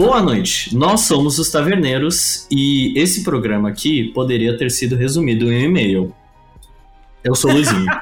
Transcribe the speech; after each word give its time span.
Boa 0.00 0.22
noite, 0.22 0.74
nós 0.74 1.02
somos 1.02 1.38
os 1.38 1.50
Taverneiros 1.50 2.46
e 2.50 2.98
esse 2.98 3.22
programa 3.22 3.68
aqui 3.68 4.04
poderia 4.14 4.56
ter 4.56 4.70
sido 4.70 4.96
resumido 4.96 5.52
em 5.52 5.58
um 5.58 5.64
e-mail. 5.66 6.14
Eu 7.22 7.34
sou 7.34 7.50
o 7.50 7.52
Luizinho. 7.52 7.84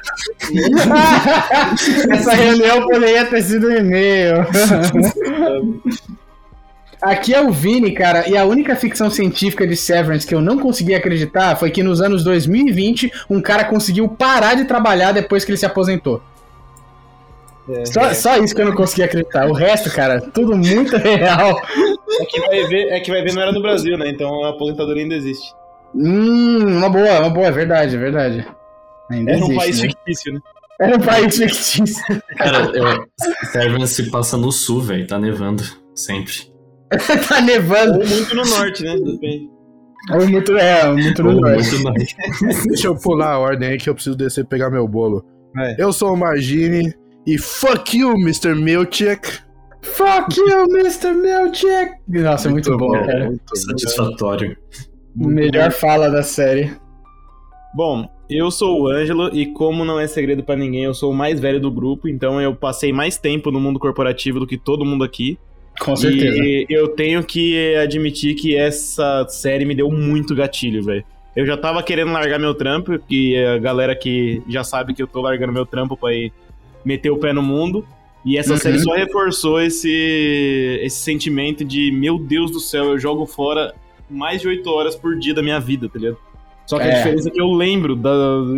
Essa 2.09 2.35
reunião 2.35 2.87
poderia 2.87 3.25
ter 3.25 3.43
sido 3.43 3.67
um 3.67 3.71
e-mail. 3.71 4.47
Aqui 7.01 7.33
é 7.33 7.41
o 7.41 7.51
Vini, 7.51 7.93
cara, 7.93 8.29
e 8.29 8.37
a 8.37 8.45
única 8.45 8.75
ficção 8.75 9.09
científica 9.09 9.65
de 9.65 9.75
Severance 9.75 10.27
que 10.27 10.35
eu 10.35 10.41
não 10.41 10.59
consegui 10.59 10.93
acreditar 10.93 11.55
foi 11.55 11.71
que 11.71 11.81
nos 11.81 12.01
anos 12.01 12.25
2020 12.25 13.11
um 13.29 13.41
cara 13.41 13.63
conseguiu 13.65 14.07
parar 14.07 14.55
de 14.55 14.65
trabalhar 14.65 15.13
depois 15.13 15.45
que 15.45 15.51
ele 15.51 15.57
se 15.57 15.65
aposentou. 15.65 16.21
É, 17.71 17.85
só, 17.85 18.01
é. 18.01 18.13
só, 18.13 18.37
isso 18.37 18.55
que 18.55 18.61
eu 18.61 18.65
não 18.65 18.75
consegui 18.75 19.03
acreditar. 19.03 19.47
O 19.47 19.53
resto, 19.53 19.91
cara, 19.91 20.21
tudo 20.21 20.55
muito 20.55 20.95
real. 20.97 21.61
É 22.19 22.25
que 22.25 22.39
vai 22.39 22.63
ver, 22.65 22.87
é 22.89 22.99
que 22.99 23.11
vai 23.11 23.21
ver 23.21 23.33
não 23.33 23.41
era 23.41 23.51
no 23.51 23.61
Brasil, 23.61 23.97
né? 23.97 24.09
Então 24.09 24.43
a 24.43 24.49
aposentadoria 24.49 25.03
ainda 25.03 25.15
existe. 25.15 25.53
Hum, 25.93 26.77
uma 26.77 26.89
boa, 26.89 27.19
uma 27.19 27.29
boa, 27.29 27.47
é 27.47 27.51
verdade, 27.51 27.95
é 27.95 27.99
verdade. 27.99 28.47
Ainda 29.11 29.31
era 29.31 29.39
existe, 29.39 29.53
um 29.53 29.57
país 29.57 29.81
né? 29.81 29.87
fictício, 29.87 30.33
né? 30.33 30.39
Era 30.79 30.95
um 30.95 30.99
país 30.99 31.37
fictício. 31.37 32.03
Cara, 32.37 32.71
Severance 33.51 33.93
se 33.95 34.09
passa 34.09 34.37
no 34.37 34.51
sul, 34.51 34.81
velho. 34.81 35.05
Tá 35.05 35.19
nevando. 35.19 35.63
Sempre. 35.93 36.33
tá 37.27 37.41
nevando. 37.41 37.99
Ou 37.99 38.07
muito 38.07 38.35
no 38.35 38.43
norte, 38.45 38.83
né? 38.83 38.95
Ou 40.11 40.27
muito, 40.27 40.57
é, 40.57 40.91
muito 40.91 41.21
no 41.21 41.35
Ou 41.35 41.41
norte. 41.41 41.69
Muito 41.69 41.83
norte. 41.83 42.15
Deixa 42.67 42.87
eu 42.87 42.95
pular 42.95 43.33
a 43.33 43.39
ordem 43.39 43.69
aí 43.69 43.77
que 43.77 43.89
eu 43.89 43.93
preciso 43.93 44.15
descer 44.15 44.45
e 44.45 44.47
pegar 44.47 44.69
meu 44.69 44.87
bolo. 44.87 45.25
É. 45.57 45.75
Eu 45.77 45.91
sou 45.91 46.13
o 46.13 46.17
Margine 46.17 46.93
e 47.25 47.37
fuck 47.37 47.97
you, 47.97 48.11
Mr. 48.13 48.55
Milchek. 48.55 49.39
Fuck 49.81 50.37
you, 50.37 50.65
Mr. 50.77 51.13
Milchek. 51.13 51.93
Nossa, 52.07 52.47
é 52.47 52.51
muito, 52.51 52.69
muito 52.71 52.77
bom, 52.77 52.91
bom, 52.91 53.05
cara. 53.05 53.25
Muito 53.25 53.57
satisfatório. 53.57 54.57
Melhor 55.15 55.71
fala 55.71 56.09
da 56.09 56.23
série. 56.23 56.71
Bom, 57.75 58.09
eu 58.29 58.51
sou 58.51 58.81
o 58.81 58.87
Ângelo 58.87 59.29
e 59.33 59.47
como 59.47 59.85
não 59.85 59.99
é 59.99 60.07
segredo 60.07 60.43
para 60.43 60.55
ninguém, 60.55 60.83
eu 60.83 60.93
sou 60.93 61.11
o 61.11 61.15
mais 61.15 61.39
velho 61.39 61.59
do 61.59 61.71
grupo, 61.71 62.07
então 62.07 62.41
eu 62.41 62.55
passei 62.55 62.91
mais 62.91 63.17
tempo 63.17 63.51
no 63.51 63.59
mundo 63.59 63.79
corporativo 63.79 64.39
do 64.39 64.47
que 64.47 64.57
todo 64.57 64.85
mundo 64.85 65.03
aqui. 65.03 65.37
Com 65.79 65.95
certeza. 65.95 66.37
E 66.37 66.65
eu 66.69 66.89
tenho 66.89 67.23
que 67.23 67.75
admitir 67.75 68.35
que 68.35 68.55
essa 68.55 69.25
série 69.29 69.65
me 69.65 69.73
deu 69.73 69.89
muito 69.89 70.35
gatilho, 70.35 70.83
velho. 70.83 71.03
Eu 71.35 71.45
já 71.45 71.55
tava 71.55 71.81
querendo 71.81 72.11
largar 72.11 72.39
meu 72.39 72.53
trampo, 72.53 72.99
que 72.99 73.37
a 73.37 73.57
galera 73.57 73.95
que 73.95 74.41
já 74.49 74.63
sabe 74.63 74.93
que 74.93 75.01
eu 75.01 75.07
tô 75.07 75.21
largando 75.21 75.53
meu 75.53 75.65
trampo 75.65 75.95
pra 75.95 76.13
ir 76.13 76.33
meter 76.89 77.11
o 77.11 77.17
pé 77.17 77.31
no 77.31 77.41
mundo. 77.41 77.85
E 78.25 78.37
essa 78.37 78.53
uhum. 78.53 78.57
série 78.57 78.79
só 78.79 78.93
reforçou 78.93 79.61
esse, 79.61 80.79
esse 80.81 80.97
sentimento 80.97 81.63
de, 81.63 81.91
meu 81.91 82.19
Deus 82.19 82.51
do 82.51 82.59
céu, 82.59 82.85
eu 82.89 82.99
jogo 82.99 83.25
fora 83.25 83.73
mais 84.09 84.41
de 84.41 84.47
8 84.47 84.69
horas 84.69 84.95
por 84.95 85.17
dia 85.17 85.33
da 85.33 85.41
minha 85.41 85.59
vida, 85.59 85.87
tá 85.87 85.97
ligado? 85.97 86.17
Só 86.65 86.77
que 86.77 86.83
é. 86.83 86.91
a 86.91 86.97
diferença 86.97 87.29
é 87.29 87.31
que 87.31 87.41
eu 87.41 87.51
lembro 87.51 87.95
da. 87.95 88.11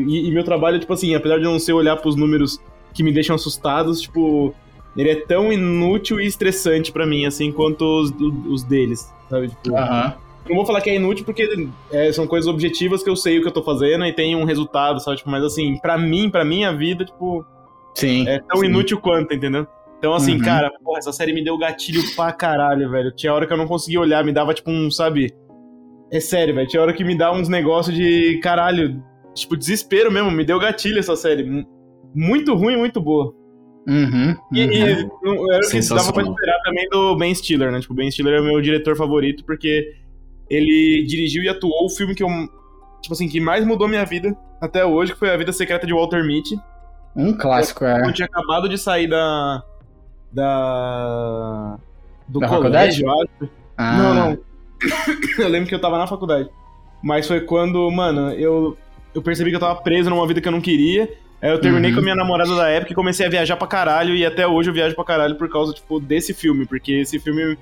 E, 0.07 0.27
e, 0.27 0.31
meu 0.31 0.43
trabalho, 0.43 0.79
tipo 0.79 0.91
assim, 0.91 1.13
apesar 1.13 1.37
de 1.37 1.43
não 1.43 1.59
ser 1.59 1.73
olhar 1.73 1.95
pros 1.97 2.15
números 2.15 2.59
que 2.93 3.03
me 3.03 3.11
deixam 3.11 3.35
assustados, 3.35 4.01
tipo, 4.01 4.53
ele 4.97 5.09
é 5.09 5.15
tão 5.15 5.53
inútil 5.53 6.19
e 6.19 6.25
estressante 6.25 6.91
para 6.91 7.05
mim, 7.05 7.25
assim, 7.25 7.51
quanto 7.51 7.85
os, 7.85 8.11
os 8.49 8.63
deles, 8.63 9.09
sabe? 9.29 9.49
Tipo, 9.49 9.71
uhum. 9.71 10.11
Não 10.49 10.55
vou 10.55 10.65
falar 10.65 10.81
que 10.81 10.89
é 10.89 10.95
inútil 10.95 11.23
porque 11.23 11.69
é, 11.91 12.11
são 12.11 12.25
coisas 12.25 12.47
objetivas 12.47 13.03
que 13.03 13.09
eu 13.09 13.15
sei 13.15 13.37
o 13.37 13.41
que 13.41 13.47
eu 13.47 13.53
tô 13.53 13.63
fazendo 13.63 14.03
e 14.05 14.11
tem 14.11 14.35
um 14.35 14.43
resultado, 14.43 14.99
sabe? 14.99 15.17
Tipo, 15.17 15.29
mas 15.29 15.43
assim, 15.43 15.77
para 15.77 15.97
mim, 15.97 16.29
para 16.29 16.43
minha 16.43 16.73
vida, 16.73 17.05
tipo, 17.05 17.45
Sim. 17.95 18.27
É 18.27 18.39
tão 18.39 18.59
sim. 18.59 18.67
inútil 18.67 18.99
quanto, 18.99 19.33
entendeu? 19.33 19.67
Então, 19.97 20.13
assim, 20.13 20.33
uhum. 20.37 20.41
cara, 20.41 20.71
porra, 20.83 20.97
essa 20.97 21.11
série 21.11 21.31
me 21.31 21.43
deu 21.43 21.57
gatilho 21.57 22.01
pra 22.15 22.31
caralho, 22.31 22.89
velho. 22.89 23.11
Tinha 23.11 23.33
hora 23.33 23.45
que 23.45 23.53
eu 23.53 23.57
não 23.57 23.67
conseguia 23.67 23.99
olhar, 23.99 24.23
me 24.23 24.31
dava, 24.33 24.53
tipo, 24.53 24.71
um, 24.71 24.89
sabe? 24.89 25.31
É 26.11 26.19
sério, 26.19 26.55
velho. 26.55 26.67
Tinha 26.67 26.81
hora 26.81 26.93
que 26.93 27.03
me 27.03 27.15
dá 27.15 27.31
uns 27.31 27.47
negócios 27.47 27.95
de 27.95 28.39
caralho, 28.41 29.03
tipo, 29.35 29.55
desespero 29.55 30.11
mesmo. 30.11 30.31
Me 30.31 30.43
deu 30.43 30.59
gatilho 30.59 30.97
essa 30.97 31.15
série. 31.15 31.65
Muito 32.15 32.55
ruim, 32.55 32.77
muito 32.77 32.99
boa. 32.99 33.33
Uhum, 33.87 34.35
e, 34.51 34.63
uhum. 34.63 34.71
e 34.71 34.81
era 34.81 35.07
o 35.65 35.69
que 35.69 35.89
dava 35.89 36.13
pra 36.13 36.23
esperar 36.23 36.61
também 36.63 36.87
do 36.89 37.15
Ben 37.15 37.33
Stiller, 37.33 37.71
né? 37.71 37.79
Tipo, 37.79 37.93
o 37.93 37.95
Ben 37.95 38.11
Stiller 38.11 38.35
é 38.35 38.41
o 38.41 38.43
meu 38.43 38.61
diretor 38.61 38.95
favorito 38.95 39.43
porque 39.43 39.95
ele 40.49 41.03
dirigiu 41.07 41.43
e 41.43 41.49
atuou 41.49 41.85
o 41.85 41.89
filme 41.89 42.13
que 42.13 42.23
eu, 42.23 42.29
tipo 43.01 43.13
assim, 43.13 43.27
que 43.27 43.39
mais 43.39 43.65
mudou 43.65 43.87
minha 43.87 44.05
vida 44.05 44.35
até 44.61 44.85
hoje, 44.85 45.13
que 45.13 45.19
foi 45.19 45.31
A 45.31 45.37
Vida 45.37 45.51
Secreta 45.51 45.87
de 45.87 45.93
Walter 45.93 46.23
Mitty. 46.23 46.55
Um 47.15 47.33
clássico, 47.33 47.85
é. 47.85 48.07
Eu 48.07 48.13
tinha 48.13 48.25
acabado 48.25 48.69
de 48.69 48.77
sair 48.77 49.07
da. 49.07 49.63
Da. 50.31 51.77
Do 52.27 52.39
da 52.39 52.47
colégio, 52.47 53.05
faculdade? 53.05 53.29
acho. 53.41 53.51
Ah. 53.77 53.97
Não, 53.97 54.13
não. 54.15 54.37
eu 55.39 55.47
lembro 55.47 55.67
que 55.67 55.75
eu 55.75 55.81
tava 55.81 55.97
na 55.97 56.07
faculdade. 56.07 56.49
Mas 57.03 57.27
foi 57.27 57.41
quando, 57.41 57.89
mano, 57.91 58.31
eu, 58.31 58.77
eu 59.13 59.21
percebi 59.21 59.49
que 59.49 59.55
eu 59.55 59.59
tava 59.59 59.81
preso 59.81 60.09
numa 60.09 60.25
vida 60.27 60.39
que 60.39 60.47
eu 60.47 60.51
não 60.51 60.61
queria. 60.61 61.11
Aí 61.41 61.49
eu 61.49 61.59
terminei 61.59 61.89
uhum. 61.89 61.95
com 61.95 62.01
a 62.01 62.03
minha 62.03 62.15
namorada 62.15 62.55
da 62.55 62.69
época 62.69 62.91
e 62.91 62.95
comecei 62.95 63.25
a 63.25 63.29
viajar 63.29 63.57
pra 63.57 63.67
caralho. 63.67 64.15
E 64.15 64.25
até 64.25 64.47
hoje 64.47 64.69
eu 64.69 64.73
viajo 64.73 64.95
pra 64.95 65.03
caralho 65.03 65.35
por 65.35 65.49
causa, 65.49 65.73
tipo, 65.73 65.99
desse 65.99 66.33
filme. 66.33 66.65
Porque 66.67 66.93
esse 66.93 67.19
filme 67.19 67.57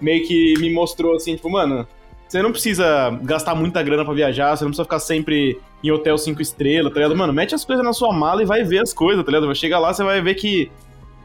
meio 0.00 0.26
que 0.26 0.54
me 0.58 0.72
mostrou 0.72 1.14
assim, 1.14 1.36
tipo, 1.36 1.48
mano, 1.48 1.86
você 2.30 2.40
não 2.42 2.52
precisa 2.52 3.10
gastar 3.22 3.56
muita 3.56 3.82
grana 3.82 4.04
para 4.04 4.14
viajar, 4.14 4.56
você 4.56 4.62
não 4.62 4.70
precisa 4.70 4.84
ficar 4.84 5.00
sempre 5.00 5.60
em 5.82 5.90
hotel 5.90 6.16
cinco 6.16 6.40
estrelas, 6.40 6.92
tá 6.92 7.00
ligado? 7.00 7.16
Mano, 7.16 7.32
mete 7.32 7.56
as 7.56 7.64
coisas 7.64 7.84
na 7.84 7.92
sua 7.92 8.12
mala 8.12 8.40
e 8.40 8.46
vai 8.46 8.62
ver 8.62 8.80
as 8.80 8.92
coisas, 8.92 9.24
tá 9.24 9.32
ligado? 9.32 9.52
Chega 9.52 9.76
lá, 9.80 9.92
você 9.92 10.04
vai 10.04 10.20
ver 10.20 10.36
que 10.36 10.70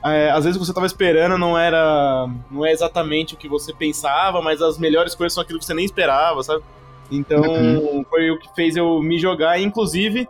é, 0.03 0.31
às 0.31 0.45
vezes 0.45 0.55
o 0.55 0.59
que 0.59 0.65
você 0.65 0.73
tava 0.73 0.87
esperando 0.87 1.37
não 1.37 1.55
era. 1.55 2.27
não 2.49 2.65
é 2.65 2.71
exatamente 2.71 3.35
o 3.35 3.37
que 3.37 3.47
você 3.47 3.71
pensava, 3.71 4.41
mas 4.41 4.63
as 4.63 4.79
melhores 4.79 5.13
coisas 5.13 5.35
são 5.35 5.43
aquilo 5.43 5.59
que 5.59 5.65
você 5.65 5.75
nem 5.75 5.85
esperava, 5.85 6.41
sabe? 6.41 6.63
Então, 7.11 7.43
uhum. 7.43 8.03
foi 8.09 8.31
o 8.31 8.39
que 8.39 8.47
fez 8.55 8.75
eu 8.75 8.99
me 8.99 9.19
jogar, 9.19 9.61
inclusive, 9.61 10.27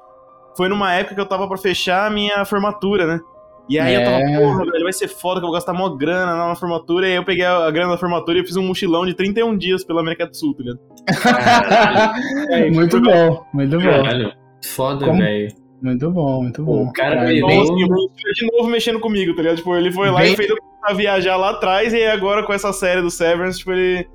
foi 0.58 0.68
numa 0.68 0.94
época 0.94 1.16
que 1.16 1.22
eu 1.22 1.26
tava 1.26 1.48
para 1.48 1.58
fechar 1.58 2.06
a 2.06 2.10
minha 2.10 2.44
formatura, 2.44 3.08
né? 3.08 3.22
E 3.68 3.80
aí 3.80 3.96
é. 3.96 4.02
eu 4.02 4.06
tava, 4.06 4.18
é. 4.18 4.40
porra, 4.40 4.72
velho, 4.72 4.84
vai 4.84 4.94
ser 4.94 5.08
foda 5.08 5.40
que 5.40 5.46
eu 5.46 5.50
vou 5.50 5.56
gastar 5.56 5.74
mó 5.74 5.90
grana 5.90 6.48
na 6.48 6.56
formatura. 6.56 7.08
E 7.08 7.12
aí 7.12 7.18
eu 7.18 7.26
peguei 7.26 7.46
a, 7.46 7.70
grana 7.72 7.92
da 7.92 7.98
formatura 7.98 8.38
e 8.38 8.42
eu 8.42 8.46
fiz 8.46 8.56
um 8.56 8.64
mochilão 8.64 9.06
de 9.06 9.14
31 9.14 9.58
dias 9.58 9.84
pela 9.84 10.02
América 10.02 10.28
do 10.28 10.36
Sul, 10.36 10.56
tá 10.56 10.64
ligado? 10.64 10.80
é, 12.52 12.70
muito 12.70 13.02
bom, 13.02 13.46
muito 13.54 13.80
bom. 13.80 13.84
Caralho, 13.84 14.34
foda, 14.64 15.14
velho. 15.14 15.54
Muito 15.82 16.10
bom, 16.10 16.42
muito 16.44 16.64
bom. 16.64 16.84
O 16.86 16.94
cara 16.94 17.26
veio. 17.26 17.46
Assim, 17.46 17.76
de 17.76 18.52
novo 18.52 18.70
mexendo 18.70 19.00
comigo, 19.00 19.36
tá 19.36 19.42
ligado? 19.42 19.58
Tipo, 19.58 19.76
ele 19.76 19.92
foi 19.92 20.10
lá 20.10 20.22
bem... 20.22 20.34
e 20.34 20.36
fez 20.36 20.50
eu 20.50 20.96
viajar 20.96 21.36
lá 21.36 21.52
atrás 21.52 21.94
e 21.94 22.06
agora 22.06 22.44
com 22.44 22.54
essa 22.54 22.72
série 22.72 23.02
do 23.02 23.10
Severance, 23.10 23.58
tipo, 23.58 23.72
ele, 23.72 24.08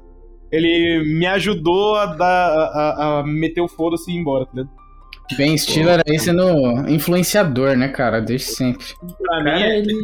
ele 0.53 1.03
me 1.19 1.27
ajudou 1.27 1.97
a, 1.97 2.07
dar, 2.07 2.49
a, 2.55 3.19
a 3.19 3.27
meter 3.27 3.61
o 3.61 3.69
foda-se 3.69 4.11
e 4.11 4.15
ir 4.15 4.19
embora, 4.19 4.47
tá 4.47 4.53
ligado? 4.55 4.80
Ben 5.37 5.57
Stiller 5.57 6.01
aí 6.07 6.19
sendo 6.19 6.89
influenciador, 6.89 7.77
né, 7.77 7.89
cara? 7.89 8.21
Desde 8.21 8.49
sempre. 8.49 8.87
Pra 9.23 9.45
mim, 9.45 9.63
ele. 9.63 9.95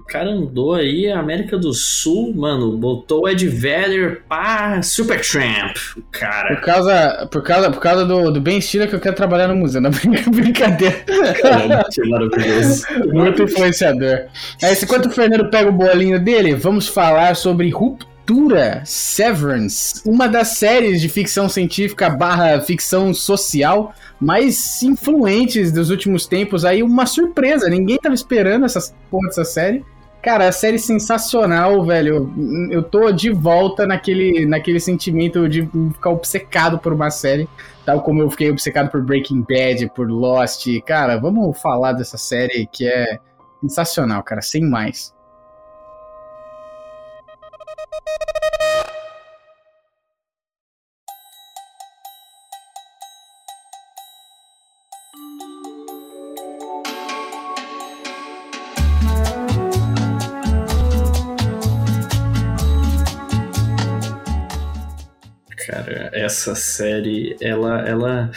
O 0.00 0.04
cara 0.06 0.30
andou 0.30 0.74
aí, 0.74 1.10
América 1.10 1.58
do 1.58 1.72
Sul, 1.72 2.34
mano, 2.34 2.76
botou 2.76 3.22
o 3.22 3.28
Ed 3.28 3.46
Vedder 3.48 4.22
pá, 4.28 4.80
Supertramp. 4.82 5.76
Cara. 6.10 6.56
Por 6.56 6.64
causa, 6.64 7.28
por 7.30 7.42
causa, 7.42 7.70
por 7.70 7.80
causa 7.80 8.04
do, 8.04 8.30
do 8.30 8.40
Ben 8.40 8.60
Stiller 8.60 8.88
que 8.88 8.94
eu 8.94 9.00
quero 9.00 9.16
trabalhar 9.16 9.48
no 9.48 9.56
museu. 9.56 9.80
Não, 9.82 9.90
brincadeira. 9.90 11.04
Caramba, 11.40 11.84
que 11.92 12.08
maravilhoso. 12.08 12.86
Muito 13.12 13.42
influenciador. 13.42 14.26
Aí, 14.62 14.76
enquanto 14.82 15.06
o 15.06 15.10
Fernando 15.10 15.50
pega 15.50 15.68
o 15.68 15.72
bolinho 15.72 16.18
dele, 16.22 16.54
vamos 16.54 16.88
falar 16.88 17.36
sobre 17.36 17.68
Ruptura 17.70 18.11
Severance, 18.84 20.02
uma 20.06 20.28
das 20.28 20.56
séries 20.58 21.00
de 21.00 21.08
ficção 21.08 21.48
científica 21.48 22.08
barra 22.08 22.60
ficção 22.60 23.12
social 23.12 23.94
mais 24.20 24.82
influentes 24.82 25.72
dos 25.72 25.90
últimos 25.90 26.26
tempos. 26.26 26.64
Aí 26.64 26.82
uma 26.82 27.06
surpresa, 27.06 27.68
ninguém 27.68 27.98
tava 27.98 28.14
esperando 28.14 28.64
essa 28.64 28.94
porra 29.10 29.28
dessa 29.28 29.44
série. 29.44 29.84
Cara, 30.22 30.46
a 30.46 30.52
série 30.52 30.78
sensacional, 30.78 31.84
velho. 31.84 32.32
Eu 32.70 32.82
tô 32.82 33.10
de 33.10 33.30
volta 33.30 33.84
naquele, 33.84 34.46
naquele 34.46 34.78
sentimento 34.78 35.48
de 35.48 35.68
ficar 35.92 36.10
obcecado 36.10 36.78
por 36.78 36.92
uma 36.92 37.10
série, 37.10 37.48
tal 37.84 38.02
como 38.02 38.22
eu 38.22 38.30
fiquei 38.30 38.48
obcecado 38.48 38.88
por 38.88 39.02
Breaking 39.02 39.42
Bad, 39.42 39.90
por 39.96 40.08
Lost. 40.08 40.64
Cara, 40.86 41.16
vamos 41.16 41.60
falar 41.60 41.92
dessa 41.94 42.16
série 42.16 42.68
que 42.70 42.86
é 42.86 43.18
sensacional, 43.60 44.22
cara, 44.22 44.40
sem 44.40 44.62
mais. 44.62 45.12
Cara, 65.66 66.10
essa 66.12 66.54
série, 66.54 67.36
ela, 67.40 67.86
ela 67.88 68.30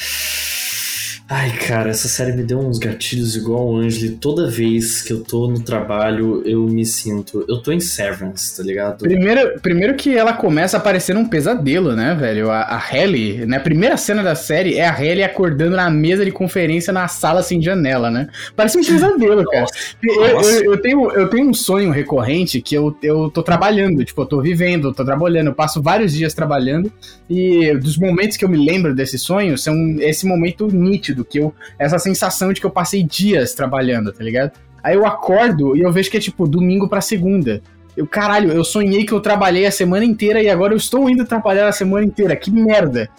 Ai, 1.27 1.51
cara, 1.57 1.89
essa 1.89 2.07
série 2.07 2.33
me 2.33 2.43
deu 2.43 2.59
uns 2.59 2.77
gatilhos 2.77 3.35
igual 3.35 3.67
o 3.67 3.77
Angeli. 3.77 4.09
Toda 4.09 4.47
vez 4.47 5.01
que 5.01 5.11
eu 5.11 5.23
tô 5.23 5.47
no 5.47 5.59
trabalho, 5.59 6.43
eu 6.45 6.67
me 6.67 6.85
sinto. 6.85 7.43
Eu 7.49 7.63
tô 7.63 7.71
em 7.71 7.79
Severance, 7.79 8.55
tá 8.55 8.61
ligado? 8.61 8.99
Primeiro, 8.99 9.59
primeiro 9.59 9.95
que 9.95 10.15
ela 10.15 10.33
começa 10.33 10.77
a 10.77 10.79
parecer 10.79 11.17
um 11.17 11.27
pesadelo, 11.27 11.95
né, 11.95 12.13
velho? 12.13 12.51
A, 12.51 12.61
a 12.61 12.77
Halle, 12.77 13.43
né? 13.47 13.57
A 13.57 13.59
primeira 13.59 13.97
cena 13.97 14.21
da 14.21 14.35
série 14.35 14.75
é 14.75 14.85
a 14.87 14.91
Halle 14.91 15.23
acordando 15.23 15.75
na 15.75 15.89
mesa 15.89 16.23
de 16.23 16.31
conferência 16.31 16.93
na 16.93 17.07
sala 17.07 17.41
sem 17.41 17.59
janela, 17.59 18.11
né? 18.11 18.29
Parece 18.55 18.77
um 18.77 18.83
pesadelo, 18.83 19.43
cara. 19.45 19.65
Eu, 20.03 20.25
eu, 20.25 20.63
eu, 20.73 20.77
tenho, 20.79 21.11
eu 21.11 21.27
tenho 21.27 21.49
um 21.49 21.53
sonho 21.55 21.89
recorrente 21.89 22.61
que 22.61 22.75
eu, 22.75 22.95
eu 23.01 23.31
tô 23.31 23.41
trabalhando, 23.41 24.05
tipo, 24.05 24.21
eu 24.21 24.27
tô 24.27 24.41
vivendo, 24.41 24.89
eu 24.89 24.93
tô 24.93 25.03
trabalhando, 25.03 25.47
eu 25.47 25.55
passo 25.55 25.81
vários 25.81 26.13
dias 26.13 26.35
trabalhando 26.35 26.91
e 27.27 27.73
dos 27.77 27.97
momentos 27.97 28.37
que 28.37 28.45
eu 28.45 28.49
me 28.49 28.63
lembro 28.63 28.93
desse 28.93 29.17
sonho 29.17 29.57
são 29.57 29.75
esse 29.99 30.27
momento 30.27 30.67
nítido 30.67 31.14
nítido, 31.15 31.25
que 31.25 31.39
eu. 31.39 31.53
Essa 31.79 31.97
sensação 31.97 32.51
de 32.51 32.59
que 32.59 32.65
eu 32.65 32.71
passei 32.71 33.01
dias 33.03 33.53
trabalhando, 33.53 34.11
tá 34.11 34.23
ligado? 34.23 34.51
Aí 34.83 34.95
eu 34.95 35.05
acordo 35.05 35.75
e 35.75 35.81
eu 35.81 35.91
vejo 35.91 36.11
que 36.11 36.17
é 36.17 36.19
tipo 36.19 36.47
domingo 36.47 36.89
pra 36.89 37.01
segunda. 37.01 37.61
Eu, 37.95 38.05
caralho, 38.05 38.51
eu 38.51 38.63
sonhei 38.63 39.05
que 39.05 39.13
eu 39.13 39.21
trabalhei 39.21 39.65
a 39.65 39.71
semana 39.71 40.03
inteira 40.03 40.43
e 40.43 40.49
agora 40.49 40.73
eu 40.73 40.77
estou 40.77 41.09
indo 41.09 41.25
trabalhar 41.25 41.67
a 41.67 41.71
semana 41.71 42.05
inteira. 42.05 42.35
Que 42.35 42.51
merda! 42.51 43.09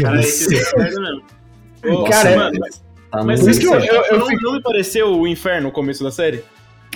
Cara, 0.00 0.20
é 0.20 0.78
merda 0.78 1.00
mesmo. 1.00 2.04
cara, 2.04 2.36
mano, 2.36 2.58
mas, 2.60 2.82
tá 3.10 3.24
mas 3.24 3.46
isso 3.46 3.60
que 3.60 3.66
eu, 3.66 3.74
eu, 3.74 4.02
eu, 4.04 4.18
não, 4.18 4.28
não 4.28 4.52
me 4.54 4.62
pareceu 4.62 5.18
o 5.18 5.26
inferno 5.26 5.68
no 5.68 5.72
começo 5.72 6.04
da 6.04 6.12
série? 6.12 6.44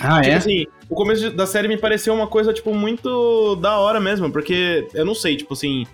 Ah, 0.01 0.21
tipo 0.21 0.33
é? 0.33 0.37
assim, 0.37 0.65
o 0.89 0.95
começo 0.95 1.29
da 1.31 1.45
série 1.45 1.67
me 1.67 1.77
pareceu 1.77 2.13
uma 2.13 2.27
coisa, 2.27 2.53
tipo, 2.53 2.73
muito 2.73 3.55
da 3.57 3.77
hora 3.77 3.99
mesmo, 3.99 4.31
porque 4.31 4.87
eu 4.93 5.05
não 5.05 5.13
sei, 5.13 5.35
tipo 5.35 5.53
assim, 5.53 5.85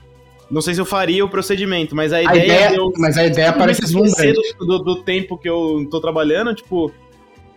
não 0.49 0.61
sei 0.61 0.73
se 0.73 0.81
eu 0.81 0.85
faria 0.85 1.23
o 1.23 1.29
procedimento, 1.29 1.95
mas 1.95 2.11
a, 2.11 2.17
a 2.17 2.23
ideia, 2.23 2.43
ideia 2.43 2.75
eu, 2.75 2.91
Mas 2.97 3.17
a 3.17 3.25
ideia 3.25 3.53
parece 3.53 3.81
deslumbrante. 3.81 4.55
Do, 4.57 4.79
do, 4.79 4.95
tempo 5.03 5.37
que 5.37 5.47
eu 5.47 5.87
tô 5.91 6.01
trabalhando, 6.01 6.53
tipo, 6.55 6.91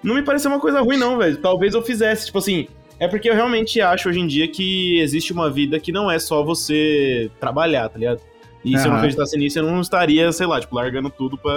não 0.03 0.15
me 0.15 0.23
pareceu 0.23 0.50
uma 0.50 0.61
coisa 0.61 0.81
ruim, 0.81 0.99
não, 0.99 1.17
velho. 1.17 1.39
Talvez 1.39 1.75
eu 1.75 1.83
fizesse, 1.83 2.27
tipo 2.27 2.39
assim. 2.39 2.67
É 2.99 3.09
porque 3.09 3.29
eu 3.29 3.35
realmente 3.35 3.81
acho 3.81 4.09
hoje 4.09 4.21
em 4.21 4.27
dia 4.27 4.47
que 4.47 5.00
existe 5.00 5.33
uma 5.33 5.50
vida 5.50 5.81
que 5.81 5.91
não 5.91 6.11
é 6.11 6.19
só 6.21 6.44
você 6.44 7.31
trabalhar, 7.41 7.89
tá 7.89 7.99
ligado? 7.99 8.21
E 8.65 8.75
uhum. 8.75 8.79
se 8.79 8.87
eu 8.87 8.91
não 8.91 8.99
acreditasse 8.99 9.37
nisso, 9.37 9.59
eu 9.59 9.65
não 9.65 9.81
estaria, 9.81 10.31
sei 10.31 10.47
lá, 10.47 10.61
tipo, 10.61 10.77
largando 10.77 11.11
tudo 11.11 11.37
pra, 11.37 11.53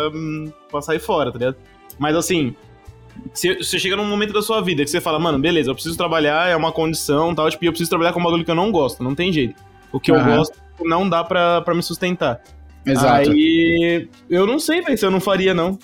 pra 0.71 0.81
sair 0.81 0.97
fora, 0.97 1.31
tá 1.31 1.37
ligado? 1.37 1.57
Mas 1.99 2.15
assim, 2.15 2.55
se 3.31 3.57
você 3.57 3.77
chega 3.77 3.95
num 3.95 4.07
momento 4.07 4.33
da 4.33 4.41
sua 4.41 4.59
vida 4.61 4.83
que 4.83 4.89
você 4.89 4.99
fala, 4.99 5.19
mano, 5.19 5.37
beleza, 5.37 5.69
eu 5.69 5.75
preciso 5.75 5.95
trabalhar, 5.95 6.49
é 6.49 6.55
uma 6.55 6.71
condição 6.71 7.35
tal, 7.35 7.47
tipo, 7.51 7.63
eu 7.63 7.71
preciso 7.71 7.91
trabalhar 7.91 8.11
com 8.11 8.19
um 8.19 8.23
bagulho 8.23 8.43
que 8.43 8.49
eu 8.49 8.55
não 8.55 8.71
gosto, 8.71 9.03
não 9.03 9.13
tem 9.13 9.31
jeito. 9.31 9.61
O 9.91 9.99
que 9.99 10.11
uhum. 10.11 10.17
eu 10.17 10.37
gosto 10.37 10.64
não 10.83 11.07
dá 11.07 11.23
pra, 11.23 11.61
pra 11.61 11.73
me 11.73 11.83
sustentar. 11.83 12.41
Exato. 12.85 13.31
Aí 13.31 14.07
eu 14.29 14.45
não 14.45 14.59
sei, 14.59 14.81
velho, 14.81 14.97
se 14.97 15.05
eu 15.05 15.11
não 15.11 15.19
faria, 15.19 15.53
não. 15.53 15.77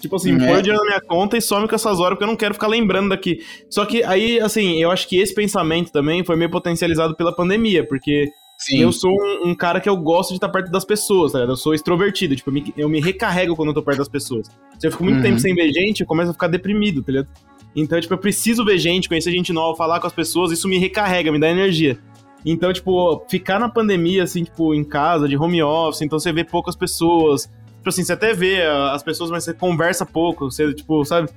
Tipo 0.00 0.16
assim, 0.16 0.34
é. 0.34 0.38
põe 0.38 0.58
o 0.58 0.62
dinheiro 0.62 0.82
na 0.82 0.84
minha 0.84 1.00
conta 1.00 1.36
e 1.36 1.40
some 1.40 1.66
com 1.66 1.74
essas 1.74 1.98
horas, 2.00 2.12
porque 2.12 2.24
eu 2.24 2.28
não 2.28 2.36
quero 2.36 2.54
ficar 2.54 2.66
lembrando 2.66 3.10
daqui. 3.10 3.40
Só 3.70 3.84
que 3.84 4.02
aí, 4.04 4.38
assim, 4.40 4.82
eu 4.82 4.90
acho 4.90 5.08
que 5.08 5.18
esse 5.18 5.34
pensamento 5.34 5.90
também 5.90 6.24
foi 6.24 6.36
meio 6.36 6.50
potencializado 6.50 7.16
pela 7.16 7.34
pandemia, 7.34 7.86
porque 7.86 8.28
Sim. 8.58 8.80
eu 8.80 8.92
sou 8.92 9.10
um, 9.10 9.50
um, 9.50 9.54
cara 9.54 9.80
que 9.80 9.88
eu 9.88 9.96
gosto 9.96 10.30
de 10.30 10.36
estar 10.36 10.48
perto 10.48 10.70
das 10.70 10.84
pessoas, 10.84 11.32
tá 11.32 11.38
ligado? 11.38 11.52
Eu 11.52 11.56
sou 11.56 11.74
extrovertido, 11.74 12.36
tipo, 12.36 12.50
eu 12.50 12.54
me, 12.54 12.74
eu 12.76 12.88
me 12.88 13.00
recarrego 13.00 13.56
quando 13.56 13.68
eu 13.68 13.74
tô 13.74 13.82
perto 13.82 13.98
das 13.98 14.08
pessoas. 14.08 14.48
Se 14.78 14.86
eu 14.86 14.90
fico 14.90 15.04
muito 15.04 15.16
uhum. 15.16 15.22
tempo 15.22 15.38
sem 15.38 15.54
ver 15.54 15.72
gente, 15.72 16.02
eu 16.02 16.06
começo 16.06 16.30
a 16.30 16.34
ficar 16.34 16.48
deprimido, 16.48 17.02
tá 17.02 17.12
ligado? 17.12 17.28
Então, 17.74 18.00
tipo, 18.00 18.12
eu 18.12 18.18
preciso 18.18 18.64
ver 18.64 18.78
gente, 18.78 19.08
conhecer 19.08 19.30
gente 19.30 19.52
nova, 19.52 19.76
falar 19.76 20.00
com 20.00 20.06
as 20.06 20.12
pessoas, 20.12 20.50
isso 20.50 20.68
me 20.68 20.78
recarrega, 20.78 21.32
me 21.32 21.38
dá 21.38 21.50
energia. 21.50 21.98
Então, 22.44 22.72
tipo, 22.72 23.24
ficar 23.28 23.58
na 23.58 23.68
pandemia, 23.68 24.22
assim, 24.22 24.44
tipo, 24.44 24.74
em 24.74 24.84
casa, 24.84 25.28
de 25.28 25.36
home 25.36 25.62
office, 25.62 26.02
então 26.02 26.18
você 26.18 26.32
vê 26.32 26.44
poucas 26.44 26.76
pessoas. 26.76 27.50
Tipo 27.76 27.88
assim, 27.88 28.04
você 28.04 28.12
até 28.12 28.32
vê 28.32 28.62
as 28.92 29.02
pessoas, 29.02 29.30
mas 29.30 29.44
você 29.44 29.54
conversa 29.54 30.04
pouco, 30.04 30.50
você, 30.50 30.72
tipo, 30.74 31.04
sabe? 31.04 31.28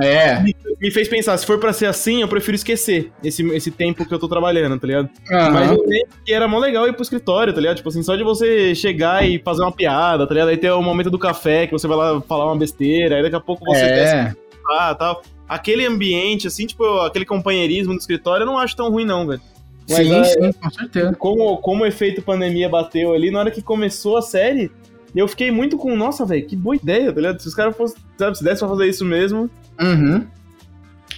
É. 0.00 0.40
Me, 0.40 0.54
me 0.80 0.90
fez 0.90 1.08
pensar, 1.08 1.36
se 1.36 1.46
for 1.46 1.58
para 1.58 1.72
ser 1.72 1.86
assim, 1.86 2.20
eu 2.20 2.28
prefiro 2.28 2.54
esquecer 2.54 3.10
esse, 3.22 3.42
esse 3.52 3.70
tempo 3.70 4.06
que 4.06 4.14
eu 4.14 4.18
tô 4.18 4.28
trabalhando, 4.28 4.78
tá 4.78 4.86
ligado? 4.86 5.10
Uhum. 5.30 5.52
Mas 5.52 5.70
eu 5.70 5.84
lembro 5.84 6.08
que 6.24 6.32
era 6.32 6.46
mó 6.46 6.58
legal 6.58 6.86
ir 6.86 6.92
pro 6.92 7.02
escritório, 7.02 7.52
tá 7.52 7.60
ligado? 7.60 7.78
Tipo 7.78 7.88
assim, 7.88 8.02
só 8.02 8.14
de 8.14 8.22
você 8.22 8.74
chegar 8.74 9.26
e 9.26 9.40
fazer 9.40 9.62
uma 9.62 9.72
piada, 9.72 10.26
tá 10.26 10.34
ligado? 10.34 10.48
Aí 10.48 10.56
tem 10.56 10.70
o 10.70 10.82
momento 10.82 11.10
do 11.10 11.18
café, 11.18 11.66
que 11.66 11.72
você 11.72 11.88
vai 11.88 11.96
lá 11.96 12.20
falar 12.20 12.46
uma 12.46 12.56
besteira, 12.56 13.16
aí 13.16 13.22
daqui 13.22 13.36
a 13.36 13.40
pouco 13.40 13.64
você 13.64 13.80
é. 13.80 14.34
ah, 14.70 14.94
tal. 14.94 15.22
Aquele 15.48 15.86
ambiente, 15.86 16.46
assim, 16.46 16.66
tipo, 16.66 16.84
aquele 17.00 17.24
companheirismo 17.24 17.94
do 17.94 17.98
escritório, 17.98 18.42
eu 18.42 18.46
não 18.46 18.58
acho 18.58 18.76
tão 18.76 18.90
ruim, 18.90 19.04
não, 19.04 19.26
velho. 19.26 19.40
Mas, 19.88 20.06
sim, 20.06 20.14
é, 20.14 20.24
sim, 20.24 20.52
com 20.52 20.70
certeza. 20.70 21.14
Como, 21.14 21.56
como 21.58 21.84
o 21.84 21.86
efeito 21.86 22.22
pandemia 22.22 22.68
bateu 22.68 23.12
ali, 23.12 23.30
na 23.30 23.40
hora 23.40 23.50
que 23.50 23.62
começou 23.62 24.18
a 24.18 24.22
série, 24.22 24.70
eu 25.14 25.26
fiquei 25.26 25.50
muito 25.50 25.76
com, 25.76 25.96
nossa, 25.96 26.24
velho, 26.24 26.46
que 26.46 26.54
boa 26.54 26.76
ideia, 26.76 27.12
tá 27.12 27.20
ligado? 27.20 27.40
Se 27.40 27.48
os 27.48 27.54
caras 27.54 27.76
fossem, 27.76 27.96
sabe, 28.18 28.36
se 28.36 28.44
desse 28.44 28.60
pra 28.60 28.68
fazer 28.68 28.86
isso 28.86 29.04
mesmo. 29.04 29.50
Uhum. 29.80 30.24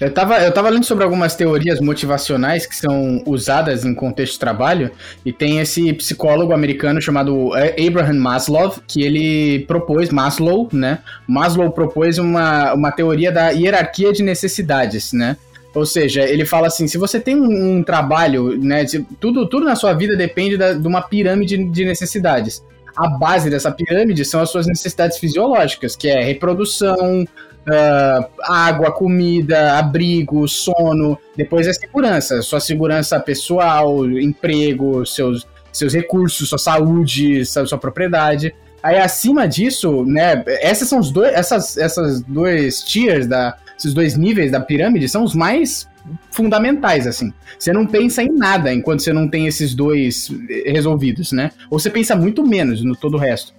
Eu 0.01 0.11
tava, 0.15 0.39
eu 0.39 0.51
tava 0.51 0.71
lendo 0.71 0.85
sobre 0.85 1.05
algumas 1.05 1.37
teorias 1.37 1.79
motivacionais 1.79 2.65
que 2.65 2.75
são 2.75 3.23
usadas 3.27 3.85
em 3.85 3.95
contexto 3.95 4.33
de 4.33 4.39
trabalho, 4.39 4.91
e 5.27 5.33
tem 5.33 5.59
esse 5.59 5.93
psicólogo 5.93 6.55
americano 6.55 7.03
chamado 7.03 7.51
Abraham 7.55 8.19
Maslow, 8.19 8.75
que 8.87 9.03
ele 9.03 9.67
propôs, 9.67 10.09
Maslow, 10.09 10.71
né? 10.73 11.01
Maslow 11.29 11.71
propôs 11.71 12.17
uma, 12.17 12.73
uma 12.73 12.91
teoria 12.91 13.31
da 13.31 13.51
hierarquia 13.51 14.11
de 14.11 14.23
necessidades, 14.23 15.13
né? 15.13 15.37
Ou 15.75 15.87
seja, 15.87 16.23
ele 16.23 16.45
fala 16.45 16.67
assim: 16.67 16.89
se 16.89 16.99
você 16.99 17.21
tem 17.21 17.37
um, 17.37 17.79
um 17.79 17.83
trabalho, 17.83 18.59
né? 18.59 18.85
Tudo, 19.21 19.47
tudo 19.47 19.67
na 19.67 19.77
sua 19.77 19.93
vida 19.93 20.17
depende 20.17 20.57
da, 20.57 20.73
de 20.73 20.87
uma 20.87 21.03
pirâmide 21.03 21.57
de 21.65 21.85
necessidades. 21.85 22.65
A 22.97 23.09
base 23.09 23.49
dessa 23.49 23.71
pirâmide 23.71 24.25
são 24.25 24.41
as 24.41 24.51
suas 24.51 24.67
necessidades 24.67 25.19
fisiológicas, 25.19 25.95
que 25.95 26.09
é 26.09 26.23
reprodução, 26.23 27.23
uh, 27.23 28.31
água, 28.43 28.91
comida, 28.91 29.79
abrigo, 29.79 30.47
sono. 30.49 31.17
Depois 31.37 31.67
é 31.69 31.73
segurança, 31.73 32.43
sua 32.43 32.61
segurança 32.61 33.21
pessoal, 33.21 34.05
emprego, 34.07 35.07
seus, 35.07 35.47
seus 35.73 35.95
recursos, 35.95 36.49
sua 36.49 36.59
saúde, 36.59 37.45
sua, 37.47 37.65
sua 37.65 37.79
propriedade. 37.79 38.55
Aí 38.83 38.99
acima 38.99 39.47
disso, 39.47 40.05
né? 40.05 40.43
Essas 40.47 40.89
são 40.89 40.99
os 40.99 41.11
dois, 41.11 41.33
essas, 41.33 41.77
essas 41.77 42.23
dois 42.23 42.83
tiers 42.83 43.27
da, 43.27 43.57
esses 43.81 43.95
dois 43.95 44.17
níveis 44.17 44.53
da 44.53 44.61
pirâmide 44.61 45.09
são 45.09 45.25
os 45.25 45.35
mais 45.35 45.89
fundamentais, 46.31 47.07
assim. 47.07 47.33
Você 47.59 47.73
não 47.73 47.87
pensa 47.87 48.23
em 48.23 48.31
nada 48.31 48.73
enquanto 48.73 49.01
você 49.01 49.13
não 49.13 49.29
tem 49.29 49.47
esses 49.47 49.75
dois 49.75 50.31
resolvidos, 50.67 51.33
né? 51.33 51.51
Ou 51.71 51.79
você 51.79 51.91
pensa 51.91 52.15
muito 52.15 52.47
menos 52.47 52.85
no 52.85 52.95
todo 52.95 53.15
o 53.15 53.19
resto. 53.19 53.53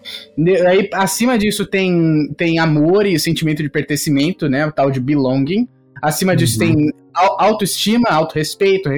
Aí, 0.68 0.90
acima 0.94 1.38
disso, 1.38 1.66
tem, 1.66 2.32
tem 2.38 2.60
amor 2.60 3.06
e 3.06 3.20
sentimento 3.20 3.62
de 3.62 3.70
pertencimento, 3.70 4.48
né? 4.48 4.66
O 4.66 4.72
tal 4.72 4.92
de 4.92 5.00
belonging. 5.00 5.68
Acima 6.02 6.36
disso 6.36 6.64
uhum. 6.64 6.76
tem 6.76 6.94
autoestima, 7.14 8.10
autorrespeito, 8.10 8.90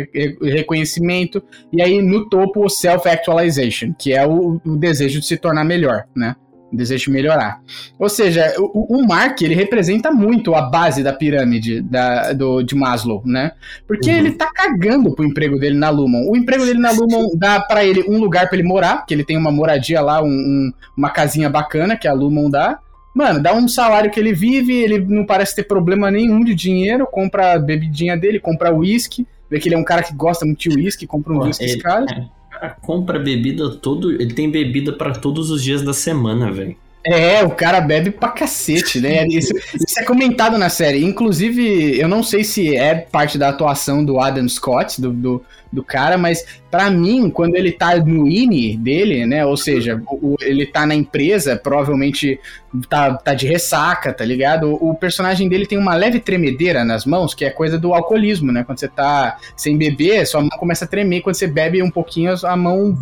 reconhecimento. 0.42 1.44
E 1.72 1.82
aí, 1.82 2.01
no 2.01 2.30
topo, 2.30 2.65
o 2.65 2.70
self-actualization, 2.70 3.94
que 3.98 4.13
é 4.13 4.25
o, 4.25 4.62
o 4.65 4.77
desejo 4.77 5.20
de 5.20 5.25
se 5.25 5.38
tornar 5.38 5.65
melhor, 5.65 6.06
né? 6.15 6.36
Desejo 6.74 7.12
melhorar. 7.12 7.62
Ou 8.00 8.10
seja, 8.10 8.53
o, 8.58 8.98
o, 8.98 9.08
Mark, 9.08 9.42
ele 9.42 9.56
representa 9.56 10.12
muito 10.12 10.56
a 10.56 10.62
base 10.63 11.03
da 11.03 11.13
pirâmide 11.13 11.82
da, 11.82 12.34
do, 12.34 12.63
de 12.63 12.75
Maslow, 12.75 13.22
né? 13.25 13.51
Porque 13.88 14.10
uhum. 14.10 14.18
ele 14.18 14.32
tá 14.32 14.51
cagando 14.51 15.13
pro 15.15 15.25
emprego 15.25 15.60
dele 15.60 15.77
na 15.77 15.89
Lumon. 15.89 16.30
O 16.30 16.36
emprego 16.36 16.65
dele 16.65 16.80
na 16.80 16.92
Lumon 16.92 17.30
dá 17.36 17.60
para 17.60 17.86
ele 17.86 18.03
um 18.08 18.18
lugar 18.18 18.48
para 18.48 18.58
ele 18.58 18.68
morar, 18.68 19.06
que 19.06 19.13
ele 19.13 19.24
tem 19.24 19.38
uma 19.38 19.51
moradia 19.51 20.01
lá, 20.01 20.22
um, 20.22 20.27
um, 20.27 20.74
uma 20.98 21.10
casinha 21.10 21.50
bacana 21.50 21.96
que 21.96 22.08
a 22.08 22.13
Lumon 22.13 22.50
dá. 22.50 22.80
Mano, 23.13 23.42
dá 23.42 23.53
um 23.53 23.68
salário 23.68 24.10
que 24.10 24.20
ele 24.20 24.34
vive, 24.34 24.74
ele 24.74 25.00
não 25.00 25.25
parece 25.25 25.56
ter 25.56 25.63
problema 25.63 26.10
nenhum 26.10 26.44
de 26.44 26.56
dinheiro, 26.56 27.06
compra 27.06 27.53
a 27.53 27.60
bebidinha 27.60 28.18
dele, 28.18 28.39
compra 28.39 28.74
uísque, 28.74 29.27
vê 29.48 29.60
que 29.60 29.68
ele 29.68 29.75
é 29.75 29.77
um 29.77 29.84
cara 29.84 30.01
que 30.01 30.15
gosta 30.15 30.46
muito 30.46 30.68
de 30.68 30.70
uísque, 30.70 31.06
compra 31.06 31.34
um 31.34 31.44
uísque 31.44 31.77
cara. 31.77 32.06
É 32.10 32.42
cara 32.63 32.77
compra 32.82 33.20
bebida 33.20 33.70
todo. 33.75 34.12
Ele 34.12 34.34
tem 34.34 34.50
bebida 34.50 34.93
para 34.93 35.12
todos 35.12 35.50
os 35.50 35.62
dias 35.62 35.82
da 35.82 35.93
semana, 35.93 36.51
velho. 36.51 36.75
É, 37.05 37.43
o 37.43 37.50
cara 37.51 37.82
bebe 37.82 38.12
pra 38.12 38.29
cacete, 38.29 39.01
né? 39.01 39.27
Isso, 39.27 39.53
isso, 39.75 40.00
é 40.00 40.03
comentado 40.03 40.58
na 40.58 40.70
série. 40.70 41.03
Inclusive, 41.03 42.00
eu 42.00 42.08
não 42.08 42.24
sei 42.24 42.46
se 42.46 42.77
é 42.77 42.96
parte 42.96 43.38
da 43.38 43.50
atuação 43.50 44.05
do 44.05 44.22
Adam 44.22 44.48
Scott, 44.48 45.01
do, 45.01 45.12
do, 45.12 45.46
do 45.74 45.84
cara, 45.84 46.18
mas 46.18 46.46
para 46.70 46.89
mim, 46.89 47.30
quando 47.30 47.56
ele 47.56 47.72
tá 47.72 47.96
no 47.98 48.27
INE 48.27 48.77
dele, 48.77 49.25
né? 49.25 49.46
Ou 49.46 49.58
seja, 49.58 50.01
o, 50.08 50.36
ele 50.39 50.65
tá 50.65 50.86
na 50.86 50.94
empresa, 50.94 51.56
provavelmente 51.56 52.39
tá, 52.88 53.15
tá 53.15 53.34
de 53.34 53.48
ressaca, 53.48 54.13
tá 54.13 54.24
ligado? 54.24 54.70
O, 54.70 54.92
o, 54.92 54.96
personagem 54.96 55.50
dele 55.50 55.65
tem 55.65 55.77
uma 55.77 55.96
leve 55.96 56.20
tremedeira 56.20 56.84
nas 56.86 57.06
mãos, 57.06 57.34
que 57.34 57.44
é 57.44 57.50
coisa 57.50 57.77
do 57.77 57.94
alcoolismo, 57.94 58.51
né? 58.51 58.63
Quando 58.63 58.80
você 58.80 58.88
tá 58.88 59.38
sem 59.56 59.77
beber, 59.77 60.25
sua 60.27 60.42
mão 60.42 60.50
começa 60.51 60.86
a 60.86 60.88
tremer. 60.88 61.22
Quando 61.22 61.36
você 61.36 61.48
bebe 61.48 61.82
um 61.82 61.92
pouquinho, 61.92 62.34
a 62.44 62.56
mão 62.56 62.96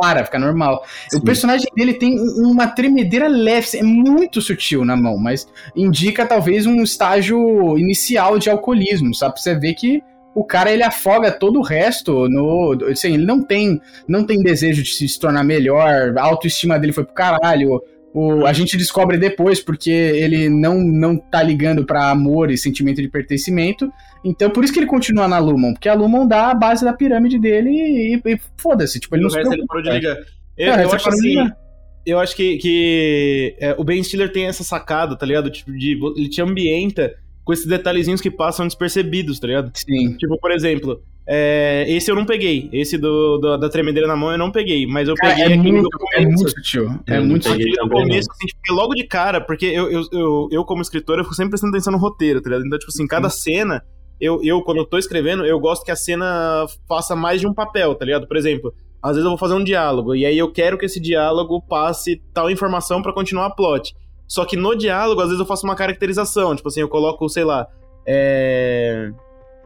para, 0.00 0.24
fica 0.24 0.38
normal. 0.38 0.84
Sim. 1.08 1.18
O 1.18 1.22
personagem 1.22 1.68
dele 1.74 1.94
tem 1.94 2.18
uma 2.38 2.66
tremedeira 2.66 3.28
leve, 3.28 3.78
é 3.78 3.82
muito 3.82 4.40
sutil 4.40 4.84
na 4.84 4.96
mão, 4.96 5.16
mas 5.16 5.48
indica 5.74 6.26
talvez 6.26 6.66
um 6.66 6.82
estágio 6.82 7.78
inicial 7.78 8.38
de 8.38 8.50
alcoolismo, 8.50 9.14
sabe? 9.14 9.34
Pra 9.34 9.42
você 9.42 9.54
ver 9.54 9.74
que 9.74 10.02
o 10.36 10.44
cara 10.44 10.70
ele 10.70 10.82
afoga 10.82 11.32
todo 11.32 11.58
o 11.58 11.62
resto 11.62 12.28
no. 12.28 12.76
Assim, 12.90 13.14
ele 13.14 13.24
não 13.24 13.42
tem, 13.42 13.80
não 14.06 14.22
tem 14.22 14.42
desejo 14.42 14.82
de 14.82 14.90
se 14.90 15.18
tornar 15.18 15.42
melhor, 15.42 16.12
a 16.18 16.22
autoestima 16.22 16.78
dele 16.78 16.92
foi 16.92 17.04
pro 17.04 17.14
caralho. 17.14 17.80
O, 18.12 18.44
a 18.44 18.52
gente 18.52 18.76
descobre 18.76 19.16
depois 19.16 19.60
porque 19.60 19.90
ele 19.90 20.50
não, 20.50 20.78
não 20.78 21.16
tá 21.16 21.42
ligando 21.42 21.86
para 21.86 22.10
amor 22.10 22.50
e 22.50 22.58
sentimento 22.58 23.00
de 23.00 23.08
pertencimento. 23.08 23.90
Então, 24.22 24.50
por 24.50 24.62
isso 24.62 24.74
que 24.74 24.78
ele 24.78 24.86
continua 24.86 25.26
na 25.26 25.38
Lumon, 25.38 25.72
porque 25.72 25.88
a 25.88 25.94
Lumon 25.94 26.26
dá 26.26 26.50
a 26.50 26.54
base 26.54 26.84
da 26.84 26.92
pirâmide 26.92 27.38
dele 27.38 27.70
e, 27.70 28.20
e 28.22 28.40
foda-se, 28.58 29.00
tipo, 29.00 29.16
ele 29.16 29.22
não 29.22 29.30
se 29.30 29.40
preocupa. 29.40 29.78
Ele 29.78 30.00
de 30.00 30.06
Eu, 30.06 30.72
é, 30.72 30.84
eu 30.84 30.92
acho 30.92 31.08
assim, 31.08 31.50
eu 32.04 32.18
acho 32.18 32.36
que, 32.36 32.58
que 32.58 33.56
é, 33.58 33.74
o 33.78 33.84
Ben 33.84 34.02
Stiller 34.02 34.30
tem 34.30 34.46
essa 34.46 34.62
sacada, 34.62 35.16
tá 35.16 35.24
ligado? 35.24 35.50
Tipo, 35.50 35.72
de, 35.72 35.98
ele 36.14 36.28
te 36.28 36.42
ambienta 36.42 37.14
com 37.46 37.52
esses 37.52 37.64
detalhezinhos 37.64 38.20
que 38.20 38.28
passam 38.28 38.66
despercebidos, 38.66 39.38
tá 39.38 39.46
ligado? 39.46 39.70
Sim. 39.72 40.16
Tipo, 40.16 40.36
por 40.36 40.50
exemplo, 40.50 41.00
é, 41.24 41.84
esse 41.86 42.10
eu 42.10 42.16
não 42.16 42.26
peguei. 42.26 42.68
Esse 42.72 42.98
do, 42.98 43.38
do, 43.38 43.56
da 43.56 43.68
tremedeira 43.68 44.08
na 44.08 44.16
mão 44.16 44.32
eu 44.32 44.36
não 44.36 44.50
peguei. 44.50 44.84
Mas 44.84 45.08
eu 45.08 45.14
cara, 45.14 45.32
peguei 45.36 45.54
é 45.54 45.56
muito. 45.56 45.88
É 46.14 46.26
muito 46.26 46.50
sutil. 46.50 47.00
É 47.06 47.20
muito 47.20 47.48
sutil. 47.48 47.68
no 47.84 47.88
começo, 47.88 48.28
assim, 48.32 48.46
tipo, 48.46 48.74
logo 48.74 48.94
de 48.94 49.04
cara, 49.06 49.40
porque 49.40 49.64
eu, 49.64 49.88
eu, 49.88 50.02
eu, 50.10 50.48
eu, 50.50 50.64
como 50.64 50.82
escritor, 50.82 51.18
eu 51.18 51.24
fico 51.24 51.36
sempre 51.36 51.50
prestando 51.50 51.70
atenção 51.70 51.92
no 51.92 52.00
roteiro, 52.00 52.42
tá 52.42 52.50
ligado? 52.50 52.66
Então, 52.66 52.80
tipo 52.80 52.90
assim, 52.90 53.06
cada 53.06 53.30
cena, 53.30 53.80
eu, 54.20 54.42
eu, 54.42 54.60
quando 54.62 54.78
eu 54.78 54.84
tô 54.84 54.98
escrevendo, 54.98 55.46
eu 55.46 55.60
gosto 55.60 55.84
que 55.84 55.92
a 55.92 55.96
cena 55.96 56.66
faça 56.88 57.14
mais 57.14 57.40
de 57.40 57.46
um 57.46 57.54
papel, 57.54 57.94
tá 57.94 58.04
ligado? 58.04 58.26
Por 58.26 58.36
exemplo, 58.36 58.74
às 59.00 59.12
vezes 59.12 59.24
eu 59.24 59.30
vou 59.30 59.38
fazer 59.38 59.54
um 59.54 59.62
diálogo, 59.62 60.16
e 60.16 60.26
aí 60.26 60.36
eu 60.36 60.50
quero 60.50 60.76
que 60.76 60.86
esse 60.86 60.98
diálogo 60.98 61.62
passe 61.62 62.20
tal 62.34 62.50
informação 62.50 63.00
para 63.00 63.12
continuar 63.12 63.46
a 63.46 63.50
plot. 63.50 63.94
Só 64.26 64.44
que 64.44 64.56
no 64.56 64.74
diálogo, 64.74 65.20
às 65.20 65.28
vezes 65.28 65.40
eu 65.40 65.46
faço 65.46 65.64
uma 65.64 65.76
caracterização, 65.76 66.54
tipo 66.54 66.68
assim, 66.68 66.80
eu 66.80 66.88
coloco, 66.88 67.28
sei 67.28 67.44
lá, 67.44 67.66
é 68.04 69.10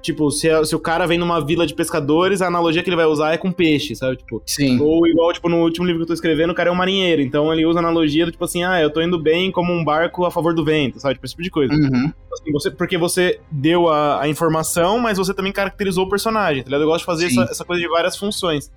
Tipo, 0.02 0.30
se, 0.30 0.48
se, 0.64 0.74
o 0.74 0.78
cara 0.78 1.06
vem 1.06 1.18
numa 1.18 1.44
vila 1.44 1.66
de 1.66 1.74
pescadores, 1.74 2.40
a 2.40 2.46
analogia 2.46 2.82
que 2.82 2.88
ele 2.88 2.96
vai 2.96 3.04
usar 3.04 3.32
é 3.32 3.36
com 3.36 3.52
peixe, 3.52 3.94
sabe? 3.94 4.16
Tipo, 4.16 4.42
Sim. 4.46 4.80
Ou 4.80 5.06
igual, 5.06 5.32
tipo, 5.32 5.48
no 5.48 5.58
último 5.58 5.84
livro 5.84 6.00
que 6.00 6.02
eu 6.04 6.08
tô 6.08 6.14
escrevendo, 6.14 6.50
o 6.50 6.54
cara 6.54 6.70
é 6.70 6.72
um 6.72 6.76
marinheiro. 6.76 7.20
Então 7.20 7.52
ele 7.52 7.66
usa 7.66 7.78
a 7.78 7.82
analogia 7.82 8.24
do 8.24 8.32
tipo 8.32 8.44
assim, 8.44 8.64
ah, 8.64 8.80
eu 8.80 8.90
tô 8.90 9.02
indo 9.02 9.18
bem 9.18 9.50
como 9.50 9.72
um 9.72 9.84
barco 9.84 10.24
a 10.24 10.30
favor 10.30 10.54
do 10.54 10.64
vento, 10.64 10.98
sabe? 10.98 11.14
Tipo, 11.14 11.26
esse 11.26 11.34
tipo 11.34 11.42
de 11.42 11.50
coisa. 11.50 11.74
Uhum. 11.74 12.12
Assim, 12.32 12.52
você, 12.52 12.70
porque 12.70 12.96
você 12.96 13.40
deu 13.50 13.88
a, 13.88 14.22
a, 14.22 14.28
informação, 14.28 14.98
mas 14.98 15.18
você 15.18 15.34
também 15.34 15.52
caracterizou 15.52 16.06
o 16.06 16.08
personagem, 16.08 16.62
tá 16.62 16.68
ligado? 16.68 16.82
Eu 16.82 16.88
gosto 16.88 17.00
de 17.00 17.06
fazer 17.06 17.26
essa, 17.26 17.42
essa, 17.42 17.64
coisa 17.64 17.82
de 17.82 17.88
várias 17.88 18.16
funções. 18.16 18.70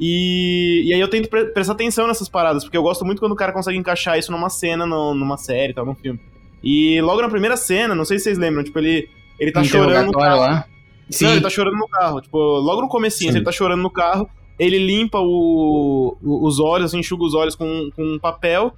E, 0.00 0.84
e 0.86 0.94
aí 0.94 1.00
eu 1.00 1.08
tento 1.08 1.28
pre 1.28 1.44
prestar 1.46 1.74
atenção 1.74 2.06
nessas 2.06 2.26
paradas, 2.26 2.64
porque 2.64 2.76
eu 2.76 2.82
gosto 2.82 3.04
muito 3.04 3.20
quando 3.20 3.32
o 3.32 3.36
cara 3.36 3.52
consegue 3.52 3.76
encaixar 3.76 4.18
isso 4.18 4.32
numa 4.32 4.48
cena, 4.48 4.86
no, 4.86 5.14
numa 5.14 5.36
série, 5.36 5.74
tal, 5.74 5.84
num 5.84 5.94
filme. 5.94 6.18
E 6.64 6.98
logo 7.02 7.20
na 7.20 7.28
primeira 7.28 7.54
cena, 7.54 7.94
não 7.94 8.06
sei 8.06 8.18
se 8.18 8.24
vocês 8.24 8.38
lembram, 8.38 8.64
tipo, 8.64 8.78
ele, 8.78 9.10
ele 9.38 9.52
tá 9.52 9.62
chorando. 9.62 10.10
Lá. 10.16 10.64
Sim. 11.10 11.26
Não, 11.26 11.32
ele 11.32 11.42
tá 11.42 11.50
chorando 11.50 11.76
no 11.76 11.86
carro. 11.86 12.20
Tipo, 12.22 12.38
logo 12.38 12.80
no 12.80 12.88
comecinho, 12.88 13.30
ele 13.30 13.44
tá 13.44 13.52
chorando 13.52 13.82
no 13.82 13.90
carro, 13.90 14.28
ele 14.58 14.78
limpa 14.78 15.18
o, 15.18 16.16
o, 16.22 16.46
os 16.46 16.58
olhos, 16.58 16.94
enxuga 16.94 17.24
os 17.24 17.34
olhos 17.34 17.54
com, 17.54 17.90
com 17.94 18.02
um 18.02 18.18
papel. 18.18 18.72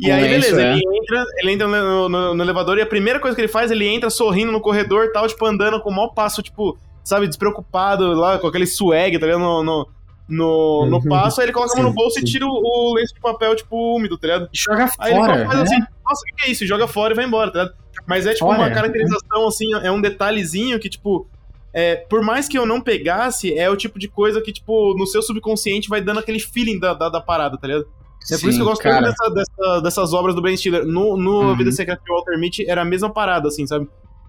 E 0.00 0.06
com 0.06 0.12
aí, 0.14 0.22
beleza, 0.22 0.62
é. 0.62 0.72
ele 0.72 0.82
entra, 0.96 1.24
ele 1.36 1.52
entra 1.52 1.68
no, 1.68 2.08
no, 2.08 2.34
no, 2.34 2.42
elevador 2.42 2.78
e 2.78 2.82
a 2.82 2.86
primeira 2.86 3.20
coisa 3.20 3.34
que 3.34 3.42
ele 3.42 3.48
faz, 3.48 3.70
ele 3.70 3.86
entra 3.86 4.08
sorrindo 4.08 4.50
no 4.50 4.60
corredor 4.60 5.12
tal, 5.12 5.28
tipo, 5.28 5.44
andando 5.44 5.80
com 5.82 5.90
o 5.90 5.92
maior 5.92 6.08
passo, 6.08 6.42
tipo, 6.42 6.78
sabe, 7.04 7.28
despreocupado 7.28 8.14
lá, 8.14 8.38
com 8.38 8.46
aquele 8.46 8.66
swag, 8.66 9.18
tá 9.18 9.26
ligado? 9.26 9.62
No, 9.62 9.86
no, 10.28 10.86
no, 10.86 10.96
uhum. 10.96 11.08
passo, 11.08 11.40
aí 11.40 11.46
ele 11.46 11.52
coloca 11.52 11.72
a 11.72 11.76
mão 11.76 11.90
no 11.90 11.94
bolso 11.94 12.18
e 12.18 12.24
tira 12.24 12.46
o, 12.46 12.50
o, 12.50 12.94
lenço 12.94 13.14
de 13.14 13.20
papel, 13.20 13.54
tipo, 13.56 13.96
úmido, 13.96 14.16
tá 14.16 14.26
ligado? 14.26 14.48
E 14.52 14.58
joga 14.58 14.88
aí 14.98 15.14
fora. 15.14 15.32
Aí 15.32 15.40
ele 15.40 15.46
faz 15.46 15.58
né? 15.58 15.62
assim, 15.62 15.78
nossa, 16.04 16.22
o 16.22 16.36
que 16.36 16.48
é 16.48 16.50
isso? 16.50 16.66
Joga 16.66 16.86
fora 16.86 17.12
e 17.12 17.16
vai 17.16 17.24
embora, 17.24 17.52
tá 17.52 17.62
ligado? 17.62 17.76
Mas 18.06 18.26
é 18.26 18.32
tipo 18.32 18.46
fora. 18.46 18.58
uma 18.58 18.70
caracterização, 18.70 19.46
assim, 19.46 19.66
é 19.74 19.90
um 19.90 20.00
detalhezinho 20.00 20.78
que, 20.78 20.88
tipo, 20.88 21.28
é, 21.72 21.96
por 21.96 22.22
mais 22.22 22.48
que 22.48 22.58
eu 22.58 22.66
não 22.66 22.80
pegasse, 22.80 23.56
é 23.56 23.68
o 23.68 23.76
tipo 23.76 23.98
de 23.98 24.08
coisa 24.08 24.40
que, 24.40 24.52
tipo, 24.52 24.94
no 24.96 25.06
seu 25.06 25.22
subconsciente 25.22 25.88
vai 25.88 26.00
dando 26.00 26.20
aquele 26.20 26.38
feeling 26.38 26.78
da, 26.78 26.94
da, 26.94 27.08
da 27.08 27.20
parada, 27.20 27.58
tá 27.58 27.66
ligado? 27.66 27.86
É 28.30 28.38
por 28.38 28.48
isso 28.48 28.58
que 28.58 28.62
eu 28.62 28.66
gosto 28.66 28.86
muito 28.86 29.02
dessa, 29.02 29.30
dessa, 29.30 29.80
dessas 29.80 30.12
obras 30.12 30.34
do 30.34 30.42
Ben 30.42 30.56
Stiller. 30.56 30.84
No, 30.84 31.16
no 31.16 31.40
uhum. 31.40 31.56
Vida 31.56 31.72
Secreta 31.72 32.00
de 32.04 32.12
Walter 32.12 32.38
Mitty 32.38 32.70
era 32.70 32.82
a 32.82 32.84
mesma 32.84 33.10
parada, 33.10 33.48
assim, 33.48 33.66
sabe? 33.66 33.88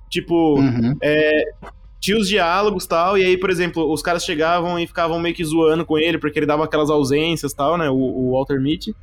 Tipo, 0.10 0.60
uhum. 0.60 0.98
é, 1.02 1.44
tinha 2.04 2.18
os 2.18 2.28
diálogos 2.28 2.84
e 2.84 2.88
tal, 2.90 3.18
e 3.18 3.24
aí, 3.24 3.38
por 3.38 3.50
exemplo, 3.50 3.90
os 3.90 4.02
caras 4.02 4.26
chegavam 4.26 4.78
e 4.78 4.86
ficavam 4.86 5.18
meio 5.22 5.34
que 5.34 5.46
zoando 5.46 5.86
com 5.86 5.98
ele, 5.98 6.18
porque 6.18 6.38
ele 6.38 6.46
dava 6.46 6.66
aquelas 6.66 6.90
ausências 6.90 7.54
e 7.54 7.56
tal, 7.56 7.78
né? 7.78 7.90
O, 7.90 7.96
o 7.96 8.32
Walter 8.34 8.60
Mitty. 8.60 8.94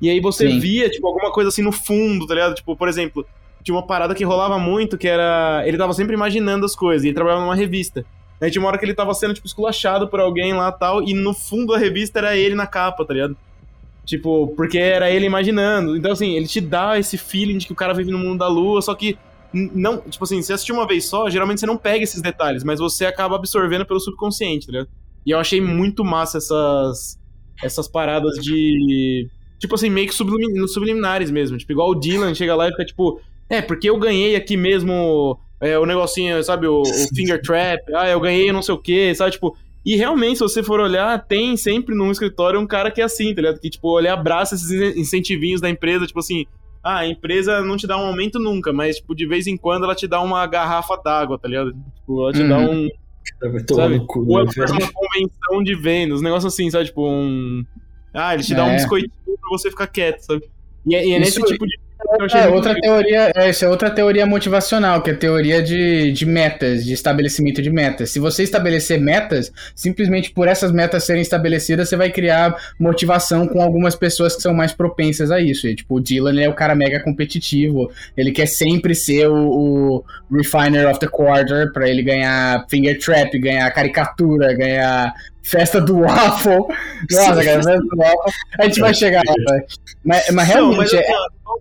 E 0.00 0.08
aí 0.08 0.20
você 0.20 0.50
Sim. 0.50 0.58
via, 0.58 0.88
tipo, 0.88 1.06
alguma 1.06 1.30
coisa 1.30 1.48
assim 1.48 1.60
no 1.60 1.70
fundo, 1.70 2.26
tá 2.26 2.32
ligado? 2.32 2.54
Tipo, 2.54 2.74
por 2.74 2.88
exemplo, 2.88 3.26
tinha 3.62 3.74
uma 3.74 3.86
parada 3.86 4.14
que 4.14 4.24
rolava 4.24 4.58
muito, 4.58 4.96
que 4.96 5.06
era. 5.06 5.64
Ele 5.66 5.76
tava 5.76 5.92
sempre 5.92 6.14
imaginando 6.14 6.64
as 6.64 6.74
coisas, 6.74 7.04
e 7.04 7.08
ele 7.08 7.14
trabalhava 7.14 7.42
numa 7.42 7.54
revista. 7.54 8.06
Aí 8.40 8.50
tinha 8.50 8.62
uma 8.62 8.68
hora 8.68 8.78
que 8.78 8.86
ele 8.86 8.94
tava 8.94 9.12
sendo, 9.12 9.34
tipo, 9.34 9.46
esculachado 9.46 10.08
por 10.08 10.18
alguém 10.18 10.54
lá 10.54 10.72
tal, 10.72 11.02
e 11.02 11.12
no 11.12 11.34
fundo 11.34 11.74
da 11.74 11.78
revista 11.78 12.20
era 12.20 12.38
ele 12.38 12.54
na 12.54 12.66
capa, 12.66 13.04
tá 13.04 13.12
ligado? 13.12 13.36
Tipo, 14.06 14.54
porque 14.56 14.78
era 14.78 15.10
ele 15.10 15.26
imaginando. 15.26 15.94
Então, 15.94 16.10
assim, 16.10 16.34
ele 16.34 16.46
te 16.46 16.62
dá 16.62 16.98
esse 16.98 17.18
feeling 17.18 17.58
de 17.58 17.66
que 17.66 17.72
o 17.74 17.76
cara 17.76 17.92
vive 17.92 18.10
no 18.10 18.18
mundo 18.18 18.38
da 18.38 18.48
lua, 18.48 18.80
só 18.80 18.94
que 18.94 19.18
não, 19.74 20.00
tipo 20.00 20.24
assim, 20.24 20.42
você 20.42 20.52
assistir 20.52 20.72
uma 20.72 20.86
vez 20.86 21.06
só, 21.06 21.30
geralmente 21.30 21.60
você 21.60 21.66
não 21.66 21.76
pega 21.76 22.04
esses 22.04 22.20
detalhes, 22.20 22.62
mas 22.64 22.78
você 22.78 23.06
acaba 23.06 23.36
absorvendo 23.36 23.86
pelo 23.86 24.00
subconsciente, 24.00 24.70
ligado? 24.70 24.88
E 25.24 25.30
eu 25.30 25.38
achei 25.38 25.60
muito 25.60 26.04
massa 26.04 26.38
essas 26.38 27.18
essas 27.62 27.88
paradas 27.88 28.34
de 28.34 29.28
tipo 29.58 29.74
assim, 29.74 29.88
meio 29.88 30.08
que 30.08 30.14
subliminares 30.14 31.30
mesmo, 31.30 31.56
tipo 31.56 31.72
igual 31.72 31.90
o 31.90 31.94
Dylan 31.94 32.34
chega 32.34 32.54
lá 32.54 32.68
e 32.68 32.70
fica 32.70 32.84
tipo, 32.84 33.20
é, 33.48 33.62
porque 33.62 33.88
eu 33.88 33.98
ganhei 33.98 34.36
aqui 34.36 34.56
mesmo 34.56 35.38
é, 35.60 35.78
o 35.78 35.86
negocinho, 35.86 36.42
sabe, 36.42 36.66
o, 36.66 36.82
o 36.82 37.14
finger 37.14 37.40
trap, 37.40 37.82
ah, 37.94 38.08
eu 38.08 38.20
ganhei 38.20 38.52
não 38.52 38.62
sei 38.62 38.74
o 38.74 38.78
que, 38.78 39.14
sabe, 39.14 39.32
tipo. 39.32 39.56
E 39.84 39.94
realmente, 39.94 40.38
se 40.38 40.42
você 40.42 40.64
for 40.64 40.80
olhar, 40.80 41.24
tem 41.26 41.56
sempre 41.56 41.94
num 41.94 42.10
escritório 42.10 42.58
um 42.58 42.66
cara 42.66 42.90
que 42.90 43.00
é 43.00 43.04
assim, 43.04 43.32
tá 43.32 43.40
ligado? 43.40 43.60
Que, 43.60 43.70
tipo, 43.70 43.98
ele 44.00 44.08
abraça 44.08 44.56
esses 44.56 44.96
incentivinhos 44.96 45.60
da 45.60 45.70
empresa, 45.70 46.06
tipo 46.08 46.18
assim, 46.18 46.44
ah, 46.86 46.98
a 46.98 47.08
empresa 47.08 47.62
não 47.62 47.76
te 47.76 47.84
dá 47.84 47.98
um 47.98 48.06
aumento 48.06 48.38
nunca, 48.38 48.72
mas, 48.72 48.96
tipo, 48.96 49.12
de 49.12 49.26
vez 49.26 49.48
em 49.48 49.56
quando 49.56 49.82
ela 49.82 49.94
te 49.94 50.06
dá 50.06 50.20
uma 50.20 50.46
garrafa 50.46 50.96
d'água, 50.96 51.36
tá 51.36 51.48
ligado? 51.48 51.72
Tipo, 51.96 52.22
ela 52.22 52.32
te 52.32 52.42
uhum. 52.42 52.48
dá 52.48 52.58
um. 52.58 52.88
Sabe? 53.74 54.06
Cu, 54.06 54.24
Ou 54.24 54.38
ela 54.38 54.52
faz 54.52 54.70
uma 54.70 54.92
convenção 54.92 55.64
de 55.64 55.74
vendas, 55.74 56.20
um 56.20 56.22
negócio 56.22 56.46
assim, 56.46 56.70
sabe? 56.70 56.84
Tipo, 56.84 57.04
um. 57.08 57.66
Ah, 58.14 58.34
ele 58.34 58.44
te 58.44 58.52
é. 58.52 58.56
dá 58.56 58.64
um 58.64 58.72
biscoitinho 58.72 59.10
pra 59.24 59.50
você 59.50 59.68
ficar 59.68 59.88
quieto, 59.88 60.20
sabe? 60.20 60.48
E 60.86 60.94
é, 60.94 61.04
e 61.04 61.12
é 61.12 61.18
nesse 61.18 61.42
tipo 61.42 61.66
de 61.66 61.76
é, 62.34 62.48
outra 62.48 62.74
teoria, 62.74 63.32
é, 63.34 63.48
essa 63.48 63.66
é 63.66 63.68
outra 63.68 63.90
teoria 63.90 64.26
motivacional, 64.26 65.02
que 65.02 65.10
é 65.10 65.12
a 65.12 65.16
teoria 65.16 65.62
de, 65.62 66.12
de 66.12 66.26
metas, 66.26 66.84
de 66.84 66.92
estabelecimento 66.92 67.60
de 67.60 67.70
metas. 67.70 68.10
Se 68.10 68.18
você 68.18 68.42
estabelecer 68.42 69.00
metas, 69.00 69.52
simplesmente 69.74 70.30
por 70.30 70.48
essas 70.48 70.72
metas 70.72 71.04
serem 71.04 71.22
estabelecidas, 71.22 71.88
você 71.88 71.96
vai 71.96 72.10
criar 72.10 72.54
motivação 72.78 73.46
com 73.46 73.60
algumas 73.60 73.94
pessoas 73.94 74.36
que 74.36 74.42
são 74.42 74.54
mais 74.54 74.72
propensas 74.72 75.30
a 75.30 75.40
isso. 75.40 75.66
E, 75.66 75.74
tipo, 75.74 75.96
o 75.96 76.00
Dylan 76.00 76.40
é 76.40 76.48
o 76.48 76.54
cara 76.54 76.74
mega 76.74 77.00
competitivo, 77.00 77.90
ele 78.16 78.32
quer 78.32 78.46
sempre 78.46 78.94
ser 78.94 79.28
o, 79.28 80.04
o 80.30 80.36
refiner 80.36 80.88
of 80.88 80.98
the 80.98 81.08
quarter 81.08 81.72
para 81.72 81.88
ele 81.88 82.02
ganhar 82.02 82.66
finger 82.68 82.98
trap, 82.98 83.38
ganhar 83.38 83.70
caricatura, 83.70 84.54
ganhar 84.54 85.12
festa 85.46 85.80
do 85.80 86.00
waffle. 86.00 86.66
Nossa, 87.10 87.44
cara, 87.44 87.62
festa 87.62 87.78
do 87.78 87.96
waffle. 87.96 88.32
A 88.58 88.64
gente 88.64 88.80
vai 88.80 88.94
chegar 88.94 89.22
lá, 89.26 89.34
velho. 89.34 89.66
Mas, 90.04 90.30
mas 90.30 90.48
realmente. 90.48 90.70
Não, 90.70 90.76
mas 90.78 90.92
é... 90.92 91.06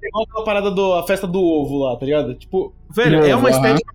Igual 0.03 0.23
aquela 0.23 0.43
parada 0.43 0.71
da 0.71 1.03
festa 1.07 1.25
do 1.25 1.41
ovo 1.41 1.77
lá, 1.79 1.95
tá 1.95 2.05
ligado? 2.05 2.35
Tipo, 2.35 2.73
velho, 2.93 3.23
é 3.25 3.35
uma 3.35 3.49
estética. 3.49 3.93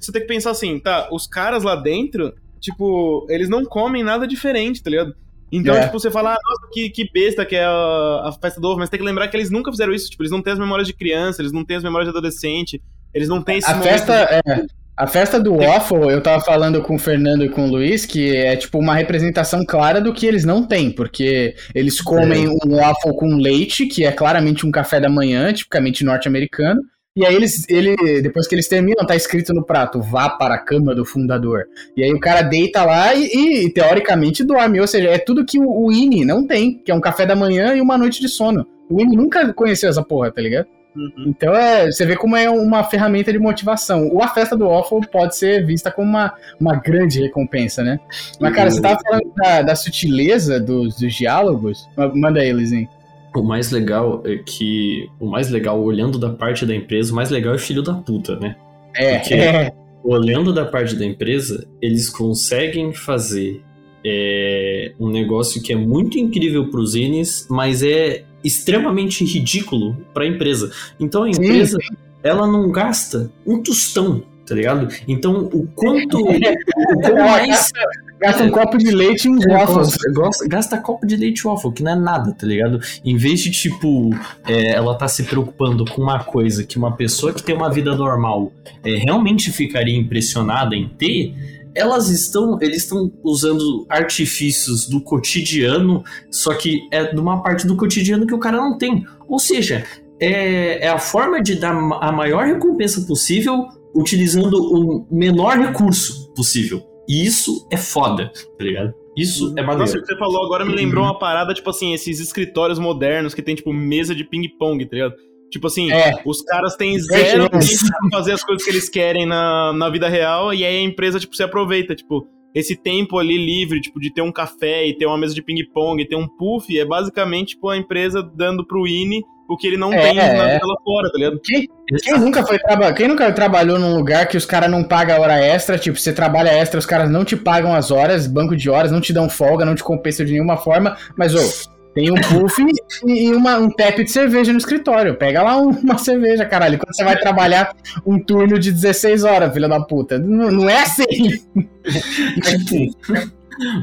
Você 0.00 0.10
tem 0.10 0.22
que 0.22 0.28
pensar 0.28 0.50
assim, 0.50 0.78
tá? 0.78 1.08
Os 1.12 1.26
caras 1.26 1.62
lá 1.62 1.76
dentro, 1.76 2.34
tipo, 2.58 3.26
eles 3.30 3.48
não 3.48 3.64
comem 3.64 4.02
nada 4.02 4.26
diferente, 4.26 4.82
tá 4.82 4.90
ligado? 4.90 5.14
Então, 5.52 5.74
é. 5.74 5.84
tipo, 5.84 5.98
você 5.98 6.10
fala, 6.10 6.34
ah, 6.34 6.38
nossa, 6.42 6.72
que, 6.72 6.90
que 6.90 7.10
besta 7.10 7.44
que 7.44 7.56
é 7.56 7.64
a, 7.64 8.22
a, 8.24 8.32
festa 8.40 8.60
do 8.60 8.68
ovo, 8.68 8.78
mas 8.78 8.88
tem 8.88 8.98
que 8.98 9.06
lembrar 9.06 9.28
que 9.28 9.36
eles 9.36 9.50
nunca 9.50 9.70
fizeram 9.70 9.92
isso. 9.92 10.10
Tipo, 10.10 10.22
eles 10.22 10.32
não 10.32 10.42
têm 10.42 10.52
as 10.52 10.58
memórias 10.58 10.86
de 10.86 10.92
criança, 10.92 11.42
eles 11.42 11.52
não 11.52 11.64
têm 11.64 11.76
as 11.76 11.82
memórias 11.82 12.10
de 12.10 12.16
adolescente, 12.16 12.80
eles 13.12 13.28
não 13.28 13.42
têm 13.42 13.58
esse 13.58 13.70
A 13.70 13.80
festa, 13.80 14.26
de... 14.26 14.50
é, 14.50 14.66
a 15.00 15.06
festa 15.06 15.40
do 15.40 15.56
waffle, 15.56 16.10
eu 16.10 16.22
tava 16.22 16.44
falando 16.44 16.82
com 16.82 16.94
o 16.94 16.98
Fernando 16.98 17.42
e 17.42 17.48
com 17.48 17.66
o 17.66 17.70
Luiz, 17.70 18.04
que 18.04 18.36
é 18.36 18.54
tipo 18.54 18.78
uma 18.78 18.94
representação 18.94 19.64
clara 19.64 19.98
do 19.98 20.12
que 20.12 20.26
eles 20.26 20.44
não 20.44 20.62
têm, 20.62 20.90
porque 20.90 21.54
eles 21.74 22.02
comem 22.02 22.44
é. 22.44 22.48
um 22.50 22.76
waffle 22.76 23.16
com 23.16 23.34
leite, 23.36 23.86
que 23.86 24.04
é 24.04 24.12
claramente 24.12 24.66
um 24.66 24.70
café 24.70 25.00
da 25.00 25.08
manhã, 25.08 25.50
tipicamente 25.54 26.04
norte-americano, 26.04 26.82
e 27.16 27.24
aí 27.24 27.34
eles, 27.34 27.64
ele, 27.70 27.96
depois 28.20 28.46
que 28.46 28.54
eles 28.54 28.68
terminam, 28.68 29.06
tá 29.06 29.16
escrito 29.16 29.54
no 29.54 29.64
prato, 29.64 30.02
vá 30.02 30.28
para 30.28 30.56
a 30.56 30.62
cama 30.62 30.94
do 30.94 31.06
fundador. 31.06 31.64
E 31.96 32.04
aí 32.04 32.12
o 32.12 32.20
cara 32.20 32.42
deita 32.42 32.84
lá 32.84 33.14
e, 33.14 33.64
e 33.64 33.72
teoricamente 33.72 34.44
dorme, 34.44 34.82
ou 34.82 34.86
seja, 34.86 35.08
é 35.08 35.18
tudo 35.18 35.46
que 35.46 35.58
o, 35.58 35.86
o 35.86 35.90
INI 35.90 36.26
não 36.26 36.46
tem, 36.46 36.74
que 36.74 36.92
é 36.92 36.94
um 36.94 37.00
café 37.00 37.24
da 37.24 37.34
manhã 37.34 37.74
e 37.74 37.80
uma 37.80 37.96
noite 37.96 38.20
de 38.20 38.28
sono. 38.28 38.66
O 38.90 39.00
INI 39.00 39.16
nunca 39.16 39.50
conheceu 39.54 39.88
essa 39.88 40.02
porra, 40.02 40.30
tá 40.30 40.42
ligado? 40.42 40.66
Uhum. 40.94 41.12
Então 41.28 41.54
é, 41.54 41.86
você 41.90 42.04
vê 42.04 42.16
como 42.16 42.36
é 42.36 42.50
uma 42.50 42.82
ferramenta 42.84 43.32
de 43.32 43.38
motivação. 43.38 44.08
O 44.12 44.22
A 44.22 44.28
Festa 44.28 44.56
do 44.56 44.66
Waffle 44.68 45.06
pode 45.10 45.36
ser 45.36 45.64
vista 45.64 45.90
como 45.90 46.08
uma, 46.08 46.34
uma 46.58 46.76
grande 46.76 47.20
recompensa, 47.20 47.82
né? 47.82 48.00
Mas, 48.40 48.54
cara, 48.54 48.70
você 48.70 48.80
tava 48.80 49.00
falando 49.00 49.32
da, 49.36 49.62
da 49.62 49.74
sutileza 49.76 50.58
dos, 50.58 50.96
dos 50.96 51.14
diálogos. 51.14 51.88
Manda 52.14 52.40
aí, 52.40 52.52
Lizinho. 52.52 52.88
O 53.34 53.42
mais 53.42 53.70
legal 53.70 54.22
é 54.26 54.38
que. 54.38 55.08
O 55.20 55.26
mais 55.26 55.50
legal, 55.50 55.80
olhando 55.80 56.18
da 56.18 56.30
parte 56.30 56.66
da 56.66 56.74
empresa, 56.74 57.12
o 57.12 57.16
mais 57.16 57.30
legal 57.30 57.54
é 57.54 57.58
filho 57.58 57.82
da 57.82 57.94
puta, 57.94 58.36
né? 58.36 58.56
É. 58.94 59.18
Porque, 59.18 59.34
é. 59.34 59.72
olhando 60.02 60.52
da 60.52 60.64
parte 60.64 60.96
da 60.96 61.04
empresa, 61.04 61.66
eles 61.80 62.10
conseguem 62.10 62.92
fazer 62.92 63.62
é 64.04 64.92
um 64.98 65.08
negócio 65.10 65.62
que 65.62 65.72
é 65.72 65.76
muito 65.76 66.18
incrível 66.18 66.70
para 66.70 66.80
os 66.80 66.92
zines, 66.92 67.46
mas 67.48 67.82
é 67.82 68.24
extremamente 68.42 69.24
ridículo 69.24 69.96
para 70.14 70.24
a 70.24 70.26
empresa. 70.26 70.72
Então 70.98 71.24
a 71.24 71.30
empresa, 71.30 71.78
sim, 71.80 71.96
ela 72.22 72.46
não 72.46 72.70
gasta 72.70 73.30
um 73.46 73.62
tostão, 73.62 74.22
tá 74.46 74.54
ligado? 74.54 74.88
Então 75.06 75.48
o 75.52 75.66
quanto, 75.74 76.18
o 76.22 76.24
quanto 76.24 77.14
mais 77.16 77.72
Gasta 78.20 78.44
um 78.44 78.50
copo 78.50 78.76
de 78.76 78.90
leite 78.90 79.26
e 79.26 79.30
uns 79.30 79.46
é, 79.46 79.48
waffles. 79.48 79.96
Gasta, 80.12 80.46
gasta 80.46 80.76
copo 80.76 81.06
de 81.06 81.16
leite 81.16 81.38
e 81.38 81.44
waffle, 81.44 81.72
que 81.72 81.82
não 81.82 81.92
é 81.92 81.96
nada, 81.96 82.32
tá 82.34 82.46
ligado? 82.46 82.78
Em 83.02 83.16
vez 83.16 83.40
de, 83.40 83.50
tipo, 83.50 84.10
é, 84.46 84.72
ela 84.72 84.94
tá 84.94 85.08
se 85.08 85.22
preocupando 85.22 85.86
com 85.86 86.02
uma 86.02 86.22
coisa 86.22 86.62
que 86.62 86.76
uma 86.76 86.94
pessoa 86.94 87.32
que 87.32 87.42
tem 87.42 87.54
uma 87.54 87.70
vida 87.70 87.96
normal 87.96 88.52
é, 88.84 88.96
realmente 88.96 89.50
ficaria 89.50 89.96
impressionada 89.96 90.76
em 90.76 90.86
ter, 90.86 91.34
elas 91.74 92.08
estão, 92.10 92.58
eles 92.60 92.78
estão 92.78 93.12
usando 93.22 93.86
artifícios 93.88 94.88
do 94.88 95.00
cotidiano, 95.00 96.02
só 96.30 96.54
que 96.54 96.88
é 96.90 97.12
de 97.12 97.20
uma 97.20 97.42
parte 97.42 97.66
do 97.66 97.76
cotidiano 97.76 98.26
que 98.26 98.34
o 98.34 98.38
cara 98.38 98.56
não 98.56 98.76
tem. 98.76 99.04
Ou 99.28 99.38
seja, 99.38 99.84
é, 100.20 100.86
é 100.86 100.88
a 100.88 100.98
forma 100.98 101.42
de 101.42 101.54
dar 101.54 101.72
a 101.72 102.12
maior 102.12 102.46
recompensa 102.46 103.02
possível 103.02 103.66
utilizando 103.94 104.54
o 104.54 105.06
menor 105.10 105.58
recurso 105.58 106.32
possível. 106.34 106.82
E 107.08 107.24
isso 107.24 107.66
é 107.70 107.76
foda, 107.76 108.30
tá 108.58 108.64
ligado? 108.64 108.94
Isso 109.16 109.52
é 109.56 109.62
maneiro. 109.62 109.80
Nossa, 109.80 109.98
o 109.98 110.00
que 110.00 110.06
você 110.06 110.16
falou 110.16 110.44
agora 110.44 110.64
me 110.64 110.74
lembrou 110.74 111.04
uma 111.04 111.18
parada, 111.18 111.52
tipo 111.52 111.68
assim, 111.68 111.92
esses 111.92 112.20
escritórios 112.20 112.78
modernos 112.78 113.34
que 113.34 113.42
tem, 113.42 113.54
tipo, 113.54 113.72
mesa 113.72 114.14
de 114.14 114.24
ping-pong, 114.24 114.86
tá 114.86 114.96
ligado? 114.96 115.14
Tipo 115.50 115.66
assim, 115.66 115.90
é. 115.90 116.14
os 116.24 116.42
caras 116.42 116.76
têm 116.76 116.98
zero 116.98 117.48
tempo 117.48 117.58
pra 117.58 118.18
fazer 118.18 118.32
as 118.32 118.44
coisas 118.44 118.64
que 118.64 118.70
eles 118.70 118.88
querem 118.88 119.26
na, 119.26 119.72
na 119.72 119.90
vida 119.90 120.08
real 120.08 120.54
e 120.54 120.64
aí 120.64 120.78
a 120.78 120.82
empresa, 120.82 121.18
tipo, 121.18 121.34
se 121.34 121.42
aproveita, 121.42 121.94
tipo, 121.94 122.26
esse 122.54 122.76
tempo 122.76 123.18
ali 123.18 123.36
livre, 123.36 123.80
tipo, 123.80 124.00
de 124.00 124.12
ter 124.12 124.22
um 124.22 124.32
café 124.32 124.86
e 124.86 124.96
ter 124.96 125.06
uma 125.06 125.18
mesa 125.18 125.34
de 125.34 125.42
ping-pong 125.42 126.00
e 126.00 126.06
ter 126.06 126.16
um 126.16 126.28
puff, 126.28 126.78
é 126.78 126.84
basicamente, 126.84 127.50
tipo, 127.50 127.68
a 127.68 127.76
empresa 127.76 128.22
dando 128.22 128.66
pro 128.66 128.86
INE 128.86 129.22
o 129.48 129.56
que 129.56 129.66
ele 129.66 129.76
não 129.76 129.92
é, 129.92 130.00
tem 130.00 130.14
na 130.14 130.22
é. 130.22 130.54
vida 130.54 130.64
lá 130.66 130.76
fora, 130.84 131.10
tá 131.10 131.18
ligado? 131.18 131.40
Quem, 131.40 131.68
quem 132.00 132.18
nunca 132.20 132.46
foi 132.46 132.56
quem 132.96 133.08
nunca 133.08 133.32
trabalhou 133.32 133.80
num 133.80 133.96
lugar 133.96 134.28
que 134.28 134.36
os 134.36 134.46
caras 134.46 134.70
não 134.70 134.84
pagam 134.84 135.20
hora 135.20 135.40
extra, 135.40 135.76
tipo, 135.76 135.98
você 135.98 136.12
trabalha 136.12 136.50
extra, 136.50 136.78
os 136.78 136.86
caras 136.86 137.10
não 137.10 137.24
te 137.24 137.36
pagam 137.36 137.74
as 137.74 137.90
horas, 137.90 138.28
banco 138.28 138.54
de 138.54 138.70
horas, 138.70 138.92
não 138.92 139.00
te 139.00 139.12
dão 139.12 139.28
folga, 139.28 139.64
não 139.64 139.74
te 139.74 139.82
compensam 139.82 140.24
de 140.24 140.32
nenhuma 140.32 140.56
forma, 140.56 140.96
mas, 141.16 141.34
ô, 141.34 141.70
tem 141.94 142.10
um 142.10 142.14
puff 142.14 142.64
e 143.06 143.32
uma, 143.32 143.58
um 143.58 143.70
tap 143.70 143.96
de 143.96 144.10
cerveja 144.10 144.52
no 144.52 144.58
escritório. 144.58 145.16
Pega 145.16 145.42
lá 145.42 145.56
uma 145.56 145.98
cerveja, 145.98 146.44
caralho. 146.44 146.78
Quando 146.78 146.94
você 146.94 147.04
vai 147.04 147.18
trabalhar 147.18 147.74
um 148.06 148.18
turno 148.18 148.58
de 148.58 148.70
16 148.70 149.24
horas, 149.24 149.52
filha 149.52 149.68
da 149.68 149.80
puta. 149.80 150.18
Não, 150.18 150.50
não 150.50 150.70
é 150.70 150.82
assim. 150.82 151.06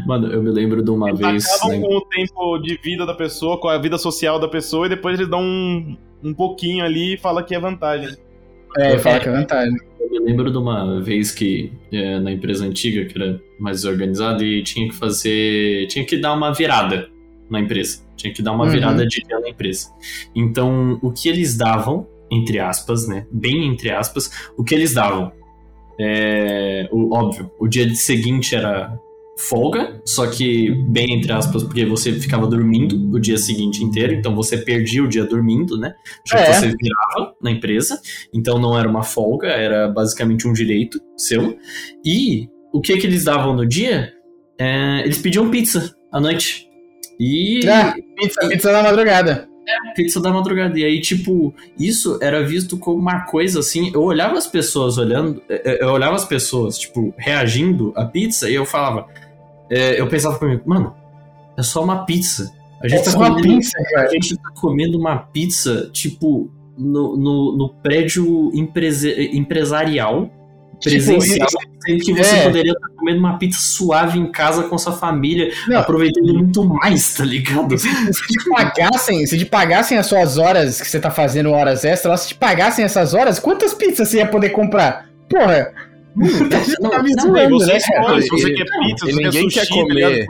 Mano, 0.08 0.32
eu 0.32 0.42
me 0.42 0.50
lembro 0.50 0.82
de 0.82 0.90
uma 0.90 1.10
eles 1.10 1.20
vez. 1.20 1.46
Acabam 1.56 1.80
né? 1.80 1.88
com 1.88 1.96
o 1.96 2.02
tempo 2.06 2.58
de 2.60 2.80
vida 2.82 3.06
da 3.06 3.14
pessoa, 3.14 3.60
com 3.60 3.68
a 3.68 3.78
vida 3.78 3.98
social 3.98 4.40
da 4.40 4.48
pessoa, 4.48 4.86
e 4.86 4.90
depois 4.90 5.20
eles 5.20 5.30
dão 5.30 5.42
um, 5.42 5.98
um 6.24 6.34
pouquinho 6.34 6.86
ali 6.86 7.16
e 7.16 7.18
fala 7.18 7.44
que 7.44 7.54
é 7.54 7.60
vantagem. 7.60 8.16
É, 8.78 8.98
fala 8.98 9.20
que 9.20 9.28
é 9.28 9.32
vantagem. 9.34 9.78
Eu 10.00 10.10
me 10.10 10.20
lembro 10.20 10.50
de 10.50 10.58
uma 10.58 11.02
vez 11.02 11.32
que 11.32 11.74
é, 11.92 12.20
na 12.20 12.32
empresa 12.32 12.66
antiga, 12.66 13.06
que 13.06 13.22
era 13.22 13.40
mais 13.60 13.78
desorganizada, 13.78 14.44
e 14.44 14.64
tinha 14.64 14.88
que 14.88 14.96
fazer. 14.96 15.88
tinha 15.88 16.06
que 16.06 16.18
dar 16.18 16.34
uma 16.34 16.54
virada 16.54 17.10
na 17.50 17.60
empresa. 17.60 18.00
Tinha 18.16 18.34
que 18.34 18.42
dar 18.42 18.54
uma 18.54 18.66
uhum. 18.66 18.72
virada 18.72 19.06
de 19.06 19.22
dia 19.22 19.39
na 19.39 19.50
empresa. 19.50 19.89
Então, 20.36 21.00
o 21.02 21.12
que 21.12 21.30
eles 21.30 21.58
davam, 21.58 22.08
entre 22.32 22.60
aspas, 22.60 23.08
né? 23.08 23.26
Bem 23.32 23.67
entre 23.67 23.89
aspas, 23.91 24.32
o 24.58 24.63
que 24.63 24.74
eles 24.74 24.93
davam. 24.93 25.32
É, 26.00 26.88
o, 26.91 27.15
óbvio, 27.15 27.52
o 27.60 27.67
dia 27.67 27.93
seguinte 27.95 28.56
era 28.56 28.98
folga, 29.38 30.02
só 30.04 30.28
que 30.28 30.72
bem 30.89 31.13
entre 31.13 31.32
aspas, 31.32 31.63
porque 31.63 31.86
você 31.86 32.12
ficava 32.13 32.48
dormindo 32.48 33.15
o 33.15 33.19
dia 33.19 33.38
seguinte 33.38 33.84
inteiro, 33.84 34.13
então 34.13 34.36
você 34.36 34.58
perdia 34.58 35.04
o 35.04 35.08
dia 35.08 35.26
dormindo, 35.26 35.78
né? 35.78 35.93
Já 36.26 36.39
é. 36.39 36.54
você 36.54 36.67
virava 36.67 37.36
na 37.41 37.52
empresa, 37.52 38.02
então 38.34 38.58
não 38.58 38.78
era 38.78 38.89
uma 38.89 39.04
folga, 39.04 39.48
era 39.48 39.88
basicamente 39.89 40.48
um 40.48 40.54
direito 40.54 41.00
seu. 41.15 41.56
E 42.04 42.50
o 42.74 42.82
que 42.82 42.98
que 42.98 43.06
eles 43.06 43.26
davam 43.26 43.56
no 43.56 43.65
dia? 43.65 44.12
É, 44.60 45.02
eles 45.04 45.19
pediam 45.19 45.52
pizza 45.52 45.95
à 46.12 46.19
noite. 46.19 46.66
E. 47.19 47.67
Ah, 47.67 47.93
pizza, 48.15 48.47
pizza 48.47 48.71
da 48.71 48.84
madrugada. 48.84 49.49
É, 49.67 49.93
pizza 49.93 50.21
da 50.21 50.32
madrugada. 50.32 50.80
E 50.80 50.86
aí, 50.86 51.01
tipo, 51.01 51.53
isso 51.77 52.17
era 52.21 52.43
visto 52.43 52.77
como 52.77 52.97
uma 52.97 53.21
coisa 53.25 53.60
assim. 53.60 53.91
Eu 53.93 54.03
olhava 54.03 54.38
as 54.38 54.47
pessoas 54.47 54.97
olhando, 54.97 55.41
é, 55.49 55.73
é, 55.73 55.84
eu 55.84 55.89
olhava 55.89 56.15
as 56.15 56.25
pessoas, 56.25 56.77
tipo, 56.77 57.13
reagindo 57.17 57.91
à 57.95 58.06
pizza 58.06 58.49
e 58.49 58.56
eu 58.56 58.65
falava. 58.65 59.08
É, 59.69 59.99
eu 59.99 60.08
pensava 60.08 60.39
comigo, 60.39 60.63
mano, 60.65 60.95
é 61.58 61.63
só 61.63 61.84
uma 61.84 62.06
pizza. 62.06 62.56
A 62.82 62.88
gente, 62.88 63.01
é 63.01 63.12
tá 63.12 63.13
comendo, 63.13 63.41
pizza, 63.41 63.77
a 63.97 64.08
gente 64.08 64.38
tá 64.38 64.51
comendo 64.62 64.97
uma 64.97 65.17
pizza, 65.17 65.89
tipo, 65.91 66.49
no, 66.77 67.17
no, 67.17 67.58
no 67.58 67.69
prédio 67.69 68.51
empresarial 68.53 70.21
Tipo, 70.21 70.37
presencial, 70.82 71.48
tipo, 71.86 72.06
que 72.06 72.13
você 72.13 72.36
é. 72.36 72.44
poderia 72.44 72.72
estar 72.72 72.88
comendo 72.90 73.20
uma 73.20 73.38
pizza 73.38 73.60
suave 73.60 74.20
em 74.20 74.32
casa 74.32 74.63
com 74.63 74.78
sua 74.78 74.94
família, 74.94 75.52
não, 75.68 75.80
aproveitando 75.80 76.34
muito 76.34 76.63
mais, 76.63 77.16
tá 77.16 77.24
ligado? 77.24 77.78
Se, 77.78 77.88
se, 77.88 78.28
te 78.28 78.50
pagassem, 78.50 79.26
se 79.26 79.38
te 79.38 79.46
pagassem 79.46 79.98
as 79.98 80.06
suas 80.06 80.38
horas 80.38 80.82
que 80.82 80.88
você 80.88 81.00
tá 81.00 81.12
fazendo 81.12 81.52
horas 81.52 81.84
extras, 81.84 82.22
se 82.22 82.28
te 82.30 82.36
pagassem 82.36 82.86
essas 82.86 83.13
horas, 83.13 83.40
quantas 83.40 83.74
pizzas 83.74 84.10
você 84.10 84.18
ia 84.18 84.28
poder 84.28 84.50
comprar? 84.50 85.08
Porra! 85.30 85.74
Hum, 86.16 86.50
tá, 86.50 86.58
não, 86.80 86.90
tá 86.90 87.04
me 87.04 87.13
não, 87.16 87.24
zoando, 87.24 87.66
né? 87.66 87.78
Escolhe, 87.78 88.22
se 88.24 88.30
você 88.30 88.54
quer 88.54 88.66
pizza, 88.66 89.06
se 89.06 89.13
ninguém 89.13 89.48
quer, 89.48 89.66
sushi, 89.66 89.68
quer 89.68 89.68
comer. 89.68 90.28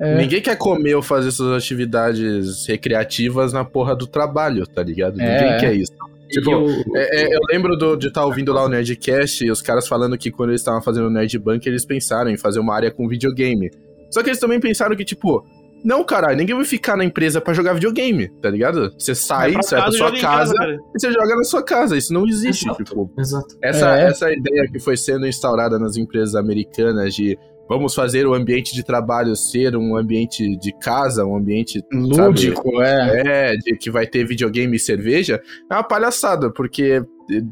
É. 0.00 0.16
Ninguém 0.16 0.40
quer 0.40 0.56
comer 0.56 0.94
ou 0.96 1.02
fazer 1.02 1.30
suas 1.30 1.62
atividades 1.62 2.66
recreativas 2.66 3.52
na 3.52 3.64
porra 3.64 3.94
do 3.94 4.06
trabalho, 4.06 4.66
tá 4.66 4.82
ligado? 4.82 5.20
É. 5.20 5.42
Ninguém 5.42 5.60
quer 5.60 5.74
isso. 5.74 5.92
Tipo, 6.32 6.50
eu, 6.50 6.68
é, 6.96 7.22
é, 7.22 7.36
eu 7.36 7.40
lembro 7.50 7.76
do, 7.76 7.94
de 7.94 8.08
estar 8.08 8.22
tá 8.22 8.26
ouvindo 8.26 8.52
lá 8.52 8.64
o 8.64 8.68
Nerdcast 8.68 9.44
e 9.44 9.50
os 9.50 9.60
caras 9.60 9.86
falando 9.86 10.16
que 10.16 10.30
quando 10.30 10.50
eles 10.50 10.62
estavam 10.62 10.82
fazendo 10.82 11.06
o 11.06 11.10
Nerd 11.10 11.38
Bank, 11.38 11.68
eles 11.68 11.84
pensaram 11.84 12.30
em 12.30 12.36
fazer 12.36 12.58
uma 12.58 12.74
área 12.74 12.90
com 12.90 13.06
videogame. 13.06 13.70
Só 14.10 14.22
que 14.22 14.30
eles 14.30 14.38
também 14.38 14.58
pensaram 14.58 14.96
que, 14.96 15.04
tipo, 15.04 15.44
não, 15.84 16.04
caralho, 16.04 16.36
ninguém 16.36 16.54
vai 16.54 16.64
ficar 16.64 16.96
na 16.96 17.04
empresa 17.04 17.40
para 17.40 17.52
jogar 17.52 17.74
videogame, 17.74 18.28
tá 18.40 18.48
ligado? 18.48 18.92
Você 18.96 19.14
sai, 19.14 19.54
sai 19.62 19.82
pra 19.82 19.92
sua 19.92 20.12
casa, 20.12 20.54
casa 20.54 20.78
e 20.94 21.00
você 21.00 21.10
joga 21.10 21.36
na 21.36 21.44
sua 21.44 21.62
casa. 21.62 21.96
Isso 21.96 22.14
não 22.14 22.26
existe, 22.26 22.66
exato, 22.66 22.84
tipo. 22.84 23.10
Exato. 23.18 23.56
Essa, 23.60 23.98
é. 23.98 24.04
essa 24.04 24.32
ideia 24.32 24.68
que 24.70 24.78
foi 24.78 24.96
sendo 24.96 25.26
instaurada 25.26 25.78
nas 25.78 25.96
empresas 25.96 26.34
americanas 26.34 27.14
de 27.14 27.36
vamos 27.68 27.94
fazer 27.94 28.26
o 28.26 28.34
ambiente 28.34 28.74
de 28.74 28.84
trabalho 28.84 29.34
ser 29.34 29.76
um 29.76 29.96
ambiente 29.96 30.56
de 30.58 30.72
casa, 30.78 31.24
um 31.24 31.36
ambiente 31.36 31.82
lúdico, 31.92 32.70
sabe, 32.70 33.28
é. 33.28 33.52
É, 33.52 33.56
de 33.56 33.76
que 33.76 33.90
vai 33.90 34.06
ter 34.06 34.26
videogame 34.26 34.76
e 34.76 34.80
cerveja, 34.80 35.40
é 35.70 35.74
uma 35.74 35.82
palhaçada, 35.82 36.50
porque 36.52 37.02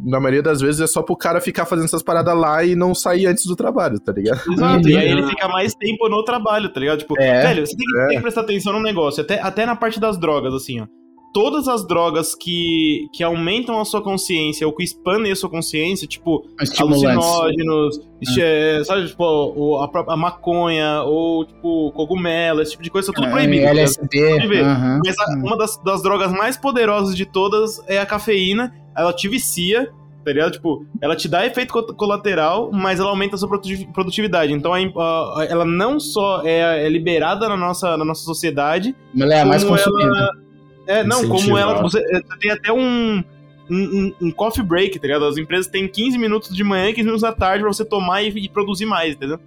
na 0.05 0.20
maioria 0.20 0.42
das 0.42 0.61
vezes 0.61 0.81
é 0.81 0.87
só 0.87 1.03
pro 1.03 1.16
cara 1.16 1.40
ficar 1.40 1.64
fazendo 1.64 1.87
essas 1.87 2.03
paradas 2.03 2.37
lá 2.37 2.64
e 2.64 2.75
não 2.75 2.94
sair 2.94 3.27
antes 3.27 3.46
do 3.46 3.57
trabalho, 3.57 3.99
tá 3.99 4.12
ligado? 4.12 4.40
Exato, 4.53 4.88
e 4.88 4.96
aí 4.96 5.11
ele 5.11 5.27
fica 5.27 5.49
mais 5.49 5.75
tempo 5.75 6.09
no 6.09 6.23
trabalho, 6.25 6.68
tá 6.73 6.81
ligado? 6.81 6.99
Tipo, 6.99 7.20
é, 7.20 7.42
velho, 7.42 7.66
você 7.66 7.77
tem 7.77 7.87
que, 7.87 7.99
é. 7.99 8.07
tem 8.09 8.16
que 8.16 8.23
prestar 8.23 8.40
atenção 8.42 8.73
no 8.73 8.83
negócio, 8.83 9.23
até, 9.23 9.40
até 9.40 9.64
na 9.64 9.77
parte 9.77 9.99
das 9.99 10.18
drogas, 10.18 10.53
assim, 10.53 10.81
ó 10.81 10.99
todas 11.33 11.69
as 11.69 11.87
drogas 11.87 12.35
que, 12.35 13.09
que 13.12 13.23
aumentam 13.23 13.81
a 13.81 13.85
sua 13.85 14.03
consciência 14.03 14.66
ou 14.66 14.73
que 14.73 14.83
expandem 14.83 15.31
a 15.33 15.37
sua 15.37 15.49
consciência, 15.49 16.07
tipo 16.07 16.47
alucinógenos, 16.79 18.01
é. 18.38 18.83
sabe, 18.85 19.07
tipo, 19.07 19.77
a, 19.79 20.12
a, 20.12 20.16
maconha 20.16 21.03
ou 21.03 21.45
tipo 21.45 21.93
cogumelo, 21.93 22.61
esse 22.61 22.73
tipo 22.73 22.83
de 22.83 22.90
coisa, 22.90 23.07
são 23.07 23.14
tudo 23.14 23.29
é, 23.29 23.31
proibido. 23.31 23.66
LSD. 23.66 24.33
Uhum, 24.35 25.01
Mas 25.05 25.19
a, 25.19 25.35
uma 25.38 25.57
das, 25.57 25.77
das 25.79 26.03
drogas 26.03 26.33
mais 26.33 26.57
poderosas 26.57 27.16
de 27.16 27.27
todas 27.27 27.83
é 27.88 27.99
a 27.99 28.07
cafeína, 28.07 28.75
ela 28.97 29.12
te 29.12 29.29
vicia, 29.29 29.90
tá 30.25 30.33
ligado? 30.33 30.53
Tipo, 30.53 30.85
ela 31.01 31.16
te 31.16 31.29
dá 31.29 31.47
efeito 31.47 31.73
colateral, 31.95 32.71
mas 32.73 33.01
ela 33.01 33.11
aumenta 33.11 33.37
a 33.37 33.38
sua 33.38 33.49
produtividade. 33.93 34.53
Então, 34.53 34.73
ela 34.77 35.64
não 35.64 35.99
só 35.99 36.43
é, 36.45 36.87
é 36.87 36.88
liberada 36.88 37.49
na 37.49 37.57
nossa, 37.57 37.97
na 37.97 38.05
nossa 38.05 38.23
sociedade, 38.23 38.95
mas 39.14 39.31
ela 39.31 39.35
é 39.35 39.45
mais 39.45 39.64
consumida. 39.64 40.05
Ela, 40.05 40.49
é, 40.90 41.05
não, 41.05 41.29
como 41.29 41.57
ela. 41.57 41.81
Você, 41.83 41.98
é, 41.98 42.20
você, 42.20 42.38
tem 42.38 42.50
até 42.50 42.72
um, 42.72 43.22
um, 43.70 44.12
um, 44.20 44.31
coffee 44.31 44.64
break, 44.64 44.98
tá 44.98 45.07
ligado? 45.07 45.24
As 45.24 45.37
empresas 45.37 45.66
têm 45.66 45.87
15 45.87 46.18
minutos 46.18 46.55
de 46.55 46.64
manhã 46.64 46.88
e 46.88 46.94
15 46.94 47.05
minutos 47.05 47.22
da 47.22 47.33
tarde 47.33 47.62
pra 47.62 47.72
você 47.72 47.85
tomar 47.85 48.22
e, 48.22 48.29
e 48.29 48.48
produzir 48.48 48.87
mais, 48.87 49.14
entendeu? 49.14 49.38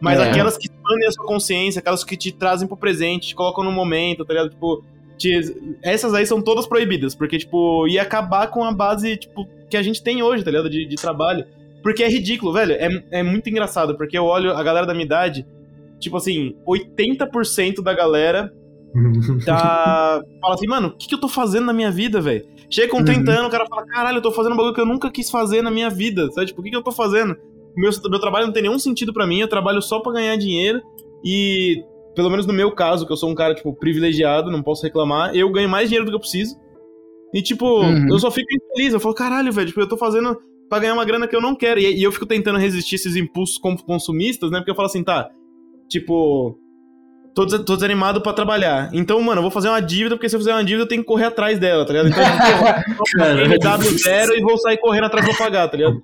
Mas 0.00 0.18
é. 0.18 0.28
aquelas 0.28 0.56
que 0.56 0.66
expandem 0.66 1.06
a 1.06 1.12
sua 1.12 1.26
consciência, 1.26 1.80
aquelas 1.80 2.04
que 2.04 2.16
te 2.16 2.32
trazem 2.32 2.68
pro 2.68 2.76
presente, 2.76 3.28
te 3.28 3.34
colocam 3.34 3.64
no 3.64 3.72
momento, 3.72 4.24
tá 4.24 4.34
ligado? 4.34 4.50
Tipo, 4.50 4.84
te, 5.18 5.78
essas 5.82 6.14
aí 6.14 6.26
são 6.26 6.42
todas 6.42 6.66
proibidas, 6.66 7.14
porque, 7.14 7.38
tipo, 7.38 7.86
ia 7.88 8.02
acabar 8.02 8.46
com 8.48 8.64
a 8.64 8.72
base, 8.72 9.16
tipo, 9.16 9.46
que 9.68 9.76
a 9.76 9.82
gente 9.82 10.02
tem 10.02 10.22
hoje, 10.22 10.44
tá 10.44 10.50
ligado? 10.50 10.68
De, 10.68 10.86
de 10.86 10.96
trabalho. 10.96 11.46
Porque 11.82 12.02
é 12.02 12.08
ridículo, 12.08 12.52
velho. 12.52 12.72
É, 12.72 13.20
é 13.20 13.22
muito 13.22 13.48
engraçado, 13.48 13.96
porque 13.96 14.16
eu 14.16 14.24
olho 14.24 14.52
a 14.52 14.62
galera 14.62 14.86
da 14.86 14.92
minha 14.92 15.06
idade, 15.06 15.46
tipo 15.98 16.16
assim, 16.16 16.54
80% 16.66 17.82
da 17.82 17.94
galera 17.94 18.52
tá. 19.44 20.22
Fala 20.40 20.54
assim, 20.54 20.66
mano, 20.66 20.88
o 20.88 20.96
que, 20.96 21.08
que 21.08 21.14
eu 21.14 21.20
tô 21.20 21.28
fazendo 21.28 21.66
na 21.66 21.72
minha 21.72 21.90
vida, 21.90 22.20
velho? 22.20 22.44
Chega 22.70 22.90
com 22.90 23.04
30 23.04 23.30
uhum. 23.30 23.38
anos, 23.38 23.48
o 23.48 23.50
cara 23.50 23.66
fala, 23.66 23.84
caralho, 23.86 24.18
eu 24.18 24.22
tô 24.22 24.30
fazendo 24.30 24.52
um 24.52 24.56
bagulho 24.56 24.74
que 24.74 24.80
eu 24.80 24.86
nunca 24.86 25.10
quis 25.10 25.30
fazer 25.30 25.62
na 25.62 25.70
minha 25.70 25.90
vida, 25.90 26.30
sabe? 26.32 26.46
Tipo, 26.46 26.60
o 26.60 26.64
que, 26.64 26.70
que 26.70 26.76
eu 26.76 26.82
tô 26.82 26.92
fazendo? 26.92 27.36
Meu, 27.76 27.90
meu 28.08 28.20
trabalho 28.20 28.46
não 28.46 28.52
tem 28.52 28.62
nenhum 28.62 28.78
sentido 28.78 29.12
para 29.12 29.26
mim, 29.26 29.40
eu 29.40 29.48
trabalho 29.48 29.80
só 29.80 30.00
para 30.00 30.12
ganhar 30.12 30.36
dinheiro 30.36 30.82
E, 31.24 31.84
pelo 32.14 32.30
menos 32.30 32.46
no 32.46 32.52
meu 32.52 32.72
caso, 32.72 33.06
que 33.06 33.12
eu 33.12 33.16
sou 33.16 33.30
um 33.30 33.34
cara, 33.34 33.54
tipo, 33.54 33.72
privilegiado, 33.74 34.50
não 34.50 34.62
posso 34.62 34.82
reclamar, 34.82 35.34
eu 35.34 35.50
ganho 35.50 35.68
mais 35.68 35.88
dinheiro 35.88 36.04
do 36.04 36.10
que 36.10 36.16
eu 36.16 36.20
preciso. 36.20 36.56
E, 37.32 37.42
tipo, 37.42 37.64
uhum. 37.64 38.08
eu 38.08 38.18
só 38.18 38.30
fico 38.30 38.48
infeliz. 38.52 38.92
Eu 38.92 39.00
falo, 39.00 39.14
caralho, 39.14 39.52
velho, 39.52 39.68
tipo, 39.68 39.80
eu 39.80 39.88
tô 39.88 39.96
fazendo 39.96 40.36
pra 40.68 40.78
ganhar 40.78 40.94
uma 40.94 41.04
grana 41.04 41.28
que 41.28 41.34
eu 41.34 41.40
não 41.40 41.54
quero. 41.54 41.80
E, 41.80 41.98
e 41.98 42.02
eu 42.02 42.12
fico 42.12 42.26
tentando 42.26 42.58
resistir 42.58 42.96
esses 42.96 43.16
impulsos 43.16 43.58
consumistas, 43.58 44.50
né? 44.50 44.58
Porque 44.58 44.70
eu 44.70 44.74
falo 44.74 44.86
assim, 44.86 45.04
tá, 45.04 45.30
tipo, 45.88 46.58
tô, 47.34 47.46
tô 47.46 47.74
desanimado 47.74 48.20
pra 48.20 48.32
trabalhar. 48.32 48.90
Então, 48.92 49.20
mano, 49.20 49.38
eu 49.38 49.42
vou 49.42 49.50
fazer 49.50 49.68
uma 49.68 49.80
dívida, 49.80 50.16
porque 50.16 50.28
se 50.28 50.36
eu 50.36 50.40
fizer 50.40 50.52
uma 50.52 50.64
dívida, 50.64 50.84
eu 50.84 50.88
tenho 50.88 51.02
que 51.02 51.08
correr 51.08 51.26
atrás 51.26 51.58
dela, 51.58 51.84
tá 51.84 51.92
ligado? 51.92 52.08
Então, 52.08 52.22
eu 53.38 53.48
vou 53.48 53.82
zero 53.98 54.34
e 54.34 54.40
vou 54.40 54.58
sair 54.58 54.78
correndo 54.78 55.04
atrás 55.04 55.26
pra 55.26 55.36
pagar, 55.36 55.68
tá 55.68 55.76
ligado? 55.76 56.02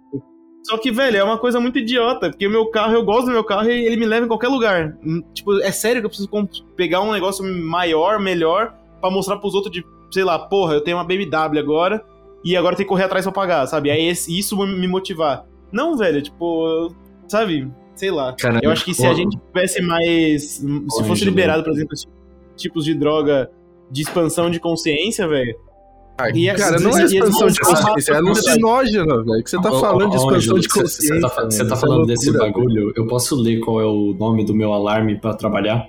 Só 0.65 0.77
que, 0.79 0.91
velho, 0.91 1.17
é 1.17 1.23
uma 1.23 1.39
coisa 1.39 1.61
muito 1.61 1.79
idiota, 1.79 2.29
porque 2.29 2.47
o 2.47 2.51
meu 2.51 2.67
carro, 2.71 2.95
eu 2.95 3.05
gosto 3.05 3.27
do 3.27 3.33
meu 3.33 3.45
carro 3.45 3.71
e 3.71 3.87
ele 3.87 3.97
me 3.97 4.05
leva 4.05 4.25
em 4.25 4.29
qualquer 4.29 4.49
lugar. 4.49 4.97
Hum, 5.05 5.23
tipo, 5.33 5.61
é 5.61 5.71
sério 5.71 6.03
que 6.03 6.07
eu 6.07 6.11
preciso 6.11 6.29
pegar 6.77 7.03
um 7.03 7.13
negócio 7.13 7.45
maior, 7.45 8.19
melhor, 8.19 8.75
para 9.01 9.11
mostrar 9.11 9.37
pros 9.37 9.55
outros 9.55 9.73
de, 9.73 9.85
sei 10.11 10.25
lá, 10.25 10.39
porra, 10.39 10.75
eu 10.75 10.81
tenho 10.81 10.97
uma 10.97 11.05
BMW 11.05 11.61
agora 11.61 12.05
e 12.45 12.57
agora 12.57 12.75
tem 12.75 12.85
que 12.85 12.89
correr 12.89 13.05
atrás 13.05 13.25
pra 13.25 13.33
pagar, 13.33 13.67
sabe? 13.69 13.91
Aí 13.91 14.11
isso 14.11 14.57
me 14.57 14.89
motivar. 14.89 15.45
Não, 15.71 15.97
velho, 15.97 16.21
tipo, 16.21 16.93
sabe? 17.29 17.71
Sei 17.97 18.11
lá. 18.11 18.33
Caramba. 18.35 18.61
Eu 18.63 18.71
acho 18.71 18.85
que 18.85 18.95
se 18.95 19.05
a 19.05 19.15
gente 19.15 19.37
tivesse 19.37 19.83
mais. 19.83 20.63
Se 20.63 21.05
fosse 21.05 21.25
liberado, 21.25 21.65
por 21.65 21.73
exemplo, 21.73 21.97
tipos 22.57 22.85
de 22.85 22.95
droga 22.95 23.51
de 23.91 24.03
expansão 24.03 24.51
de 24.51 24.61
consciência, 24.61 25.27
velho 25.27 25.57
e 26.35 26.51
cara, 26.55 26.81
não 26.81 26.97
é 26.97 27.05
expansão 27.05 27.49
de 27.49 27.61
consciência, 27.61 28.13
é 28.13 28.17
alucinógena, 28.17 29.23
velho. 29.23 29.45
que 29.45 29.51
você 29.51 29.61
tá 29.61 29.71
falando 29.71 30.11
de 30.11 30.17
expansão 30.17 30.59
de 30.59 30.69
consciência. 30.69 31.15
Você 31.15 31.21
tá, 31.21 31.45
você 31.45 31.69
tá 31.69 31.77
falando 31.77 32.07
desse 32.07 32.33
bagulho? 32.33 32.93
Eu 32.97 33.07
posso 33.07 33.37
ler 33.37 33.61
qual 33.61 33.81
é 33.81 33.85
o 33.85 34.15
nome 34.19 34.45
do 34.45 34.55
meu 34.55 34.73
alarme 34.73 35.21
pra 35.21 35.35
trabalhar? 35.35 35.87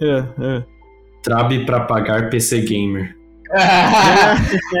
É, 0.00 0.24
é. 0.40 0.64
Trabe 1.22 1.66
pra 1.66 1.80
pagar 1.80 2.30
PC 2.30 2.60
Gamer. 2.60 3.16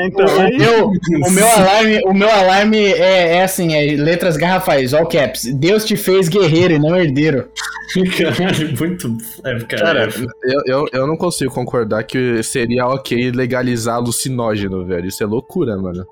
Então, 0.06 0.26
o, 0.26 0.58
meu, 0.58 0.86
o, 0.88 1.30
meu 1.30 1.48
alarme, 1.48 2.00
o 2.06 2.12
meu 2.12 2.30
alarme 2.30 2.78
é, 2.78 3.36
é 3.36 3.42
assim, 3.44 3.74
é 3.74 3.96
letras 3.96 4.36
garrafais, 4.36 4.92
all 4.92 5.06
caps. 5.06 5.44
Deus 5.54 5.84
te 5.84 5.96
fez 5.96 6.28
guerreiro 6.28 6.74
e 6.74 6.78
não 6.78 6.96
herdeiro. 6.96 7.48
Caralho, 8.18 8.76
muito. 8.78 9.16
É, 9.44 9.58
cara, 9.60 10.08
eu, 10.42 10.62
eu, 10.66 10.86
eu 10.92 11.06
não 11.06 11.16
consigo 11.16 11.52
concordar 11.52 12.02
que 12.04 12.42
seria 12.42 12.86
ok 12.86 13.30
legalizar 13.30 13.96
alucinógeno, 13.96 14.84
velho. 14.84 15.06
Isso 15.06 15.22
é 15.22 15.26
loucura, 15.26 15.76
mano. 15.76 16.04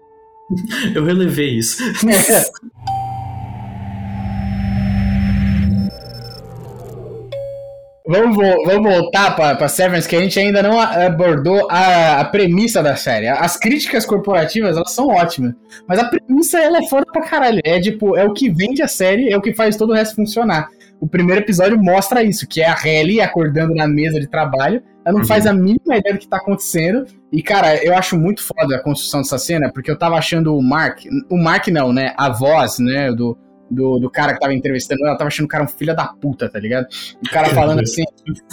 eu 0.95 1.05
relevei 1.05 1.59
isso. 1.59 1.83
Vamos, 8.05 8.37
vamos 8.37 8.95
voltar 8.95 9.37
para 9.37 9.69
Severance, 9.69 10.09
que 10.09 10.17
a 10.17 10.21
gente 10.21 10.39
ainda 10.39 10.61
não 10.61 10.79
abordou 10.81 11.69
a, 11.71 12.21
a, 12.21 12.25
premissa 12.25 12.83
da 12.83 12.97
série. 12.97 13.29
As 13.29 13.57
críticas 13.57 14.05
corporativas, 14.05 14.77
elas 14.77 14.93
são 14.93 15.07
ótimas. 15.07 15.55
Mas 15.87 16.01
a 16.01 16.05
premissa, 16.07 16.59
ela 16.59 16.79
é 16.79 16.89
foda 16.89 17.07
pra 17.13 17.23
caralho. 17.23 17.61
É 17.65 17.81
tipo, 17.81 18.17
é 18.17 18.25
o 18.25 18.33
que 18.33 18.51
vende 18.51 18.83
a 18.83 18.89
série, 18.89 19.33
é 19.33 19.37
o 19.37 19.41
que 19.41 19.55
faz 19.55 19.77
todo 19.77 19.91
o 19.91 19.95
resto 19.95 20.17
funcionar. 20.17 20.69
O 21.01 21.07
primeiro 21.07 21.43
episódio 21.43 21.79
mostra 21.79 22.25
isso, 22.25 22.47
que 22.47 22.61
é 22.61 22.67
a 22.67 22.75
Halle 22.75 23.21
acordando 23.21 23.75
na 23.75 23.87
mesa 23.87 24.19
de 24.19 24.29
trabalho. 24.29 24.83
Ela 25.05 25.15
não 25.15 25.21
uhum. 25.21 25.27
faz 25.27 25.47
a 25.47 25.53
mínima 25.53 25.97
ideia 25.97 26.15
do 26.15 26.19
que 26.19 26.29
tá 26.29 26.39
acontecendo. 26.39 27.05
E, 27.33 27.41
cara, 27.43 27.83
eu 27.85 27.95
acho 27.95 28.19
muito 28.19 28.43
foda 28.43 28.77
a 28.77 28.83
construção 28.83 29.21
dessa 29.21 29.39
cena, 29.39 29.71
porque 29.73 29.91
eu 29.91 29.99
tava 29.99 30.17
achando 30.17 30.57
o 30.57 30.63
Mark... 30.63 31.01
O 31.31 31.37
Mark 31.37 31.69
não, 31.69 31.93
né? 31.93 32.15
A 32.17 32.31
voz, 32.31 32.79
né? 32.79 33.13
Do 33.13 33.37
do, 33.73 33.99
do 33.99 34.11
cara 34.11 34.35
que 34.35 34.41
tava 34.41 34.55
entrevistando 34.55 35.05
ela, 35.07 35.17
tava 35.17 35.29
achando 35.29 35.47
o 35.47 35.49
cara 35.49 35.65
um 35.65 35.69
filho 35.69 35.95
da 35.95 36.07
puta, 36.07 36.49
tá 36.49 36.59
ligado? 36.59 36.87
O 37.25 37.31
cara 37.31 37.49
falando 37.51 37.81
assim, 37.81 38.05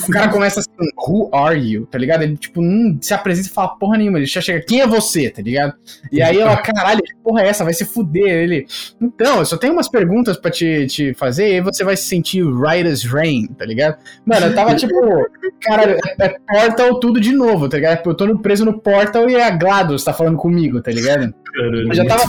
o 0.08 0.12
cara 0.12 0.29
começa 0.29 0.62
assim, 0.62 0.69
who 0.97 1.29
are 1.34 1.60
you, 1.60 1.86
tá 1.86 1.97
ligado? 1.97 2.23
Ele, 2.23 2.38
tipo, 2.38 2.62
não 2.62 2.97
se 3.01 3.13
apresenta 3.13 3.47
e 3.47 3.51
fala 3.51 3.69
porra 3.69 3.97
nenhuma, 3.97 4.17
ele 4.17 4.25
já 4.25 4.41
chega, 4.41 4.63
quem 4.65 4.82
é 4.82 4.88
você, 4.88 5.29
tá 5.29 5.41
ligado? 5.41 5.73
E 6.12 6.21
aí 6.21 6.39
ela, 6.39 6.55
caralho, 6.58 7.01
que 7.01 7.15
porra 7.23 7.41
é 7.41 7.47
essa? 7.47 7.63
Vai 7.63 7.73
se 7.73 7.86
fuder. 7.86 8.29
Ele, 8.29 8.65
então, 9.01 9.39
eu 9.39 9.45
só 9.45 9.58
tenho 9.58 9.73
umas 9.73 9.89
perguntas 9.89 10.38
pra 10.38 10.49
te, 10.49 10.88
te 10.88 11.13
fazer 11.13 11.49
e 11.49 11.53
aí 11.55 11.62
você 11.62 11.84
vai 11.84 11.97
se 11.97 12.03
sentir 12.03 12.43
right 12.43 12.88
as 12.88 13.03
rain, 13.03 13.47
tá 13.47 13.65
ligado? 13.65 13.97
Mano, 14.25 14.47
eu 14.47 14.55
tava 14.55 14.75
tipo, 14.75 14.95
cara, 15.62 15.97
é, 16.19 16.25
é 16.25 16.29
Portal 16.47 16.99
tudo 16.99 17.19
de 17.19 17.32
novo, 17.32 17.67
tá 17.67 17.77
ligado? 17.77 18.01
Eu 18.05 18.15
tô 18.15 18.38
preso 18.39 18.65
no 18.65 18.79
Portal 18.79 19.29
e 19.29 19.36
a 19.36 19.49
GLaDOS 19.49 20.03
tá 20.03 20.13
falando 20.13 20.38
comigo, 20.38 20.82
tá 20.82 20.91
ligado? 20.91 21.34
Eu 21.55 21.93
já 21.93 22.05
tava 22.05 22.23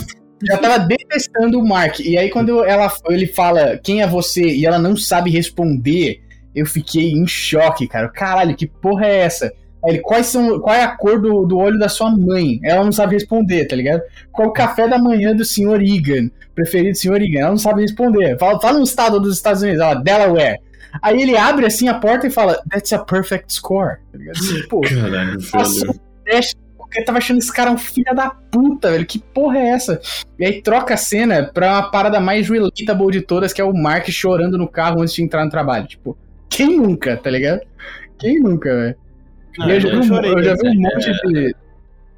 já 0.45 0.57
tava 0.57 0.79
detestando 0.79 1.59
o 1.59 1.67
Mark. 1.67 1.99
E 1.99 2.17
aí, 2.17 2.29
quando 2.29 2.63
ela, 2.63 2.91
ele 3.09 3.27
fala 3.27 3.77
quem 3.77 4.01
é 4.01 4.07
você 4.07 4.43
e 4.43 4.65
ela 4.65 4.79
não 4.79 4.95
sabe 4.95 5.29
responder, 5.29 6.21
eu 6.55 6.65
fiquei 6.65 7.11
em 7.11 7.27
choque, 7.27 7.87
cara. 7.87 8.09
Caralho, 8.09 8.55
que 8.55 8.67
porra 8.67 9.05
é 9.05 9.17
essa? 9.19 9.53
Aí 9.83 9.93
ele, 9.93 9.99
quais 9.99 10.27
são, 10.27 10.59
qual 10.59 10.75
é 10.75 10.83
a 10.83 10.95
cor 10.95 11.19
do, 11.19 11.45
do 11.45 11.57
olho 11.57 11.79
da 11.79 11.89
sua 11.89 12.11
mãe? 12.11 12.59
Ela 12.63 12.83
não 12.83 12.91
sabe 12.91 13.15
responder, 13.15 13.65
tá 13.65 13.75
ligado? 13.75 14.01
Qual 14.31 14.49
o 14.49 14.53
café 14.53 14.87
da 14.87 14.99
manhã 14.99 15.35
do 15.35 15.43
senhor 15.43 15.81
Egan? 15.81 16.29
Preferido 16.53 16.91
do 16.91 16.97
senhor 16.97 17.21
Egan? 17.21 17.39
Ela 17.39 17.49
não 17.49 17.57
sabe 17.57 17.81
responder. 17.81 18.37
Fala, 18.37 18.61
fala 18.61 18.79
um 18.79 18.83
estado 18.83 19.19
dos 19.19 19.35
Estados 19.35 19.61
Unidos, 19.61 19.81
ela, 19.81 19.95
Delaware. 19.95 20.59
Aí 21.01 21.21
ele 21.21 21.37
abre 21.37 21.65
assim 21.65 21.87
a 21.87 21.93
porta 21.93 22.27
e 22.27 22.31
fala, 22.31 22.61
That's 22.69 22.93
a 22.93 22.99
perfect 22.99 23.51
score. 23.53 23.97
Tá 24.11 24.17
ligado? 24.17 24.37
Pô, 24.69 24.81
Caralho, 24.81 25.39
passou 25.51 25.89
um 25.89 25.99
teste 26.25 26.55
porque 26.91 27.05
tava 27.05 27.19
achando 27.19 27.37
esse 27.37 27.51
cara 27.51 27.71
um 27.71 27.77
filho 27.77 28.13
da 28.13 28.29
puta, 28.29 28.91
velho. 28.91 29.05
Que 29.05 29.17
porra 29.17 29.57
é 29.57 29.69
essa? 29.69 30.01
E 30.37 30.45
aí 30.45 30.61
troca 30.61 30.93
a 30.93 30.97
cena 30.97 31.49
pra 31.51 31.71
uma 31.71 31.89
parada 31.89 32.19
mais 32.19 32.49
relatable 32.49 33.11
de 33.11 33.21
todas, 33.21 33.53
que 33.53 33.61
é 33.61 33.63
o 33.63 33.73
Mark 33.73 34.09
chorando 34.09 34.57
no 34.57 34.67
carro 34.67 35.01
antes 35.01 35.13
de 35.13 35.23
entrar 35.23 35.45
no 35.45 35.49
trabalho. 35.49 35.87
Tipo, 35.87 36.17
quem 36.49 36.77
nunca, 36.77 37.15
tá 37.15 37.29
ligado? 37.29 37.61
Quem 38.19 38.41
nunca, 38.41 38.75
velho? 38.75 38.95
Ah, 39.59 39.69
eu, 39.69 39.79
já 39.79 39.89
vi, 39.89 40.11
um, 40.11 40.15
eu 40.17 40.75
monte 40.75 41.11
de. 41.27 41.55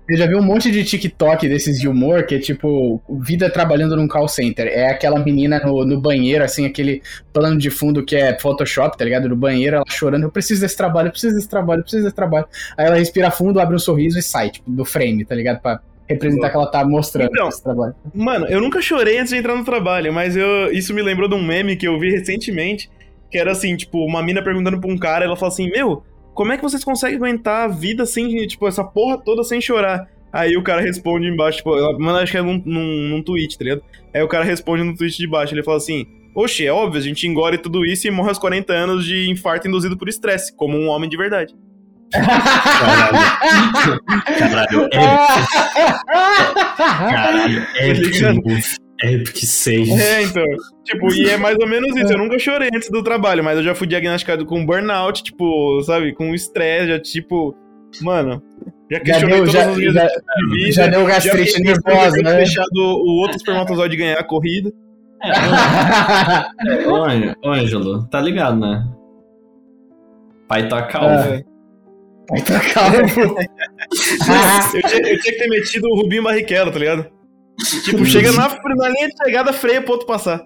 Eu 0.08 0.18
já 0.18 0.28
vi 0.28 0.36
um 0.36 0.42
monte 0.42 0.70
de 0.70 0.84
TikTok 0.84 1.48
desses 1.48 1.80
de 1.80 1.88
humor 1.88 2.24
que 2.26 2.36
é 2.36 2.40
tipo 2.40 3.02
vida 3.22 3.50
trabalhando 3.50 3.96
num 3.96 4.08
call 4.08 4.28
center. 4.28 4.68
É 4.68 4.90
aquela 4.90 5.18
menina 5.20 5.60
no, 5.60 5.86
no 5.86 6.00
banheiro, 6.00 6.44
assim, 6.44 6.66
aquele 6.66 7.02
plano 7.32 7.58
de 7.58 7.70
fundo 7.70 8.04
que 8.04 8.16
é 8.16 8.38
Photoshop, 8.38 8.98
tá 8.98 9.06
ligado? 9.06 9.30
No 9.30 9.36
banheiro, 9.36 9.78
ela 9.78 9.86
chorando, 9.88 10.24
eu 10.24 10.32
preciso 10.32 10.62
desse 10.62 10.76
trabalho, 10.76 11.08
eu 11.08 11.12
preciso 11.12 11.36
desse 11.36 11.48
trabalho, 11.48 11.80
eu 11.80 11.84
preciso 11.84 12.04
desse 12.04 12.16
trabalho. 12.16 12.46
Aí 12.78 12.86
ela 12.86 12.98
respira 12.98 13.32
fundo, 13.32 13.60
abre 13.60 13.76
um 13.76 13.80
sorriso 13.80 14.20
e 14.20 14.22
sai, 14.22 14.50
tipo, 14.50 14.70
do 14.70 14.84
frame, 14.84 15.24
tá 15.24 15.36
ligado? 15.36 15.62
Pra 15.62 15.80
representar 16.08 16.50
que 16.50 16.58
ela 16.58 16.68
tá 16.68 16.84
mostrando 16.84 17.30
então, 17.32 17.48
esse 17.48 17.64
trabalho. 17.64 17.96
Mano, 18.14 18.46
eu 18.48 18.60
nunca 18.60 18.82
chorei 18.82 19.18
antes 19.18 19.32
de 19.32 19.38
entrar 19.38 19.56
no 19.56 19.64
trabalho, 19.64 20.12
mas 20.12 20.36
eu, 20.36 20.72
isso 20.74 20.94
me 20.94 21.02
lembrou 21.02 21.30
de 21.30 21.36
um 21.36 21.42
meme 21.42 21.78
que 21.78 21.88
eu 21.88 21.98
vi 21.98 22.12
recentemente, 22.12 22.90
que 23.32 23.38
era 23.38 23.52
assim, 23.52 23.76
tipo, 23.78 24.06
uma 24.06 24.22
mina 24.22 24.44
perguntando 24.44 24.80
pra 24.82 24.92
um 24.92 24.98
cara, 24.98 25.24
ela 25.24 25.38
fala 25.38 25.52
assim, 25.52 25.70
meu 25.72 26.04
como 26.34 26.52
é 26.52 26.58
que 26.58 26.64
vocês 26.64 26.84
conseguem 26.84 27.18
aguentar 27.18 27.66
a 27.66 27.68
vida 27.68 28.06
sem, 28.06 28.46
tipo, 28.48 28.68
essa 28.68 28.84
porra 28.84 29.18
toda 29.18 29.44
sem 29.44 29.62
chorar? 29.62 30.08
Aí 30.32 30.58
o 30.58 30.64
cara 30.64 30.82
responde 30.82 31.28
embaixo, 31.28 31.60
tipo, 31.60 31.72
mano, 32.00 32.18
acho 32.18 32.32
que 32.32 32.38
é 32.38 32.42
num, 32.42 32.62
num, 32.66 33.10
num 33.10 33.22
tweet, 33.22 33.58
tá 33.58 33.64
ligado? 33.64 33.84
Aí 34.14 34.22
o 34.22 34.28
cara 34.28 34.44
responde 34.44 34.84
no 34.84 34.96
tweet 34.96 35.16
de 35.16 35.28
baixo, 35.28 35.54
ele 35.54 35.62
fala 35.64 35.78
assim: 35.78 36.08
Oxe, 36.36 36.66
é 36.66 36.72
óbvio, 36.72 37.00
a 37.00 37.04
gente 37.04 37.28
engole 37.28 37.60
tudo 37.60 37.86
isso 37.86 38.08
e 38.08 38.12
morre 38.12 38.30
aos 38.30 38.40
40 38.40 38.74
anos 38.74 39.06
de 39.06 39.30
infarto 39.30 39.68
induzido 39.68 39.96
por 39.96 40.10
estresse, 40.10 40.56
como 40.56 40.76
um 40.76 40.88
homem 40.88 41.08
de 41.08 41.16
verdade. 41.16 41.54
Caralho. 42.12 43.18
Caralho, 44.40 44.90
é. 44.92 45.00
Caralho, 46.78 47.68
é. 47.78 48.83
Epic 49.02 49.38
Save. 49.44 49.92
É, 49.92 50.24
então. 50.24 50.44
Tipo, 50.84 51.14
e 51.14 51.30
é 51.30 51.38
mais 51.38 51.58
ou 51.60 51.68
menos 51.68 51.96
isso. 51.96 52.14
Eu 52.14 52.18
nunca 52.18 52.38
chorei 52.40 52.70
antes 52.74 52.90
do 52.90 53.04
trabalho, 53.04 53.44
mas 53.44 53.58
eu 53.58 53.64
já 53.64 53.76
fui 53.76 53.88
diagnosticado 53.88 54.46
com 54.46 54.66
burnout, 54.66 55.24
tipo, 55.24 55.82
sabe, 55.84 56.14
com 56.14 56.34
estresse, 56.34 56.88
já 56.90 57.00
tipo. 57.00 57.56
Mano, 58.02 58.42
já 58.92 59.00
questionei 59.00 59.38
já 59.38 59.44
deu, 59.44 59.46
todas 59.46 59.54
já, 59.54 59.70
as 59.70 59.78
minhas 59.78 59.94
já, 59.94 60.08
de 60.08 60.56
vida. 60.56 60.72
Já 60.72 60.88
deu 60.88 61.06
gastrite 61.06 61.62
nervosa, 61.62 62.18
né? 62.24 62.36
deixado 62.38 62.76
o 62.76 63.22
outro 63.22 63.38
espermatozoide 63.38 63.96
ganhar 63.96 64.20
a 64.20 64.24
corrida. 64.24 64.72
É, 65.24 66.88
ô, 66.90 67.50
Ângelo, 67.52 68.08
tá 68.08 68.20
ligado, 68.20 68.60
né? 68.60 68.88
Pai 70.48 70.68
tá 70.68 70.84
calvo. 70.84 71.34
É. 71.34 71.44
Pai 72.28 72.42
tá 72.42 72.60
calvo. 72.60 73.38
eu, 74.76 74.82
tinha, 74.84 75.12
eu 75.12 75.20
tinha 75.20 75.34
que 75.34 75.38
ter 75.40 75.48
metido 75.48 75.88
o 75.88 75.96
Rubinho 75.96 76.24
Barrichello, 76.24 76.72
tá 76.72 76.80
ligado? 76.80 77.23
Tipo, 77.84 78.06
chega 78.06 78.32
na, 78.32 78.48
na 78.48 78.90
linha 78.90 79.08
de 79.08 79.24
chegada, 79.24 79.54
freia 79.54 79.82
pro 79.82 79.94
outro 79.94 80.08
passar. 80.08 80.42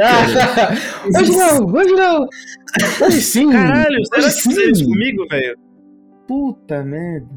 Ah, 0.00 0.70
hoje 1.20 1.36
não, 1.36 1.66
hoje 1.72 1.92
não. 1.92 2.28
Hoje 3.06 3.20
sim. 3.20 3.50
Caralho, 3.50 4.04
será 4.06 4.22
que 4.22 4.42
você 4.42 4.70
isso 4.70 4.84
comigo, 4.84 5.26
velho? 5.30 5.56
Puta 6.26 6.82
merda. 6.82 7.28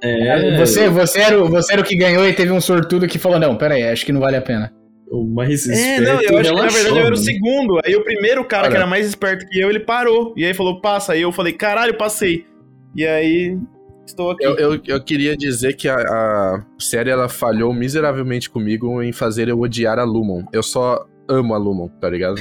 É, 0.00 0.58
você, 0.58 0.88
você, 0.88 1.20
era 1.20 1.42
o, 1.42 1.48
você 1.48 1.72
era 1.72 1.82
o 1.82 1.84
que 1.84 1.96
ganhou 1.96 2.28
e 2.28 2.34
teve 2.34 2.52
um 2.52 2.60
sortudo 2.60 3.08
que 3.08 3.18
falou: 3.18 3.38
Não, 3.38 3.56
pera 3.56 3.74
aí, 3.74 3.84
acho 3.84 4.04
que 4.04 4.12
não 4.12 4.20
vale 4.20 4.36
a 4.36 4.42
pena. 4.42 4.72
O 5.10 5.24
mais 5.24 5.66
esperto. 5.66 5.80
É, 5.80 6.00
não, 6.00 6.20
eu 6.20 6.38
acho 6.38 6.50
que 6.50 6.56
na 6.56 6.68
verdade 6.68 6.98
eu 6.98 7.06
era 7.06 7.14
o 7.14 7.18
segundo. 7.18 7.80
Aí 7.84 7.96
o 7.96 8.04
primeiro 8.04 8.44
cara 8.44 8.68
que 8.68 8.76
era 8.76 8.86
mais 8.86 9.06
esperto 9.06 9.46
que 9.48 9.58
eu, 9.58 9.70
ele 9.70 9.80
parou. 9.80 10.34
E 10.36 10.44
aí 10.44 10.54
falou: 10.54 10.80
Passa. 10.80 11.14
Aí 11.14 11.22
eu 11.22 11.32
falei: 11.32 11.52
Caralho, 11.52 11.96
passei. 11.96 12.46
E 12.94 13.06
aí 13.06 13.58
Estou 14.06 14.30
aqui. 14.30 14.44
Eu, 14.44 14.56
eu, 14.56 14.80
eu, 14.86 15.02
queria 15.02 15.36
dizer 15.36 15.74
que 15.74 15.88
a, 15.88 15.96
a, 15.96 16.64
série 16.78 17.10
ela 17.10 17.28
falhou 17.28 17.72
miseravelmente 17.72 18.50
comigo 18.50 19.02
em 19.02 19.12
fazer 19.12 19.48
eu 19.48 19.58
odiar 19.60 19.98
a 19.98 20.04
Lumon. 20.04 20.44
Eu 20.52 20.62
só 20.62 21.06
amo 21.28 21.54
a 21.54 21.58
Lumon, 21.58 21.88
tá 22.00 22.10
ligado? 22.10 22.36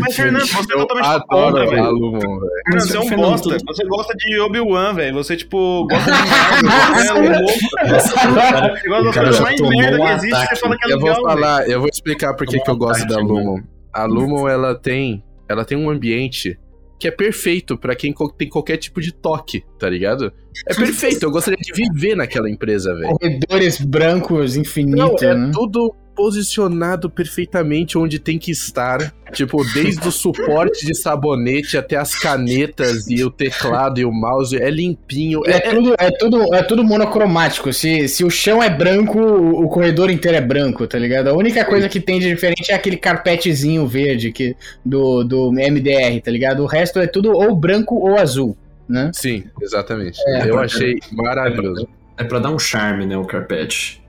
Mas, 0.00 0.14
Fernando, 0.14 0.46
você 0.46 0.72
é 0.74 0.76
totalmente 0.76 1.06
adoro 1.06 1.66
contra, 1.66 1.80
a 1.80 1.88
Lumon, 1.88 2.18
velho. 2.18 2.50
Fernando, 2.66 2.86
você 2.86 2.96
é 2.96 3.00
um 3.00 3.16
bosta. 3.16 3.56
Você 3.66 3.84
gosta 3.86 4.14
de 4.14 4.40
Obi-Wan, 4.40 4.94
velho. 4.94 5.14
Você, 5.14 5.36
tipo, 5.36 5.86
gosta 5.86 6.10
de 6.10 6.64
Marvel. 6.64 7.46
você 7.46 8.88
gosta 8.88 9.04
das 9.04 9.16
coisas 9.16 9.40
mais 9.40 9.60
merda 9.60 9.96
que 9.98 10.12
existe, 10.12 10.48
você 10.48 10.56
fala 10.56 10.76
que 10.76 10.84
é 10.84 10.94
legal, 10.94 11.08
Eu 11.08 11.14
vou 11.14 11.24
falar, 11.24 11.68
eu 11.68 11.80
vou 11.80 11.88
explicar 11.88 12.34
por 12.34 12.46
que 12.46 12.60
eu 12.68 12.76
gosto 12.76 13.06
da 13.06 13.16
Lumon. 13.16 13.60
A 13.92 14.04
Lumon, 14.04 14.48
ela 14.48 14.74
tem, 14.74 15.24
ela 15.48 15.64
tem 15.64 15.78
um 15.78 15.88
ambiente 15.88 16.58
que 17.02 17.08
é 17.08 17.10
perfeito 17.10 17.76
para 17.76 17.96
quem 17.96 18.14
tem 18.38 18.48
qualquer 18.48 18.76
tipo 18.76 19.00
de 19.00 19.12
toque, 19.12 19.64
tá 19.76 19.90
ligado? 19.90 20.32
É 20.68 20.72
perfeito, 20.72 21.24
eu 21.24 21.32
gostaria 21.32 21.58
de 21.60 21.72
viver 21.72 22.14
naquela 22.14 22.48
empresa, 22.48 22.94
velho. 22.94 23.16
Corredores 23.18 23.80
brancos 23.80 24.54
infinitos, 24.54 25.20
Não, 25.20 25.28
é 25.28 25.34
né? 25.34 25.50
tudo 25.52 25.92
posicionado 26.14 27.10
perfeitamente 27.10 27.98
onde 27.98 28.18
tem 28.18 28.38
que 28.38 28.50
estar. 28.50 29.12
Tipo, 29.32 29.64
desde 29.72 30.06
o 30.06 30.12
suporte 30.12 30.84
de 30.84 30.94
sabonete 30.94 31.78
até 31.78 31.96
as 31.96 32.14
canetas 32.14 33.08
e 33.08 33.24
o 33.24 33.30
teclado 33.30 33.98
e 33.98 34.04
o 34.04 34.12
mouse 34.12 34.54
é 34.54 34.68
limpinho. 34.68 35.40
É, 35.46 35.52
é, 35.52 35.60
tudo, 35.74 35.94
é, 35.98 36.10
tudo, 36.10 36.54
é 36.54 36.62
tudo 36.62 36.84
monocromático. 36.84 37.72
Se, 37.72 38.08
se 38.08 38.24
o 38.24 38.30
chão 38.30 38.62
é 38.62 38.68
branco, 38.68 39.18
o 39.18 39.66
corredor 39.68 40.10
inteiro 40.10 40.36
é 40.36 40.40
branco, 40.40 40.86
tá 40.86 40.98
ligado? 40.98 41.28
A 41.28 41.32
única 41.32 41.64
coisa 41.64 41.88
que 41.88 41.98
tem 41.98 42.20
de 42.20 42.28
diferente 42.28 42.72
é 42.72 42.74
aquele 42.74 42.98
carpetezinho 42.98 43.86
verde 43.86 44.32
que, 44.32 44.54
do, 44.84 45.24
do 45.24 45.50
MDR, 45.50 46.20
tá 46.22 46.30
ligado? 46.30 46.62
O 46.62 46.66
resto 46.66 46.98
é 46.98 47.06
tudo 47.06 47.32
ou 47.32 47.56
branco 47.56 47.94
ou 47.94 48.18
azul, 48.18 48.54
né? 48.86 49.10
Sim, 49.14 49.44
exatamente. 49.62 50.20
É, 50.26 50.50
Eu 50.50 50.58
achei 50.58 50.98
maravilhoso. 51.10 51.88
É 52.18 52.24
pra 52.24 52.38
dar 52.38 52.50
um 52.50 52.58
charme, 52.58 53.06
né, 53.06 53.16
o 53.16 53.24
carpete. 53.24 54.01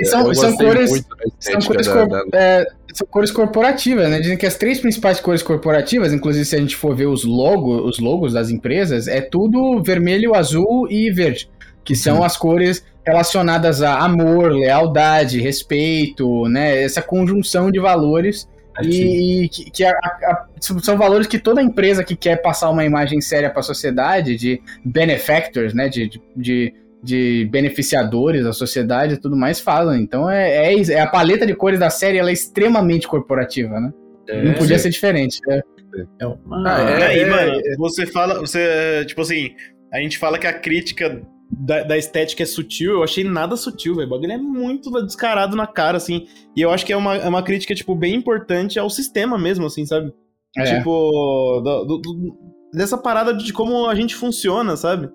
E 0.00 0.04
são, 0.06 0.34
são 0.34 0.56
cores, 0.56 1.04
são 1.38 1.60
cores, 1.60 1.86
da, 1.86 2.04
da... 2.04 2.24
É, 2.32 2.66
são 2.92 3.06
cores 3.06 3.30
corporativas, 3.30 4.08
né? 4.10 4.18
Dizem 4.20 4.36
que 4.36 4.46
as 4.46 4.56
três 4.56 4.80
principais 4.80 5.20
cores 5.20 5.42
corporativas, 5.42 6.12
inclusive 6.12 6.44
se 6.44 6.56
a 6.56 6.58
gente 6.58 6.76
for 6.76 6.94
ver 6.96 7.06
os 7.06 7.24
logos, 7.24 7.82
os 7.84 7.98
logos 7.98 8.32
das 8.32 8.50
empresas, 8.50 9.06
é 9.08 9.20
tudo 9.20 9.82
vermelho, 9.82 10.34
azul 10.34 10.90
e 10.90 11.10
verde, 11.10 11.50
que 11.84 11.94
são 11.94 12.22
as 12.22 12.36
cores 12.36 12.84
relacionadas 13.04 13.82
a 13.82 13.98
amor, 13.98 14.52
lealdade, 14.52 15.40
respeito, 15.40 16.48
né? 16.48 16.82
Essa 16.82 17.02
conjunção 17.02 17.70
de 17.70 17.78
valores 17.78 18.48
e, 18.82 19.44
e, 19.44 19.48
que, 19.48 19.70
que 19.70 19.84
a, 19.84 19.90
a, 19.92 20.46
são 20.60 20.96
valores 20.96 21.26
que 21.26 21.38
toda 21.38 21.62
empresa 21.62 22.04
que 22.04 22.16
quer 22.16 22.36
passar 22.40 22.70
uma 22.70 22.84
imagem 22.84 23.20
séria 23.20 23.50
para 23.50 23.60
a 23.60 23.64
sociedade 23.64 24.36
de 24.36 24.62
benefactors, 24.84 25.74
né? 25.74 25.88
de, 25.88 26.08
de, 26.08 26.22
de 26.36 26.74
de 27.02 27.48
beneficiadores 27.50 28.44
da 28.44 28.52
sociedade 28.52 29.14
e 29.14 29.16
tudo 29.16 29.36
mais 29.36 29.60
fazem. 29.60 30.02
Então 30.02 30.28
é, 30.28 30.72
é, 30.72 30.92
é, 30.92 31.00
a 31.00 31.06
paleta 31.06 31.46
de 31.46 31.54
cores 31.54 31.80
da 31.80 31.90
série 31.90 32.18
ela 32.18 32.30
é 32.30 32.32
extremamente 32.32 33.08
corporativa, 33.08 33.80
né? 33.80 33.92
É, 34.28 34.44
Não 34.44 34.54
podia 34.54 34.78
sim. 34.78 34.84
ser 34.84 34.90
diferente. 34.90 35.38
Né? 35.46 35.62
É 36.20 36.26
uma... 36.26 36.68
ah, 36.68 36.90
é, 36.90 37.06
aí, 37.06 37.20
é, 37.20 37.26
mano, 37.26 37.52
é. 37.52 37.76
você 37.76 38.06
fala, 38.06 38.38
você, 38.38 39.04
tipo 39.06 39.20
assim, 39.22 39.50
a 39.92 40.00
gente 40.00 40.18
fala 40.18 40.38
que 40.38 40.46
a 40.46 40.52
crítica 40.52 41.20
da, 41.50 41.82
da, 41.82 41.98
estética 41.98 42.44
é 42.44 42.46
sutil, 42.46 42.92
eu 42.92 43.02
achei 43.02 43.24
nada 43.24 43.56
sutil, 43.56 43.96
velho. 43.96 44.06
O 44.06 44.10
bagulho 44.10 44.32
é 44.32 44.38
muito 44.38 44.90
descarado 45.04 45.56
na 45.56 45.66
cara, 45.66 45.96
assim. 45.96 46.26
E 46.56 46.60
eu 46.60 46.70
acho 46.70 46.86
que 46.86 46.92
é 46.92 46.96
uma, 46.96 47.16
é 47.16 47.28
uma 47.28 47.42
crítica, 47.42 47.74
tipo, 47.74 47.94
bem 47.94 48.14
importante 48.14 48.78
ao 48.78 48.88
sistema 48.88 49.36
mesmo, 49.36 49.66
assim, 49.66 49.84
sabe? 49.84 50.12
É. 50.56 50.78
Tipo, 50.78 51.60
do, 51.64 51.84
do, 51.84 51.98
do, 51.98 52.38
dessa 52.72 52.96
parada 52.96 53.34
de 53.34 53.52
como 53.52 53.86
a 53.86 53.94
gente 53.94 54.14
funciona, 54.14 54.76
sabe? 54.76 55.08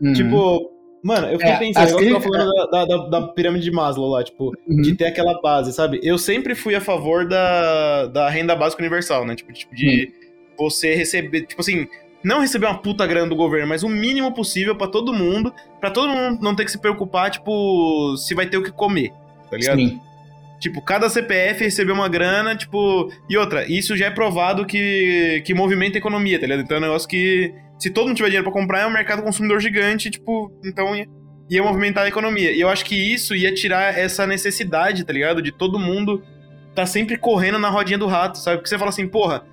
Uhum. 0.00 0.12
Tipo, 0.12 0.70
Mano, 1.06 1.28
eu 1.28 1.38
fiquei 1.38 1.52
é, 1.52 1.56
pensando, 1.56 1.88
eu 1.90 1.96
críticas... 1.98 2.24
falando 2.24 2.70
da, 2.72 2.84
da, 2.84 2.96
da, 3.06 3.28
pirâmide 3.28 3.64
de 3.64 3.70
Maslow 3.70 4.10
lá, 4.10 4.24
tipo, 4.24 4.52
uhum. 4.66 4.82
de 4.82 4.92
ter 4.96 5.06
aquela 5.06 5.40
base, 5.40 5.72
sabe? 5.72 6.00
Eu 6.02 6.18
sempre 6.18 6.52
fui 6.56 6.74
a 6.74 6.80
favor 6.80 7.28
da, 7.28 8.06
da 8.06 8.28
renda 8.28 8.56
básica 8.56 8.82
universal, 8.82 9.24
né? 9.24 9.36
Tipo, 9.36 9.52
tipo 9.52 9.72
de 9.72 10.12
uhum. 10.58 10.66
você 10.66 10.96
receber, 10.96 11.42
tipo 11.42 11.60
assim, 11.60 11.86
não 12.24 12.40
receber 12.40 12.66
uma 12.66 12.78
puta 12.78 13.06
grana 13.06 13.28
do 13.28 13.36
governo, 13.36 13.68
mas 13.68 13.84
o 13.84 13.88
mínimo 13.88 14.34
possível 14.34 14.74
para 14.74 14.88
todo 14.88 15.14
mundo, 15.14 15.54
para 15.80 15.92
todo 15.92 16.08
mundo 16.08 16.42
não 16.42 16.56
ter 16.56 16.64
que 16.64 16.72
se 16.72 16.78
preocupar, 16.78 17.30
tipo, 17.30 18.16
se 18.16 18.34
vai 18.34 18.46
ter 18.46 18.56
o 18.56 18.62
que 18.64 18.72
comer, 18.72 19.12
tá 19.48 19.56
ligado? 19.56 19.78
Sim. 19.78 20.00
Tipo, 20.58 20.80
cada 20.80 21.08
CPF 21.08 21.62
recebeu 21.64 21.94
uma 21.94 22.08
grana, 22.08 22.56
tipo. 22.56 23.10
E 23.28 23.36
outra, 23.36 23.70
isso 23.70 23.96
já 23.96 24.06
é 24.06 24.10
provado 24.10 24.64
que, 24.64 25.42
que 25.44 25.52
movimenta 25.52 25.98
a 25.98 26.00
economia, 26.00 26.38
tá 26.38 26.46
ligado? 26.46 26.62
Então 26.62 26.76
é 26.76 26.80
um 26.80 26.82
negócio 26.84 27.08
que 27.08 27.54
se 27.78 27.90
todo 27.90 28.06
mundo 28.06 28.16
tiver 28.16 28.28
dinheiro 28.28 28.44
para 28.44 28.52
comprar, 28.52 28.80
é 28.80 28.86
um 28.86 28.92
mercado 28.92 29.22
consumidor 29.22 29.60
gigante, 29.60 30.10
tipo, 30.10 30.50
então 30.64 30.96
ia, 30.96 31.06
ia 31.50 31.62
movimentar 31.62 32.04
a 32.04 32.08
economia. 32.08 32.52
E 32.52 32.60
eu 32.60 32.68
acho 32.68 32.84
que 32.84 32.94
isso 32.94 33.34
ia 33.34 33.52
tirar 33.52 33.96
essa 33.98 34.26
necessidade, 34.26 35.04
tá 35.04 35.12
ligado? 35.12 35.42
De 35.42 35.52
todo 35.52 35.78
mundo 35.78 36.22
tá 36.74 36.86
sempre 36.86 37.16
correndo 37.16 37.58
na 37.58 37.68
rodinha 37.68 37.98
do 37.98 38.06
rato, 38.06 38.38
sabe? 38.38 38.58
Porque 38.58 38.68
você 38.68 38.78
fala 38.78 38.90
assim, 38.90 39.06
porra, 39.06 39.44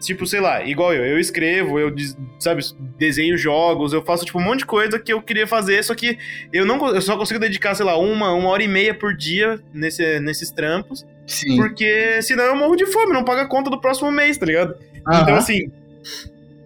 tipo, 0.00 0.26
sei 0.26 0.40
lá, 0.40 0.64
igual 0.64 0.94
eu, 0.94 1.04
eu 1.04 1.18
escrevo, 1.18 1.78
eu, 1.78 1.94
sabe, 2.38 2.62
desenho 2.98 3.36
jogos, 3.36 3.92
eu 3.92 4.02
faço, 4.02 4.24
tipo, 4.24 4.38
um 4.38 4.42
monte 4.42 4.60
de 4.60 4.66
coisa 4.66 4.98
que 4.98 5.12
eu 5.12 5.22
queria 5.22 5.46
fazer, 5.46 5.84
só 5.84 5.94
que 5.94 6.18
eu 6.52 6.64
não 6.64 6.94
eu 6.94 7.00
só 7.00 7.16
consigo 7.16 7.38
dedicar, 7.38 7.74
sei 7.74 7.84
lá, 7.84 7.98
uma, 7.98 8.32
uma 8.32 8.48
hora 8.48 8.62
e 8.62 8.68
meia 8.68 8.94
por 8.94 9.14
dia 9.14 9.60
nesse, 9.72 10.18
nesses 10.20 10.50
trampos. 10.50 11.06
Sim. 11.26 11.56
Porque 11.56 12.20
senão 12.22 12.44
eu 12.44 12.56
morro 12.56 12.76
de 12.76 12.86
fome, 12.86 13.12
não 13.12 13.24
paga 13.24 13.42
a 13.42 13.48
conta 13.48 13.70
do 13.70 13.80
próximo 13.80 14.10
mês, 14.10 14.36
tá 14.36 14.46
ligado? 14.46 14.74
Uhum. 15.06 15.20
Então, 15.22 15.34
assim, 15.36 15.70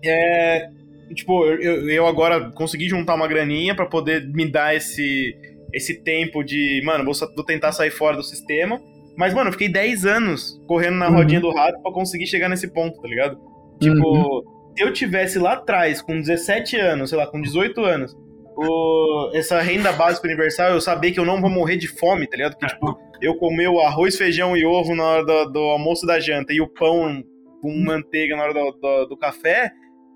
é, 0.02 0.70
tipo, 1.14 1.44
eu, 1.46 1.88
eu 1.88 2.06
agora 2.06 2.50
consegui 2.52 2.88
juntar 2.88 3.14
uma 3.14 3.28
graninha 3.28 3.74
para 3.74 3.86
poder 3.86 4.26
me 4.26 4.50
dar 4.50 4.74
esse, 4.74 5.36
esse 5.72 5.94
tempo 5.94 6.42
de, 6.42 6.80
mano, 6.84 7.04
vou, 7.04 7.14
vou 7.34 7.44
tentar 7.44 7.72
sair 7.72 7.90
fora 7.90 8.16
do 8.16 8.22
sistema. 8.22 8.80
Mas, 9.16 9.32
mano, 9.32 9.48
eu 9.48 9.52
fiquei 9.52 9.68
10 9.68 10.06
anos 10.06 10.60
correndo 10.66 10.96
na 10.96 11.08
uhum. 11.08 11.16
rodinha 11.16 11.40
do 11.40 11.52
rato 11.52 11.80
para 11.82 11.92
conseguir 11.92 12.26
chegar 12.26 12.48
nesse 12.48 12.68
ponto, 12.72 13.00
tá 13.00 13.08
ligado? 13.08 13.38
Tipo, 13.80 14.08
uhum. 14.08 14.42
se 14.76 14.82
eu 14.82 14.92
tivesse 14.92 15.38
lá 15.38 15.54
atrás, 15.54 16.02
com 16.02 16.20
17 16.20 16.76
anos, 16.76 17.10
sei 17.10 17.18
lá, 17.18 17.26
com 17.26 17.40
18 17.40 17.80
anos, 17.80 18.16
o, 18.56 19.30
essa 19.34 19.60
renda 19.60 19.92
básica 19.92 20.26
universal, 20.26 20.70
eu 20.70 20.80
saber 20.80 21.12
que 21.12 21.20
eu 21.20 21.24
não 21.24 21.40
vou 21.40 21.50
morrer 21.50 21.76
de 21.76 21.88
fome, 21.88 22.26
tá 22.26 22.36
ligado? 22.36 22.56
Que, 22.56 22.66
tipo, 22.66 22.98
eu 23.20 23.36
comer 23.36 23.68
o 23.68 23.80
arroz, 23.80 24.16
feijão 24.16 24.56
e 24.56 24.64
ovo 24.64 24.94
na 24.94 25.04
hora 25.04 25.24
do, 25.24 25.44
do 25.52 25.58
almoço 25.60 26.06
da 26.06 26.18
janta 26.20 26.52
e 26.52 26.60
o 26.60 26.68
pão 26.68 27.22
com 27.60 27.84
manteiga 27.84 28.36
na 28.36 28.42
hora 28.42 28.54
do, 28.54 28.72
do, 28.72 29.06
do 29.06 29.16
café, 29.16 29.70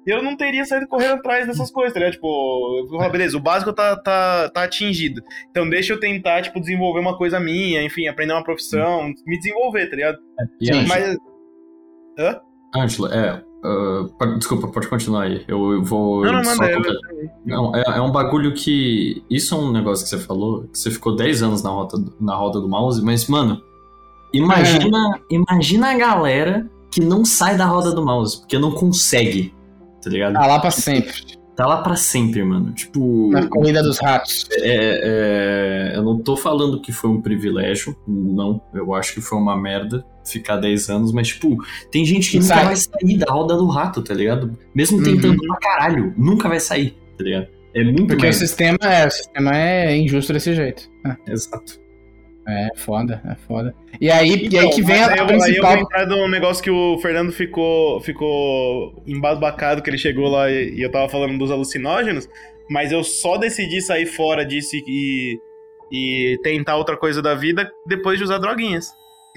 eu 0.06 0.22
não 0.22 0.36
teria 0.36 0.64
saído 0.64 0.86
correndo 0.86 1.14
atrás 1.14 1.46
dessas 1.46 1.70
coisas, 1.70 1.92
tá 1.92 1.98
ligado? 1.98 2.14
Tipo, 2.14 2.78
eu 2.78 2.88
falar, 2.88 3.08
beleza, 3.10 3.36
o 3.36 3.40
básico 3.40 3.72
tá, 3.72 3.96
tá, 3.96 4.48
tá 4.48 4.64
atingido. 4.64 5.22
Então 5.50 5.68
deixa 5.68 5.92
eu 5.92 6.00
tentar, 6.00 6.42
tipo, 6.42 6.60
desenvolver 6.60 7.00
uma 7.00 7.16
coisa 7.16 7.38
minha, 7.38 7.82
enfim, 7.82 8.08
aprender 8.08 8.32
uma 8.32 8.44
profissão, 8.44 9.12
me 9.26 9.38
desenvolver, 9.38 9.86
tá 9.88 9.96
ligado? 9.96 10.18
É, 10.40 10.72
Sim, 10.72 10.86
mas. 10.86 11.16
Hã? 12.18 12.40
Angela, 12.74 13.14
é. 13.14 13.48
Uh, 13.58 14.36
desculpa, 14.36 14.68
pode 14.68 14.86
continuar 14.86 15.24
aí. 15.24 15.44
Eu, 15.48 15.72
eu 15.72 15.82
vou. 15.82 16.24
Não, 16.24 16.32
não, 16.34 16.44
só 16.44 16.62
manda, 16.62 16.70
eu... 16.70 17.28
não 17.44 17.74
é, 17.74 17.82
é 17.96 18.00
um 18.00 18.12
bagulho 18.12 18.54
que. 18.54 19.24
Isso 19.28 19.54
é 19.54 19.58
um 19.58 19.72
negócio 19.72 20.04
que 20.04 20.10
você 20.10 20.18
falou, 20.18 20.68
que 20.68 20.78
você 20.78 20.90
ficou 20.90 21.16
10 21.16 21.42
anos 21.42 21.62
na 21.62 21.70
roda, 21.70 21.98
na 22.20 22.36
roda 22.36 22.60
do 22.60 22.68
mouse, 22.68 23.02
mas, 23.04 23.26
mano, 23.26 23.60
imagina, 24.32 25.20
é. 25.30 25.34
imagina 25.34 25.90
a 25.90 25.98
galera 25.98 26.70
que 26.90 27.00
não 27.00 27.24
sai 27.24 27.56
da 27.56 27.66
roda 27.66 27.92
do 27.92 28.04
mouse, 28.04 28.38
porque 28.38 28.58
não 28.58 28.70
consegue 28.70 29.52
tá 30.02 30.10
ligado? 30.10 30.34
Tá 30.34 30.46
lá 30.46 30.58
pra 30.58 30.70
sempre. 30.70 31.38
Tá 31.58 31.66
lá 31.66 31.82
pra 31.82 31.96
sempre, 31.96 32.44
mano. 32.44 32.72
Tipo. 32.72 33.30
Na 33.32 33.48
corrida 33.48 33.82
dos 33.82 33.98
ratos. 33.98 34.46
É, 34.52 35.90
é, 35.92 35.96
eu 35.96 36.04
não 36.04 36.18
tô 36.18 36.36
falando 36.36 36.80
que 36.80 36.92
foi 36.92 37.10
um 37.10 37.20
privilégio, 37.20 37.96
não. 38.06 38.62
Eu 38.72 38.94
acho 38.94 39.12
que 39.14 39.20
foi 39.20 39.36
uma 39.36 39.56
merda 39.56 40.06
ficar 40.24 40.58
10 40.58 40.88
anos, 40.88 41.12
mas, 41.12 41.28
tipo, 41.28 41.56
tem 41.90 42.04
gente 42.04 42.30
que 42.30 42.38
nunca 42.38 42.62
vai 42.62 42.76
sair 42.76 43.16
da 43.16 43.32
roda 43.32 43.56
do 43.56 43.66
rato, 43.66 44.02
tá 44.02 44.14
ligado? 44.14 44.56
Mesmo 44.72 45.02
tentando 45.02 45.40
uhum. 45.40 45.48
pra 45.48 45.56
caralho, 45.56 46.14
nunca 46.16 46.48
vai 46.48 46.60
sair, 46.60 46.96
tá 47.16 47.24
ligado? 47.24 47.48
É 47.74 47.82
muito 47.82 48.06
Porque 48.06 48.22
merda. 48.22 48.36
o 48.36 48.38
sistema, 48.38 48.78
é, 48.82 49.06
o 49.06 49.10
sistema 49.10 49.56
é 49.56 49.96
injusto 49.96 50.32
desse 50.32 50.54
jeito. 50.54 50.88
É. 51.06 51.32
Exato. 51.32 51.80
É 52.48 52.70
foda, 52.76 53.20
é 53.26 53.34
foda. 53.46 53.74
E 54.00 54.10
aí, 54.10 54.46
então, 54.46 54.52
e 54.52 54.58
aí 54.58 54.64
então, 54.64 54.70
que 54.70 54.82
vem 54.82 55.04
a, 55.04 55.16
eu, 55.16 55.26
principal... 55.26 55.42
Aí 55.42 55.56
eu 55.56 55.62
vou 55.62 55.76
entrar 55.76 56.06
num 56.06 56.28
negócio 56.28 56.64
que 56.64 56.70
o 56.70 56.96
Fernando 56.98 57.30
ficou, 57.30 58.00
ficou 58.00 59.02
embasbacado, 59.06 59.82
que 59.82 59.90
ele 59.90 59.98
chegou 59.98 60.28
lá 60.28 60.50
e, 60.50 60.74
e 60.76 60.82
eu 60.82 60.90
tava 60.90 61.10
falando 61.10 61.36
dos 61.36 61.50
alucinógenos, 61.50 62.26
mas 62.70 62.90
eu 62.90 63.04
só 63.04 63.36
decidi 63.36 63.82
sair 63.82 64.06
fora 64.06 64.46
disso 64.46 64.76
e, 64.76 65.38
e 65.92 66.38
tentar 66.42 66.76
outra 66.76 66.96
coisa 66.96 67.20
da 67.20 67.34
vida 67.34 67.70
depois 67.86 68.16
de 68.16 68.24
usar 68.24 68.38
droguinhas. 68.38 68.94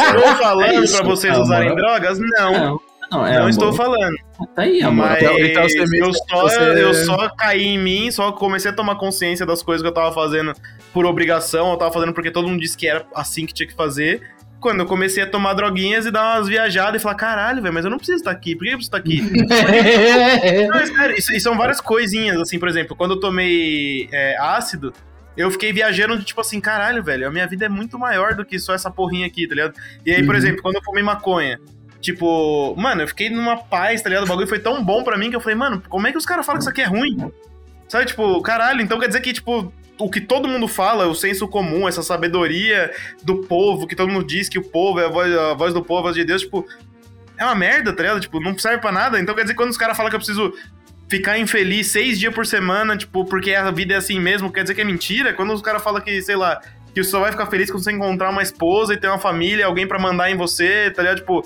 Estou 0.00 0.36
falando 0.38 0.84
é 0.84 0.88
para 0.90 1.04
vocês 1.04 1.36
usarem 1.36 1.74
drogas? 1.74 2.18
Não. 2.18 2.52
não. 2.52 2.91
Não, 3.12 3.26
é 3.26 3.38
não 3.38 3.48
estou 3.48 3.72
falando. 3.74 4.16
Tá 4.54 4.62
aí, 4.62 4.82
amor. 4.82 5.06
Mas 5.06 5.22
então, 5.22 5.38
então 5.38 5.66
eu, 5.94 6.14
só, 6.14 6.42
você... 6.42 6.82
eu 6.82 6.94
só 6.94 7.28
caí 7.36 7.66
em 7.66 7.78
mim, 7.78 8.10
só 8.10 8.32
comecei 8.32 8.70
a 8.70 8.74
tomar 8.74 8.96
consciência 8.96 9.44
das 9.44 9.62
coisas 9.62 9.82
que 9.82 9.88
eu 9.88 9.92
tava 9.92 10.12
fazendo 10.14 10.54
por 10.92 11.04
obrigação, 11.04 11.70
eu 11.70 11.76
tava 11.76 11.92
fazendo 11.92 12.14
porque 12.14 12.30
todo 12.30 12.48
mundo 12.48 12.60
disse 12.60 12.76
que 12.76 12.86
era 12.86 13.04
assim 13.14 13.44
que 13.44 13.52
tinha 13.52 13.66
que 13.66 13.74
fazer. 13.74 14.22
Quando 14.60 14.80
eu 14.80 14.86
comecei 14.86 15.22
a 15.22 15.26
tomar 15.26 15.54
droguinhas 15.54 16.06
e 16.06 16.10
dar 16.10 16.36
umas 16.36 16.48
viajadas 16.48 17.00
e 17.00 17.02
falar, 17.02 17.16
caralho, 17.16 17.60
velho, 17.60 17.74
mas 17.74 17.84
eu 17.84 17.90
não 17.90 17.98
preciso 17.98 18.18
estar 18.18 18.30
aqui, 18.30 18.54
por 18.54 18.64
que 18.64 18.70
eu 18.70 18.78
preciso 18.78 18.96
estar 18.96 18.98
aqui? 18.98 19.20
não, 20.68 20.78
é 20.78 20.86
sério, 20.86 21.18
isso, 21.18 21.32
isso, 21.32 21.40
são 21.40 21.56
várias 21.56 21.80
coisinhas, 21.80 22.40
assim, 22.40 22.60
por 22.60 22.68
exemplo, 22.68 22.94
quando 22.94 23.14
eu 23.14 23.20
tomei 23.20 24.08
é, 24.12 24.38
ácido, 24.38 24.94
eu 25.36 25.50
fiquei 25.50 25.72
viajando 25.72 26.16
de 26.16 26.24
tipo 26.24 26.40
assim, 26.40 26.60
caralho, 26.60 27.02
velho, 27.02 27.26
a 27.26 27.30
minha 27.30 27.46
vida 27.48 27.66
é 27.66 27.68
muito 27.68 27.98
maior 27.98 28.36
do 28.36 28.44
que 28.44 28.56
só 28.56 28.72
essa 28.72 28.88
porrinha 28.88 29.26
aqui, 29.26 29.48
tá 29.48 29.54
ligado? 29.56 29.74
E 30.06 30.12
aí, 30.12 30.20
uhum. 30.20 30.26
por 30.26 30.36
exemplo, 30.36 30.62
quando 30.62 30.76
eu 30.76 30.82
fumei 30.84 31.02
maconha, 31.02 31.58
tipo, 32.02 32.74
mano, 32.76 33.02
eu 33.02 33.08
fiquei 33.08 33.30
numa 33.30 33.56
paz, 33.56 34.02
tá 34.02 34.08
ligado? 34.08 34.24
O 34.24 34.28
bagulho 34.28 34.46
foi 34.46 34.58
tão 34.58 34.84
bom 34.84 35.02
pra 35.02 35.16
mim 35.16 35.30
que 35.30 35.36
eu 35.36 35.40
falei, 35.40 35.56
mano, 35.56 35.82
como 35.88 36.06
é 36.06 36.12
que 36.12 36.18
os 36.18 36.26
caras 36.26 36.44
falam 36.44 36.58
que 36.58 36.64
isso 36.64 36.70
aqui 36.70 36.82
é 36.82 36.86
ruim? 36.86 37.32
Sabe, 37.88 38.06
tipo, 38.06 38.40
caralho, 38.42 38.82
então 38.82 38.98
quer 38.98 39.06
dizer 39.06 39.20
que, 39.20 39.32
tipo, 39.32 39.72
o 39.98 40.10
que 40.10 40.20
todo 40.20 40.48
mundo 40.48 40.66
fala, 40.66 41.06
o 41.06 41.14
senso 41.14 41.46
comum, 41.46 41.86
essa 41.86 42.02
sabedoria 42.02 42.90
do 43.22 43.42
povo, 43.42 43.86
que 43.86 43.94
todo 43.94 44.10
mundo 44.10 44.26
diz 44.26 44.48
que 44.48 44.58
o 44.58 44.62
povo 44.62 44.98
é 44.98 45.06
a 45.06 45.08
voz, 45.08 45.32
a 45.32 45.54
voz 45.54 45.72
do 45.72 45.82
povo, 45.82 46.00
a 46.00 46.02
voz 46.02 46.16
de 46.16 46.24
Deus, 46.24 46.42
tipo, 46.42 46.66
é 47.38 47.44
uma 47.44 47.54
merda, 47.54 47.92
tá 47.92 48.02
ligado? 48.02 48.20
Tipo, 48.20 48.40
não 48.40 48.58
serve 48.58 48.78
pra 48.78 48.90
nada. 48.90 49.20
Então 49.20 49.34
quer 49.34 49.42
dizer 49.42 49.54
que 49.54 49.58
quando 49.58 49.70
os 49.70 49.76
caras 49.76 49.96
falam 49.96 50.10
que 50.10 50.16
eu 50.16 50.20
preciso 50.20 50.52
ficar 51.08 51.38
infeliz 51.38 51.88
seis 51.88 52.18
dias 52.18 52.34
por 52.34 52.46
semana, 52.46 52.96
tipo, 52.96 53.24
porque 53.26 53.54
a 53.54 53.70
vida 53.70 53.94
é 53.94 53.96
assim 53.98 54.18
mesmo, 54.18 54.50
quer 54.50 54.62
dizer 54.62 54.74
que 54.74 54.80
é 54.80 54.84
mentira? 54.84 55.32
Quando 55.34 55.52
os 55.52 55.60
caras 55.60 55.82
falam 55.82 56.00
que, 56.00 56.22
sei 56.22 56.36
lá, 56.36 56.60
que 56.94 57.02
você 57.02 57.10
só 57.10 57.20
vai 57.20 57.30
ficar 57.30 57.46
feliz 57.46 57.70
quando 57.70 57.84
você 57.84 57.92
encontrar 57.92 58.30
uma 58.30 58.42
esposa 58.42 58.94
e 58.94 58.96
ter 58.96 59.08
uma 59.08 59.18
família, 59.18 59.66
alguém 59.66 59.86
para 59.86 59.98
mandar 59.98 60.30
em 60.30 60.36
você, 60.36 60.90
tá 60.90 61.02
ligado? 61.02 61.18
Tipo, 61.18 61.42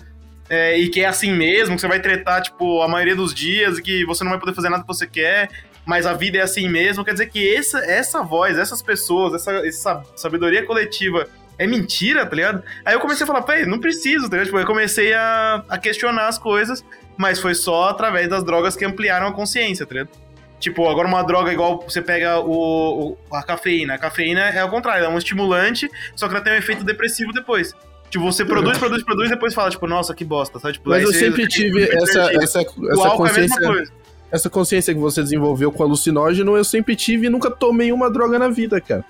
é, 0.48 0.78
e 0.78 0.88
que 0.88 1.00
é 1.00 1.06
assim 1.06 1.32
mesmo, 1.32 1.74
que 1.74 1.80
você 1.80 1.88
vai 1.88 2.00
tretar, 2.00 2.42
tipo, 2.42 2.82
a 2.82 2.88
maioria 2.88 3.16
dos 3.16 3.34
dias 3.34 3.78
e 3.78 3.82
que 3.82 4.04
você 4.04 4.24
não 4.24 4.30
vai 4.30 4.40
poder 4.40 4.54
fazer 4.54 4.68
nada 4.68 4.82
que 4.82 4.88
você 4.88 5.06
quer, 5.06 5.50
mas 5.84 6.06
a 6.06 6.12
vida 6.12 6.38
é 6.38 6.42
assim 6.42 6.68
mesmo. 6.68 7.04
Quer 7.04 7.12
dizer 7.12 7.26
que 7.26 7.54
essa, 7.54 7.78
essa 7.78 8.22
voz, 8.22 8.58
essas 8.58 8.82
pessoas, 8.82 9.34
essa, 9.34 9.66
essa 9.66 10.02
sabedoria 10.14 10.64
coletiva 10.64 11.28
é 11.58 11.66
mentira, 11.66 12.26
tá 12.26 12.36
ligado? 12.36 12.62
Aí 12.84 12.94
eu 12.94 13.00
comecei 13.00 13.24
a 13.24 13.26
falar, 13.26 13.42
peraí, 13.42 13.64
não 13.66 13.78
preciso, 13.78 14.28
tá 14.28 14.36
ligado? 14.36 14.46
Tipo, 14.46 14.58
eu 14.58 14.66
comecei 14.66 15.14
a, 15.14 15.64
a 15.68 15.78
questionar 15.78 16.28
as 16.28 16.38
coisas 16.38 16.84
mas 17.16 17.40
foi 17.40 17.54
só 17.54 17.88
através 17.88 18.28
das 18.28 18.44
drogas 18.44 18.76
que 18.76 18.84
ampliaram 18.84 19.26
a 19.26 19.32
consciência, 19.32 19.86
tá 19.86 19.94
ligado? 19.94 20.10
Tipo, 20.58 20.88
agora 20.88 21.06
uma 21.06 21.22
droga 21.22 21.52
igual 21.52 21.82
você 21.82 22.00
pega 22.00 22.38
o, 22.38 23.10
o, 23.10 23.18
a 23.34 23.42
cafeína. 23.42 23.94
A 23.94 23.98
cafeína 23.98 24.40
é 24.40 24.64
o 24.64 24.70
contrário, 24.70 25.04
é 25.04 25.08
um 25.08 25.18
estimulante, 25.18 25.88
só 26.14 26.28
que 26.28 26.34
ela 26.34 26.42
tem 26.42 26.52
um 26.52 26.56
efeito 26.56 26.84
depressivo 26.84 27.32
depois. 27.32 27.74
Tipo, 28.10 28.24
você 28.24 28.44
produz, 28.44 28.78
produz, 28.78 29.02
produz 29.02 29.28
e 29.28 29.30
depois 29.32 29.54
fala, 29.54 29.70
tipo, 29.70 29.86
nossa, 29.86 30.14
que 30.14 30.24
bosta, 30.24 30.58
sabe? 30.58 30.74
Tipo, 30.74 30.90
Mas 30.90 31.02
eu 31.02 31.12
sempre 31.12 31.46
tive 31.48 31.82
essa, 31.84 32.32
essa, 32.34 32.60
essa 32.60 32.60
é 32.60 33.16
consciência. 33.16 33.84
essa 34.30 34.50
consciência 34.50 34.94
que 34.94 35.00
você 35.00 35.22
desenvolveu 35.22 35.72
com 35.72 35.82
alucinógeno, 35.82 36.56
eu 36.56 36.64
sempre 36.64 36.94
tive 36.94 37.26
e 37.26 37.30
nunca 37.30 37.50
tomei 37.50 37.92
uma 37.92 38.10
droga 38.10 38.38
na 38.38 38.48
vida, 38.48 38.80
cara. 38.80 39.04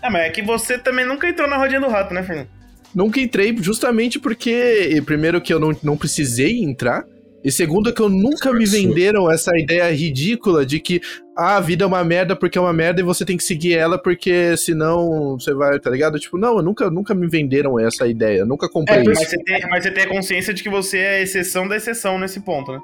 É, 0.00 0.10
mas 0.10 0.22
é 0.22 0.30
que 0.30 0.42
você 0.42 0.78
também 0.78 1.06
nunca 1.06 1.28
entrou 1.28 1.48
na 1.48 1.56
rodinha 1.56 1.80
do 1.80 1.88
rato, 1.88 2.12
né, 2.14 2.22
Fernando? 2.22 2.48
Nunca 2.94 3.20
entrei, 3.20 3.56
justamente 3.58 4.18
porque, 4.18 5.02
primeiro, 5.06 5.40
que 5.40 5.52
eu 5.52 5.58
não, 5.58 5.74
não 5.82 5.96
precisei 5.96 6.62
entrar, 6.62 7.04
e 7.44 7.50
segundo, 7.50 7.92
que 7.92 8.00
eu 8.00 8.08
nunca 8.08 8.52
me 8.52 8.64
venderam 8.64 9.30
essa 9.30 9.56
ideia 9.58 9.90
ridícula 9.92 10.64
de 10.64 10.78
que 10.78 11.00
ah, 11.36 11.56
a 11.56 11.60
vida 11.60 11.84
é 11.84 11.86
uma 11.86 12.04
merda 12.04 12.36
porque 12.36 12.56
é 12.56 12.60
uma 12.60 12.72
merda 12.72 13.00
e 13.00 13.04
você 13.04 13.24
tem 13.24 13.36
que 13.36 13.42
seguir 13.42 13.74
ela 13.74 13.98
porque 13.98 14.56
senão 14.56 15.36
você 15.38 15.52
vai, 15.52 15.78
tá 15.80 15.90
ligado? 15.90 16.18
Tipo, 16.20 16.38
não, 16.38 16.58
eu 16.58 16.62
nunca, 16.62 16.88
nunca 16.90 17.14
me 17.14 17.26
venderam 17.26 17.80
essa 17.80 18.06
ideia, 18.06 18.40
eu 18.40 18.46
nunca 18.46 18.68
comprei 18.68 19.00
é, 19.00 19.04
mas 19.04 19.20
isso. 19.20 19.30
Você 19.30 19.38
tem, 19.38 19.60
mas 19.68 19.82
você 19.82 19.90
tem 19.90 20.04
a 20.04 20.08
consciência 20.08 20.54
de 20.54 20.62
que 20.62 20.68
você 20.68 20.98
é 20.98 21.16
a 21.16 21.20
exceção 21.20 21.66
da 21.66 21.76
exceção 21.76 22.18
nesse 22.18 22.40
ponto, 22.40 22.72
né? 22.72 22.80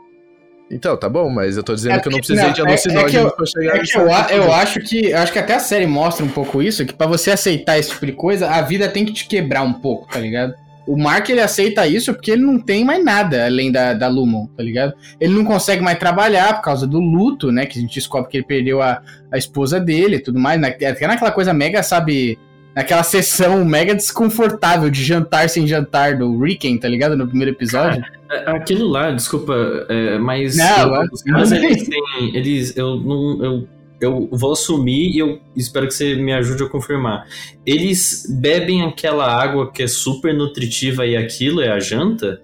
Então, 0.70 0.96
tá 0.96 1.08
bom, 1.08 1.30
mas 1.30 1.56
eu 1.56 1.62
tô 1.62 1.74
dizendo 1.74 1.94
é 1.94 2.00
que 2.00 2.08
eu 2.08 2.12
não 2.12 2.18
precisei 2.18 2.44
não, 2.44 2.52
de 2.52 2.60
alucinógeno 2.60 3.24
é, 3.24 3.28
é 3.28 3.30
pra 3.30 3.46
chegar 3.46 3.76
é 3.76 3.80
que 3.80 3.96
eu, 3.96 4.36
eu 4.36 4.52
acho 4.52 4.80
que 4.80 5.14
acho 5.14 5.32
que 5.32 5.38
até 5.38 5.54
a 5.54 5.60
série 5.60 5.86
mostra 5.86 6.24
um 6.24 6.28
pouco 6.28 6.62
isso, 6.62 6.84
que 6.84 6.92
para 6.92 7.06
você 7.06 7.30
aceitar 7.30 7.78
esse 7.78 7.90
tipo 7.90 8.04
de 8.04 8.12
coisa, 8.12 8.50
a 8.50 8.60
vida 8.60 8.88
tem 8.88 9.04
que 9.04 9.12
te 9.12 9.26
quebrar 9.26 9.62
um 9.62 9.72
pouco, 9.72 10.06
tá 10.08 10.18
ligado? 10.18 10.54
O 10.88 10.96
Mark 10.96 11.28
ele 11.28 11.42
aceita 11.42 11.86
isso 11.86 12.14
porque 12.14 12.30
ele 12.30 12.40
não 12.40 12.58
tem 12.58 12.82
mais 12.82 13.04
nada 13.04 13.44
além 13.44 13.70
da, 13.70 13.92
da 13.92 14.08
Lumon, 14.08 14.46
tá 14.56 14.62
ligado? 14.62 14.94
Ele 15.20 15.34
não 15.34 15.44
consegue 15.44 15.82
mais 15.82 15.98
trabalhar 15.98 16.54
por 16.54 16.62
causa 16.62 16.86
do 16.86 16.98
luto, 16.98 17.52
né? 17.52 17.66
Que 17.66 17.78
a 17.78 17.82
gente 17.82 17.94
descobre 17.94 18.30
que 18.30 18.38
ele 18.38 18.46
perdeu 18.46 18.80
a, 18.80 19.02
a 19.30 19.36
esposa 19.36 19.78
dele 19.78 20.16
e 20.16 20.20
tudo 20.20 20.38
mais. 20.38 20.62
Até 20.62 21.06
naquela 21.06 21.30
coisa 21.30 21.52
mega, 21.52 21.82
sabe? 21.82 22.38
Naquela 22.74 23.02
sessão 23.02 23.64
mega 23.66 23.94
desconfortável 23.94 24.88
de 24.88 25.04
jantar 25.04 25.50
sem 25.50 25.66
jantar 25.66 26.16
do 26.16 26.40
Ricken, 26.40 26.78
tá 26.78 26.88
ligado? 26.88 27.16
No 27.16 27.26
primeiro 27.26 27.52
episódio. 27.52 28.02
É, 28.30 28.50
aquilo 28.50 28.88
lá, 28.88 29.10
desculpa, 29.10 29.54
é, 29.90 30.18
mas. 30.18 30.56
Não, 30.56 30.94
eu, 30.94 31.08
os 31.12 31.22
caras, 31.22 31.52
eles 31.52 31.86
têm. 31.86 32.34
Eles. 32.34 32.76
Eu 32.76 32.96
não. 32.96 33.44
Eu 33.44 33.68
eu 34.00 34.28
vou 34.30 34.52
assumir 34.52 35.10
e 35.14 35.18
eu 35.18 35.40
espero 35.56 35.86
que 35.86 35.94
você 35.94 36.14
me 36.14 36.32
ajude 36.32 36.62
a 36.62 36.68
confirmar. 36.68 37.26
Eles 37.66 38.26
bebem 38.28 38.82
aquela 38.82 39.26
água 39.26 39.70
que 39.70 39.82
é 39.82 39.86
super 39.86 40.32
nutritiva 40.34 41.06
e 41.06 41.16
aquilo 41.16 41.60
é 41.60 41.70
a 41.70 41.80
janta? 41.80 42.40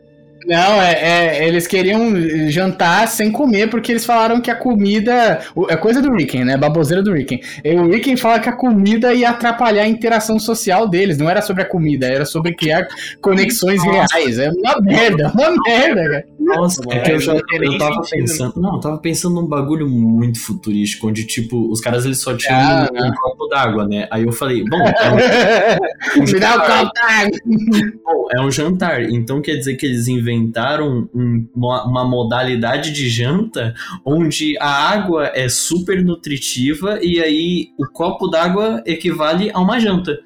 Não, 0.47 0.83
é, 0.83 0.93
é, 0.93 1.49
eles 1.49 1.67
queriam 1.67 2.13
jantar 2.49 3.09
sem 3.09 3.31
comer, 3.31 3.69
porque 3.69 3.93
eles 3.93 4.05
falaram 4.05 4.41
que 4.41 4.51
a 4.51 4.55
comida. 4.55 5.41
É 5.69 5.77
coisa 5.77 6.03
do 6.03 6.13
Ricken, 6.13 6.45
né? 6.45 6.57
Baboseira 6.57 7.03
do 7.03 7.13
Ricken. 7.13 7.41
o 7.65 7.89
Ricken 7.89 8.17
fala 8.17 8.39
que 8.39 8.49
a 8.49 8.53
comida 8.53 9.13
ia 9.15 9.31
atrapalhar 9.31 9.83
a 9.83 9.89
interação 9.89 10.39
social 10.39 10.89
deles. 10.89 11.19
Não 11.19 11.29
era 11.29 11.43
sobre 11.43 11.63
a 11.63 11.67
comida, 11.67 12.07
era 12.07 12.25
sobre 12.25 12.55
criar 12.55 12.87
conexões 13.21 13.85
Nossa. 13.85 14.17
reais. 14.17 14.39
É 14.39 14.51
uma 14.51 14.81
merda, 14.81 15.33
uma 15.35 15.51
merda, 15.67 16.03
cara. 16.03 16.25
Nossa, 16.39 16.83
é 16.91 17.01
que 17.01 17.13
eu 17.13 17.21
já 17.21 17.35
eu 17.35 17.79
tava 17.79 18.03
pensando. 18.11 18.61
Não, 18.61 18.75
eu 18.75 18.81
tava 18.81 18.99
pensando 18.99 19.35
num 19.37 19.47
bagulho 19.47 19.89
muito 19.89 20.39
futurístico, 20.39 21.09
onde, 21.09 21.25
tipo, 21.25 21.71
os 21.71 21.81
caras 21.81 22.05
eles 22.05 22.21
só 22.21 22.37
tinham 22.37 22.59
ah, 22.59 22.89
um, 22.93 23.07
um, 23.07 23.13
copo 23.15 23.47
d'água, 23.47 23.89
né? 23.89 24.07
Aí 24.11 24.25
eu 24.25 24.33
falei, 24.33 24.63
bom, 24.69 24.77
é 24.77 26.19
um, 26.19 26.21
um 26.23 26.27
jantar. 26.27 26.59
copo 26.59 26.93
d'água. 26.95 27.39
Bom, 28.05 28.29
é 28.37 28.41
um 28.43 28.51
jantar. 28.51 29.03
Então 29.05 29.41
quer 29.41 29.57
dizer 29.57 29.75
que 29.77 29.87
eles 29.87 30.07
inventam 30.07 30.34
inventaram 30.35 31.09
um, 31.15 31.47
uma, 31.55 31.85
uma 31.85 32.05
modalidade 32.05 32.93
de 32.93 33.09
janta 33.09 33.75
onde 34.05 34.57
a 34.59 34.69
água 34.69 35.31
é 35.35 35.49
super 35.49 36.05
nutritiva 36.05 36.99
e 37.03 37.21
aí 37.21 37.69
o 37.79 37.87
copo 37.93 38.29
d'água 38.29 38.83
equivale 38.87 39.51
a 39.53 39.61
uma 39.61 39.79
janta. 39.79 40.19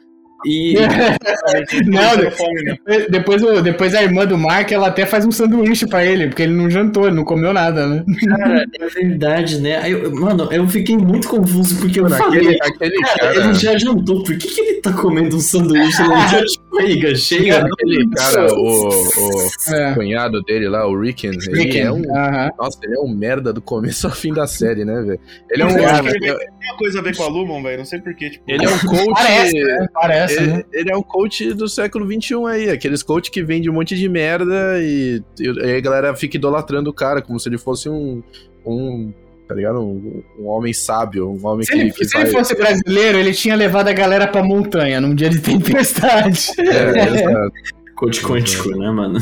E. 0.47 0.75
não, 1.87 2.17
depois, 2.17 3.11
depois, 3.11 3.63
depois 3.63 3.95
a 3.95 4.03
irmã 4.03 4.25
do 4.25 4.39
Mark 4.39 4.71
ela 4.71 4.87
até 4.87 5.05
faz 5.05 5.27
um 5.27 5.33
sanduíche 5.33 5.87
pra 5.87 6.05
ele, 6.05 6.29
porque 6.29 6.43
ele 6.43 6.55
não 6.55 6.71
jantou, 6.71 7.07
ele 7.07 7.17
não 7.17 7.25
comeu 7.25 7.53
nada, 7.53 7.87
né? 7.87 8.05
Cara, 8.29 8.65
é 8.79 8.87
verdade, 8.87 9.61
né? 9.61 9.91
Eu, 9.91 10.15
mano, 10.15 10.49
eu 10.53 10.67
fiquei 10.69 10.97
muito 10.97 11.29
confuso 11.29 11.81
porque 11.81 12.01
eu 12.01 12.09
falei, 12.09 12.41
aquele, 12.41 12.59
aquele 12.63 12.99
cara, 13.01 13.19
cara, 13.19 13.37
ele 13.37 13.55
já 13.55 13.77
jantou, 13.77 14.23
por 14.23 14.39
que, 14.39 14.47
que 14.47 14.61
ele 14.61 14.81
tá 14.81 14.93
comendo 14.93 15.37
um 15.37 15.41
sanduíche 15.41 16.03
na 16.03 16.29
barriga 16.79 17.15
cheia? 17.15 17.65
Aquele 17.65 18.09
cara, 18.11 18.53
o, 18.55 18.89
o 18.89 19.75
é. 19.75 19.95
cunhado 19.95 20.43
dele 20.43 20.69
lá, 20.69 20.87
o 20.87 20.99
Ricken, 20.99 21.31
ele 21.31 21.79
é 21.79 21.91
um. 21.91 22.01
Uh 22.01 22.03
-huh. 22.03 22.51
Nossa, 22.59 22.79
ele 22.83 22.95
é 22.95 23.01
um 23.01 23.09
merda 23.09 23.53
do 23.53 23.61
começo 23.61 24.07
ao 24.07 24.13
fim 24.13 24.33
da 24.33 24.47
série, 24.47 24.85
né, 24.85 25.01
velho? 25.03 25.21
Ele 25.51 25.63
é 25.63 25.67
um. 25.67 25.77
Cara, 25.77 26.09
ele 26.09 26.21
tem 26.21 26.33
uma 26.33 26.77
coisa 26.77 26.99
a 26.99 27.03
ver 27.03 27.17
com 27.17 27.23
a 27.23 27.29
Lumon, 27.29 27.63
velho, 27.63 27.79
não 27.79 27.85
sei 27.85 28.01
porquê. 28.01 28.31
Tipo... 28.31 28.45
Ele 28.49 28.65
é 28.65 28.69
um 28.69 28.79
coach. 28.87 29.13
Parece, 29.15 29.65
né? 29.65 29.89
Parece 29.93 30.37
ele, 30.37 30.47
né? 30.47 30.65
ele 30.73 30.91
é 30.91 30.97
um 30.97 31.03
coach 31.03 31.53
do 31.55 31.69
século 31.69 32.07
XXI 32.07 32.35
aí, 32.47 32.71
aqueles 32.71 33.03
coach 33.03 33.31
que 33.31 33.43
vende 33.43 33.69
um 33.69 33.75
monte 33.75 33.97
de 33.97 34.09
merda 34.09 34.79
e, 34.81 35.23
e 35.39 35.49
aí 35.63 35.77
a 35.77 35.81
galera 35.81 36.15
fica 36.15 36.37
idolatrando 36.37 36.91
o 36.91 36.95
cara, 36.95 37.23
como 37.23 37.39
se 37.39 37.49
ele 37.49 37.59
fosse 37.59 37.89
um. 37.89 38.23
um 38.65 39.13
tá 39.49 39.55
ligado? 39.55 39.81
Um, 39.81 40.23
um 40.39 40.47
homem 40.47 40.73
sábio, 40.75 41.31
um 41.31 41.47
homem 41.47 41.65
se 41.65 41.73
que. 41.73 41.79
Ele, 41.79 41.91
que 41.91 42.05
se 42.05 42.13
vai... 42.13 42.23
ele 42.23 42.31
fosse 42.31 42.55
brasileiro, 42.55 43.19
ele 43.19 43.33
tinha 43.33 43.57
levado 43.57 43.89
a 43.89 43.93
galera 43.93 44.27
pra 44.27 44.43
montanha 44.43 45.01
num 45.01 45.15
dia 45.15 45.31
de 45.31 45.41
tempestade. 45.41 46.53
É, 46.59 46.65
é. 47.01 47.21
exato. 47.23 47.53
Coach 47.97 48.23
quântico, 48.23 48.69
né, 48.77 48.91
mano? 48.91 49.19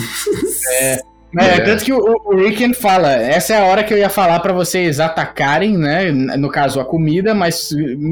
É. 0.82 1.00
É, 1.38 1.56
é, 1.56 1.60
tanto 1.60 1.84
que 1.84 1.92
o, 1.92 1.98
o 2.24 2.36
Ricken 2.36 2.72
fala, 2.72 3.12
essa 3.12 3.52
é 3.52 3.58
a 3.58 3.64
hora 3.64 3.84
que 3.84 3.92
eu 3.92 3.98
ia 3.98 4.08
falar 4.08 4.40
para 4.40 4.54
vocês 4.54 5.00
atacarem, 5.00 5.76
né? 5.76 6.10
No 6.10 6.48
caso, 6.48 6.80
a 6.80 6.84
comida, 6.84 7.34
mas 7.34 7.70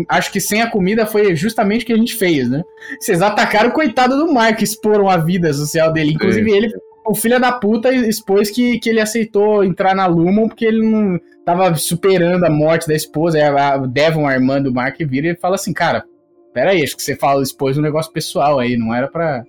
acho 0.09 0.31
que 0.31 0.40
sem 0.40 0.61
a 0.61 0.70
comida 0.70 1.07
foi 1.07 1.35
justamente 1.35 1.85
o 1.85 1.87
que 1.87 1.92
a 1.92 1.96
gente 1.96 2.16
fez, 2.16 2.50
né? 2.50 2.62
Vocês 3.01 3.22
atacaram 3.22 3.70
o 3.70 3.72
coitado 3.72 4.16
do 4.16 4.32
Mark, 4.32 4.61
exporam 4.61 5.09
a 5.09 5.16
vida 5.16 5.53
social 5.55 5.93
dele. 5.93 6.12
Inclusive, 6.12 6.53
é. 6.53 6.57
ele, 6.57 6.72
o 7.05 7.14
filho 7.14 7.38
da 7.40 7.52
puta, 7.52 7.92
expôs 7.92 8.50
que, 8.50 8.78
que 8.78 8.88
ele 8.88 9.00
aceitou 9.00 9.64
entrar 9.64 9.94
na 9.94 10.07
Lumon 10.07 10.48
porque 10.48 10.64
ele 10.64 10.82
não 10.82 11.20
tava 11.44 11.74
superando 11.74 12.44
a 12.44 12.50
morte 12.50 12.88
da 12.88 12.94
esposa. 12.94 13.38
A 13.44 13.76
Devon, 13.78 14.26
a 14.26 14.34
irmã 14.34 14.61
do 14.61 14.72
Mark, 14.72 14.98
vira 15.00 15.28
e 15.28 15.36
fala 15.36 15.57
assim: 15.57 15.72
Cara, 15.72 16.05
peraí, 16.52 16.82
acho 16.82 16.96
que 16.96 17.02
você 17.02 17.14
fala, 17.16 17.42
expôs 17.42 17.76
um 17.76 17.82
negócio 17.82 18.12
pessoal 18.12 18.59
aí, 18.59 18.76
não 18.76 18.94
era 18.94 19.09
pra. 19.09 19.44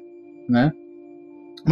né? 0.50 0.72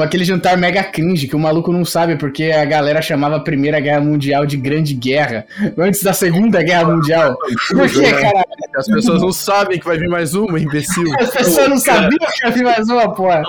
Aquele 0.01 0.23
jantar 0.23 0.57
mega 0.57 0.83
cringe 0.83 1.27
que 1.27 1.35
o 1.35 1.39
maluco 1.39 1.71
não 1.71 1.85
sabe 1.85 2.15
porque 2.15 2.45
a 2.45 2.65
galera 2.65 3.01
chamava 3.01 3.35
a 3.35 3.39
Primeira 3.39 3.79
Guerra 3.79 4.01
Mundial 4.01 4.45
de 4.45 4.57
Grande 4.57 4.93
Guerra 4.93 5.45
antes 5.77 6.01
da 6.01 6.13
Segunda 6.13 6.63
Guerra 6.63 6.85
Mundial. 6.85 7.37
Por 7.69 7.89
que, 7.89 8.11
cara? 8.11 8.43
As 8.75 8.87
pessoas 8.87 9.21
não 9.21 9.31
sabem 9.31 9.79
que 9.79 9.85
vai 9.85 9.97
vir 9.97 10.09
mais 10.09 10.33
uma, 10.33 10.59
imbecil. 10.59 11.05
As 11.19 11.29
pessoas 11.29 11.69
não 11.69 11.77
sabiam 11.77 12.17
que 12.17 12.41
vai 12.41 12.51
vir 12.51 12.63
mais 12.63 12.89
uma, 12.89 13.13
porra. 13.13 13.43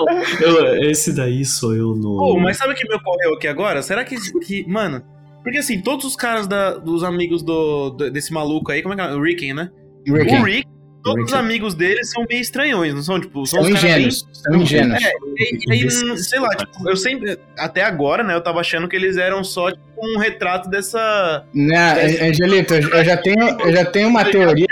esse 0.81 1.15
daí 1.15 1.43
sou 1.43 1.75
eu 1.75 1.95
no. 1.95 2.17
Oh, 2.21 2.39
mas 2.39 2.57
sabe 2.57 2.73
o 2.73 2.75
que 2.75 2.87
me 2.87 2.95
ocorreu 2.95 3.33
aqui 3.33 3.47
agora? 3.47 3.81
Será 3.81 4.03
que, 4.03 4.15
que 4.41 4.67
mano, 4.67 5.01
porque 5.43 5.57
assim, 5.57 5.81
todos 5.81 6.05
os 6.05 6.15
caras 6.15 6.47
da, 6.47 6.75
dos 6.77 7.03
amigos 7.03 7.43
do, 7.43 7.91
desse 7.91 8.33
maluco 8.33 8.71
aí, 8.71 8.81
como 8.81 8.93
é 8.93 8.97
que 8.97 9.03
é? 9.03 9.15
O 9.15 9.21
Ricken, 9.21 9.53
né? 9.53 9.69
Ricken. 10.05 10.41
O 10.41 10.43
Rick 10.43 10.74
todos 11.05 11.25
os 11.25 11.33
amigos 11.33 11.75
dele 11.75 12.03
são 12.03 12.25
meio 12.27 12.41
estranhões, 12.41 12.93
não 12.93 13.03
são? 13.03 13.21
Tipo, 13.21 13.45
são, 13.45 13.61
são 13.61 13.69
ingênuos. 13.69 14.23
Bem... 14.23 14.33
São 14.33 14.55
ingênuos. 14.55 15.03
É, 15.03 15.11
e, 15.37 15.71
aí, 15.71 16.17
sei 16.17 16.39
lá, 16.39 16.49
tipo, 16.49 16.89
eu 16.89 16.97
sempre. 16.97 17.37
Até 17.57 17.83
agora, 17.83 18.23
né, 18.23 18.33
eu 18.33 18.41
tava 18.41 18.59
achando 18.59 18.87
que 18.87 18.95
eles 18.95 19.15
eram 19.15 19.43
só 19.43 19.71
tipo, 19.71 19.83
um 19.97 20.17
retrato 20.17 20.67
dessa. 20.67 21.45
Não, 21.53 21.95
dessa... 21.95 22.25
Angelito, 22.25 22.73
eu 22.73 23.05
já 23.05 23.17
tenho, 23.17 23.61
eu 23.61 23.71
já 23.71 23.85
tenho 23.85 24.09
uma 24.09 24.25
teoria. 24.25 24.65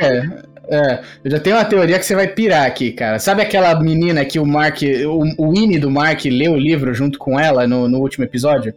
é, 0.68 1.04
eu 1.24 1.32
já 1.32 1.40
tenho 1.40 1.56
uma 1.56 1.66
teoria 1.66 2.00
que 2.00 2.06
você 2.06 2.16
vai 2.16 2.28
pirar 2.28 2.66
aqui, 2.66 2.92
cara. 2.92 3.20
Sabe 3.20 3.44
aquela 3.44 3.80
menina 3.80 4.26
que 4.26 4.40
o 4.40 4.46
Mark, 4.46 4.80
o, 4.82 5.44
o 5.46 5.52
Winnie 5.52 5.80
do 5.80 5.92
Mark 5.92 6.26
leu 6.26 6.54
o 6.54 6.58
livro 6.58 6.94
junto 6.96 7.20
com 7.20 7.40
ela 7.40 7.68
no, 7.68 7.88
no 7.88 8.00
último 8.00 8.26
episódio? 8.26 8.74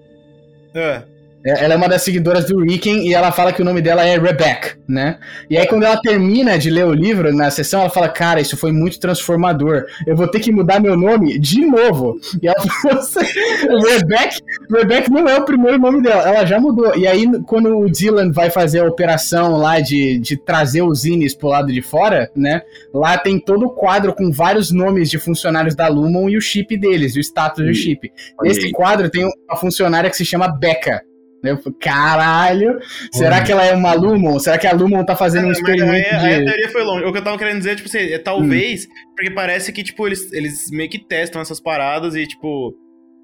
É. 0.75 1.03
É, 1.47 1.65
ela 1.65 1.75
é 1.75 1.77
uma 1.77 1.89
das 1.89 2.03
seguidoras 2.03 2.47
do 2.47 2.59
Ricken 2.59 3.07
e 3.07 3.15
ela 3.15 3.31
fala 3.31 3.53
que 3.53 3.63
o 3.63 3.65
nome 3.65 3.81
dela 3.81 4.05
é 4.05 4.19
Rebecca, 4.19 4.77
né? 4.89 5.17
E 5.49 5.57
aí, 5.57 5.65
quando 5.69 5.85
ela 5.85 5.97
termina 5.97 6.59
de 6.59 6.69
ler 6.69 6.85
o 6.85 6.93
livro 6.93 7.33
na 7.33 7.49
sessão, 7.53 7.83
ela 7.83 7.91
fala: 7.91 8.09
Cara, 8.09 8.41
isso 8.41 8.57
foi 8.57 8.73
muito 8.73 8.99
transformador. 8.99 9.85
Eu 10.05 10.17
vou 10.17 10.27
ter 10.27 10.41
que 10.41 10.51
mudar 10.51 10.81
meu 10.81 10.97
nome 10.97 11.39
de 11.39 11.65
novo. 11.65 12.19
E 12.43 12.49
ela 12.49 12.57
falou: 12.83 13.81
Rebecca, 13.81 14.39
Rebecca 14.69 15.09
não 15.09 15.29
é 15.29 15.39
o 15.39 15.45
primeiro 15.45 15.79
nome 15.79 16.03
dela, 16.03 16.29
ela 16.29 16.45
já 16.45 16.59
mudou. 16.59 16.97
E 16.97 17.07
aí, 17.07 17.31
quando 17.45 17.79
o 17.79 17.89
Dylan 17.89 18.33
vai 18.33 18.51
fazer 18.51 18.81
a 18.81 18.85
operação 18.85 19.57
lá 19.57 19.79
de, 19.79 20.19
de 20.19 20.37
trazer 20.37 20.83
os 20.83 21.05
Ines 21.05 21.33
pro 21.33 21.49
lado 21.49 21.73
de 21.73 21.81
fora, 21.81 22.29
né? 22.35 22.63
Lá 22.93 23.17
tem 23.17 23.39
todo 23.39 23.67
o 23.67 23.71
quadro 23.71 24.13
com 24.13 24.33
vários 24.33 24.73
nomes 24.73 25.09
de 25.09 25.19
funcionários 25.19 25.77
da 25.77 25.87
Lumon 25.87 26.29
e 26.29 26.37
o 26.37 26.41
chip 26.41 26.77
deles, 26.77 27.15
o 27.15 27.21
status 27.21 27.65
do 27.65 27.73
chip. 27.73 28.13
Nesse 28.43 28.73
quadro 28.73 29.09
tem 29.09 29.25
uma 29.49 29.57
funcionária 29.57 30.11
que 30.11 30.17
se 30.17 30.25
chama 30.25 30.49
Becca. 30.49 31.03
Eu 31.45 31.59
falei, 31.59 31.78
caralho, 31.78 32.78
será 33.12 33.43
que 33.43 33.53
ela 33.53 33.64
é 33.64 33.74
uma 33.74 33.93
Lumon? 33.93 34.39
Será 34.39 34.59
que 34.59 34.66
a 34.66 34.72
Lumon 34.72 35.05
tá 35.05 35.14
fazendo 35.14 35.47
um 35.47 35.53
experimento 35.53 36.14
aí, 36.14 36.20
de... 36.20 36.26
aí 36.26 36.34
a 36.34 36.45
teoria 36.45 36.68
foi 36.70 36.82
longe. 36.82 37.05
O 37.05 37.12
que 37.12 37.18
eu 37.18 37.24
tava 37.24 37.39
querendo 37.39 37.59
dizer, 37.59 37.76
tipo 37.76 37.89
assim, 37.89 37.99
é, 37.99 38.18
talvez, 38.18 38.84
hum. 38.84 38.89
porque 39.14 39.30
parece 39.30 39.72
que, 39.72 39.82
tipo, 39.82 40.07
eles, 40.07 40.32
eles 40.32 40.70
meio 40.70 40.89
que 40.89 40.99
testam 40.99 41.41
essas 41.41 41.61
paradas 41.61 42.14
e, 42.14 42.26
tipo, 42.26 42.74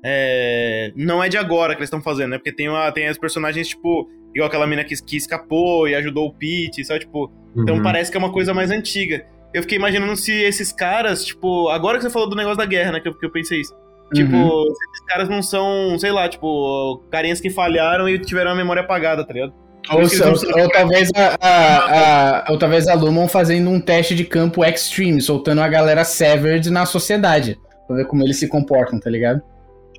é... 0.05 0.93
não 0.95 1.23
é 1.23 1.29
de 1.29 1.37
agora 1.37 1.75
que 1.75 1.81
eles 1.81 1.89
estão 1.89 2.03
fazendo, 2.03 2.31
né? 2.31 2.39
Porque 2.39 2.53
tem, 2.53 2.69
uma, 2.69 2.91
tem 2.93 3.09
as 3.09 3.19
personagens, 3.19 3.69
tipo, 3.69 4.09
igual 4.35 4.49
aquela 4.49 4.67
mina 4.67 4.85
que, 4.85 4.95
que 5.03 5.17
escapou 5.17 5.89
e 5.89 5.95
ajudou 5.95 6.27
o 6.27 6.35
Pete, 6.35 6.85
sabe? 6.85 7.01
Tipo, 7.01 7.31
então 7.53 7.57
uhum. 7.57 7.63
então 7.63 7.83
parece 7.83 8.11
que 8.11 8.17
é 8.17 8.21
uma 8.21 8.33
coisa 8.33 8.55
mais 8.55 8.71
antiga. 8.71 9.25
Eu 9.53 9.63
fiquei 9.63 9.77
imaginando 9.77 10.17
se 10.17 10.33
esses 10.33 10.73
caras, 10.73 11.25
tipo, 11.25 11.69
agora 11.69 11.99
que 11.99 12.05
você 12.05 12.11
falou 12.11 12.29
do 12.29 12.37
negócio 12.37 12.57
da 12.57 12.65
guerra, 12.65 12.93
né? 12.93 13.01
Que 13.01 13.09
eu, 13.09 13.19
que 13.19 13.27
eu 13.27 13.31
pensei 13.31 13.61
isso. 13.61 13.75
Tipo, 14.13 14.37
uhum. 14.37 14.73
esses 14.73 15.07
caras 15.07 15.29
não 15.29 15.43
são, 15.43 15.99
sei 15.99 16.11
lá, 16.11 16.29
tipo, 16.29 17.03
carinhas 17.11 17.41
que 17.41 17.51
falharam 17.51 18.09
e 18.09 18.19
tiveram 18.19 18.51
a 18.51 18.55
memória 18.55 18.83
apagada, 18.83 19.25
tá 19.25 19.33
ligado? 19.33 19.55
Ou, 19.91 19.99
ou, 19.99 20.63
ou, 20.63 20.71
talvez 20.71 21.11
a, 21.17 21.37
a, 21.41 22.47
a, 22.47 22.53
ou 22.53 22.59
talvez 22.59 22.87
a 22.87 22.95
Lumon 22.95 23.27
fazendo 23.27 23.69
um 23.69 23.81
teste 23.81 24.15
de 24.15 24.25
campo 24.25 24.65
extreme, 24.65 25.21
soltando 25.21 25.61
a 25.61 25.69
galera 25.69 26.05
severed 26.05 26.71
na 26.71 26.87
sociedade. 26.87 27.59
Pra 27.89 27.97
ver 27.97 28.07
como 28.07 28.23
eles 28.23 28.39
se 28.39 28.49
comportam, 28.49 29.01
tá 29.01 29.11
ligado? 29.11 29.43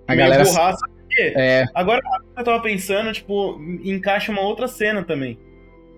A 0.07 0.15
Meio 0.15 0.29
galera. 0.29 0.45
Burraça, 0.45 0.85
é. 1.19 1.65
Agora 1.75 2.01
eu 2.37 2.43
tava 2.43 2.61
pensando, 2.61 3.11
tipo, 3.11 3.59
encaixa 3.83 4.31
uma 4.31 4.41
outra 4.41 4.67
cena 4.67 5.03
também. 5.03 5.37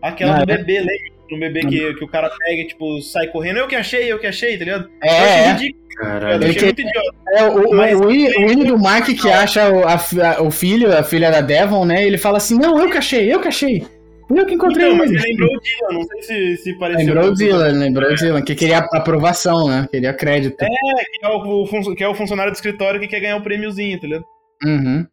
Aquela 0.01 0.43
do 0.43 0.51
é. 0.51 0.57
bebê, 0.57 0.85
um 1.33 1.39
bebê 1.39 1.61
que, 1.61 1.93
que 1.95 2.03
o 2.03 2.07
cara 2.07 2.29
pega 2.29 2.61
e, 2.61 2.67
tipo, 2.67 3.01
sai 3.01 3.27
correndo. 3.27 3.57
Eu 3.57 3.67
que 3.67 3.75
achei, 3.75 4.11
eu 4.11 4.19
que 4.19 4.27
achei, 4.27 4.57
tá 4.57 4.65
ligado? 4.65 4.89
É, 5.01 5.09
é. 5.09 5.51
ridículo. 5.51 5.85
Caralho. 5.95 6.43
Eu 6.43 6.49
achei 6.49 6.63
muito 6.63 6.81
idiota. 6.81 7.15
É, 7.29 7.43
o, 7.45 7.75
Mas, 7.75 7.99
o, 7.99 8.65
do 8.65 8.77
Mark 8.77 9.07
que 9.07 9.29
acha 9.29 9.69
o, 9.71 9.83
a, 9.87 10.41
o 10.41 10.51
filho, 10.51 10.95
a 10.95 11.03
filha 11.03 11.31
da 11.31 11.41
Devon, 11.41 11.85
né? 11.85 12.05
Ele 12.05 12.17
fala 12.17 12.37
assim: 12.37 12.57
Não, 12.57 12.79
eu 12.79 12.89
que 12.89 12.97
achei, 12.97 13.33
eu 13.33 13.39
que 13.39 13.47
achei. 13.47 13.87
Eu 14.29 14.45
que 14.45 14.55
encontrei 14.55 14.91
então, 14.91 15.05
ele. 15.05 15.13
Mas 15.13 15.23
ele 15.23 15.33
lembrou 15.33 15.55
o 15.55 15.59
Dylan, 15.61 15.93
não 15.93 16.03
sei 16.03 16.21
se, 16.23 16.57
se 16.63 16.73
pareceu. 16.73 17.05
Lembrou 17.05 17.29
o 17.29 17.33
Dylan, 17.33 17.71
lembrou 17.71 18.11
o 18.11 18.15
Dylan, 18.15 18.41
que 18.41 18.55
queria 18.55 18.79
aprovação, 18.79 19.69
né? 19.69 19.87
Queria 19.89 20.13
crédito. 20.13 20.61
É, 20.61 20.67
que 20.67 21.25
é 21.25 21.29
o, 21.29 21.95
que 21.95 22.03
é 22.03 22.07
o 22.07 22.15
funcionário 22.15 22.51
do 22.51 22.55
escritório 22.55 22.99
que 22.99 23.07
quer 23.07 23.19
ganhar 23.19 23.35
o 23.35 23.39
um 23.39 23.43
prêmiozinho, 23.43 23.99
tá 23.99 24.07
ligado? 24.07 24.25
Uhum. 24.65 25.05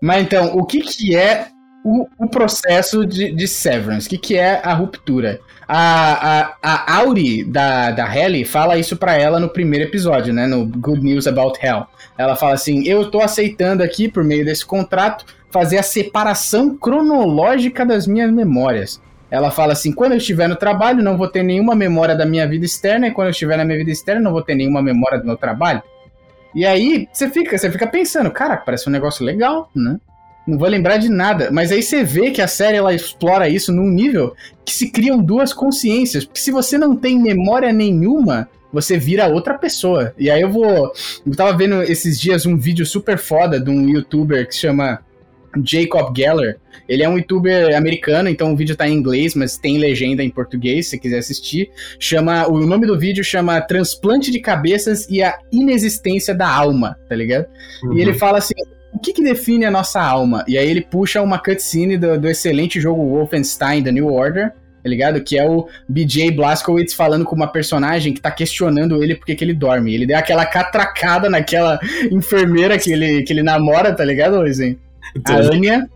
Mas 0.00 0.22
então, 0.22 0.56
o 0.56 0.64
que, 0.64 0.80
que 0.80 1.14
é 1.14 1.48
o, 1.84 2.06
o 2.18 2.28
processo 2.28 3.04
de, 3.04 3.32
de 3.32 3.46
severance? 3.46 4.06
O 4.06 4.10
que, 4.10 4.18
que 4.18 4.36
é 4.36 4.60
a 4.64 4.72
ruptura? 4.72 5.40
A, 5.68 6.40
a, 6.40 6.56
a 6.62 6.96
Auri 6.96 7.44
da, 7.44 7.90
da 7.90 8.16
Helly 8.16 8.44
fala 8.44 8.78
isso 8.78 8.96
para 8.96 9.14
ela 9.14 9.38
no 9.38 9.48
primeiro 9.48 9.84
episódio, 9.84 10.32
né? 10.32 10.46
No 10.46 10.66
Good 10.66 11.02
News 11.02 11.26
About 11.26 11.58
Hell. 11.64 11.86
Ela 12.18 12.34
fala 12.34 12.54
assim: 12.54 12.86
Eu 12.88 13.10
tô 13.10 13.20
aceitando 13.20 13.82
aqui, 13.82 14.08
por 14.08 14.24
meio 14.24 14.44
desse 14.44 14.66
contrato, 14.66 15.24
fazer 15.50 15.78
a 15.78 15.82
separação 15.82 16.76
cronológica 16.76 17.84
das 17.84 18.06
minhas 18.06 18.32
memórias. 18.32 19.00
Ela 19.30 19.50
fala 19.50 19.74
assim: 19.74 19.92
quando 19.92 20.12
eu 20.12 20.18
estiver 20.18 20.48
no 20.48 20.56
trabalho, 20.56 21.02
não 21.02 21.16
vou 21.16 21.28
ter 21.28 21.42
nenhuma 21.42 21.74
memória 21.74 22.16
da 22.16 22.26
minha 22.26 22.48
vida 22.48 22.64
externa, 22.64 23.06
e 23.06 23.10
quando 23.12 23.28
eu 23.28 23.32
estiver 23.32 23.56
na 23.56 23.64
minha 23.64 23.78
vida 23.78 23.90
externa, 23.90 24.20
não 24.20 24.32
vou 24.32 24.42
ter 24.42 24.54
nenhuma 24.54 24.82
memória 24.82 25.18
do 25.18 25.26
meu 25.26 25.36
trabalho. 25.36 25.82
E 26.54 26.66
aí 26.66 27.08
você 27.12 27.28
fica, 27.28 27.56
você 27.56 27.70
fica 27.70 27.86
pensando, 27.86 28.30
cara, 28.30 28.56
parece 28.56 28.88
um 28.88 28.92
negócio 28.92 29.24
legal, 29.24 29.70
né? 29.74 29.98
Não 30.46 30.58
vou 30.58 30.68
lembrar 30.68 30.96
de 30.96 31.08
nada. 31.08 31.50
Mas 31.52 31.70
aí 31.70 31.82
você 31.82 32.02
vê 32.02 32.30
que 32.30 32.42
a 32.42 32.48
série 32.48 32.76
ela 32.76 32.94
explora 32.94 33.48
isso 33.48 33.72
num 33.72 33.88
nível 33.88 34.34
que 34.64 34.72
se 34.72 34.90
criam 34.90 35.22
duas 35.22 35.52
consciências. 35.52 36.24
Porque 36.24 36.40
se 36.40 36.50
você 36.50 36.76
não 36.76 36.96
tem 36.96 37.20
memória 37.20 37.72
nenhuma, 37.72 38.48
você 38.72 38.96
vira 38.96 39.28
outra 39.28 39.58
pessoa. 39.58 40.14
E 40.18 40.30
aí 40.30 40.40
eu 40.40 40.50
vou. 40.50 40.92
Eu 41.26 41.36
tava 41.36 41.56
vendo 41.56 41.82
esses 41.82 42.18
dias 42.18 42.46
um 42.46 42.56
vídeo 42.56 42.86
super 42.86 43.18
foda 43.18 43.60
de 43.60 43.70
um 43.70 43.88
youtuber 43.88 44.46
que 44.46 44.54
se 44.54 44.60
chama 44.60 45.00
Jacob 45.64 46.16
Geller. 46.16 46.58
Ele 46.88 47.02
é 47.02 47.08
um 47.08 47.16
youtuber 47.16 47.76
americano, 47.76 48.28
então 48.28 48.52
o 48.52 48.56
vídeo 48.56 48.76
tá 48.76 48.88
em 48.88 48.94
inglês, 48.94 49.34
mas 49.34 49.56
tem 49.56 49.78
legenda 49.78 50.22
em 50.22 50.30
português, 50.30 50.88
se 50.88 50.98
quiser 50.98 51.18
assistir. 51.18 51.70
Chama, 51.98 52.48
o 52.48 52.58
nome 52.66 52.86
do 52.86 52.98
vídeo 52.98 53.22
chama 53.22 53.60
Transplante 53.60 54.30
de 54.30 54.40
Cabeças 54.40 55.08
e 55.08 55.22
a 55.22 55.38
Inexistência 55.52 56.34
da 56.34 56.48
Alma, 56.48 56.96
tá 57.08 57.14
ligado? 57.14 57.46
Uhum. 57.84 57.96
E 57.96 58.00
ele 58.00 58.14
fala 58.14 58.38
assim: 58.38 58.54
o 58.92 58.98
que, 58.98 59.12
que, 59.12 59.22
define 59.22 59.64
a 59.64 59.70
nossa 59.70 60.02
alma? 60.02 60.44
E 60.48 60.58
aí 60.58 60.68
ele 60.68 60.80
puxa 60.80 61.22
uma 61.22 61.38
cutscene 61.38 61.96
do, 61.96 62.18
do 62.18 62.28
excelente 62.28 62.80
jogo 62.80 63.08
Wolfenstein 63.08 63.84
The 63.84 63.92
New 63.92 64.12
Order, 64.12 64.50
tá 64.50 64.88
ligado? 64.88 65.22
Que 65.22 65.38
é 65.38 65.48
o 65.48 65.68
BJ 65.88 66.32
Blazkowicz 66.32 66.92
falando 66.92 67.24
com 67.24 67.36
uma 67.36 67.46
personagem 67.46 68.12
que 68.12 68.20
tá 68.20 68.30
questionando 68.30 69.02
ele 69.02 69.14
porque 69.14 69.36
que 69.36 69.44
ele 69.44 69.54
dorme. 69.54 69.94
Ele 69.94 70.06
deu 70.06 70.18
aquela 70.18 70.44
catracada 70.44 71.30
naquela 71.30 71.78
enfermeira 72.10 72.76
que 72.78 72.92
ele, 72.92 73.22
que 73.22 73.32
ele 73.32 73.42
namora, 73.42 73.94
tá 73.94 74.04
ligado, 74.04 74.40
Luizinho? 74.40 74.76
A 75.24 75.36
Anya. 75.36 75.88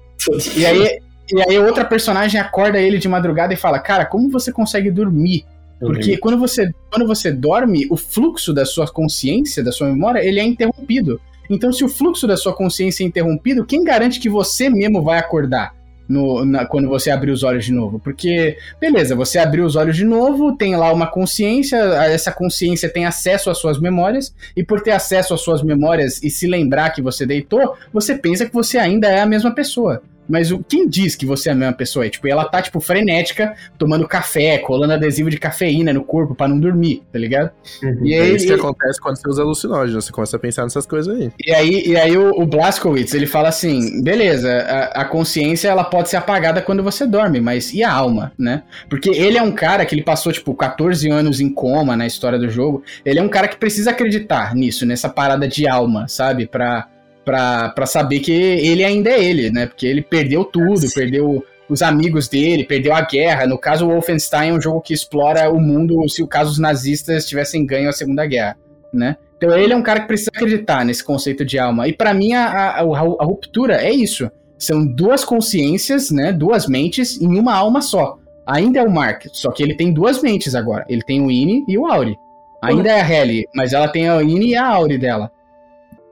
E 0.57 0.65
aí, 0.65 0.99
e 1.33 1.43
aí 1.43 1.59
outra 1.59 1.85
personagem 1.85 2.41
acorda 2.41 2.79
ele 2.79 2.99
de 2.99 3.09
madrugada 3.09 3.53
e 3.53 3.57
fala: 3.57 3.79
Cara, 3.79 4.05
como 4.05 4.31
você 4.31 4.53
consegue 4.53 4.91
dormir? 4.91 5.45
Porque 5.79 6.17
quando 6.17 6.39
você, 6.39 6.71
quando 6.91 7.07
você 7.07 7.31
dorme, 7.31 7.87
o 7.91 7.97
fluxo 7.97 8.53
da 8.55 8.65
sua 8.65 8.87
consciência, 8.87 9.63
da 9.63 9.73
sua 9.73 9.89
memória, 9.89 10.25
ele 10.25 10.41
é 10.41 10.45
interrompido. 10.45 11.21
Então, 11.51 11.73
se 11.73 11.85
o 11.85 11.89
fluxo 11.89 12.27
da 12.27 12.37
sua 12.37 12.55
consciência 12.55 13.05
é 13.05 13.07
interrompido, 13.07 13.67
quem 13.67 13.85
garante 13.85 14.19
que 14.19 14.31
você 14.31 14.71
mesmo 14.71 15.03
vai 15.03 15.19
acordar? 15.19 15.75
No, 16.09 16.45
na, 16.45 16.67
quando 16.67 16.89
você 16.89 17.11
abrir 17.11 17.31
os 17.31 17.43
olhos 17.43 17.65
de 17.65 17.73
novo. 17.73 17.99
Porque, 17.99 18.59
beleza, 18.81 19.17
você 19.17 19.39
abriu 19.39 19.65
os 19.65 19.75
olhos 19.75 19.97
de 19.97 20.05
novo, 20.05 20.57
tem 20.57 20.77
lá 20.77 20.93
uma 20.93 21.07
consciência, 21.07 21.79
essa 21.79 22.31
consciência 22.31 22.89
tem 22.91 23.07
acesso 23.07 23.49
às 23.49 23.59
suas 23.59 23.81
memórias, 23.81 24.35
e 24.55 24.63
por 24.63 24.83
ter 24.83 24.91
acesso 24.91 25.33
às 25.33 25.41
suas 25.41 25.63
memórias 25.63 26.23
e 26.23 26.29
se 26.29 26.47
lembrar 26.47 26.91
que 26.91 27.01
você 27.01 27.25
deitou, 27.25 27.75
você 27.93 28.15
pensa 28.15 28.45
que 28.45 28.53
você 28.53 28.77
ainda 28.77 29.09
é 29.09 29.21
a 29.21 29.27
mesma 29.27 29.55
pessoa. 29.55 30.03
Mas 30.29 30.51
o, 30.51 30.65
quem 30.67 30.89
diz 30.89 31.17
que 31.17 31.27
você 31.27 31.49
é 31.49 31.53
a 31.53 31.55
mesma 31.55 31.75
pessoa? 31.75 32.07
É, 32.07 32.11
tipo, 32.11 32.27
ela 32.29 32.45
tá, 32.45 32.63
tipo, 32.63 32.81
frenética, 32.81 33.55
tomando 33.79 34.07
café, 34.07 34.59
colando 34.59 34.95
adesivo 34.95 35.31
de 35.31 35.39
cafeína 35.39 35.93
no 35.93 36.05
corpo 36.05 36.35
para 36.35 36.49
não 36.49 36.59
dormir, 36.59 37.03
tá 37.13 37.19
ligado? 37.19 37.51
Uhum. 37.83 38.07
E 38.07 38.15
aí, 38.15 38.31
é 38.31 38.35
isso 38.35 38.47
que 38.47 38.53
acontece 38.53 39.01
quando 39.01 39.17
você 39.17 39.29
usa 39.29 39.43
alucinógenos, 39.43 40.05
você 40.05 40.13
começa 40.13 40.37
a 40.37 40.41
pensar 40.41 40.63
nessas 40.63 40.87
coisas 40.87 41.15
aí. 41.15 41.31
E 41.45 41.53
aí, 41.53 41.83
e 41.87 41.97
aí 41.97 42.17
o, 42.17 42.31
o 42.41 42.47
Blaskowitz, 42.47 43.15
ele 43.15 43.27
fala 43.27 43.49
assim, 43.49 44.03
beleza, 44.03 44.51
a, 44.51 45.03
a, 45.03 45.05
consciência, 45.05 45.69
ela 45.69 45.85
pode 45.85 46.09
ser 46.09 46.17
apagada 46.17 46.63
quando 46.63 46.83
você 46.83 47.07
dorme, 47.07 47.41
mas 47.41 47.73
e 47.73 47.83
a 47.83 47.93
alma, 47.93 48.33
né? 48.39 48.63
Porque 48.89 49.11
ele 49.11 49.39
é 49.39 49.43
um 49.43 49.53
cara 49.53 49.85
que 49.85 49.95
ele 49.95 50.03
passou, 50.03 50.33
tipo, 50.33 50.55
14 50.55 51.11
anos 51.11 51.41
em 51.41 51.53
coma 51.53 51.97
na 51.97 52.07
história 52.07 52.39
do 52.39 52.49
jogo, 52.49 52.83
ele 53.05 53.19
é 53.19 53.23
um 53.23 53.29
cara 53.29 53.49
que 53.49 53.57
precisa 53.57 53.91
acreditar 53.91 54.55
nisso, 54.55 54.87
nessa 54.87 55.09
parada 55.09 55.47
de 55.47 55.69
alma, 55.69 56.09
sabe? 56.09 56.47
Pra 56.47 56.89
para 57.25 57.87
saber 57.87 58.21
que 58.21 58.33
ele 58.33 58.85
ainda 58.85 59.11
é 59.11 59.23
ele, 59.23 59.51
né? 59.51 59.67
Porque 59.67 59.87
ele 59.87 60.03
perdeu 60.03 60.45
tudo, 60.45 60.87
perdeu 60.95 61.45
os 61.69 61.83
amigos 61.83 62.29
dele, 62.29 62.65
perdeu 62.65 62.95
a 62.95 63.01
guerra. 63.01 63.47
No 63.47 63.59
caso, 63.59 63.87
o 63.87 63.91
Wolfenstein 63.91 64.51
é 64.51 64.53
um 64.53 64.61
jogo 64.61 64.81
que 64.81 64.93
explora 64.93 65.51
o 65.51 65.61
mundo 65.61 66.09
se 66.09 66.23
o 66.23 66.27
caso 66.27 66.51
os 66.51 66.59
nazistas 66.59 67.27
tivessem 67.27 67.65
ganho 67.65 67.89
a 67.89 67.93
Segunda 67.93 68.27
Guerra, 68.27 68.57
né? 68.93 69.17
Então 69.37 69.57
ele 69.59 69.73
é 69.73 69.77
um 69.77 69.83
cara 69.83 70.01
que 70.01 70.07
precisa 70.07 70.31
acreditar 70.35 70.85
nesse 70.85 71.03
conceito 71.03 71.45
de 71.45 71.59
alma. 71.59 71.89
E 71.89 71.93
para 71.93 72.15
mim 72.15 72.33
a, 72.33 72.47
a, 72.47 72.81
a, 72.81 73.25
ruptura 73.25 73.83
é 73.83 73.91
isso. 73.91 74.31
São 74.59 74.87
duas 74.87 75.25
consciências, 75.25 76.11
né? 76.11 76.33
Duas 76.33 76.67
mentes 76.67 77.21
em 77.21 77.39
uma 77.39 77.55
alma 77.55 77.83
só. 77.83 78.19
Ainda 78.47 78.79
é 78.79 78.83
o 78.83 78.91
Mark, 78.91 79.25
só 79.33 79.51
que 79.51 79.63
ele 79.63 79.75
tem 79.75 79.93
duas 79.93 80.23
mentes 80.23 80.55
agora. 80.55 80.85
Ele 80.89 81.03
tem 81.03 81.21
o 81.21 81.31
Ine 81.31 81.65
e 81.67 81.77
o 81.77 81.87
Auri. 81.87 82.17
Ainda 82.63 82.91
é 82.91 83.01
a 83.01 83.11
Helly, 83.11 83.45
mas 83.55 83.73
ela 83.73 83.89
tem 83.89 84.09
a 84.09 84.23
Ine 84.23 84.51
e 84.51 84.55
a 84.55 84.67
Auri 84.67 84.97
dela. 84.97 85.31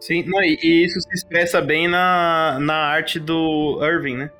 Sim, 0.02 0.24
não, 0.26 0.42
e, 0.42 0.58
e, 0.60 0.84
isso 0.84 1.00
se 1.00 1.14
expressa 1.14 1.60
bem 1.60 1.86
na, 1.86 2.58
na 2.60 2.74
arte 2.74 3.20
do 3.20 3.78
Irving, 3.80 4.16
né? 4.16 4.30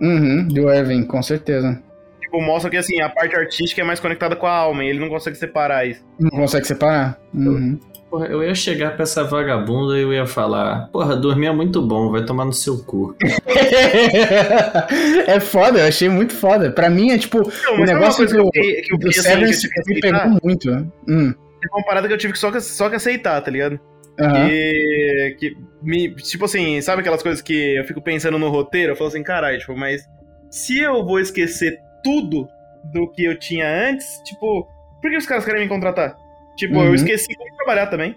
Uhum, 0.00 0.48
do 0.48 0.72
Irving, 0.72 1.04
com 1.04 1.22
certeza. 1.22 1.78
tipo, 2.22 2.40
mostra 2.40 2.70
que 2.70 2.78
assim, 2.78 3.02
a 3.02 3.08
parte 3.10 3.36
artística 3.36 3.82
é 3.82 3.84
mais 3.84 4.00
conectada 4.00 4.34
com 4.34 4.46
a 4.46 4.50
alma, 4.50 4.82
e 4.82 4.88
ele 4.88 4.98
não 4.98 5.10
consegue 5.10 5.36
separar 5.36 5.86
isso. 5.86 6.02
Não 6.18 6.30
consegue 6.30 6.66
separar? 6.66 7.20
Uhum. 7.34 7.78
Porra, 8.08 8.28
eu 8.28 8.42
ia 8.42 8.54
chegar 8.54 8.94
pra 8.94 9.02
essa 9.02 9.22
vagabunda 9.22 9.98
e 9.98 10.00
eu 10.00 10.10
ia 10.10 10.26
falar: 10.26 10.88
Porra, 10.90 11.14
dormir 11.14 11.48
é 11.48 11.52
muito 11.52 11.82
bom, 11.82 12.10
vai 12.10 12.24
tomar 12.24 12.46
no 12.46 12.54
seu 12.54 12.78
cu. 12.78 13.14
é 15.28 15.38
foda, 15.38 15.80
eu 15.80 15.86
achei 15.86 16.08
muito 16.08 16.32
foda. 16.32 16.70
Pra 16.70 16.88
mim 16.88 17.10
é 17.10 17.18
tipo. 17.18 17.42
Não, 17.64 17.74
o 17.74 17.84
negócio 17.84 18.26
que, 18.26 18.38
eu, 18.38 18.50
que, 18.50 18.82
que, 18.82 18.94
o 18.94 19.12
Severance 19.12 19.68
me 19.86 20.00
pegou 20.00 20.38
muito. 20.42 20.70
Hum. 21.06 21.34
É 21.62 21.76
uma 21.76 21.84
parada 21.84 22.08
que 22.08 22.14
eu 22.14 22.18
tive 22.18 22.32
que 22.32 22.38
só, 22.38 22.50
que 22.50 22.62
só 22.62 22.88
que 22.88 22.96
aceitar, 22.96 23.38
tá 23.42 23.50
ligado? 23.50 23.78
Uhum. 24.20 24.48
Que, 24.48 25.36
que 25.38 25.56
me, 25.82 26.14
tipo 26.16 26.44
assim, 26.44 26.80
sabe 26.82 27.00
aquelas 27.00 27.22
coisas 27.22 27.40
que 27.40 27.76
eu 27.76 27.84
fico 27.84 28.02
pensando 28.02 28.38
no 28.38 28.50
roteiro? 28.50 28.92
Eu 28.92 28.96
falo 28.96 29.08
assim, 29.08 29.22
caralho, 29.22 29.58
tipo, 29.58 29.74
mas 29.76 30.06
se 30.50 30.78
eu 30.78 31.04
vou 31.04 31.18
esquecer 31.18 31.78
tudo 32.04 32.48
do 32.92 33.10
que 33.10 33.24
eu 33.24 33.38
tinha 33.38 33.66
antes, 33.88 34.20
tipo, 34.24 34.68
por 35.00 35.10
que 35.10 35.16
os 35.16 35.26
caras 35.26 35.44
querem 35.44 35.62
me 35.62 35.68
contratar? 35.68 36.16
Tipo, 36.56 36.76
uhum. 36.76 36.86
eu 36.86 36.94
esqueci 36.94 37.34
como 37.34 37.56
trabalhar 37.56 37.86
também. 37.86 38.14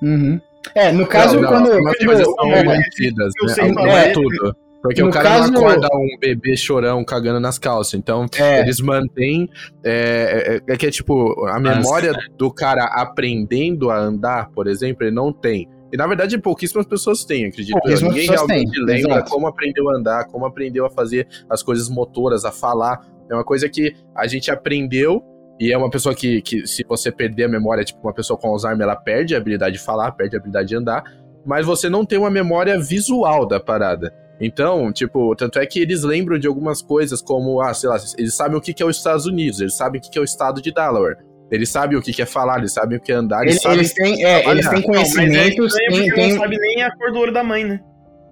Uhum. 0.00 0.40
É, 0.74 0.92
no 0.92 1.06
caso, 1.06 1.34
não, 1.36 1.42
não, 1.42 1.48
quando. 1.48 1.88
As 1.88 1.96
coisas 2.04 2.26
são 2.26 2.52
é, 2.52 2.64
mantidas, 2.64 3.32
né? 3.58 4.08
É, 4.08 4.12
tudo. 4.12 4.56
Porque 4.82 5.02
no 5.02 5.08
o 5.08 5.12
cara 5.12 5.28
caso... 5.28 5.52
não 5.52 5.68
acorda 5.68 5.88
um 5.94 6.18
bebê 6.18 6.56
chorão 6.56 7.04
cagando 7.04 7.38
nas 7.38 7.58
calças. 7.58 7.94
Então, 7.94 8.26
é. 8.38 8.60
eles 8.60 8.80
mantêm. 8.80 9.48
É, 9.84 10.60
é, 10.66 10.72
é, 10.72 10.76
que 10.76 10.86
é 10.86 10.90
tipo, 10.90 11.46
a 11.46 11.60
memória 11.60 12.12
Nossa. 12.12 12.28
do 12.36 12.50
cara 12.50 12.84
aprendendo 12.84 13.90
a 13.90 13.98
andar, 13.98 14.50
por 14.50 14.66
exemplo, 14.66 15.04
ele 15.04 15.14
não 15.14 15.32
tem. 15.32 15.68
E 15.92 15.96
na 15.96 16.06
verdade, 16.06 16.38
pouquíssimas 16.38 16.86
pessoas 16.86 17.24
têm, 17.24 17.46
acredito. 17.46 17.72
Pouquíssimas 17.72 18.14
Ninguém 18.14 18.28
realmente 18.28 18.72
têm. 18.72 18.84
lembra 18.84 19.12
Exato. 19.16 19.30
como 19.30 19.46
aprendeu 19.46 19.90
a 19.90 19.96
andar, 19.96 20.24
como 20.26 20.46
aprendeu 20.46 20.86
a 20.86 20.90
fazer 20.90 21.26
as 21.48 21.62
coisas 21.62 21.88
motoras, 21.88 22.44
a 22.44 22.52
falar. 22.52 23.04
É 23.28 23.34
uma 23.34 23.44
coisa 23.44 23.68
que 23.68 23.94
a 24.14 24.26
gente 24.26 24.50
aprendeu 24.50 25.22
e 25.58 25.72
é 25.72 25.76
uma 25.76 25.90
pessoa 25.90 26.14
que, 26.14 26.40
que, 26.40 26.66
se 26.66 26.84
você 26.88 27.12
perder 27.12 27.44
a 27.44 27.48
memória, 27.48 27.84
tipo, 27.84 28.00
uma 28.02 28.14
pessoa 28.14 28.38
com 28.38 28.48
Alzheimer, 28.48 28.82
ela 28.82 28.96
perde 28.96 29.34
a 29.34 29.38
habilidade 29.38 29.76
de 29.76 29.82
falar, 29.82 30.12
perde 30.12 30.34
a 30.34 30.38
habilidade 30.38 30.68
de 30.68 30.76
andar, 30.76 31.04
mas 31.44 31.66
você 31.66 31.88
não 31.88 32.04
tem 32.04 32.18
uma 32.18 32.30
memória 32.30 32.78
visual 32.80 33.46
da 33.46 33.60
parada. 33.60 34.10
Então, 34.40 34.90
tipo, 34.90 35.36
tanto 35.36 35.58
é 35.58 35.66
que 35.66 35.78
eles 35.78 36.02
lembram 36.02 36.38
de 36.38 36.46
algumas 36.46 36.80
coisas 36.80 37.20
como, 37.20 37.60
ah, 37.60 37.74
sei 37.74 37.90
lá, 37.90 37.98
eles 38.16 38.34
sabem 38.34 38.56
o 38.56 38.60
que 38.60 38.82
é 38.82 38.86
os 38.86 38.96
Estados 38.96 39.26
Unidos, 39.26 39.60
eles 39.60 39.76
sabem 39.76 40.00
o 40.00 40.02
que 40.02 40.18
é 40.18 40.20
o 40.20 40.24
estado 40.24 40.62
de 40.62 40.72
Delaware. 40.72 41.18
Eles 41.50 41.68
sabem 41.68 41.98
o 41.98 42.02
que 42.02 42.22
é 42.22 42.26
falar, 42.26 42.58
eles 42.58 42.72
sabem 42.72 42.96
o 42.96 43.00
que 43.00 43.10
é 43.10 43.16
andar, 43.16 43.42
eles, 43.42 43.62
eles, 43.64 43.76
eles 43.76 43.94
têm, 43.94 44.24
é, 44.24 44.48
eles 44.48 44.68
têm 44.68 44.80
conhecimentos. 44.80 45.74
Não, 45.74 45.98
mas 45.98 46.08
é 46.08 46.14
tem, 46.14 46.32
não 46.32 46.40
sabe 46.40 46.58
nem 46.58 46.82
a 46.82 46.96
cor 46.96 47.12
do 47.12 47.18
olho 47.18 47.32
da 47.32 47.42
mãe, 47.42 47.64
né? 47.64 47.80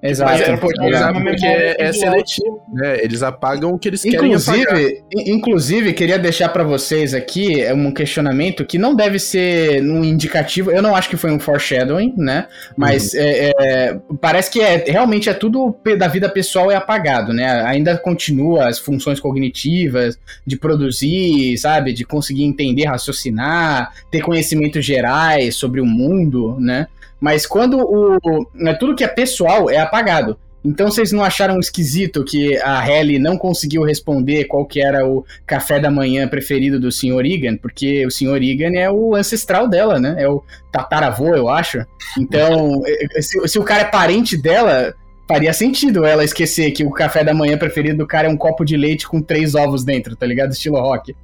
Exato. 0.02 0.30
Mas 0.30 0.40
é 0.42 0.56
porque, 0.56 0.90
porque 1.24 1.46
é, 1.46 1.76
é 1.78 1.92
seletivo, 1.92 2.62
né? 2.72 2.98
Eles 3.02 3.22
apagam 3.22 3.72
o 3.72 3.78
que 3.78 3.88
eles 3.88 4.04
inclusive, 4.04 4.66
querem 4.66 4.84
apagar. 4.84 5.02
Inclusive, 5.26 5.92
queria 5.92 6.18
deixar 6.18 6.48
para 6.50 6.62
vocês 6.62 7.14
aqui 7.14 7.60
é 7.60 7.74
um 7.74 7.92
questionamento 7.92 8.64
que 8.64 8.78
não 8.78 8.94
deve 8.94 9.18
ser 9.18 9.82
um 9.82 10.04
indicativo, 10.04 10.70
eu 10.70 10.80
não 10.80 10.94
acho 10.94 11.08
que 11.08 11.16
foi 11.16 11.32
um 11.32 11.40
foreshadowing, 11.40 12.14
né? 12.16 12.46
Mas 12.76 13.12
uhum. 13.12 13.20
é, 13.20 13.52
é, 13.58 13.98
parece 14.20 14.50
que 14.50 14.60
é, 14.60 14.84
realmente 14.86 15.28
é 15.28 15.34
tudo 15.34 15.76
da 15.98 16.06
vida 16.06 16.28
pessoal 16.28 16.70
é 16.70 16.76
apagado, 16.76 17.32
né? 17.32 17.62
Ainda 17.66 17.96
continua 17.98 18.68
as 18.68 18.78
funções 18.78 19.18
cognitivas 19.18 20.18
de 20.46 20.56
produzir, 20.56 21.58
sabe? 21.58 21.92
De 21.92 22.04
conseguir 22.04 22.44
entender, 22.44 22.84
raciocinar, 22.84 23.92
ter 24.10 24.20
conhecimentos 24.20 24.84
gerais 24.84 25.56
sobre 25.56 25.80
o 25.80 25.86
mundo, 25.86 26.56
né? 26.60 26.86
Mas 27.20 27.46
quando 27.46 27.78
o. 27.78 28.18
Né, 28.54 28.74
tudo 28.74 28.94
que 28.94 29.04
é 29.04 29.08
pessoal 29.08 29.68
é 29.68 29.78
apagado. 29.78 30.38
Então 30.64 30.90
vocês 30.90 31.12
não 31.12 31.22
acharam 31.22 31.58
esquisito 31.60 32.24
que 32.24 32.56
a 32.58 32.86
Helly 32.86 33.18
não 33.18 33.38
conseguiu 33.38 33.84
responder 33.84 34.44
qual 34.44 34.66
que 34.66 34.80
era 34.80 35.06
o 35.06 35.24
café 35.46 35.78
da 35.78 35.90
manhã 35.90 36.26
preferido 36.26 36.80
do 36.80 36.90
Sr. 36.90 37.24
Egan? 37.24 37.56
Porque 37.56 38.04
o 38.04 38.10
Sr. 38.10 38.42
Egan 38.42 38.76
é 38.76 38.90
o 38.90 39.14
ancestral 39.14 39.68
dela, 39.68 40.00
né? 40.00 40.16
É 40.18 40.28
o 40.28 40.42
tataravô, 40.72 41.34
eu 41.34 41.48
acho. 41.48 41.84
Então, 42.18 42.82
se, 43.20 43.48
se 43.48 43.58
o 43.58 43.64
cara 43.64 43.82
é 43.82 43.84
parente 43.86 44.36
dela, 44.36 44.92
faria 45.28 45.52
sentido 45.52 46.04
ela 46.04 46.24
esquecer 46.24 46.72
que 46.72 46.84
o 46.84 46.90
café 46.90 47.22
da 47.22 47.32
manhã 47.32 47.56
preferido 47.56 47.98
do 47.98 48.06
cara 48.06 48.26
é 48.26 48.30
um 48.30 48.36
copo 48.36 48.64
de 48.64 48.76
leite 48.76 49.06
com 49.06 49.22
três 49.22 49.54
ovos 49.54 49.84
dentro, 49.84 50.16
tá 50.16 50.26
ligado? 50.26 50.52
Estilo 50.52 50.80
rock. 50.80 51.14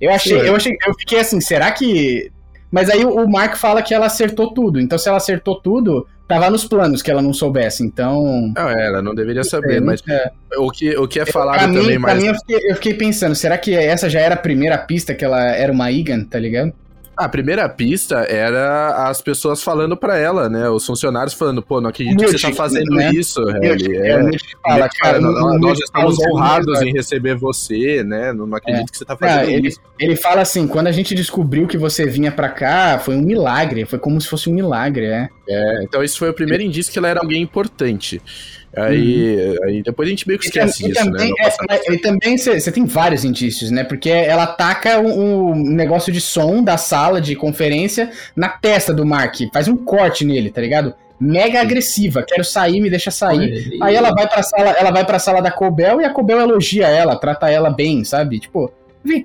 Eu 0.00 0.10
achei, 0.10 0.48
eu 0.48 0.56
achei, 0.56 0.76
eu 0.86 0.94
fiquei 0.98 1.20
assim, 1.20 1.40
será 1.40 1.70
que 1.70 2.30
mas 2.74 2.90
aí 2.90 3.04
o 3.04 3.28
Mark 3.28 3.54
fala 3.54 3.80
que 3.80 3.94
ela 3.94 4.06
acertou 4.06 4.52
tudo. 4.52 4.80
Então, 4.80 4.98
se 4.98 5.08
ela 5.08 5.18
acertou 5.18 5.60
tudo, 5.60 6.08
tava 6.26 6.50
nos 6.50 6.64
planos 6.64 7.02
que 7.02 7.08
ela 7.08 7.22
não 7.22 7.32
soubesse. 7.32 7.84
Então. 7.84 8.52
Não, 8.52 8.68
é, 8.68 8.88
ela 8.88 9.00
não 9.00 9.14
deveria 9.14 9.44
saber, 9.44 9.80
mas 9.80 10.02
é. 10.08 10.32
o, 10.56 10.68
que, 10.72 10.96
o 10.96 11.06
que 11.06 11.20
é 11.20 11.24
falado 11.24 11.58
pra 11.58 11.68
também 11.68 11.86
mim, 11.86 11.98
mais. 11.98 12.14
Pra 12.14 12.20
mim, 12.20 12.28
eu 12.30 12.34
fiquei, 12.34 12.70
eu 12.70 12.74
fiquei 12.74 12.94
pensando, 12.94 13.32
será 13.36 13.56
que 13.56 13.72
essa 13.72 14.10
já 14.10 14.18
era 14.18 14.34
a 14.34 14.38
primeira 14.38 14.76
pista 14.76 15.14
que 15.14 15.24
ela 15.24 15.40
era 15.52 15.72
uma 15.72 15.88
Igan, 15.92 16.24
tá 16.24 16.36
ligado? 16.36 16.72
A 17.16 17.28
primeira 17.28 17.68
pista 17.68 18.26
era 18.28 19.08
as 19.08 19.22
pessoas 19.22 19.62
falando 19.62 19.96
para 19.96 20.18
ela, 20.18 20.48
né? 20.48 20.68
Os 20.68 20.84
funcionários 20.84 21.34
falando, 21.34 21.62
pô, 21.62 21.80
não 21.80 21.90
acredito 21.90 22.18
que 22.18 22.32
você 22.32 22.48
tá 22.48 22.52
fazendo 22.52 22.94
né? 22.94 23.10
isso, 23.12 23.40
Helly. 23.62 23.96
É, 23.96 24.10
é, 24.10 24.30
fala, 24.62 24.88
cara, 24.88 25.20
nós, 25.20 25.60
nós 25.60 25.78
estamos 25.78 26.18
honrados 26.18 26.82
em 26.82 26.92
receber 26.92 27.36
você, 27.36 28.02
né? 28.02 28.32
Não, 28.32 28.46
não 28.46 28.56
acredito 28.56 28.88
é. 28.88 28.90
que 28.90 28.98
você 28.98 29.04
tá 29.04 29.16
fazendo 29.16 29.50
ele, 29.50 29.68
isso. 29.68 29.80
Ele 29.98 30.16
fala 30.16 30.40
assim, 30.42 30.66
quando 30.66 30.88
a 30.88 30.92
gente 30.92 31.14
descobriu 31.14 31.66
que 31.66 31.78
você 31.78 32.06
vinha 32.06 32.32
para 32.32 32.48
cá, 32.48 32.98
foi 32.98 33.14
um 33.14 33.22
milagre, 33.22 33.84
foi 33.84 33.98
como 33.98 34.20
se 34.20 34.28
fosse 34.28 34.50
um 34.50 34.54
milagre, 34.54 35.06
é. 35.06 35.28
É, 35.48 35.82
então 35.82 36.02
isso 36.02 36.18
foi 36.18 36.30
o 36.30 36.34
primeiro 36.34 36.62
indício 36.62 36.92
que 36.92 36.98
ela 36.98 37.08
era 37.08 37.20
alguém 37.20 37.42
importante. 37.42 38.20
Aí, 38.76 39.36
uhum. 39.36 39.64
aí 39.64 39.82
depois 39.82 40.06
a 40.06 40.10
gente 40.10 40.26
meio 40.26 40.38
que 40.38 40.46
esquece 40.46 40.84
e, 40.84 40.88
disso, 40.88 41.04
também, 41.04 41.28
né? 41.28 41.50
É, 41.68 41.92
e 41.92 41.98
também 41.98 42.36
você 42.36 42.72
tem 42.72 42.84
vários 42.84 43.24
indícios, 43.24 43.70
né? 43.70 43.84
Porque 43.84 44.10
ela 44.10 44.44
ataca 44.44 44.98
um, 44.98 45.52
um, 45.52 45.54
negócio 45.54 46.12
de 46.12 46.20
som 46.20 46.62
da 46.62 46.76
sala 46.76 47.20
de 47.20 47.36
conferência 47.36 48.10
na 48.34 48.48
testa 48.48 48.92
do 48.92 49.06
Mark, 49.06 49.36
faz 49.52 49.68
um 49.68 49.76
corte 49.76 50.24
nele, 50.24 50.50
tá 50.50 50.60
ligado? 50.60 50.94
Mega 51.20 51.60
agressiva, 51.60 52.24
quero 52.26 52.44
sair, 52.44 52.80
me 52.80 52.90
deixa 52.90 53.10
sair. 53.10 53.78
Aí 53.80 53.94
ela 53.94 54.10
vai 54.12 54.28
pra 54.28 54.42
sala, 54.42 54.70
ela 54.70 54.90
vai 54.90 55.04
pra 55.04 55.18
sala 55.18 55.40
da 55.40 55.50
Cobel 55.50 56.00
e 56.00 56.04
a 56.04 56.10
Cobel 56.10 56.40
elogia 56.40 56.88
ela, 56.88 57.16
trata 57.16 57.48
ela 57.48 57.70
bem, 57.70 58.04
sabe? 58.04 58.40
Tipo, 58.40 58.72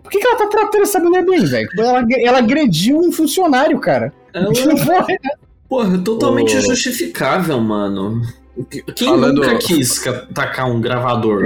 por 0.04 0.12
que, 0.12 0.20
que 0.20 0.28
ela 0.28 0.38
tá 0.38 0.48
tratando 0.48 0.84
essa 0.84 1.00
mulher 1.00 1.26
bem, 1.26 1.44
velho? 1.44 1.70
Ela, 1.78 2.06
ela 2.24 2.38
agrediu 2.38 3.00
um 3.00 3.12
funcionário, 3.12 3.80
cara. 3.80 4.14
Ela... 4.34 4.52
Porra, 5.68 5.98
totalmente 6.00 6.58
oh. 6.58 6.62
justificável, 6.62 7.60
mano. 7.60 8.22
Quem 8.96 9.10
Falando... 9.10 9.42
nunca 9.42 9.58
quis 9.58 10.04
tacar 10.34 10.70
um 10.70 10.82
gravador 10.82 11.44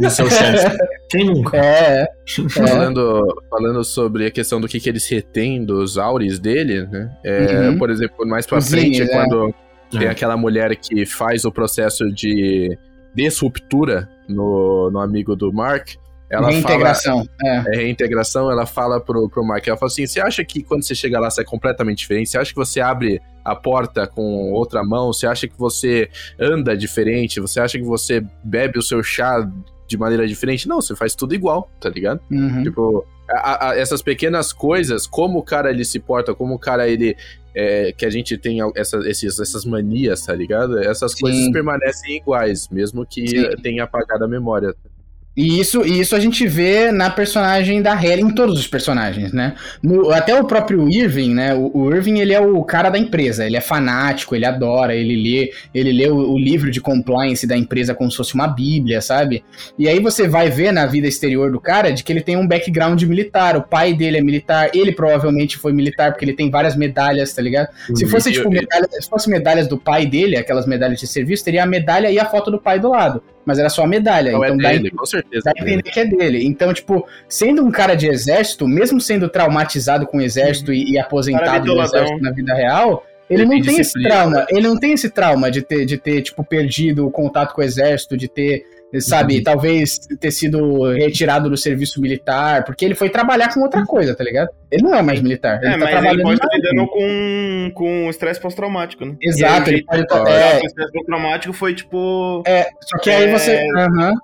no 0.00 0.10
seu 0.10 0.28
chefe? 0.28 0.76
Quem 1.08 1.26
nunca? 1.26 1.56
É, 1.56 2.02
é. 2.02 2.08
Falando, 2.48 3.42
falando 3.48 3.84
sobre 3.84 4.26
a 4.26 4.30
questão 4.30 4.60
do 4.60 4.66
que, 4.66 4.80
que 4.80 4.88
eles 4.88 5.08
retêm 5.08 5.64
dos 5.64 5.96
auris 5.96 6.38
dele, 6.38 6.86
né? 6.86 7.10
É, 7.24 7.68
uhum. 7.68 7.78
Por 7.78 7.90
exemplo, 7.90 8.26
mais 8.26 8.46
pra 8.46 8.60
frente, 8.60 9.02
é. 9.02 9.06
quando 9.06 9.54
tem 9.90 10.04
é. 10.04 10.10
aquela 10.10 10.36
mulher 10.36 10.74
que 10.76 11.06
faz 11.06 11.44
o 11.44 11.52
processo 11.52 12.10
de 12.12 12.76
disruptura 13.14 14.08
no, 14.28 14.90
no 14.90 15.00
amigo 15.00 15.36
do 15.36 15.52
Mark, 15.52 15.90
ela 16.28 16.50
reintegração. 16.50 17.24
Fala, 17.24 17.28
é. 17.44 17.74
é. 17.74 17.76
reintegração, 17.76 18.50
ela 18.50 18.66
fala 18.66 19.00
pro, 19.00 19.28
pro 19.28 19.44
Mark, 19.44 19.66
ela 19.66 19.76
fala 19.76 19.90
assim, 19.90 20.06
você 20.06 20.20
acha 20.20 20.44
que 20.44 20.62
quando 20.62 20.82
você 20.82 20.94
chega 20.94 21.20
lá 21.20 21.30
você 21.30 21.42
é 21.42 21.44
completamente 21.44 21.98
diferente? 21.98 22.30
Você 22.30 22.38
acha 22.38 22.50
que 22.50 22.56
você 22.56 22.80
abre 22.80 23.20
a 23.44 23.54
porta 23.54 24.06
com 24.06 24.52
outra 24.52 24.82
mão? 24.82 25.12
Você 25.12 25.26
acha 25.26 25.46
que 25.46 25.56
você 25.56 26.10
anda 26.38 26.76
diferente? 26.76 27.40
Você 27.40 27.60
acha 27.60 27.78
que 27.78 27.84
você 27.84 28.24
bebe 28.42 28.78
o 28.78 28.82
seu 28.82 29.02
chá 29.02 29.48
de 29.86 29.96
maneira 29.96 30.26
diferente? 30.26 30.66
Não, 30.66 30.80
você 30.80 30.96
faz 30.96 31.14
tudo 31.14 31.34
igual, 31.34 31.70
tá 31.80 31.88
ligado? 31.88 32.20
Uhum. 32.28 32.64
Tipo, 32.64 33.06
a, 33.30 33.70
a, 33.70 33.78
essas 33.78 34.02
pequenas 34.02 34.52
coisas, 34.52 35.06
como 35.06 35.38
o 35.38 35.44
cara 35.44 35.70
ele 35.70 35.84
se 35.84 36.00
porta, 36.00 36.34
como 36.34 36.54
o 36.54 36.58
cara 36.58 36.88
ele... 36.88 37.16
É, 37.58 37.90
que 37.90 38.04
a 38.04 38.10
gente 38.10 38.36
tem 38.36 38.58
essa, 38.74 38.98
esses, 39.08 39.40
essas 39.40 39.64
manias, 39.64 40.26
tá 40.26 40.34
ligado? 40.34 40.78
Essas 40.78 41.12
Sim. 41.12 41.20
coisas 41.20 41.50
permanecem 41.50 42.18
iguais, 42.18 42.68
mesmo 42.68 43.06
que 43.06 43.26
Sim. 43.26 43.48
tenha 43.62 43.84
apagado 43.84 44.24
a 44.24 44.28
memória. 44.28 44.74
E 45.36 45.60
isso, 45.60 45.84
e 45.86 46.00
isso 46.00 46.16
a 46.16 46.20
gente 46.20 46.46
vê 46.46 46.90
na 46.90 47.10
personagem 47.10 47.82
da 47.82 47.92
Halle, 47.92 48.22
em 48.22 48.30
todos 48.30 48.58
os 48.58 48.66
personagens, 48.66 49.32
né? 49.32 49.54
No, 49.82 50.10
até 50.10 50.34
o 50.40 50.44
próprio 50.44 50.88
Irving, 50.88 51.34
né? 51.34 51.54
O, 51.54 51.70
o, 51.74 51.94
Irving, 51.94 52.20
ele 52.20 52.32
é 52.32 52.40
o 52.40 52.64
cara 52.64 52.88
da 52.88 52.98
empresa, 52.98 53.44
ele 53.44 53.56
é 53.56 53.60
fanático, 53.60 54.34
ele 54.34 54.46
adora, 54.46 54.94
ele 54.94 55.14
lê, 55.14 55.52
ele 55.74 55.92
lê 55.92 56.08
o, 56.08 56.16
o, 56.16 56.38
livro 56.38 56.70
de 56.70 56.80
compliance 56.80 57.46
da 57.46 57.54
empresa 57.56 57.94
como 57.94 58.10
se 58.10 58.16
fosse 58.16 58.34
uma 58.34 58.48
bíblia, 58.48 59.02
sabe? 59.02 59.44
E 59.78 59.86
aí 59.86 60.00
você 60.00 60.26
vai 60.26 60.48
ver 60.48 60.72
na 60.72 60.86
vida 60.86 61.06
exterior 61.06 61.52
do 61.52 61.60
cara 61.60 61.90
de 61.90 62.02
que 62.02 62.10
ele 62.10 62.22
tem 62.22 62.36
um 62.36 62.48
background 62.48 63.02
militar, 63.02 63.58
o 63.58 63.62
pai 63.62 63.92
dele 63.92 64.16
é 64.16 64.22
militar, 64.22 64.70
ele 64.72 64.92
provavelmente 64.92 65.58
foi 65.58 65.72
militar 65.72 66.12
porque 66.12 66.24
ele 66.24 66.32
tem 66.32 66.50
várias 66.50 66.74
medalhas, 66.74 67.34
tá 67.34 67.42
ligado? 67.42 67.68
Se 67.94 68.04
uhum. 68.04 68.10
fosse, 68.10 68.32
tipo, 68.32 68.48
medalha, 68.48 68.88
se 68.90 69.08
fosse 69.08 69.28
medalhas 69.28 69.68
do 69.68 69.76
pai 69.76 70.06
dele, 70.06 70.36
aquelas 70.36 70.66
medalhas 70.66 70.98
de 70.98 71.06
serviço, 71.06 71.44
teria 71.44 71.64
a 71.64 71.66
medalha 71.66 72.10
e 72.10 72.18
a 72.18 72.24
foto 72.24 72.50
do 72.50 72.58
pai 72.58 72.80
do 72.80 72.88
lado 72.88 73.22
mas 73.46 73.60
era 73.60 73.68
só 73.68 73.84
a 73.84 73.86
medalha. 73.86 74.32
Não 74.32 74.44
é 74.44 74.48
então 74.48 74.68
é 74.68 74.72
dele, 74.72 74.90
dá, 74.90 74.98
com 74.98 75.06
certeza. 75.06 75.42
Dá 75.44 75.52
a 75.56 75.62
entender 75.62 75.82
que 75.84 76.00
é 76.00 76.04
dele. 76.04 76.44
Então, 76.44 76.74
tipo, 76.74 77.06
sendo 77.28 77.64
um 77.64 77.70
cara 77.70 77.94
de 77.94 78.08
exército, 78.08 78.66
mesmo 78.66 79.00
sendo 79.00 79.28
traumatizado 79.28 80.04
com 80.04 80.18
o 80.18 80.20
exército 80.20 80.72
e, 80.72 80.92
e, 80.92 80.98
aposentado 80.98 81.72
do 81.72 81.80
exército 81.80 82.20
na 82.20 82.32
vida 82.32 82.52
real, 82.52 83.06
ele, 83.30 83.42
ele 83.42 83.54
não 83.54 83.62
tem 83.62 83.78
esse 83.78 84.02
trauma. 84.02 84.46
Ele 84.50 84.68
não 84.68 84.76
tem 84.76 84.92
esse 84.92 85.10
trauma 85.10 85.50
de 85.50 85.62
ter, 85.62 85.86
de 85.86 85.96
ter, 85.96 86.22
tipo, 86.22 86.44
perdido 86.44 87.06
o 87.06 87.10
contato 87.10 87.54
com 87.54 87.60
o 87.60 87.64
exército, 87.64 88.16
de 88.16 88.26
ter 88.26 88.64
sabe? 89.00 89.38
Uhum. 89.38 89.42
Talvez 89.42 89.98
ter 90.20 90.30
sido 90.30 90.92
retirado 90.92 91.50
do 91.50 91.56
serviço 91.56 92.00
militar, 92.00 92.64
porque 92.64 92.84
ele 92.84 92.94
foi 92.94 93.10
trabalhar 93.10 93.52
com 93.52 93.60
outra 93.60 93.84
coisa, 93.84 94.14
tá 94.14 94.24
ligado? 94.24 94.48
Ele 94.70 94.82
não 94.82 94.94
é 94.94 95.02
mais 95.02 95.20
militar. 95.20 95.58
Ele 95.62 95.66
é, 95.66 95.72
tá 95.72 95.78
mas 95.78 95.90
trabalhando 95.90 96.14
ele 96.14 96.22
pode 96.22 96.34
estar 96.34 96.56
lidando 96.56 96.86
com, 96.88 97.70
com 97.74 98.10
estresse 98.10 98.40
pós-traumático, 98.40 99.04
né? 99.04 99.16
Exato, 99.20 99.70
ele 99.70 99.84
pode 99.84 100.02
estar. 100.02 100.28
É... 100.28 100.60
O 100.60 100.66
estresse 100.66 100.92
pós-traumático 100.92 101.52
foi 101.52 101.74
tipo. 101.74 102.42
É, 102.46 102.66
só 102.80 102.98
que 102.98 103.10
aí 103.10 103.30
você. 103.30 103.62
Uhum. 103.62 104.14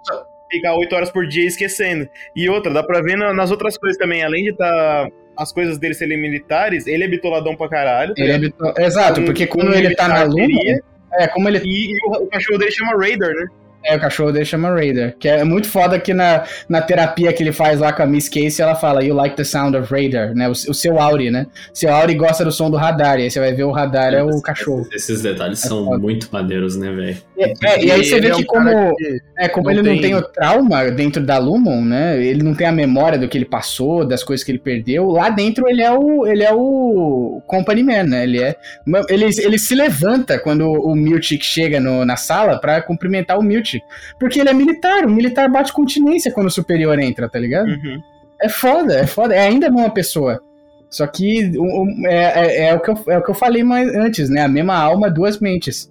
Ficar 0.51 0.75
oito 0.75 0.95
horas 0.95 1.11
por 1.11 1.27
dia 1.27 1.47
esquecendo. 1.47 2.07
E 2.37 2.47
outra, 2.49 2.73
dá 2.73 2.83
pra 2.83 3.01
ver 3.01 3.17
nas 3.17 3.51
outras 3.51 3.79
coisas 3.79 3.97
também, 3.97 4.23
além 4.23 4.45
de 4.45 4.51
estar. 4.51 4.69
Tá 4.69 5.09
as 5.37 5.53
coisas 5.53 5.79
dele 5.79 5.95
serem 5.95 6.21
militares, 6.21 6.87
ele 6.87 7.05
é 7.05 7.09
bitoladão 7.09 7.57
pra 7.57 7.69
caralho. 7.69 8.15
Tá 8.15 8.23
ele 8.23 8.33
é 8.33 8.39
bitol... 8.39 8.75
Exato, 8.79 9.23
porque 9.23 9.47
quando 9.47 9.75
ele 9.75 9.95
tá 9.95 10.09
na 10.09 10.25
lua. 10.25 10.47
É, 11.15 11.27
como 11.29 11.49
ele. 11.49 11.59
E, 11.65 11.93
e 11.93 11.99
o, 12.07 12.25
o, 12.25 12.27
cachorro 12.27 12.59
dele 12.59 12.71
chama 12.71 12.97
Raider, 12.97 13.35
né? 13.35 13.47
É, 13.85 13.97
o 13.97 14.01
cachorro 14.01 14.33
dele 14.33 14.45
chama 14.45 14.71
Raider. 14.71 15.17
Que 15.19 15.29
é 15.29 15.45
muito 15.45 15.69
foda 15.69 15.99
que 15.99 16.15
na, 16.15 16.45
na 16.69 16.81
terapia 16.81 17.33
que 17.33 17.43
ele 17.43 17.53
faz 17.53 17.81
lá 17.81 17.93
com 17.93 18.03
a 18.03 18.07
Miss 18.07 18.29
Casey, 18.29 18.61
ela 18.61 18.75
fala, 18.75 19.03
You 19.03 19.15
like 19.15 19.37
the 19.37 19.45
sound 19.45 19.77
of 19.77 19.93
Raider, 19.93 20.35
né? 20.35 20.49
O, 20.49 20.53
o 20.53 20.75
seu 20.75 21.01
Auri, 21.01 21.31
né? 21.31 21.47
Seu 21.73 21.93
Auri 21.93 22.15
gosta 22.15 22.45
do 22.45 22.53
som 22.53 22.71
do 22.71 22.77
radar, 22.77 23.19
e 23.19 23.25
aí 23.25 23.31
você 23.31 23.41
vai 23.41 23.53
ver 23.53 23.65
o 23.65 23.71
radar 23.71 24.15
é, 24.15 24.19
é 24.19 24.23
o 24.23 24.41
cachorro. 24.41 24.87
Esses 24.93 25.23
detalhes 25.23 25.65
é 25.65 25.69
são 25.69 25.85
foda. 25.85 25.99
muito 25.99 26.29
maneiros, 26.33 26.77
né, 26.77 26.91
velho? 26.93 27.17
É, 27.43 27.55
é, 27.65 27.85
e 27.85 27.91
aí 27.91 28.05
você 28.05 28.21
vê 28.21 28.29
é 28.29 28.35
que 28.35 28.45
como, 28.45 28.97
que 28.97 29.21
é, 29.39 29.49
como 29.49 29.65
não 29.65 29.73
ele 29.73 29.83
tem... 29.83 29.95
não 29.95 30.03
tem 30.03 30.15
o 30.15 30.23
trauma 30.23 30.91
dentro 30.91 31.23
da 31.25 31.39
Lumon, 31.39 31.83
né? 31.83 32.23
Ele 32.23 32.43
não 32.43 32.55
tem 32.55 32.67
a 32.67 32.73
memória 32.73 33.19
do 33.19 33.29
que 33.29 33.39
ele 33.39 33.45
passou, 33.45 34.05
das 34.05 34.23
coisas 34.23 34.45
que 34.45 34.53
ele 34.53 34.59
perdeu. 34.59 35.09
Lá 35.09 35.31
dentro 35.31 35.69
ele 35.69 35.83
é 35.83 35.91
o, 35.91 36.27
ele 36.27 36.43
é 36.43 36.53
o 36.53 37.43
Company 37.47 37.83
Man, 37.83 38.05
né? 38.05 38.25
Ele 38.25 38.43
é. 38.43 38.57
Ele, 39.09 39.25
ele 39.25 39.59
se 39.59 39.75
levanta 39.75 40.39
quando 40.39 40.71
o 40.71 40.95
Miltic 40.95 41.43
chega 41.43 41.81
no, 41.81 42.05
na 42.05 42.17
sala 42.17 42.59
para 42.59 42.83
cumprimentar 42.83 43.39
o 43.39 43.43
Miltic 43.43 43.83
porque 44.19 44.41
ele 44.41 44.49
é 44.49 44.55
militar, 44.55 45.05
o 45.05 45.11
militar 45.11 45.49
bate 45.49 45.73
continência 45.73 46.33
quando 46.33 46.47
o 46.47 46.51
superior 46.51 46.99
entra, 46.99 47.29
tá 47.29 47.39
ligado? 47.39 47.69
Uhum. 47.69 48.01
É 48.41 48.49
foda, 48.49 48.95
é 48.95 49.07
foda. 49.07 49.35
É 49.35 49.41
ainda 49.41 49.69
uma 49.69 49.91
pessoa. 49.91 50.41
Só 50.91 51.07
que 51.07 51.51
um, 51.59 52.07
é, 52.07 52.17
é, 52.17 52.65
é, 52.69 52.75
o 52.75 52.81
que 52.81 52.91
eu, 52.91 52.99
é 53.09 53.19
o 53.19 53.23
que 53.23 53.31
eu 53.31 53.35
falei 53.35 53.63
mais 53.63 53.89
antes, 53.95 54.29
né? 54.29 54.43
A 54.43 54.49
mesma 54.49 54.77
alma, 54.77 55.11
duas 55.11 55.39
mentes. 55.39 55.91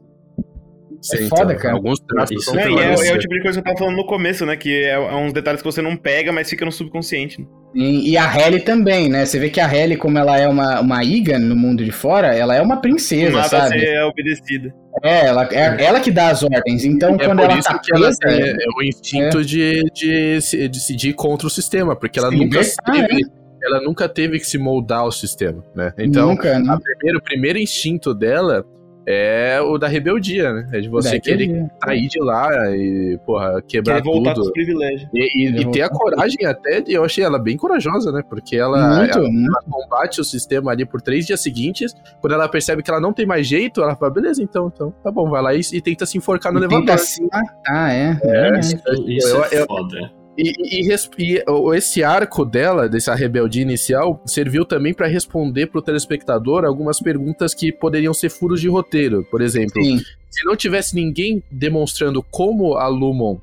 É 1.02 1.18
Sim, 1.18 1.26
é 1.26 1.28
foda, 1.28 1.54
então, 1.54 1.58
cara. 1.58 1.74
Alguns 1.74 1.99
traços 1.99 2.45
são 2.45 2.54
não, 2.54 2.62
é, 2.62 3.08
é, 3.08 3.14
o 3.14 3.18
tipo 3.18 3.34
de 3.34 3.41
coisa 3.41 3.60
que 3.60 3.68
eu 3.68 3.74
tava 3.74 3.78
falando 3.78 3.97
no 3.97 4.06
começo, 4.06 4.45
né? 4.45 4.56
Que 4.56 4.84
é, 4.84 4.91
é 4.91 5.16
uns 5.16 5.34
detalhes 5.34 5.62
que 5.62 5.66
você 5.66 5.82
não 5.82 5.97
pega, 5.97 6.32
mas 6.32 6.47
fica 6.47 6.64
no 6.64 6.72
subconsciente. 6.72 7.41
Né? 7.41 7.47
E, 7.74 8.12
e, 8.12 8.18
a 8.18 8.38
Helly 8.38 8.62
também, 8.62 9.10
né? 9.10 9.26
Você 9.26 9.39
vê 9.39 9.49
que 9.49 9.60
a 9.60 9.74
Helly, 9.74 9.97
como 9.97 10.20
ela 10.20 10.38
é 10.38 10.47
uma, 10.47 10.80
uma 10.80 11.04
Iga 11.04 11.39
no 11.39 11.56
mundo 11.56 11.84
de 11.84 11.91
fora, 11.91 12.36
ela 12.36 12.56
é 12.56 12.62
uma 12.62 12.80
princesa, 12.80 13.32
Nada 13.32 13.49
sabe? 13.49 13.80
Ser 13.80 13.88
é 13.88 14.06
obedecida. 14.06 14.74
É, 15.04 15.26
ela, 15.26 15.49
é 15.52 15.84
ela 15.84 15.99
que 15.99 16.12
dá 16.12 16.30
as 16.30 16.43
ordens. 16.43 16.86
Então, 16.86 17.16
é 17.16 17.26
quando 17.26 17.39
ela 17.39 17.60
tá 17.62 17.80
que 17.80 17.91
presa, 17.91 18.18
ela 18.24 18.36
é, 18.36 18.49
é, 18.52 18.56
o 18.78 18.84
instinto 18.84 19.39
é. 19.39 19.43
de, 19.43 19.84
de, 19.93 20.39
de 20.39 20.68
decidir 20.68 21.14
contra 21.14 21.47
o 21.47 21.49
sistema, 21.49 21.95
porque 21.95 22.20
ela 22.20 22.30
nunca 22.30 22.60
teve, 22.86 23.26
ela 23.64 23.82
nunca 23.82 24.08
teve 24.08 24.39
que 24.39 24.45
se 24.45 24.60
moldar 24.60 24.99
ao 24.99 25.12
sistema, 25.12 25.64
né? 25.76 25.93
Então, 25.97 26.30
nunca, 26.30 26.60
né? 26.60 26.78
primeiro, 26.84 27.18
o 27.18 27.24
primeiro 27.24 27.58
instinto 27.58 28.14
dela 28.14 28.64
é 29.12 29.62
o 29.62 29.78
da 29.78 29.88
rebeldia, 29.88 30.53
né? 30.53 30.70
É 30.74 30.80
de 30.80 30.89
você 30.89 31.20
querer 31.20 31.70
sair 31.84 32.07
de 32.07 32.20
lá 32.20 32.49
e, 32.76 33.20
porra, 33.26 33.62
quebrar 33.62 33.95
Quer 33.95 34.03
voltar 34.03 34.34
tudo. 34.34 34.51
privilégios. 34.51 35.09
E, 35.14 35.45
e, 35.45 35.62
e 35.62 35.72
ter 35.72 35.82
a 35.82 35.89
coragem 35.89 36.45
até, 36.45 36.82
de, 36.82 36.93
eu 36.93 37.03
achei 37.03 37.24
ela 37.24 37.38
bem 37.38 37.57
corajosa, 37.57 38.12
né? 38.12 38.24
Porque 38.28 38.55
ela, 38.55 38.99
muito, 38.99 39.18
ela, 39.18 39.30
muito. 39.30 39.49
ela, 39.49 39.64
combate 39.70 40.22
o 40.22 40.24
sistema 40.24 40.72
ali 40.72 40.86
por 40.86 41.01
três 41.01 41.26
dias 41.26 41.41
seguintes. 41.41 41.95
Quando 42.20 42.34
ela 42.34 42.47
percebe 42.47 42.82
que 42.82 42.89
ela 42.89 43.01
não 43.01 43.14
tem 43.14 43.26
mais 43.26 43.47
jeito, 43.47 43.82
ela 43.82 43.95
fala, 43.95 44.12
beleza, 44.12 44.41
então, 44.41 44.72
então 44.74 44.93
tá 45.03 45.12
bom, 45.12 45.30
vai 45.30 45.41
lá 45.41 45.53
e, 45.53 45.62
e 45.74 45.82
tenta 45.82 46.05
se 46.05 46.18
enforcar 46.18 46.51
no 46.53 46.59
e 46.59 46.64
elevador. 46.64 46.86
Tenta 46.86 46.97
se 46.97 47.22
matar, 47.24 47.91
é. 47.91 48.20
é, 48.24 48.49
é 48.49 48.59
isso, 48.59 48.76
isso 49.07 49.28
eu, 49.28 49.43
é 49.43 49.66
foda. 49.66 50.20
E, 50.38 50.53
e, 50.57 50.89
e, 50.89 51.75
esse 51.75 52.03
arco 52.03 52.45
dela, 52.45 52.88
dessa 52.88 53.13
rebeldia 53.13 53.61
inicial, 53.61 54.21
serviu 54.25 54.65
também 54.65 54.93
para 54.93 55.07
responder 55.07 55.67
para 55.67 55.79
o 55.79 55.82
telespectador 55.82 56.63
algumas 56.63 56.99
perguntas 56.99 57.53
que 57.53 57.71
poderiam 57.71 58.13
ser 58.13 58.29
furos 58.29 58.61
de 58.61 58.69
roteiro. 58.69 59.25
Por 59.29 59.41
exemplo, 59.41 59.84
Sim. 59.84 59.99
se 60.29 60.45
não 60.45 60.55
tivesse 60.55 60.95
ninguém 60.95 61.43
demonstrando 61.51 62.23
como 62.23 62.75
a 62.75 62.88
Lumon 62.88 63.38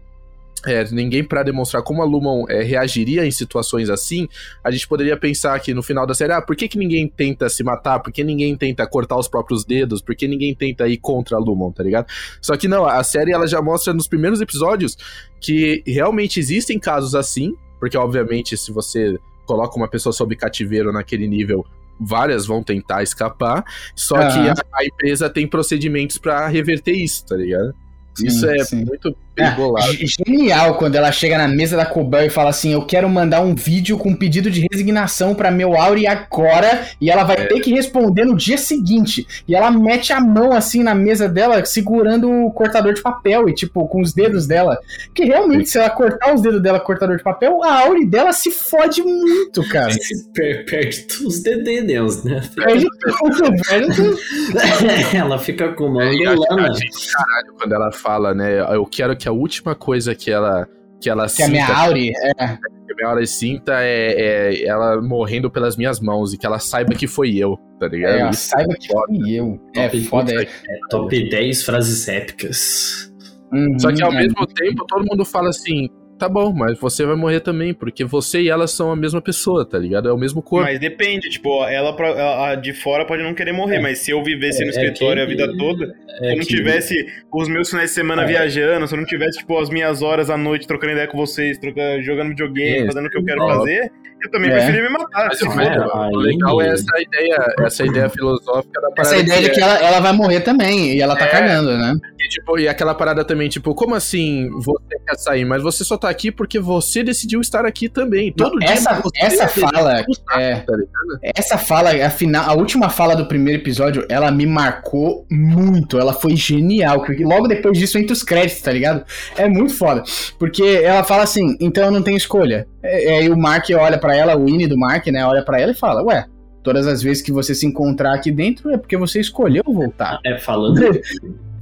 é, 0.67 0.85
ninguém 0.91 1.23
para 1.23 1.43
demonstrar 1.43 1.83
como 1.83 2.03
a 2.03 2.05
Lumon 2.05 2.45
é, 2.49 2.63
reagiria 2.63 3.27
em 3.27 3.31
situações 3.31 3.91
assim, 3.91 4.29
a 4.63 4.71
gente 4.71 4.87
poderia 4.87 5.17
pensar 5.17 5.59
que 5.61 5.73
no 5.75 5.83
final 5.83 6.07
da 6.07 6.15
série, 6.15 6.33
ah, 6.33 6.43
por 6.43 6.57
que, 6.57 6.69
que 6.69 6.79
ninguém 6.79 7.09
tenta 7.09 7.49
se 7.49 7.63
matar? 7.63 8.01
Por 8.01 8.13
que 8.13 8.25
ninguém 8.25 8.57
tenta 8.57 8.87
cortar 8.87 9.17
os 9.17 9.29
próprios 9.29 9.65
dedos? 9.65 10.01
Por 10.01 10.15
que 10.15 10.27
ninguém 10.27 10.55
tenta 10.55 10.89
ir 10.89 10.99
contra 10.99 11.37
a 11.37 11.41
Lumon, 11.41 11.73
tá 11.73 11.83
ligado? 11.83 12.07
Só 12.41 12.57
que 12.57 12.69
não, 12.69 12.85
a 12.85 13.03
série 13.05 13.33
ela 13.33 13.47
já 13.47 13.61
mostra 13.61 13.93
nos 13.93 14.09
primeiros 14.09 14.41
episódios 14.41 14.97
que 15.41 15.83
realmente 15.87 16.41
existem 16.41 16.79
casos 16.79 17.15
assim, 17.15 17.55
porque 17.79 17.97
obviamente 17.97 18.57
se 18.57 18.73
você 18.73 19.19
coloca 19.47 19.77
uma 19.77 19.89
pessoa 19.89 20.13
sob 20.13 20.35
cativeiro 20.37 20.93
naquele 20.93 21.27
nível, 21.27 21.65
várias 21.99 22.47
vão 22.47 22.63
tentar 22.63 23.03
escapar, 23.03 23.65
só 23.95 24.17
uhum. 24.17 24.21
que 24.21 24.49
a, 24.51 24.55
a 24.75 24.85
empresa 24.85 25.29
tem 25.31 25.47
procedimentos 25.47 26.19
para 26.19 26.47
reverter 26.47 26.93
isso, 26.93 27.25
tá 27.25 27.37
ligado? 27.37 27.75
Sim, 28.15 28.27
isso 28.27 28.47
é 28.47 28.65
sim. 28.65 28.85
muito 28.85 29.17
é, 29.41 30.07
genial 30.26 30.74
quando 30.74 30.97
ela 30.97 31.11
chega 31.12 31.39
na 31.39 31.49
mesa 31.49 31.76
da 31.76 31.86
Cobel 31.86 32.26
e 32.26 32.30
fala 32.30 32.51
assim: 32.51 32.72
Eu 32.72 32.82
quero 32.82 33.09
mandar 33.09 33.41
um 33.41 33.55
vídeo 33.55 33.99
com 33.99 34.14
pedido 34.14 34.51
de 34.51 34.66
resignação 34.70 35.34
para 35.34 35.51
meu 35.51 35.76
Auri 35.76 36.07
agora. 36.07 36.86
E 37.01 37.11
ela 37.11 37.24
vai 37.24 37.36
é. 37.36 37.47
ter 37.47 37.61
que 37.61 37.72
responder 37.72 38.24
no 38.24 38.36
dia 38.36 38.59
seguinte. 38.59 39.26
E 39.47 39.55
ela 39.55 39.70
mete 39.70 40.12
a 40.12 40.20
mão 40.20 40.53
assim 40.53 40.82
na 40.82 40.95
mesa 40.95 41.28
dela, 41.28 41.64
segurando 41.64 42.30
o 42.30 42.51
cortador 42.53 42.95
de 42.95 43.03
papel 43.03 43.49
e, 43.49 43.55
tipo, 43.55 43.86
com 43.89 44.01
os 44.01 44.12
dedos 44.12 44.47
dela. 44.47 44.78
Que 45.14 45.24
realmente, 45.24 45.68
se 45.68 45.78
ela 45.78 45.91
cortar 45.91 46.34
os 46.34 46.41
dedos 46.41 46.62
dela 46.62 46.78
com 46.78 46.84
o 46.84 46.86
cortador 46.86 47.16
de 47.16 47.22
papel, 47.22 47.62
a 47.62 47.80
Auri 47.80 48.07
dela 48.07 48.32
se 48.32 48.51
fode 48.51 49.03
muito, 49.03 49.66
cara. 49.68 49.93
Per 50.34 50.64
perde 50.66 51.07
os 51.24 51.43
dedos, 51.43 52.24
né? 52.24 52.43
Perde 52.55 52.86
tudo, 53.01 53.49
Ela 55.14 55.39
fica 55.39 55.72
com 55.72 55.86
uma 55.86 56.05
é, 56.05 56.11
lana. 56.28 56.72
Caralho, 57.12 57.55
quando 57.59 57.72
ela 57.72 57.93
fala, 57.93 58.34
né? 58.34 58.61
Eu 58.74 58.84
quero 58.86 59.16
que 59.16 59.28
a 59.29 59.33
última 59.33 59.74
coisa 59.74 60.14
que 60.14 60.31
ela 60.31 60.68
que 61.01 61.09
ela 61.09 61.24
que 61.24 61.31
sinta, 61.31 61.47
a 61.47 61.51
minha 61.51 61.66
Auri, 61.66 62.11
é. 62.11 62.35
que 62.35 62.93
a 62.93 62.97
minha 62.97 63.09
Auri 63.09 63.26
sinta 63.26 63.72
é, 63.83 64.12
é, 64.12 64.66
ela 64.66 65.01
morrendo 65.01 65.51
pelas 65.51 65.76
minhas 65.76 66.01
mãos 66.01 66.33
e 66.33 66.39
que 66.39 66.45
ela 66.45 66.59
saiba 66.59 66.95
que 66.95 67.07
foi 67.07 67.37
eu, 67.37 67.57
tá 67.79 67.87
ligado? 67.87 68.16
É, 68.16 68.20
ela 68.20 68.33
saiba 68.33 68.74
que 68.74 68.89
foi 68.89 69.31
eu. 69.31 69.61
É, 69.76 69.89
top, 69.89 70.05
foda. 70.05 70.43
É, 70.43 70.49
top 70.91 71.31
10 71.31 71.62
frases 71.62 72.09
épicas. 72.09 73.12
Uhum, 73.53 73.79
Só 73.79 73.93
que 73.93 74.03
ao 74.03 74.12
é. 74.12 74.22
mesmo 74.22 74.47
tempo 74.47 74.85
todo 74.87 75.07
mundo 75.09 75.24
fala 75.24 75.51
assim, 75.51 75.89
tá 76.19 76.29
bom, 76.29 76.53
mas 76.53 76.79
você 76.79 77.07
vai 77.07 77.16
morrer 77.16 77.41
também, 77.41 77.73
porque 77.73 78.05
você 78.05 78.43
e 78.43 78.49
ela 78.49 78.66
são 78.66 78.91
a 78.91 78.97
mesma 78.97 79.21
pessoa, 79.23 79.64
tá 79.64 79.79
ligado? 79.79 80.09
É 80.09 80.12
o 80.12 80.19
mesmo 80.19 80.43
corpo. 80.43 80.66
Mas 80.66 80.79
depende, 80.79 81.31
tipo, 81.31 81.64
ela, 81.64 81.91
ela 81.91 82.55
de 82.57 82.73
fora 82.73 83.05
pode 83.07 83.23
não 83.23 83.33
querer 83.33 83.53
morrer, 83.53 83.77
é. 83.77 83.81
mas 83.81 84.01
se 84.01 84.11
eu 84.11 84.23
vivesse 84.23 84.62
é, 84.62 84.66
no 84.66 84.73
é 84.73 84.75
escritório 84.75 85.23
é 85.23 85.27
que, 85.27 85.33
a 85.33 85.37
vida 85.37 85.57
toda, 85.57 85.85
é 85.85 86.25
se 86.25 86.25
eu 86.25 86.37
não 86.37 86.45
que... 86.45 86.47
tivesse 86.47 87.07
os 87.33 87.49
meus 87.49 87.71
finais 87.71 87.91
de 87.91 87.95
semana 87.95 88.25
é. 88.25 88.27
viajando, 88.27 88.87
se 88.87 88.95
eu 88.95 88.99
não 88.99 89.07
tivesse, 89.07 89.39
tipo, 89.39 89.57
as 89.59 89.71
minhas 89.71 90.03
horas 90.03 90.29
à 90.29 90.37
noite 90.37 90.66
trocando 90.66 90.93
ideia 90.93 91.07
com 91.07 91.16
vocês, 91.16 91.57
trocando, 91.59 92.03
jogando 92.03 92.31
videogame, 92.31 92.87
fazendo 92.87 93.07
o 93.07 93.11
que 93.11 93.19
eu 93.19 93.25
quero 93.25 93.41
fazer, 93.47 93.93
eu 94.23 94.31
também 94.31 94.51
é. 94.51 94.55
preferi 94.55 94.83
me 94.83 94.89
matar. 94.89 95.29
Mas, 95.29 96.12
o 96.12 96.16
legal 96.16 96.61
é 96.61 96.69
essa 96.69 97.01
ideia, 97.01 97.55
essa 97.61 97.85
ideia 97.85 98.09
filosófica 98.09 98.81
da 98.81 98.91
parada. 98.91 99.01
Essa 99.01 99.16
ideia 99.16 99.43
de 99.43 99.51
que 99.51 99.61
ela, 99.61 99.77
ela 99.79 100.01
vai 100.01 100.12
morrer 100.12 100.41
também, 100.41 100.95
e 100.95 101.01
ela 101.01 101.16
tá 101.16 101.27
cagando, 101.27 101.77
né? 101.77 101.97
E, 102.19 102.29
tipo, 102.29 102.59
e 102.59 102.69
aquela 102.69 102.95
parada 102.95 103.25
também, 103.25 103.49
tipo, 103.49 103.75
como 103.75 103.95
assim 103.95 104.51
você 104.51 104.99
quer 105.07 105.16
sair, 105.16 105.45
mas 105.45 105.62
você 105.62 105.85
só 105.85 105.97
tá 105.97 106.09
aqui 106.09 106.33
porque 106.33 106.59
você 106.59 107.03
decidiu 107.03 107.41
estar 107.41 107.64
aqui 107.64 107.89
também. 107.89 108.33
Todo 108.33 108.53
Não, 108.53 108.59
dia 108.59 108.71
essa, 108.71 109.03
essa 109.16 109.49
fala, 109.49 110.01
é, 110.33 110.57
tá 110.57 110.77
essa 111.23 111.59
fala, 111.59 111.91
a, 111.91 112.11
final, 112.11 112.49
a 112.49 112.55
última 112.55 112.89
fala 112.89 113.14
do 113.14 113.27
primeiro 113.27 113.61
episódio, 113.61 114.05
ela 114.09 114.31
me 114.31 114.47
marcou 114.47 115.27
muito. 115.31 115.99
Ela 115.99 116.12
foi 116.12 116.37
genial. 116.37 117.03
Porque 117.03 117.25
logo 117.25 117.47
depois 117.47 117.79
disso 117.79 117.99
entra 117.99 118.12
os 118.12 118.23
créditos, 118.23 118.62
tá 118.62 118.73
ligado? 118.73 119.05
É 119.37 119.49
muito 119.49 119.75
foda. 119.75 120.03
Porque 120.39 120.62
ela 120.83 121.05
fala 121.05 121.23
assim: 121.23 121.57
então 121.61 121.85
eu 121.85 121.91
não 121.91 122.03
tenho 122.03 122.16
escolha. 122.16 122.66
É, 122.83 123.25
é, 123.25 123.31
o 123.31 123.37
Mark 123.37 123.66
olha 123.71 123.99
para 124.09 124.17
ela, 124.17 124.37
o 124.37 124.47
Winnie 124.47 124.67
do 124.67 124.79
Mark, 124.79 125.07
né? 125.09 125.25
Olha 125.27 125.43
para 125.43 125.61
ela 125.61 125.73
e 125.73 125.75
fala: 125.75 126.03
Ué, 126.03 126.25
todas 126.63 126.87
as 126.87 127.03
vezes 127.03 127.23
que 127.23 127.31
você 127.31 127.55
se 127.55 127.67
encontrar 127.67 128.15
aqui 128.15 128.31
dentro 128.31 128.71
é 128.71 128.79
porque 128.79 128.97
você 128.97 129.21
escolheu 129.21 129.63
voltar. 129.67 130.19
É, 130.25 130.39
falando. 130.39 130.81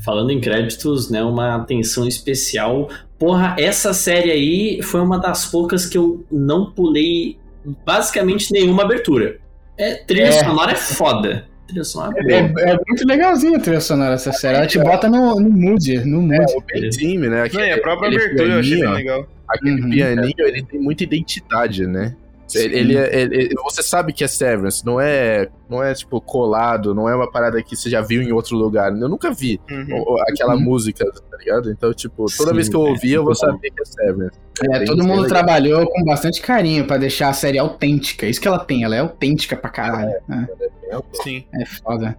falando 0.04 0.30
em 0.30 0.40
créditos, 0.40 1.10
né, 1.10 1.22
uma 1.24 1.56
atenção 1.56 2.06
especial. 2.06 2.88
Porra, 3.18 3.56
essa 3.58 3.92
série 3.92 4.30
aí 4.30 4.82
foi 4.82 5.00
uma 5.00 5.18
das 5.18 5.46
poucas 5.46 5.84
que 5.86 5.98
eu 5.98 6.24
não 6.30 6.70
pulei 6.70 7.36
basicamente 7.84 8.52
nenhuma 8.52 8.84
abertura. 8.84 9.38
É, 9.76 9.94
trilha 9.94 10.26
é. 10.26 10.32
sonora 10.32 10.72
é 10.72 10.76
foda. 10.76 11.46
Trilha 11.66 11.82
sonora 11.82 12.14
é, 12.18 12.32
é, 12.32 12.70
é, 12.70 12.76
muito 12.86 13.04
legalzinho 13.04 13.56
a 13.56 13.58
trilha 13.58 13.80
sonora 13.80 14.14
essa 14.14 14.32
série. 14.32 14.58
Ela 14.58 14.66
te 14.68 14.78
bota 14.78 15.08
no, 15.08 15.40
no 15.40 15.50
mood, 15.50 16.04
no 16.04 16.22
mood. 16.22 16.52
É, 16.72 16.78
o 16.78 16.90
time, 16.90 17.28
né? 17.28 17.42
Aquele, 17.42 17.72
a 17.72 17.80
própria 17.80 18.08
abertura 18.08 18.52
eu 18.52 18.60
achei 18.60 18.80
bem 18.80 18.92
legal. 18.92 19.26
Aquele 19.48 19.82
uhum, 19.82 19.90
pianinho, 19.90 20.34
ele 20.38 20.62
tem 20.62 20.80
muita 20.80 21.02
identidade, 21.02 21.86
né? 21.86 22.14
Ele, 22.54 22.96
ele, 22.96 22.96
ele, 23.36 23.54
você 23.64 23.82
sabe 23.82 24.12
que 24.12 24.22
é 24.22 24.28
Severance, 24.28 24.84
não 24.84 25.00
é 25.00 25.48
não 25.68 25.82
é 25.82 25.94
tipo 25.94 26.20
colado, 26.20 26.94
não 26.94 27.08
é 27.08 27.14
uma 27.14 27.30
parada 27.30 27.62
que 27.62 27.76
você 27.76 27.90
já 27.90 28.00
viu 28.00 28.22
em 28.22 28.32
outro 28.32 28.56
lugar. 28.56 28.92
Eu 28.92 29.08
nunca 29.08 29.32
vi 29.32 29.60
uhum. 29.70 30.16
aquela 30.30 30.54
uhum. 30.54 30.60
música, 30.60 31.04
tá 31.04 31.36
ligado? 31.38 31.70
Então, 31.70 31.92
tipo, 31.92 32.26
toda 32.36 32.50
Sim, 32.50 32.54
vez 32.54 32.68
que 32.68 32.76
eu 32.76 32.80
ouvir, 32.80 33.14
é, 33.14 33.16
eu 33.16 33.24
vou 33.24 33.34
saber 33.34 33.70
que 33.70 33.82
é 33.82 33.84
Severance. 33.84 34.38
É, 34.64 34.84
todo 34.84 35.04
mundo 35.04 35.26
trabalhou 35.26 35.86
com 35.86 36.02
bastante 36.04 36.40
carinho 36.40 36.86
para 36.86 36.96
deixar 36.96 37.28
a 37.28 37.32
série 37.32 37.58
autêntica. 37.58 38.26
Isso 38.26 38.40
que 38.40 38.48
ela 38.48 38.58
tem, 38.58 38.84
ela 38.84 38.96
é 38.96 39.00
autêntica 39.00 39.56
pra 39.56 39.68
caralho. 39.68 40.08
É, 40.08 40.20
né? 40.28 40.48
é. 40.60 40.66
Sim. 41.22 41.44
É 41.54 41.66
foda. 41.66 42.16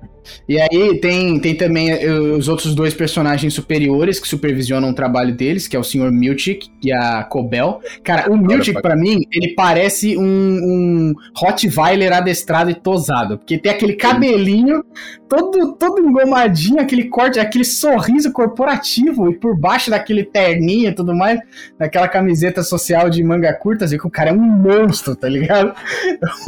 E 0.48 0.60
aí 0.60 1.00
tem, 1.00 1.40
tem 1.40 1.56
também 1.56 1.90
eh, 1.90 2.10
os 2.10 2.48
outros 2.48 2.76
dois 2.76 2.94
personagens 2.94 3.54
superiores 3.54 4.20
que 4.20 4.28
supervisionam 4.28 4.90
o 4.90 4.94
trabalho 4.94 5.34
deles, 5.34 5.68
que 5.68 5.76
é 5.76 5.80
o 5.80 5.84
Sr. 5.84 6.12
Miltic 6.12 6.68
e 6.84 6.92
a 6.92 7.24
Cobel. 7.24 7.82
Cara, 8.04 8.30
o 8.30 8.38
Miltic, 8.38 8.82
para 8.82 8.96
mim, 8.96 9.22
ele 9.32 9.54
parece 9.56 10.18
um, 10.18 10.24
um 10.24 11.14
Rottweiler 11.36 12.14
adestrado 12.14 12.70
e 12.70 12.76
tosado, 12.76 13.37
porque 13.38 13.58
tem 13.58 13.72
aquele 13.72 13.94
cabelinho 13.94 14.84
todo, 15.28 15.74
todo 15.74 16.02
engomadinho, 16.02 16.80
aquele 16.80 17.06
corte, 17.06 17.40
aquele 17.40 17.66
sorriso 17.66 18.32
corporativo, 18.32 19.30
e 19.30 19.36
por 19.36 19.58
baixo 19.58 19.90
daquele 19.90 20.24
terninho 20.24 20.90
e 20.90 20.96
tudo 20.96 21.14
mais, 21.14 21.40
daquela 21.78 22.08
camiseta 22.08 22.64
social 22.64 23.10
de 23.10 23.24
manga 23.24 23.54
curta, 23.54 23.86
assim, 23.86 23.98
que 23.98 24.08
o 24.08 24.12
cara 24.12 24.30
é 24.30 24.34
um 24.34 24.38
monstro, 24.38 25.16
tá 25.16 25.28
ligado? 25.28 25.74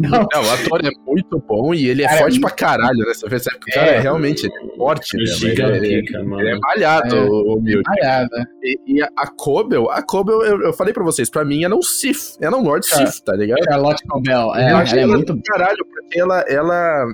Não, 0.00 0.20
o 0.20 0.50
ator 0.52 0.84
é 0.84 0.90
muito 1.06 1.38
bom 1.46 1.74
e 1.74 1.88
ele 1.88 2.02
é 2.02 2.08
cara, 2.08 2.18
forte 2.20 2.38
é... 2.38 2.40
pra 2.40 2.50
caralho, 2.50 2.98
né? 2.98 3.14
Você 3.14 3.28
percebe 3.28 3.58
que 3.58 3.70
o 3.70 3.74
cara 3.74 3.90
é, 3.90 3.94
é 3.96 4.00
realmente 4.00 4.46
é 4.46 4.76
forte, 4.76 5.16
né? 5.16 5.24
Ele, 5.24 5.62
ele, 5.62 5.94
ele, 5.94 6.48
é 6.48 6.58
malhado, 6.58 7.16
é, 7.16 7.20
o 7.20 7.60
Milk. 7.60 7.82
Malhado. 7.88 8.30
E, 8.62 8.78
e, 8.86 9.02
a 9.02 9.26
Cobel, 9.36 9.90
a 9.90 10.02
Cobel, 10.02 10.42
eu, 10.42 10.62
eu 10.62 10.72
falei 10.72 10.92
pra 10.92 11.04
vocês, 11.04 11.28
pra 11.30 11.44
mim 11.44 11.64
ela 11.64 11.74
é 11.74 11.76
um 11.76 11.82
Sith, 11.82 12.36
ela 12.40 12.56
é 12.56 12.60
um 12.60 12.62
Lord 12.62 12.86
Sith, 12.86 13.20
tá 13.24 13.34
ligado? 13.34 13.62
Charlotte 13.64 14.04
Cobel, 14.06 14.54
é, 14.54 15.00
é 15.00 15.06
muito... 15.06 15.38
Caralho, 15.44 15.86
ela, 16.18 16.44
ela 16.48 17.06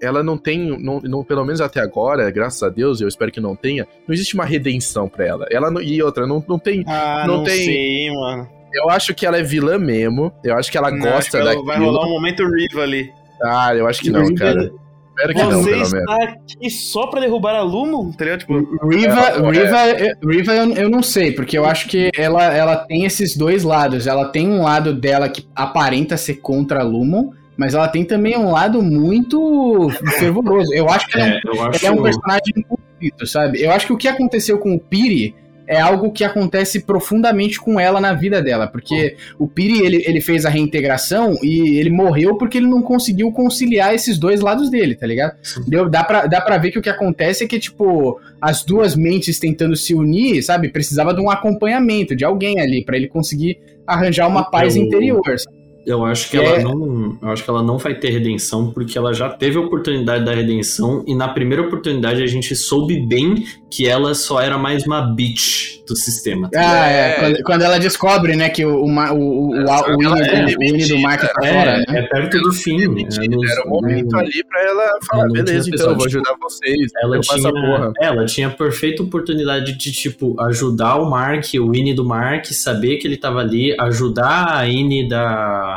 ela 0.00 0.20
não 0.22 0.36
tem, 0.36 0.76
não, 0.82 1.00
não, 1.00 1.22
pelo 1.22 1.44
menos 1.44 1.60
até 1.60 1.80
agora, 1.80 2.28
graças 2.30 2.60
a 2.62 2.68
Deus, 2.68 3.00
eu 3.00 3.06
espero 3.06 3.30
que 3.30 3.40
não 3.40 3.54
tenha, 3.54 3.86
não 4.06 4.12
existe 4.12 4.34
uma 4.34 4.44
redenção 4.44 5.08
para 5.08 5.24
ela. 5.24 5.46
Ela 5.48 5.70
não, 5.70 5.80
e 5.80 6.02
outra, 6.02 6.26
não, 6.26 6.44
não 6.48 6.58
tem, 6.58 6.82
ah, 6.88 7.24
não, 7.24 7.38
não 7.38 7.44
tem. 7.44 7.64
Sei, 7.64 8.10
mano. 8.10 8.48
Eu 8.74 8.90
acho 8.90 9.14
que 9.14 9.24
ela 9.24 9.38
é 9.38 9.42
vilã 9.42 9.78
mesmo. 9.78 10.32
Eu 10.42 10.56
acho 10.56 10.72
que 10.72 10.78
ela 10.78 10.90
não, 10.90 10.98
gosta 10.98 11.44
da. 11.44 11.54
Vai 11.62 11.78
rolar 11.78 12.06
um 12.06 12.10
momento 12.10 12.42
Riva 12.44 12.82
ali. 12.82 13.12
Ah, 13.42 13.74
eu 13.74 13.86
acho 13.86 14.00
que 14.00 14.10
não, 14.10 14.34
cara. 14.34 14.72
Espero 15.12 15.34
que 15.34 15.44
Você 15.44 15.70
não, 15.76 15.82
está 15.82 16.24
aqui 16.24 16.70
só 16.70 17.06
pra 17.06 17.20
derrubar 17.20 17.54
a 17.54 17.62
Lumo? 17.62 18.14
Tá 18.16 18.38
tipo, 18.38 18.54
Riva, 18.88 19.20
é, 19.20 19.50
Riva, 19.50 19.78
é. 19.78 20.12
Riva 20.24 20.52
eu, 20.54 20.72
eu 20.72 20.88
não 20.88 21.02
sei, 21.02 21.32
porque 21.32 21.56
eu 21.56 21.66
acho 21.66 21.86
que 21.86 22.10
ela, 22.16 22.44
ela 22.44 22.76
tem 22.76 23.04
esses 23.04 23.36
dois 23.36 23.62
lados. 23.62 24.06
Ela 24.06 24.28
tem 24.30 24.48
um 24.48 24.62
lado 24.62 24.94
dela 24.94 25.28
que 25.28 25.46
aparenta 25.54 26.16
ser 26.16 26.36
contra 26.36 26.80
a 26.80 26.82
Lumon, 26.82 27.30
mas 27.56 27.74
ela 27.74 27.88
tem 27.88 28.04
também 28.04 28.36
um 28.36 28.50
lado 28.50 28.82
muito 28.82 29.90
fervoroso. 30.18 30.72
Eu 30.72 30.88
acho 30.88 31.06
que 31.08 31.18
ela 31.18 31.28
é, 31.28 31.40
um, 31.44 31.62
acho... 31.62 31.86
é 31.86 31.90
um 31.90 32.02
personagem 32.02 32.66
conflito, 32.68 33.26
sabe? 33.26 33.62
Eu 33.62 33.70
acho 33.70 33.86
que 33.86 33.92
o 33.92 33.96
que 33.96 34.08
aconteceu 34.08 34.58
com 34.58 34.74
o 34.74 34.78
Piri 34.78 35.34
é 35.66 35.80
algo 35.80 36.10
que 36.12 36.24
acontece 36.24 36.80
profundamente 36.80 37.60
com 37.60 37.78
ela 37.78 38.00
na 38.00 38.12
vida 38.12 38.42
dela, 38.42 38.66
porque 38.66 39.16
o 39.38 39.46
Piri 39.46 39.80
ele, 39.80 40.02
ele 40.06 40.20
fez 40.20 40.44
a 40.44 40.50
reintegração 40.50 41.34
e 41.42 41.78
ele 41.78 41.90
morreu 41.90 42.36
porque 42.36 42.58
ele 42.58 42.66
não 42.66 42.82
conseguiu 42.82 43.30
conciliar 43.32 43.94
esses 43.94 44.18
dois 44.18 44.40
lados 44.40 44.70
dele, 44.70 44.94
tá 44.94 45.06
ligado? 45.06 45.34
Deu, 45.66 45.88
dá, 45.88 46.04
pra, 46.04 46.26
dá 46.26 46.40
pra 46.40 46.58
ver 46.58 46.72
que 46.72 46.78
o 46.78 46.82
que 46.82 46.90
acontece 46.90 47.44
é 47.44 47.46
que, 47.46 47.58
tipo, 47.58 48.20
as 48.40 48.64
duas 48.64 48.96
mentes 48.96 49.38
tentando 49.38 49.76
se 49.76 49.94
unir, 49.94 50.42
sabe? 50.42 50.68
Precisava 50.68 51.14
de 51.14 51.20
um 51.20 51.30
acompanhamento, 51.30 52.14
de 52.16 52.24
alguém 52.24 52.60
ali, 52.60 52.84
para 52.84 52.96
ele 52.96 53.08
conseguir 53.08 53.58
arranjar 53.86 54.28
uma 54.28 54.50
paz 54.50 54.76
eu, 54.76 54.82
interior, 54.82 55.38
sabe? 55.38 55.61
Eu 55.86 56.04
acho 56.04 56.30
que 56.30 56.36
é... 56.36 56.44
ela 56.44 56.58
não, 56.62 57.18
eu 57.20 57.28
acho 57.28 57.42
que 57.42 57.50
ela 57.50 57.62
não 57.62 57.78
vai 57.78 57.94
ter 57.94 58.10
redenção 58.10 58.70
porque 58.72 58.96
ela 58.96 59.12
já 59.12 59.28
teve 59.28 59.56
a 59.58 59.60
oportunidade 59.60 60.24
da 60.24 60.34
redenção 60.34 61.04
e 61.06 61.14
na 61.14 61.28
primeira 61.28 61.62
oportunidade 61.62 62.22
a 62.22 62.26
gente 62.26 62.54
soube 62.54 63.00
bem 63.00 63.44
que 63.70 63.88
ela 63.88 64.14
só 64.14 64.40
era 64.40 64.58
mais 64.58 64.84
uma 64.86 65.00
bitch 65.00 65.80
do 65.86 65.96
sistema. 65.96 66.48
Tá 66.50 66.60
ah, 66.60 66.88
é. 66.88 67.12
Quando, 67.14 67.42
quando, 67.42 67.62
ela 67.62 67.78
descobre, 67.78 68.36
né, 68.36 68.48
que 68.48 68.64
o 68.64 68.84
o 68.84 68.86
o, 68.86 69.50
o, 69.50 69.56
é, 69.56 70.54
o, 70.54 70.58
o 70.58 70.62
hino 70.62 70.88
do 70.88 70.98
Mark 71.00 71.20
tá 71.20 71.32
é, 71.42 71.52
fora, 71.52 71.78
né? 71.78 71.84
É 71.88 72.02
perto 72.02 72.40
do 72.40 72.52
fim. 72.52 72.76
É 72.82 73.24
era 73.24 73.66
o 73.66 73.70
momento 73.70 74.16
ali 74.16 74.44
pra 74.44 74.62
ela 74.62 74.98
falar, 75.08 75.28
beleza, 75.28 75.70
então 75.72 75.90
eu 75.90 75.96
vou 75.96 76.06
ajudar 76.06 76.34
vocês. 76.40 76.92
Ela 77.02 77.20
tinha, 77.20 77.92
ela 78.00 78.26
tinha 78.26 78.48
a 78.48 78.50
perfeita 78.50 79.02
oportunidade 79.02 79.76
de, 79.76 79.92
tipo, 79.92 80.38
ajudar 80.42 80.96
o 80.96 81.08
Mark, 81.08 81.44
o 81.54 81.70
Winnie 81.70 81.94
do 81.94 82.04
Mark, 82.04 82.46
saber 82.46 82.98
que 82.98 83.06
ele 83.06 83.16
tava 83.16 83.40
ali, 83.40 83.74
ajudar 83.80 84.56
a 84.56 84.68
Innie 84.68 85.08
da 85.08 85.71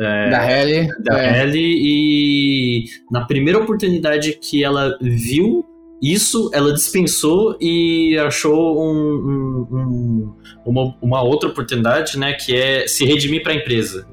é, 0.00 0.30
da 0.30 0.50
Helly. 0.50 0.88
Da 1.00 1.22
é. 1.22 1.50
E 1.54 2.84
na 3.10 3.24
primeira 3.26 3.58
oportunidade 3.58 4.38
que 4.40 4.64
ela 4.64 4.96
viu 5.00 5.64
isso, 6.02 6.50
ela 6.52 6.72
dispensou 6.72 7.56
e 7.60 8.18
achou 8.18 8.82
um, 8.82 9.66
um, 9.70 9.76
um, 9.76 10.34
uma, 10.66 10.96
uma 11.00 11.22
outra 11.22 11.48
oportunidade, 11.48 12.18
né, 12.18 12.32
que 12.32 12.56
é 12.56 12.88
se 12.88 13.04
redimir 13.04 13.44
para 13.44 13.52
a 13.52 13.56
empresa. 13.56 14.04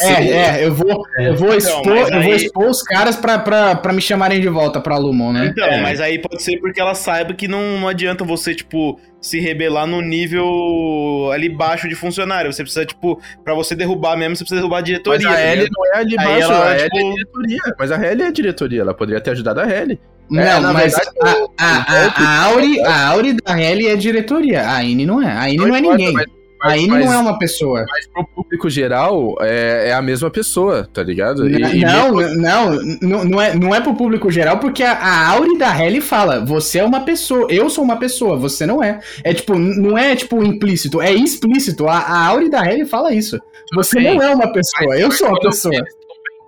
É, 0.00 0.60
é, 0.60 0.66
eu 0.66 0.74
vou, 0.74 1.04
é. 1.18 1.28
eu 1.28 1.36
vou 1.36 1.54
expor, 1.54 1.80
então, 1.80 2.08
eu 2.08 2.18
aí... 2.18 2.24
vou 2.24 2.34
expor 2.34 2.68
os 2.70 2.82
caras 2.82 3.16
pra, 3.16 3.38
pra, 3.38 3.74
pra 3.74 3.92
me 3.92 4.00
chamarem 4.00 4.40
de 4.40 4.48
volta 4.48 4.80
pra 4.80 4.96
Lumon, 4.96 5.32
né? 5.32 5.46
Então, 5.46 5.66
é. 5.66 5.82
mas 5.82 6.00
aí 6.00 6.18
pode 6.18 6.42
ser 6.42 6.58
porque 6.60 6.80
ela 6.80 6.94
saiba 6.94 7.34
que 7.34 7.46
não, 7.46 7.78
não 7.78 7.88
adianta 7.88 8.24
você, 8.24 8.54
tipo, 8.54 8.98
se 9.20 9.38
rebelar 9.38 9.86
no 9.86 10.00
nível 10.00 11.30
ali 11.32 11.48
baixo 11.48 11.88
de 11.88 11.94
funcionário. 11.94 12.52
Você 12.52 12.62
precisa, 12.62 12.86
tipo, 12.86 13.20
pra 13.44 13.54
você 13.54 13.74
derrubar 13.74 14.16
mesmo, 14.16 14.36
você 14.36 14.44
precisa 14.44 14.60
derrubar 14.60 14.78
a 14.78 14.82
diretoria. 14.82 15.28
Mas 15.28 15.36
a 15.36 15.40
L 15.40 15.68
não 15.70 15.86
é 15.86 15.98
ali 15.98 16.16
baixo, 16.16 16.52
ela, 16.52 16.72
a 16.72 16.76
tipo... 16.78 16.96
L 16.96 17.06
é 17.06 17.12
diretoria. 17.12 17.58
Mas 17.78 17.92
a 17.92 17.96
L 17.96 18.22
é 18.22 18.26
a 18.26 18.32
diretoria, 18.32 18.80
ela 18.80 18.94
poderia 18.94 19.20
ter 19.20 19.30
ajudado 19.32 19.60
a 19.60 19.70
L. 19.70 20.00
Não, 20.30 20.42
é, 20.42 20.60
mas 20.60 20.94
verdade, 20.94 21.10
a, 21.58 21.66
a, 21.66 21.76
a, 21.76 22.24
a, 22.24 22.44
Auri, 22.44 22.80
a 22.80 23.08
Auri 23.08 23.34
da 23.34 23.60
L 23.60 23.86
é 23.86 23.96
diretoria, 23.96 24.70
a 24.70 24.82
Ine 24.82 25.04
não 25.04 25.20
é. 25.22 25.30
A 25.30 25.50
Ine 25.50 25.58
não, 25.58 25.68
não 25.68 25.76
é 25.76 25.80
ninguém. 25.80 26.12
Mas 26.12 26.26
a 26.62 26.76
Ine 26.76 26.88
não 26.88 27.12
é 27.12 27.18
uma 27.18 27.38
pessoa. 27.38 27.84
Mas 27.88 28.06
pro 28.06 28.24
público 28.24 28.70
geral, 28.70 29.34
é, 29.40 29.88
é 29.88 29.92
a 29.92 30.00
mesma 30.00 30.30
pessoa, 30.30 30.88
tá 30.92 31.02
ligado? 31.02 31.48
E, 31.48 31.58
não, 31.58 32.20
e 32.20 32.36
não, 32.36 32.78
não, 33.02 33.24
não, 33.24 33.40
é, 33.40 33.54
não 33.54 33.74
é 33.74 33.80
pro 33.80 33.94
público 33.94 34.30
geral, 34.30 34.58
porque 34.58 34.82
a, 34.82 34.92
a 34.92 35.28
Auri 35.30 35.58
da 35.58 35.76
Helly 35.76 36.00
fala: 36.00 36.44
você 36.44 36.78
é 36.78 36.84
uma 36.84 37.00
pessoa, 37.00 37.46
eu 37.50 37.68
sou 37.68 37.82
uma 37.82 37.96
pessoa, 37.96 38.36
você 38.36 38.64
não 38.64 38.82
é. 38.82 39.00
É 39.24 39.34
tipo, 39.34 39.58
não 39.58 39.98
é 39.98 40.14
tipo 40.14 40.42
implícito, 40.44 41.00
é 41.00 41.12
explícito. 41.12 41.88
A, 41.88 41.98
a 41.98 42.26
Auri 42.28 42.48
da 42.48 42.64
Helly 42.64 42.86
fala 42.86 43.12
isso. 43.12 43.38
Você 43.74 43.98
Sim. 43.98 44.14
não 44.14 44.22
é 44.22 44.34
uma 44.34 44.52
pessoa, 44.52 44.96
eu 44.96 45.10
sou 45.10 45.28
uma 45.28 45.40
pessoa. 45.40 45.74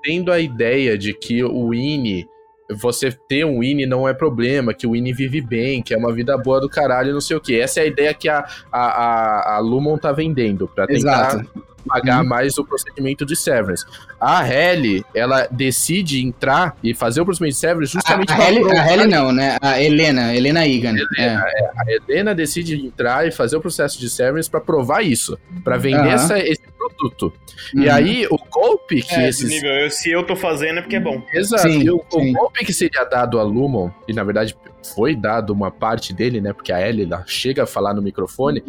Tendo 0.03 0.31
a 0.31 0.39
ideia 0.39 0.97
de 0.97 1.15
que 1.15 1.43
o 1.43 1.73
Ine 1.73 2.29
você 2.75 3.11
ter 3.11 3.45
um 3.45 3.61
Winnie 3.61 3.87
não 3.87 4.09
é 4.09 4.13
problema, 4.13 4.75
que 4.75 4.87
o 4.87 4.93
Winnie 4.93 5.13
vive 5.13 5.41
bem, 5.41 5.83
que 5.83 5.95
é 5.95 5.97
uma 5.97 6.13
vida 6.13 6.37
boa 6.37 6.61
do 6.61 6.69
caralho, 6.69 7.13
não 7.13 7.21
sei 7.21 7.37
o 7.37 7.41
que. 7.41 7.59
Essa 7.59 7.81
é 7.81 7.83
a 7.85 7.87
ideia 7.87 8.15
que 8.15 8.29
a, 8.29 8.45
a, 8.73 9.57
a, 9.57 9.59
Lumon 9.59 9.97
tá 9.97 10.13
vendendo, 10.13 10.69
pra 10.69 10.87
tentar 10.87 11.29
Exato. 11.29 11.65
pagar 11.87 12.23
uhum. 12.23 12.29
mais 12.29 12.59
o 12.59 12.65
procedimento 12.65 13.25
de 13.25 13.37
Severance. 13.37 13.85
A 14.21 14.47
Helly, 14.47 15.05
ela 15.15 15.47
decide 15.51 16.25
entrar 16.25 16.77
e 16.83 16.95
fazer 16.95 17.21
o 17.21 17.25
procedimento 17.25 17.55
de 17.55 17.61
Severance 17.61 17.93
justamente 17.93 18.33
a, 18.33 18.37
a, 18.37 18.51
Helly, 18.51 18.79
a 18.79 18.93
Helly 18.93 19.07
não, 19.07 19.33
né? 19.33 19.57
A 19.61 19.81
Helena, 19.81 20.35
Helena 20.35 20.67
Egan. 20.67 20.91
Helena, 20.91 21.09
é. 21.19 21.61
É, 21.61 21.71
a 21.77 21.85
Helena 21.89 22.35
decide 22.35 22.87
entrar 22.87 23.27
e 23.27 23.31
fazer 23.31 23.57
o 23.57 23.61
processo 23.61 23.99
de 23.99 24.09
Severance 24.11 24.51
para 24.51 24.61
provar 24.61 25.03
isso, 25.03 25.39
para 25.63 25.77
vender 25.77 25.99
uhum. 25.99 26.13
essa, 26.13 26.39
esse 26.39 26.63
produto. 26.89 27.33
Uhum. 27.75 27.83
E 27.83 27.91
aí, 27.91 28.27
o 28.31 28.39
golpe 28.51 29.03
que 29.03 29.15
é, 29.15 29.29
esses... 29.29 29.49
Nível, 29.49 29.73
eu, 29.73 29.91
se 29.91 30.11
eu 30.11 30.25
tô 30.25 30.37
fazendo 30.37 30.79
é 30.79 30.83
porque 30.83 30.97
é 30.97 31.01
bom. 31.01 31.23
Exato. 31.33 31.63
Sim, 31.63 31.83
e 31.83 31.91
o, 31.91 32.03
sim. 32.11 32.31
o, 32.31 32.33
golpe 32.33 32.65
que 32.65 32.73
seria 32.73 33.05
dado 33.05 33.39
a 33.39 33.43
Lumon, 33.43 33.91
e 34.07 34.13
na 34.13 34.25
verdade 34.25 34.57
foi 34.95 35.17
dado 35.17 35.53
uma 35.53 35.71
parte 35.71 36.13
dele, 36.13 36.41
né? 36.41 36.53
Porque 36.53 36.73
a 36.73 36.87
Ellie 36.87 37.09
chega 37.27 37.63
a 37.63 37.67
falar 37.67 37.95
no 37.95 38.03
microfone. 38.03 38.63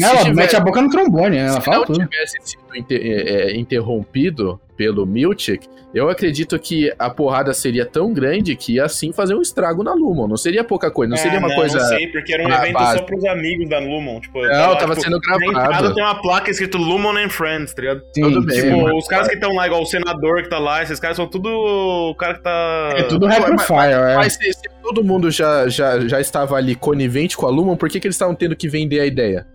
Ela 0.00 0.18
tiver, 0.18 0.34
mete 0.34 0.56
a 0.56 0.60
boca 0.60 0.82
no 0.82 0.90
trombone, 0.90 1.36
né? 1.36 1.46
Ela 1.46 1.60
se 1.60 1.60
fala 1.62 1.78
não 1.78 1.84
tudo. 1.86 2.06
tivesse 2.06 2.38
sido 2.72 2.78
inter, 2.78 3.00
é, 3.00 3.52
é, 3.52 3.56
interrompido 3.56 4.60
pelo 4.76 5.06
Miltic, 5.06 5.66
eu 5.94 6.08
acredito 6.08 6.58
que 6.58 6.92
a 6.98 7.10
porrada 7.10 7.52
seria 7.52 7.84
tão 7.84 8.12
grande 8.12 8.56
que 8.56 8.74
ia 8.74 8.84
assim 8.84 9.12
fazer 9.12 9.34
um 9.34 9.42
estrago 9.42 9.82
na 9.82 9.92
Lumon. 9.92 10.26
Não 10.26 10.36
seria 10.36 10.64
pouca 10.64 10.90
coisa, 10.90 11.10
não 11.10 11.16
seria 11.16 11.38
uma 11.38 11.48
não, 11.48 11.54
coisa. 11.54 11.78
Não 11.78 11.86
sei, 11.86 12.08
porque 12.08 12.32
era 12.32 12.42
um 12.42 12.50
evento 12.50 12.72
base. 12.72 12.98
só 12.98 13.04
pros 13.04 13.24
amigos 13.26 13.68
da 13.68 13.78
Lumon. 13.78 14.18
Tipo, 14.20 14.40
não, 14.40 14.48
tava, 14.48 14.76
tava 14.78 14.94
tipo, 14.94 15.04
sendo 15.04 15.20
gravado. 15.20 15.94
tem 15.94 16.02
uma 16.02 16.20
placa 16.20 16.50
escrito 16.50 16.78
Lumon 16.78 17.16
and 17.18 17.28
Friends, 17.28 17.74
tá 17.74 17.82
ligado? 17.82 18.02
Sim, 18.14 18.22
tudo 18.22 18.44
bem. 18.44 18.62
Tipo, 18.62 18.96
os 18.96 19.06
caras 19.06 19.28
que 19.28 19.34
estão 19.34 19.52
lá, 19.54 19.66
igual 19.66 19.82
o 19.82 19.86
senador 19.86 20.42
que 20.42 20.48
tá 20.48 20.58
lá, 20.58 20.82
esses 20.82 20.98
caras 20.98 21.16
são 21.16 21.28
tudo 21.28 21.48
o 21.48 22.14
cara 22.14 22.34
que 22.34 22.42
tá. 22.42 22.94
É 22.96 23.02
tudo 23.02 23.26
rapid 23.26 23.60
fire, 23.60 23.92
é. 23.92 24.16
Mas 24.16 24.32
se, 24.32 24.52
se, 24.52 24.62
todo 24.82 25.04
mundo 25.04 25.30
já, 25.30 25.68
já, 25.68 26.00
já 26.00 26.20
estava 26.20 26.56
ali 26.56 26.74
conivente 26.74 27.36
com 27.36 27.46
a 27.46 27.50
Lumon, 27.50 27.76
por 27.76 27.90
que, 27.90 28.00
que 28.00 28.06
eles 28.06 28.16
estavam 28.16 28.34
tendo 28.34 28.56
que 28.56 28.68
vender 28.68 29.00
a 29.00 29.06
ideia? 29.06 29.46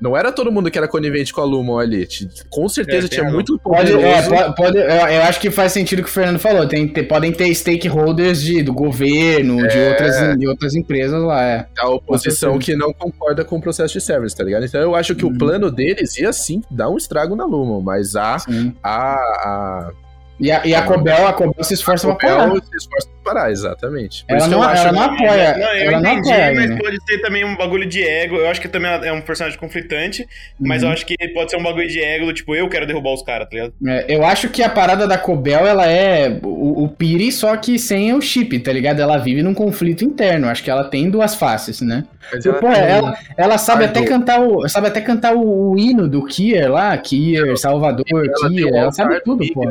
Não 0.00 0.16
era 0.16 0.32
todo 0.32 0.50
mundo 0.50 0.70
que 0.70 0.78
era 0.78 0.88
conivente 0.88 1.32
com 1.32 1.40
a 1.40 1.44
Lumon 1.44 1.78
ali. 1.78 2.08
Com 2.48 2.68
certeza 2.68 3.06
é, 3.06 3.08
tinha 3.08 3.30
muito 3.30 3.58
pode, 3.58 3.92
é, 3.92 4.22
pode, 4.22 4.56
pode, 4.56 4.78
eu, 4.78 5.22
acho 5.24 5.38
que 5.38 5.50
faz 5.50 5.72
sentido 5.72 6.00
o 6.00 6.02
que 6.02 6.08
o 6.08 6.12
Fernando 6.12 6.38
falou. 6.38 6.66
Tem, 6.66 6.88
tem 6.88 7.04
podem 7.04 7.32
ter 7.32 7.54
stakeholders 7.54 8.42
de, 8.42 8.62
do 8.62 8.72
governo, 8.72 9.64
é. 9.64 9.68
de, 9.68 9.78
outras, 9.78 10.38
de 10.38 10.48
outras 10.48 10.74
empresas 10.74 11.22
lá. 11.22 11.44
É. 11.44 11.66
A 11.78 11.88
oposição 11.88 12.58
que 12.58 12.74
não 12.74 12.92
concorda 12.92 13.44
com 13.44 13.56
o 13.56 13.60
processo 13.60 13.92
de 13.92 14.00
service, 14.00 14.34
tá 14.34 14.42
ligado? 14.42 14.64
Então 14.64 14.80
eu 14.80 14.94
acho 14.94 15.14
que 15.14 15.24
uhum. 15.24 15.32
o 15.32 15.38
plano 15.38 15.70
deles 15.70 16.16
ia 16.16 16.32
sim 16.32 16.62
dar 16.70 16.88
um 16.88 16.96
estrago 16.96 17.36
na 17.36 17.44
Lumon, 17.44 17.80
mas 17.82 18.16
a, 18.16 18.38
a, 18.82 19.14
a 19.14 19.90
E 20.40 20.50
a, 20.50 20.66
e 20.66 20.74
a 20.74 20.82
Cobel, 20.82 21.26
a 21.26 21.32
Cobel 21.34 21.62
se 21.62 21.74
esforça 21.74 22.10
a 22.10 22.14
pra 22.14 22.28
parar. 22.28 22.50
se 22.50 22.76
esforça 22.76 23.08
pra 23.22 23.34
parar, 23.34 23.50
exatamente. 23.50 24.24
Por 24.24 24.36
ela 24.36 24.48
não, 24.48 24.64
ela 24.64 24.92
não 24.92 25.02
apoia. 25.02 25.56
Não, 25.58 25.74
eu 25.74 25.92
ela 25.92 26.00
entendi, 26.00 26.28
não 26.28 26.34
apoia, 26.34 26.54
mas 26.54 26.70
né? 26.70 26.78
pode 26.78 26.98
ser 27.04 27.18
também 27.18 27.44
um 27.44 27.56
bagulho 27.56 27.86
de 27.86 28.02
ego. 28.02 28.36
Eu 28.36 28.48
acho 28.48 28.60
que 28.60 28.68
também 28.68 28.90
é 28.90 29.12
um 29.12 29.20
personagem 29.20 29.58
conflitante, 29.58 30.22
uhum. 30.22 30.66
mas 30.66 30.82
eu 30.82 30.88
acho 30.88 31.04
que 31.04 31.16
pode 31.34 31.50
ser 31.50 31.58
um 31.58 31.62
bagulho 31.62 31.88
de 31.88 32.00
ego, 32.00 32.32
tipo, 32.32 32.54
eu 32.54 32.68
quero 32.70 32.86
derrubar 32.86 33.12
os 33.12 33.22
caras, 33.22 33.48
tá 33.50 33.54
ligado? 33.54 33.74
É, 33.86 34.06
eu 34.08 34.24
acho 34.24 34.48
que 34.48 34.62
a 34.62 34.70
parada 34.70 35.06
da 35.06 35.18
Cobel, 35.18 35.66
ela 35.66 35.86
é 35.86 36.40
o, 36.42 36.84
o 36.84 36.88
Piri, 36.88 37.30
só 37.30 37.54
que 37.58 37.78
sem 37.78 38.14
o 38.14 38.22
chip, 38.22 38.58
tá 38.60 38.72
ligado? 38.72 39.00
Ela 39.00 39.18
vive 39.18 39.42
num 39.42 39.52
conflito 39.52 40.04
interno. 40.04 40.48
Acho 40.48 40.64
que 40.64 40.70
ela 40.70 40.84
tem 40.84 41.10
duas 41.10 41.34
faces, 41.34 41.82
né? 41.82 42.04
Mas 42.32 42.46
ela, 42.46 42.58
pô, 42.58 42.68
ela, 42.68 43.18
ela, 43.36 43.58
sabe 43.58 43.84
até 43.84 44.04
cantar 44.04 44.40
o. 44.40 44.68
Sabe 44.68 44.86
até 44.86 45.00
cantar 45.00 45.34
o, 45.34 45.72
o 45.72 45.78
hino 45.78 46.08
do 46.08 46.24
Kier 46.24 46.70
lá, 46.70 46.96
Kier, 46.96 47.56
Salvador, 47.56 48.04
ela 48.08 48.48
Kier, 48.48 48.74
ela 48.74 48.92
sabe 48.92 49.20
tudo, 49.20 49.44
pô. 49.52 49.62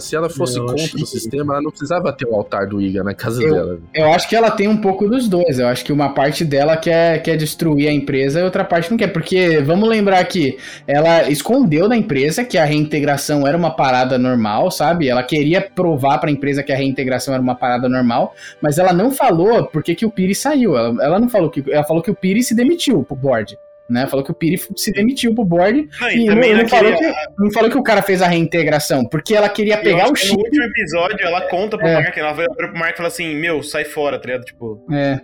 Se 0.00 0.14
ela 0.14 0.30
fosse 0.30 0.58
eu 0.58 0.66
contra 0.66 0.82
o 0.82 1.06
sistema, 1.06 1.54
ela 1.54 1.62
não 1.62 1.70
precisava 1.70 2.12
ter 2.12 2.26
o 2.26 2.34
altar 2.34 2.66
do 2.66 2.80
Iga 2.80 3.02
na 3.02 3.14
casa 3.14 3.42
eu, 3.42 3.54
dela. 3.54 3.78
Eu 3.94 4.12
acho 4.12 4.28
que 4.28 4.36
ela 4.36 4.50
tem 4.50 4.68
um 4.68 4.76
pouco 4.76 5.08
dos 5.08 5.28
dois. 5.28 5.58
Eu 5.58 5.66
acho 5.66 5.84
que 5.84 5.92
uma 5.92 6.14
parte 6.14 6.44
dela 6.44 6.76
quer, 6.76 7.22
quer 7.22 7.36
destruir 7.36 7.88
a 7.88 7.92
empresa 7.92 8.40
e 8.40 8.42
outra 8.42 8.64
parte 8.64 8.90
não 8.90 8.96
quer. 8.96 9.08
Porque 9.08 9.60
vamos 9.60 9.88
lembrar 9.88 10.24
que 10.24 10.58
ela 10.86 11.28
escondeu 11.28 11.88
da 11.88 11.96
empresa 11.96 12.44
que 12.44 12.56
a 12.56 12.64
reintegração 12.64 13.46
era 13.46 13.56
uma 13.56 13.70
parada 13.70 14.18
normal, 14.18 14.70
sabe? 14.70 15.08
Ela 15.08 15.22
queria 15.22 15.60
provar 15.60 16.18
para 16.18 16.30
a 16.30 16.32
empresa 16.32 16.62
que 16.62 16.72
a 16.72 16.76
reintegração 16.76 17.34
era 17.34 17.42
uma 17.42 17.54
parada 17.54 17.88
normal, 17.88 18.34
mas 18.60 18.78
ela 18.78 18.92
não 18.92 19.10
falou 19.10 19.66
porque 19.66 19.94
que 19.94 20.06
o 20.06 20.10
Piri 20.10 20.34
saiu. 20.34 20.76
Ela, 20.76 21.04
ela 21.04 21.18
não 21.18 21.28
falou 21.28 21.50
que. 21.50 21.64
Ela 21.70 21.84
falou 21.84 22.02
que 22.02 22.10
o 22.10 22.14
Piri 22.14 22.42
se 22.42 22.54
demitiu 22.54 23.02
pro 23.02 23.16
board 23.16 23.58
né? 23.88 24.06
Falou 24.06 24.24
que 24.24 24.30
o 24.30 24.34
Piri 24.34 24.60
se 24.76 24.92
demitiu 24.92 25.34
pro 25.34 25.44
board 25.44 25.88
não, 26.00 26.10
e, 26.10 26.24
e 26.24 26.26
não, 26.26 26.62
não, 26.62 26.68
falou 26.68 26.96
que, 26.96 27.12
não, 27.38 27.52
falou 27.52 27.70
que, 27.70 27.78
o 27.78 27.82
cara 27.82 28.02
fez 28.02 28.22
a 28.22 28.28
reintegração, 28.28 29.04
porque 29.04 29.34
ela 29.34 29.48
queria 29.48 29.78
pegar 29.78 30.10
o 30.10 30.16
chip. 30.16 30.36
No 30.36 30.44
último 30.44 30.64
episódio, 30.64 31.26
ela 31.26 31.42
conta 31.48 31.76
pro 31.76 31.86
é. 31.86 31.94
Mark, 31.94 32.16
ela 32.16 32.32
vai 32.32 32.46
pro 32.46 32.74
Mark 32.74 32.94
e 32.94 32.96
fala 32.96 33.08
assim: 33.08 33.34
Meu, 33.34 33.62
sai 33.62 33.84
fora, 33.84 34.18
tá 34.18 34.26
ligado? 34.26 34.44
Tipo. 34.44 34.84
É. 34.90 35.20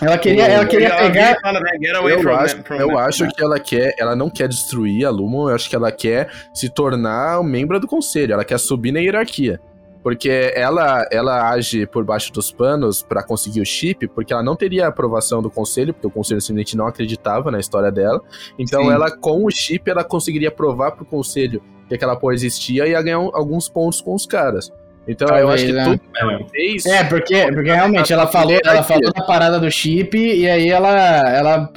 Ela 0.00 0.16
queria, 0.16 0.46
ela 0.46 0.64
queria 0.64 0.88
ela 0.88 1.10
pegar. 1.10 1.36
Fala, 1.40 1.60
né? 1.60 1.70
eu 1.82 2.38
acho, 2.38 2.62
eu 2.70 2.98
acho 2.98 3.28
que 3.28 3.42
ela 3.42 3.58
quer, 3.58 3.94
ela 3.98 4.14
não 4.14 4.30
quer 4.30 4.48
destruir 4.48 5.04
a 5.04 5.10
Lumon, 5.10 5.48
eu 5.48 5.56
acho 5.56 5.68
que 5.68 5.74
ela 5.74 5.90
quer 5.90 6.30
se 6.54 6.72
tornar 6.72 7.40
um 7.40 7.44
membro 7.44 7.80
do 7.80 7.86
conselho, 7.86 8.32
ela 8.32 8.44
quer 8.44 8.58
subir 8.58 8.92
na 8.92 9.00
hierarquia. 9.00 9.60
Porque 10.08 10.54
ela, 10.54 11.06
ela 11.12 11.50
age 11.50 11.86
por 11.86 12.02
baixo 12.02 12.32
dos 12.32 12.50
panos 12.50 13.02
para 13.02 13.22
conseguir 13.22 13.60
o 13.60 13.66
chip, 13.66 14.08
porque 14.08 14.32
ela 14.32 14.42
não 14.42 14.56
teria 14.56 14.86
a 14.86 14.88
aprovação 14.88 15.42
do 15.42 15.50
conselho, 15.50 15.92
porque 15.92 16.06
o 16.06 16.10
conselho 16.10 16.40
simplesmente 16.40 16.74
não 16.78 16.86
acreditava 16.86 17.50
na 17.50 17.60
história 17.60 17.92
dela. 17.92 18.18
Então 18.58 18.84
Sim. 18.84 18.90
ela, 18.90 19.14
com 19.14 19.44
o 19.44 19.50
chip, 19.50 19.90
ela 19.90 20.02
conseguiria 20.02 20.50
provar 20.50 20.92
pro 20.92 21.04
conselho 21.04 21.62
que 21.86 21.94
aquela 21.94 22.16
porra 22.16 22.32
existia 22.32 22.86
e 22.86 22.92
ia 22.92 23.02
ganhar 23.02 23.18
alguns 23.18 23.68
pontos 23.68 24.00
com 24.00 24.14
os 24.14 24.24
caras. 24.24 24.72
Então 25.08 25.26
Talvez, 25.26 25.46
eu 25.46 25.50
acho 25.54 25.66
que 25.66 25.72
né? 25.72 25.84
tudo 25.84 25.98
que 25.98 26.20
ela 26.20 26.38
fez. 26.50 26.86
É, 26.86 27.04
porque, 27.04 27.52
porque 27.52 27.72
realmente 27.72 28.12
ela 28.12 28.26
falou, 28.26 28.58
ela 28.62 28.82
falou 28.82 29.10
da 29.10 29.22
parada 29.22 29.58
do 29.58 29.70
chip 29.70 30.18
e 30.18 30.46
aí 30.46 30.68
ela, 30.68 30.90
ela 31.30 31.72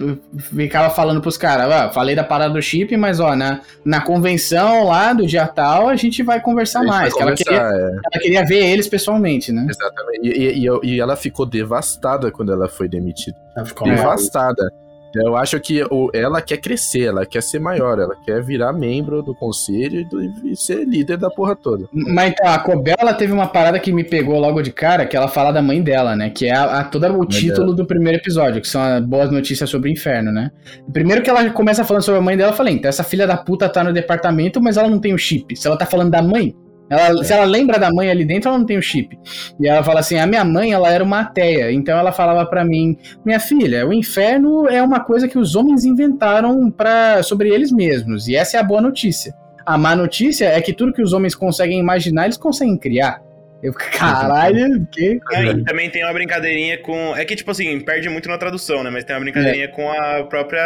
ficava 0.53 0.89
falando 0.89 1.21
pros 1.21 1.38
caras, 1.38 1.71
ó, 1.71 1.93
falei 1.93 2.13
da 2.13 2.25
parada 2.25 2.53
do 2.53 2.61
chip, 2.61 2.95
mas 2.97 3.21
ó, 3.21 3.34
na, 3.34 3.61
na 3.86 4.01
convenção 4.01 4.86
lá 4.88 5.13
do 5.13 5.25
dia 5.25 5.47
tal 5.47 5.88
a 5.88 5.95
gente 5.95 6.21
vai 6.23 6.41
conversar 6.41 6.82
gente 6.82 6.89
mais. 6.89 7.13
Vai 7.13 7.21
conversar, 7.21 7.53
ela, 7.53 7.71
queria, 7.71 7.79
é. 7.79 7.91
ela 7.91 8.21
queria 8.21 8.45
ver 8.45 8.65
eles 8.65 8.89
pessoalmente, 8.89 9.53
né? 9.53 9.65
Exatamente. 9.69 10.27
E, 10.27 10.65
e, 10.65 10.79
e, 10.84 10.99
ela 10.99 11.15
ficou 11.15 11.45
devastada 11.45 12.29
quando 12.32 12.51
ela 12.51 12.67
foi 12.67 12.89
demitida. 12.89 13.38
Ela 13.55 13.65
ficou 13.65 13.88
devastada. 13.88 14.71
Eu 15.16 15.36
acho 15.36 15.59
que 15.59 15.82
ela 16.14 16.41
quer 16.41 16.57
crescer, 16.57 17.05
ela 17.05 17.26
quer 17.26 17.41
ser 17.41 17.59
maior, 17.59 17.99
ela 17.99 18.16
quer 18.16 18.41
virar 18.41 18.72
membro 18.74 19.22
do 19.22 19.36
conselho 19.36 20.07
e, 20.43 20.51
e 20.51 20.55
ser 20.55 20.86
líder 20.86 21.18
da 21.18 21.30
porra 21.30 21.55
toda. 21.55 21.88
Mas 21.91 22.32
então, 22.32 22.49
a 22.49 22.59
Cobel, 22.59 22.95
ela 22.97 23.14
teve 23.14 23.34
uma 23.34 23.47
parada 23.47 23.80
que 23.80 23.91
me 23.91 24.03
pegou 24.03 24.39
logo 24.39 24.62
de 24.62 24.72
cara, 24.72 25.05
que 25.05 25.16
ela 25.16 25.28
fala 25.28 25.51
da 25.51 25.62
mãe 25.62 25.82
dela, 25.82 26.16
né? 26.16 26.30
Que 26.30 26.47
é 26.47 26.55
a, 26.55 26.80
a 26.80 26.84
todo 26.84 27.05
o 27.18 27.26
título 27.26 27.68
dela. 27.68 27.76
do 27.76 27.86
primeiro 27.86 28.20
episódio, 28.20 28.62
que 28.62 28.68
são 28.68 28.82
as 28.82 29.03
boas 29.03 29.32
notícias 29.32 29.70
sobre 29.70 29.89
o 29.89 29.91
inferno, 29.91 30.32
né? 30.32 30.51
Primeiro 30.91 31.22
que 31.22 31.30
ela 31.30 31.49
começa 31.49 31.84
falando 31.84 32.03
sobre 32.03 32.20
a 32.20 32.24
mãe 32.24 32.38
dela, 32.38 32.51
eu 32.51 32.55
falei, 32.55 32.76
então 32.76 32.89
essa 32.89 33.03
filha 33.03 33.28
da 33.28 33.38
puta 33.38 33.68
tá 33.68 33.84
no 33.84 33.93
departamento, 33.93 34.62
mas 34.62 34.78
ela 34.78 34.89
não 34.89 34.99
tem 34.99 35.14
o 35.14 35.18
chip. 35.18 35.55
Se 35.55 35.68
ela 35.68 35.78
tá 35.78 35.86
falando 35.86 36.12
da 36.12 36.22
mãe, 36.22 36.55
ela, 36.91 37.21
é. 37.21 37.23
Se 37.23 37.33
ela 37.33 37.45
lembra 37.45 37.79
da 37.79 37.89
mãe 37.91 38.09
ali 38.09 38.25
dentro, 38.25 38.49
ela 38.49 38.57
não 38.57 38.65
tem 38.65 38.77
o 38.77 38.81
chip. 38.81 39.17
E 39.59 39.67
ela 39.67 39.81
fala 39.83 40.01
assim: 40.01 40.17
a 40.17 40.27
minha 40.27 40.43
mãe, 40.43 40.73
ela 40.73 40.91
era 40.91 41.03
uma 41.03 41.21
ateia. 41.21 41.71
Então 41.71 41.97
ela 41.97 42.11
falava 42.11 42.45
para 42.45 42.65
mim: 42.65 42.97
minha 43.25 43.39
filha, 43.39 43.87
o 43.87 43.93
inferno 43.93 44.67
é 44.67 44.83
uma 44.83 44.99
coisa 44.99 45.27
que 45.27 45.37
os 45.37 45.55
homens 45.55 45.85
inventaram 45.85 46.69
para 46.69 47.23
sobre 47.23 47.49
eles 47.49 47.71
mesmos. 47.71 48.27
E 48.27 48.35
essa 48.35 48.57
é 48.57 48.59
a 48.59 48.63
boa 48.63 48.81
notícia. 48.81 49.33
A 49.65 49.77
má 49.77 49.95
notícia 49.95 50.45
é 50.45 50.59
que 50.59 50.73
tudo 50.73 50.93
que 50.93 51.01
os 51.01 51.13
homens 51.13 51.33
conseguem 51.33 51.79
imaginar, 51.79 52.25
eles 52.25 52.37
conseguem 52.37 52.77
criar. 52.77 53.21
Eu, 53.63 53.71
caralho, 53.97 54.85
que. 54.91 55.19
É, 55.31 55.43
e 55.45 55.63
também 55.63 55.89
tem 55.89 56.03
uma 56.03 56.13
brincadeirinha 56.13 56.77
com. 56.79 57.15
É 57.15 57.23
que, 57.23 57.35
tipo 57.35 57.51
assim, 57.51 57.79
perde 57.79 58.09
muito 58.09 58.27
na 58.27 58.37
tradução, 58.37 58.83
né? 58.83 58.89
Mas 58.89 59.05
tem 59.05 59.15
uma 59.15 59.21
brincadeirinha 59.21 59.65
é. 59.65 59.67
com 59.69 59.89
a 59.89 60.23
própria 60.23 60.61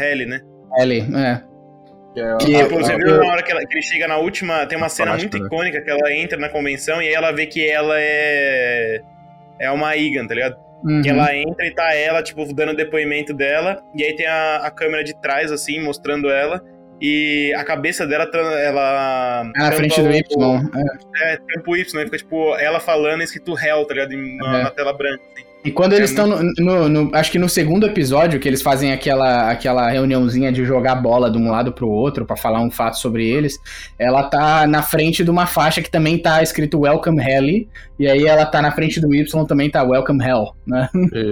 Helly, 0.00 0.24
né? 0.24 0.40
Helly, 0.78 1.06
é. 1.14 1.49
Que, 2.14 2.20
é, 2.20 2.36
que 2.38 2.96
viu 2.96 3.18
na 3.18 3.26
hora 3.26 3.42
que, 3.42 3.52
ela, 3.52 3.60
que, 3.60 3.74
ele 3.74 3.82
chega 3.82 4.08
na 4.08 4.16
última. 4.16 4.66
Tem 4.66 4.76
uma 4.76 4.88
cena 4.88 5.16
muito 5.16 5.38
né? 5.38 5.46
icônica 5.46 5.80
que 5.80 5.90
ela 5.90 6.12
entra 6.12 6.38
na 6.38 6.48
convenção 6.48 7.00
e 7.00 7.06
aí 7.06 7.14
ela 7.14 7.30
vê 7.30 7.46
que 7.46 7.68
ela 7.68 7.94
é. 7.96 9.00
É 9.58 9.70
uma 9.70 9.94
Igan, 9.96 10.26
tá 10.26 10.34
ligado? 10.34 10.56
Uhum. 10.82 11.02
Que 11.02 11.10
ela 11.10 11.34
entra 11.36 11.66
e 11.66 11.70
tá 11.70 11.94
ela, 11.94 12.22
tipo, 12.22 12.52
dando 12.52 12.74
depoimento 12.74 13.34
dela. 13.34 13.82
E 13.94 14.02
aí 14.02 14.16
tem 14.16 14.26
a, 14.26 14.56
a 14.56 14.70
câmera 14.70 15.04
de 15.04 15.14
trás, 15.20 15.52
assim, 15.52 15.80
mostrando 15.80 16.30
ela. 16.30 16.62
E 17.00 17.52
a 17.56 17.64
cabeça 17.64 18.06
dela, 18.06 18.28
ela. 18.34 19.40
Ah, 19.56 19.64
na 19.64 19.72
frente 19.72 20.00
do 20.00 20.10
Y. 20.10 20.70
É, 21.16 21.34
é 21.34 21.36
tempo 21.36 21.76
Y, 21.76 21.94
né? 21.94 22.04
Fica, 22.04 22.18
tipo, 22.18 22.56
ela 22.56 22.80
falando 22.80 23.22
escrito 23.22 23.58
Hell, 23.58 23.86
tá 23.86 23.94
ligado? 23.94 24.16
Na, 24.16 24.58
é. 24.58 24.62
na 24.64 24.70
tela 24.70 24.92
branca, 24.92 25.22
assim. 25.32 25.49
E 25.62 25.70
quando 25.70 25.92
eles 25.92 26.10
estão 26.10 26.26
no, 26.26 26.52
no, 26.58 26.88
no, 26.88 27.14
Acho 27.14 27.30
que 27.30 27.38
no 27.38 27.48
segundo 27.48 27.86
episódio, 27.86 28.40
que 28.40 28.48
eles 28.48 28.62
fazem 28.62 28.92
aquela, 28.92 29.50
aquela 29.50 29.90
reuniãozinha 29.90 30.50
de 30.50 30.64
jogar 30.64 30.94
bola 30.94 31.30
de 31.30 31.36
um 31.36 31.50
lado 31.50 31.70
pro 31.72 31.88
outro 31.88 32.24
para 32.24 32.36
falar 32.36 32.60
um 32.60 32.70
fato 32.70 32.98
sobre 32.98 33.28
eles, 33.28 33.58
ela 33.98 34.22
tá 34.22 34.66
na 34.66 34.82
frente 34.82 35.22
de 35.22 35.30
uma 35.30 35.46
faixa 35.46 35.82
que 35.82 35.90
também 35.90 36.16
tá 36.16 36.42
escrito 36.42 36.80
Welcome 36.80 37.22
Helly, 37.22 37.68
e 37.98 38.08
aí 38.08 38.26
ela 38.26 38.46
tá 38.46 38.62
na 38.62 38.72
frente 38.72 39.00
do 39.00 39.14
Y 39.14 39.44
também 39.44 39.70
tá 39.70 39.82
Welcome 39.82 40.24
Hell, 40.24 40.54
né? 40.66 40.88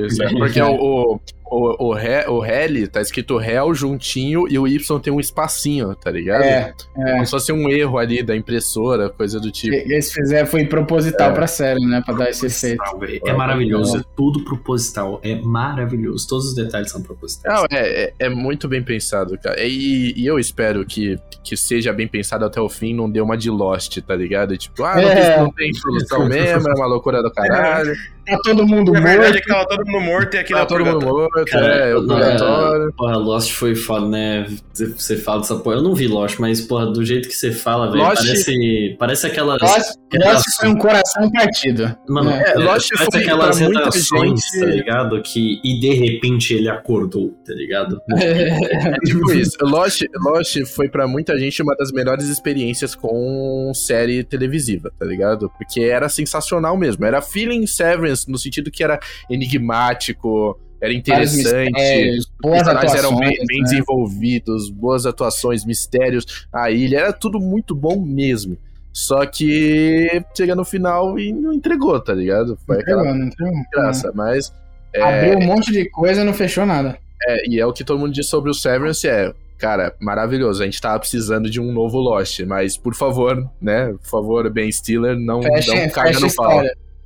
Isso, 0.06 0.22
é 0.22 0.28
porque 0.36 0.60
o, 0.60 0.74
o, 0.74 1.20
o, 1.51 1.90
o, 1.90 1.99
He, 1.99 2.26
o 2.28 2.88
tá 2.88 3.01
escrito 3.01 3.40
Hell 3.40 3.74
juntinho 3.74 4.46
e 4.49 4.59
o 4.59 4.66
Y 4.66 5.01
tem 5.01 5.12
um 5.12 5.20
espacinho, 5.20 5.94
tá 5.94 6.11
ligado? 6.11 6.42
É, 6.42 6.74
é. 6.96 7.12
Como 7.12 7.24
se 7.24 7.30
fosse 7.30 7.53
um 7.53 7.68
erro 7.68 7.99
ali 7.99 8.22
da 8.22 8.36
impressora, 8.36 9.09
coisa 9.09 9.40
do 9.40 9.51
tipo. 9.51 9.74
Eles 9.74 10.12
fizeram, 10.12 10.46
foi 10.46 10.64
proposital 10.66 11.30
é. 11.30 11.34
pra 11.34 11.46
série, 11.46 11.84
né? 11.86 12.03
Pra 12.05 12.14
dar 12.14 12.30
esse 12.30 12.46
efeito. 12.46 12.82
É 13.26 13.32
maravilhoso, 13.32 13.99
é 13.99 14.03
tudo 14.16 14.44
proposital, 14.44 15.20
é 15.22 15.36
maravilhoso. 15.36 16.26
Todos 16.28 16.49
os 16.49 16.55
detalhes 16.55 16.90
são 16.90 17.03
propositais. 17.03 17.55
Não, 17.55 17.66
é, 17.70 18.05
é, 18.05 18.14
é 18.18 18.28
muito 18.28 18.68
bem 18.68 18.82
pensado, 18.82 19.38
cara. 19.38 19.61
E, 19.62 20.12
e, 20.16 20.26
eu 20.26 20.38
espero 20.38 20.84
que, 20.84 21.18
que 21.42 21.57
seja 21.57 21.92
bem 21.92 22.07
pensado 22.07 22.44
até 22.44 22.61
o 22.61 22.68
fim, 22.68 22.94
não 22.94 23.11
dê 23.11 23.20
uma 23.20 23.36
de 23.36 23.51
Lost, 23.51 23.99
tá 23.99 24.14
ligado? 24.14 24.57
Tipo, 24.57 24.84
ah, 24.84 24.96
não, 24.96 25.09
é. 25.09 25.38
não 25.38 25.51
tem 25.53 25.72
solução 25.72 26.28
mesmo, 26.28 26.68
é 26.68 26.74
uma 26.74 26.86
loucura 26.86 27.22
do 27.22 27.30
caralho. 27.30 27.94
Tá 28.28 28.38
todo 28.44 28.66
mundo 28.66 28.92
Na 28.92 29.00
morto. 29.00 29.12
verdade 29.12 29.38
é 29.38 29.40
que 29.40 29.48
tava 29.48 29.66
todo 29.66 29.86
mundo 29.86 30.00
morto 30.00 30.34
e 30.34 30.38
aqui 30.38 30.52
tá 30.52 30.66
todo 30.66 30.84
mundo 30.84 31.06
morto, 31.06 31.44
Cara, 31.46 31.66
é, 31.66 31.96
o 31.96 32.06
purgatório. 32.06 32.92
Porra, 32.96 33.16
Lost 33.16 33.52
foi 33.52 33.74
foda, 33.74 34.06
né? 34.06 34.46
Você 34.74 35.16
fala 35.16 35.40
dessa 35.40 35.56
porra. 35.56 35.76
Eu 35.76 35.82
não 35.82 35.94
vi 35.94 36.06
Lost, 36.06 36.38
mas, 36.38 36.60
porra, 36.60 36.86
do 36.86 37.04
jeito 37.04 37.28
que 37.28 37.34
você 37.34 37.52
fala, 37.52 37.90
velho, 37.90 38.04
parece, 38.04 38.96
parece 38.98 39.26
aquelas. 39.26 39.60
Lost, 39.60 39.94
Lost 40.14 40.44
foi 40.60 40.68
um 40.68 40.76
coração 40.76 41.30
partido. 41.30 41.96
Mano, 42.08 42.30
é, 42.30 42.52
é, 42.52 42.54
Lost 42.58 42.90
parece 42.90 43.10
foi 43.10 43.20
aquelas 43.22 43.58
redações, 43.58 44.40
gente... 44.40 44.60
tá 44.60 44.66
ligado? 44.66 45.22
Que, 45.22 45.60
e 45.64 45.80
de 45.80 45.94
repente 45.94 46.54
ele 46.54 46.68
acordou, 46.68 47.30
tá 47.46 47.54
ligado? 47.54 48.00
É, 48.28 48.92
tipo 49.06 49.32
isso. 49.32 49.56
Lost, 49.62 50.02
Lost 50.22 50.64
foi 50.74 50.88
pra 50.88 51.06
muita 51.06 51.38
gente 51.38 51.62
uma 51.62 51.74
das 51.76 51.90
melhores 51.90 52.28
experiências 52.28 52.94
com 52.94 53.72
série 53.74 54.22
televisiva, 54.22 54.92
tá 54.98 55.04
ligado? 55.04 55.50
Porque 55.56 55.80
era 55.80 56.08
sensacional 56.08 56.76
mesmo. 56.76 57.04
Era 57.04 57.22
feeling 57.22 57.66
Severance 57.66 58.17
no 58.26 58.38
sentido 58.38 58.70
que 58.70 58.82
era 58.82 58.98
enigmático, 59.30 60.58
era 60.80 60.92
interessante, 60.92 62.18
os 62.18 62.30
personagens 62.40 62.94
eram 62.94 63.16
bem, 63.16 63.36
bem 63.46 63.58
né? 63.58 63.64
desenvolvidos, 63.64 64.70
boas 64.70 65.06
atuações, 65.06 65.64
mistérios, 65.64 66.46
a 66.52 66.70
ilha, 66.70 66.98
era 66.98 67.12
tudo 67.12 67.40
muito 67.40 67.74
bom 67.74 68.00
mesmo. 68.00 68.56
Só 68.92 69.24
que 69.26 70.22
chega 70.36 70.54
no 70.54 70.64
final 70.64 71.18
e 71.18 71.32
não 71.32 71.52
entregou, 71.52 72.00
tá 72.00 72.12
ligado? 72.12 72.58
Foi 72.66 72.80
entregou, 72.80 73.00
aquela 73.00 73.16
não 73.16 73.26
entregou. 73.26 73.54
graça, 73.72 74.10
mas. 74.14 74.52
É, 74.92 75.02
Abriu 75.02 75.38
um 75.38 75.46
monte 75.46 75.70
de 75.70 75.88
coisa 75.90 76.22
e 76.22 76.24
não 76.24 76.32
fechou 76.32 76.64
nada. 76.64 76.98
É, 77.26 77.48
e 77.48 77.60
é 77.60 77.66
o 77.66 77.72
que 77.72 77.84
todo 77.84 77.98
mundo 77.98 78.12
diz 78.12 78.26
sobre 78.28 78.50
o 78.50 78.54
Severance: 78.54 79.06
é, 79.06 79.32
cara, 79.56 79.94
maravilhoso. 80.00 80.62
A 80.62 80.64
gente 80.64 80.80
tava 80.80 80.98
precisando 80.98 81.50
de 81.50 81.60
um 81.60 81.72
novo 81.72 81.98
Lost, 81.98 82.40
mas 82.40 82.76
por 82.76 82.94
favor, 82.94 83.48
né? 83.60 83.94
Por 84.02 84.08
favor, 84.08 84.50
Ben 84.50 84.70
Stiller, 84.70 85.16
não, 85.16 85.42
fecha, 85.42 85.74
não 85.74 85.90
caia 85.90 86.18
no 86.18 86.34
pau. 86.34 86.62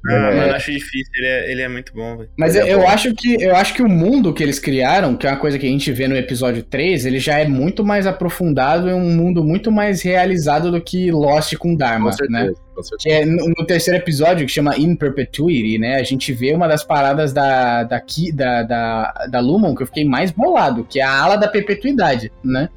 Ah, 0.06 0.30
é. 0.32 0.48
eu 0.48 0.54
acho 0.54 0.72
difícil, 0.72 1.12
ele 1.14 1.26
é, 1.26 1.52
ele 1.52 1.62
é 1.62 1.68
muito 1.68 1.92
bom, 1.94 2.16
velho. 2.16 2.30
Mas 2.36 2.56
eu, 2.56 2.66
é 2.66 2.74
eu 2.74 2.88
acho 2.88 3.14
que 3.14 3.40
eu 3.40 3.54
acho 3.54 3.72
que 3.72 3.82
o 3.82 3.88
mundo 3.88 4.32
que 4.32 4.42
eles 4.42 4.58
criaram, 4.58 5.16
que 5.16 5.26
é 5.26 5.30
uma 5.30 5.38
coisa 5.38 5.58
que 5.58 5.66
a 5.66 5.68
gente 5.68 5.92
vê 5.92 6.08
no 6.08 6.16
episódio 6.16 6.62
3, 6.62 7.06
ele 7.06 7.20
já 7.20 7.38
é 7.38 7.46
muito 7.46 7.84
mais 7.84 8.06
aprofundado 8.06 8.88
e 8.88 8.92
um 8.92 9.14
mundo 9.14 9.44
muito 9.44 9.70
mais 9.70 10.02
realizado 10.02 10.72
do 10.72 10.80
que 10.80 11.10
Lost 11.12 11.54
com 11.56 11.76
Dharma, 11.76 12.10
com 12.10 12.16
certeza, 12.16 12.46
né? 12.46 12.52
Com 12.74 12.82
certeza. 12.82 13.16
Que 13.16 13.22
é 13.22 13.24
no, 13.24 13.48
no, 13.56 13.64
terceiro 13.64 13.98
episódio, 13.98 14.44
que 14.44 14.52
chama 14.52 14.76
In 14.76 14.96
Perpetuity, 14.96 15.78
né? 15.78 15.96
A 15.96 16.02
gente 16.02 16.32
vê 16.32 16.52
uma 16.52 16.66
das 16.66 16.82
paradas 16.82 17.32
da, 17.32 17.84
da, 17.84 18.02
da, 18.34 18.62
da, 18.64 19.26
da 19.30 19.40
Lumon 19.40 19.74
que 19.74 19.84
eu 19.84 19.86
fiquei 19.86 20.04
mais 20.04 20.32
bolado, 20.32 20.84
que 20.84 20.98
é 20.98 21.04
a 21.04 21.22
ala 21.22 21.36
da 21.36 21.46
perpetuidade, 21.46 22.32
né? 22.42 22.68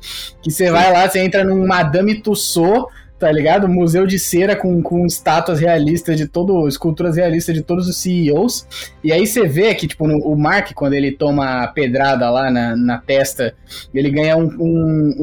Que 0.43 0.51
você 0.51 0.69
vai 0.69 0.91
lá, 0.91 1.09
você 1.09 1.19
entra 1.19 1.43
num 1.43 1.65
Madame 1.65 2.21
Tussauds 2.21 3.05
tá 3.20 3.32
ligado? 3.32 3.68
Museu 3.68 4.05
de 4.05 4.20
cera 4.20 4.55
com, 4.55 4.82
com 4.82 5.05
estátuas 5.05 5.59
realistas 5.59 6.18
de 6.18 6.28
todo, 6.28 6.68
esculturas 6.68 7.16
realistas 7.16 7.55
de 7.55 7.61
todos 7.61 7.88
os 7.88 7.97
CEOs. 7.97 8.68
E 9.03 9.11
aí 9.11 9.26
você 9.26 9.47
vê 9.47 9.74
que, 9.74 9.88
tipo, 9.88 10.07
no, 10.07 10.18
o 10.20 10.38
Mark, 10.38 10.74
quando 10.74 10.93
ele 10.93 11.11
toma 11.11 11.63
a 11.63 11.68
pedrada 11.68 12.30
lá 12.30 12.51
na, 12.51 12.76
na 12.76 12.97
testa, 12.97 13.55
ele 13.93 14.09
ganha 14.09 14.36
um, 14.36 14.47
um, 14.59 15.16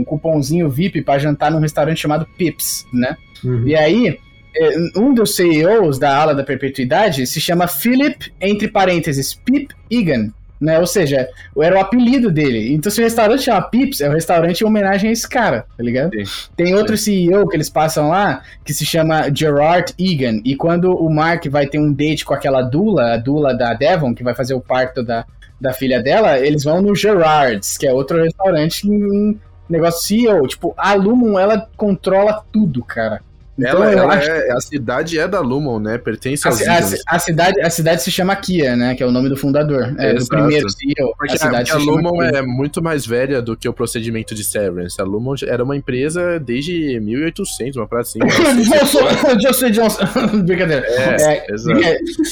um 0.00 0.04
cupomzinho 0.04 0.68
VIP 0.68 1.02
para 1.02 1.18
jantar 1.18 1.50
num 1.50 1.60
restaurante 1.60 2.00
chamado 2.00 2.26
Pips, 2.36 2.86
né? 2.92 3.16
Uhum. 3.44 3.66
E 3.66 3.76
aí, 3.76 4.18
é, 4.56 4.98
um 4.98 5.14
dos 5.14 5.36
CEOs 5.36 5.98
da 5.98 6.16
ala 6.16 6.34
da 6.34 6.42
perpetuidade 6.42 7.26
se 7.26 7.40
chama 7.40 7.68
Philip, 7.68 8.32
entre 8.40 8.68
parênteses, 8.68 9.34
Pip 9.34 9.74
Egan 9.90 10.32
né? 10.62 10.78
Ou 10.78 10.86
seja, 10.86 11.28
era 11.60 11.76
o 11.76 11.80
apelido 11.80 12.30
dele. 12.30 12.72
Então, 12.72 12.90
se 12.90 13.00
o 13.00 13.04
restaurante 13.04 13.42
chama 13.42 13.62
Pips, 13.62 14.00
é 14.00 14.08
o 14.08 14.12
restaurante 14.12 14.60
em 14.60 14.64
homenagem 14.64 15.10
a 15.10 15.12
esse 15.12 15.28
cara, 15.28 15.66
tá 15.76 15.82
ligado? 15.82 16.12
Sim. 16.14 16.50
Tem 16.56 16.74
outro. 16.74 16.92
CEO 17.02 17.48
que 17.48 17.56
eles 17.56 17.68
passam 17.68 18.08
lá, 18.08 18.42
que 18.64 18.72
se 18.72 18.86
chama 18.86 19.28
Gerard 19.34 19.92
Egan. 19.98 20.40
E 20.44 20.54
quando 20.54 20.94
o 20.94 21.10
Mark 21.10 21.46
vai 21.48 21.66
ter 21.66 21.78
um 21.78 21.92
date 21.92 22.24
com 22.24 22.32
aquela 22.32 22.62
Dula, 22.62 23.14
a 23.14 23.16
Dula 23.16 23.56
da 23.56 23.74
Devon, 23.74 24.14
que 24.14 24.22
vai 24.22 24.34
fazer 24.34 24.54
o 24.54 24.60
parto 24.60 25.02
da, 25.02 25.24
da 25.60 25.72
filha 25.72 26.00
dela, 26.00 26.38
eles 26.38 26.62
vão 26.62 26.80
no 26.80 26.94
Gerard's, 26.94 27.76
que 27.76 27.86
é 27.86 27.92
outro 27.92 28.22
restaurante 28.22 28.86
em 28.86 29.38
negócio 29.68 30.06
CEO. 30.06 30.46
Tipo, 30.46 30.74
a 30.76 30.94
Lumon, 30.94 31.38
ela 31.38 31.68
controla 31.76 32.44
tudo, 32.52 32.84
cara. 32.84 33.20
Então, 33.58 33.84
ela, 33.84 33.92
ela 33.92 34.14
acho... 34.14 34.30
é, 34.30 34.50
a 34.52 34.60
cidade 34.60 35.18
é 35.18 35.28
da 35.28 35.40
Lumon, 35.40 35.78
né? 35.78 35.98
Pertence 35.98 36.46
aos 36.48 36.60
a, 36.62 36.72
a, 36.72 36.78
a, 37.06 37.18
cidade, 37.18 37.60
a 37.60 37.68
cidade 37.68 38.02
se 38.02 38.10
chama 38.10 38.34
Kia, 38.34 38.74
né? 38.74 38.94
Que 38.94 39.02
é 39.02 39.06
o 39.06 39.10
nome 39.10 39.28
do 39.28 39.36
fundador. 39.36 39.94
É, 39.98 40.14
do 40.14 40.26
primeiro 40.26 40.68
CEO. 40.70 41.14
Porque 41.18 41.34
a, 41.34 41.38
cidade 41.38 41.70
a, 41.70 41.74
a 41.74 41.78
Lumon 41.78 42.22
é 42.22 42.40
muito 42.40 42.82
mais 42.82 43.04
velha 43.06 43.42
do 43.42 43.56
que 43.56 43.68
o 43.68 43.72
procedimento 43.72 44.34
de 44.34 44.42
Severance. 44.42 45.00
A 45.00 45.04
Lumon 45.04 45.34
era 45.46 45.62
uma 45.62 45.76
empresa 45.76 46.40
desde 46.40 46.98
1800, 47.00 47.76
uma 47.76 47.86
praça 47.86 48.18
assim. 48.18 48.20
Johnson 49.36 49.70
Johnson. 49.70 50.04
Brincadeira. 50.44 50.86
É, 50.86 51.22
é, 51.22 51.52
exato. 51.52 51.80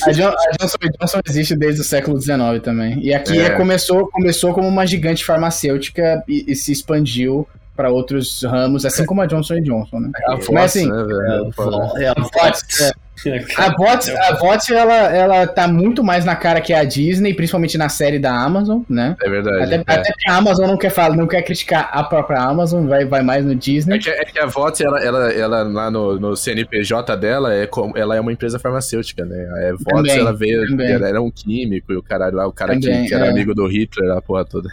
A, 0.06 0.10
Johnson 0.12 0.78
Johnson 0.98 1.20
existe 1.28 1.54
desde 1.54 1.82
o 1.82 1.84
século 1.84 2.20
XIX 2.20 2.38
também. 2.62 2.98
E 3.02 3.12
a 3.12 3.20
Kia 3.20 3.46
é. 3.46 3.50
começou, 3.50 4.08
começou 4.08 4.54
como 4.54 4.66
uma 4.66 4.86
gigante 4.86 5.24
farmacêutica 5.24 6.24
e, 6.26 6.50
e 6.50 6.56
se 6.56 6.72
expandiu 6.72 7.46
para 7.81 7.91
outros 7.91 8.43
ramos, 8.43 8.85
assim 8.85 9.07
como 9.07 9.22
a 9.22 9.26
Johnson 9.26 9.62
Johnson, 9.62 10.01
né? 10.01 10.11
É 10.14 10.33
a 10.33 10.35
Vox, 10.35 10.49
Mas 10.51 10.64
assim, 10.64 10.87
né, 10.87 11.03
é, 11.99 12.05
é 12.05 12.09
a 12.09 12.14
Vox, 12.14 12.81
é. 12.83 12.93
A 13.57 13.70
Vox, 13.74 14.09
a 14.09 14.35
Vox 14.35 14.70
ela, 14.70 14.95
ela 14.95 15.47
tá 15.47 15.66
muito 15.66 16.05
mais 16.05 16.26
na 16.26 16.37
cara 16.37 16.61
que 16.61 16.74
a 16.74 16.85
Disney, 16.85 17.33
principalmente 17.33 17.78
na 17.78 17.89
série 17.89 18.18
da 18.18 18.35
Amazon, 18.35 18.83
né? 18.87 19.16
É 19.22 19.31
verdade. 19.31 19.62
Até, 19.62 19.76
é. 19.76 19.81
até 19.81 20.12
que 20.12 20.31
a 20.31 20.37
Amazon 20.37 20.66
não 20.66 20.76
quer 20.76 20.91
falar, 20.91 21.16
não 21.16 21.26
quer 21.26 21.41
criticar 21.41 21.89
a 21.91 22.05
própria 22.05 22.39
Amazon, 22.39 22.87
vai, 22.87 23.07
vai 23.07 23.22
mais 23.22 23.47
no 23.47 23.55
Disney. 23.55 23.97
É 23.97 23.99
que, 23.99 24.11
é 24.11 24.24
que 24.26 24.39
a 24.39 24.47
Vox, 24.47 24.78
ela, 24.83 25.03
ela, 25.03 25.33
ela 25.33 25.62
lá 25.62 25.91
no, 25.91 26.20
no 26.20 26.37
CNPJ 26.37 27.16
dela, 27.16 27.55
é, 27.55 27.66
ela 27.97 28.14
é 28.14 28.20
uma 28.20 28.33
empresa 28.33 28.59
farmacêutica, 28.59 29.24
né? 29.24 29.70
A 29.70 29.72
Vox, 29.72 29.85
também, 29.85 30.18
ela 30.18 30.33
veio, 30.35 30.83
ela 30.83 31.09
era 31.09 31.22
um 31.22 31.31
químico, 31.31 31.95
e 31.95 31.97
o 31.97 32.03
cara 32.03 32.31
lá, 32.31 32.47
o 32.47 32.53
cara 32.53 32.74
também, 32.74 33.05
que, 33.05 33.09
que, 33.09 33.14
era 33.14 33.26
é. 33.26 33.31
amigo 33.31 33.55
do 33.55 33.66
Hitler, 33.66 34.11
a 34.12 34.20
porra 34.20 34.45
toda. 34.45 34.68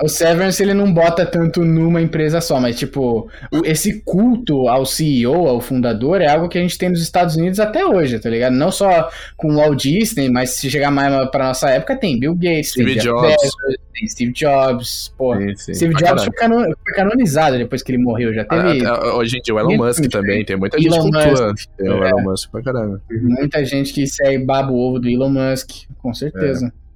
É. 0.00 0.04
O 0.04 0.08
Severance 0.08 0.62
ele 0.62 0.74
não 0.74 0.92
bota 0.92 1.26
tanto 1.26 1.64
numa 1.64 2.00
empresa 2.00 2.40
só, 2.40 2.60
mas 2.60 2.78
tipo, 2.78 3.28
esse 3.64 4.00
culto 4.00 4.68
ao 4.68 4.86
CEO, 4.86 5.48
ao 5.48 5.60
fundador, 5.60 6.20
é 6.20 6.28
algo 6.28 6.48
que 6.48 6.58
a 6.58 6.60
gente 6.60 6.78
tem 6.78 6.88
nos 6.88 7.02
Estados 7.02 7.36
Unidos 7.36 7.58
até 7.58 7.84
hoje, 7.84 8.18
tá 8.18 8.30
ligado? 8.30 8.54
Não 8.54 8.70
só 8.70 9.10
com 9.36 9.48
o 9.52 9.56
Walt 9.56 9.82
Disney, 9.82 10.30
mas 10.30 10.50
se 10.50 10.70
chegar 10.70 10.90
mais 10.90 11.28
pra 11.30 11.48
nossa 11.48 11.70
época, 11.70 11.96
tem 11.96 12.18
Bill 12.18 12.34
Gates, 12.34 12.70
Steve 12.70 12.94
tem 12.94 13.02
Jobs, 13.02 13.36
Bezos, 13.36 13.54
tem 13.92 14.08
Steve 14.08 14.32
Jobs, 14.32 15.12
pô. 15.16 15.36
Sim, 15.36 15.56
sim. 15.56 15.74
Steve 15.74 15.94
ah, 15.96 16.06
Jobs 16.06 16.24
foi, 16.24 16.32
canon, 16.32 16.62
foi, 16.62 16.94
canonizado 16.94 17.58
depois 17.58 17.82
que 17.82 17.90
ele 17.90 18.02
morreu, 18.02 18.32
já 18.32 18.44
teve. 18.44 18.86
Ah, 18.86 18.94
ah, 18.94 19.16
hoje 19.16 19.38
em 19.38 19.42
dia 19.42 19.54
o 19.54 19.58
Elon 19.58 19.76
Musk 19.76 20.04
também, 20.08 20.44
tem 20.44 20.56
muita 20.56 20.78
gente 20.78 20.94
Elon 20.94 21.10
cultua. 21.10 21.54
Tem 21.76 21.88
o 21.88 22.04
Elon 22.04 22.22
Musk 22.22 22.50
pra 22.50 22.62
caramba. 22.62 23.02
Muita 23.10 23.64
gente 23.64 23.92
que 23.92 24.06
segue 24.06 24.44
baba 24.44 24.70
o 24.70 24.78
ovo 24.78 24.98
do 24.98 25.08
Elon 25.08 25.30
Musk, 25.30 25.70
com 26.00 26.14
certeza. 26.14 26.66
É. 26.66 26.87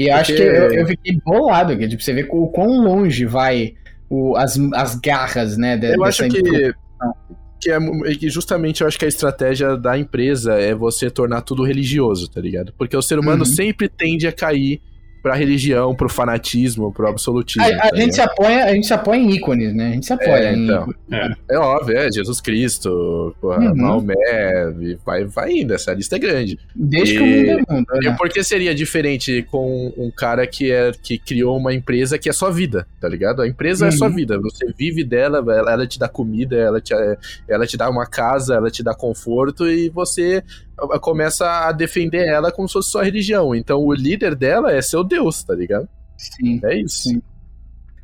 E 0.00 0.04
Porque... 0.04 0.10
acho 0.10 0.34
que 0.34 0.42
eu, 0.42 0.72
eu, 0.72 0.86
fiquei 0.86 1.20
bolado, 1.22 1.76
que 1.76 1.86
tipo, 1.86 2.02
você 2.02 2.14
vê 2.14 2.26
o 2.30 2.48
quão 2.48 2.80
longe 2.80 3.26
vai 3.26 3.74
o, 4.08 4.34
as, 4.34 4.58
as 4.72 4.94
garras, 4.94 5.58
né? 5.58 5.76
De, 5.76 5.94
eu 5.94 6.02
acho 6.02 6.26
que, 6.26 6.42
que, 7.60 7.70
é, 7.70 7.78
que 8.14 8.30
justamente 8.30 8.80
eu 8.80 8.86
acho 8.86 8.98
que 8.98 9.04
a 9.04 9.08
estratégia 9.08 9.76
da 9.76 9.98
empresa 9.98 10.54
é 10.54 10.74
você 10.74 11.10
tornar 11.10 11.42
tudo 11.42 11.62
religioso, 11.62 12.30
tá 12.30 12.40
ligado? 12.40 12.72
Porque 12.78 12.96
o 12.96 13.02
ser 13.02 13.18
humano 13.18 13.44
uhum. 13.44 13.50
sempre 13.50 13.90
tende 13.90 14.26
a 14.26 14.32
cair 14.32 14.80
pra 15.22 15.34
religião, 15.34 15.94
pro 15.94 16.08
fanatismo, 16.08 16.92
pro 16.92 17.08
absolutismo. 17.08 17.62
A, 17.62 17.68
a 17.68 17.90
tá 17.90 17.96
gente, 17.96 18.14
se 18.14 18.20
apoia, 18.20 18.64
a 18.64 18.74
gente 18.74 18.86
se 18.86 18.94
apoia 18.94 19.18
em 19.18 19.30
ícones, 19.30 19.74
né? 19.74 19.88
A 19.88 19.92
gente 19.92 20.06
se 20.06 20.12
apoia 20.12 20.48
é, 20.48 20.54
então, 20.54 20.94
é. 21.12 21.30
é. 21.50 21.58
óbvio, 21.58 21.96
é 21.96 22.10
Jesus 22.10 22.40
Cristo, 22.40 23.34
porra, 23.40 23.58
uhum. 23.58 23.76
Maomé, 23.76 24.14
vai, 25.04 25.24
vai 25.24 25.52
indo, 25.52 25.74
essa 25.74 25.92
lista 25.92 26.16
é 26.16 26.18
grande. 26.18 26.58
Desde 26.74 27.14
e, 27.14 27.18
que 27.18 27.22
o 27.22 27.26
mundo 27.26 27.66
é 27.68 27.74
mundo. 27.74 27.86
Né? 27.92 28.10
E 28.10 28.16
por 28.16 28.28
que 28.28 28.42
seria 28.42 28.74
diferente 28.74 29.46
com 29.50 29.92
um 29.96 30.10
cara 30.10 30.46
que, 30.46 30.70
é, 30.70 30.92
que 30.92 31.18
criou 31.18 31.56
uma 31.56 31.74
empresa 31.74 32.18
que 32.18 32.28
é 32.28 32.32
sua 32.32 32.50
vida, 32.50 32.86
tá 33.00 33.08
ligado? 33.08 33.42
A 33.42 33.48
empresa 33.48 33.84
uhum. 33.84 33.88
é 33.88 33.92
sua 33.92 34.08
vida, 34.08 34.38
você 34.38 34.72
vive 34.76 35.04
dela, 35.04 35.38
ela, 35.38 35.72
ela 35.72 35.86
te 35.86 35.98
dá 35.98 36.08
comida, 36.08 36.56
ela 36.56 36.80
te, 36.80 36.94
ela 37.48 37.66
te 37.66 37.76
dá 37.76 37.88
uma 37.88 38.06
casa, 38.06 38.54
ela 38.54 38.70
te 38.70 38.82
dá 38.82 38.94
conforto 38.94 39.68
e 39.68 39.88
você 39.90 40.42
começa 41.00 41.68
a 41.68 41.72
defender 41.72 42.26
ela 42.26 42.50
como 42.52 42.68
se 42.68 42.74
fosse 42.74 42.90
sua 42.90 43.04
religião. 43.04 43.54
Então 43.54 43.80
o 43.80 43.92
líder 43.92 44.34
dela 44.34 44.72
é 44.72 44.80
seu 44.82 45.04
Deus, 45.04 45.42
tá 45.42 45.54
ligado? 45.54 45.88
Sim. 46.16 46.60
É 46.64 46.76
isso. 46.76 47.08
Sim. 47.08 47.22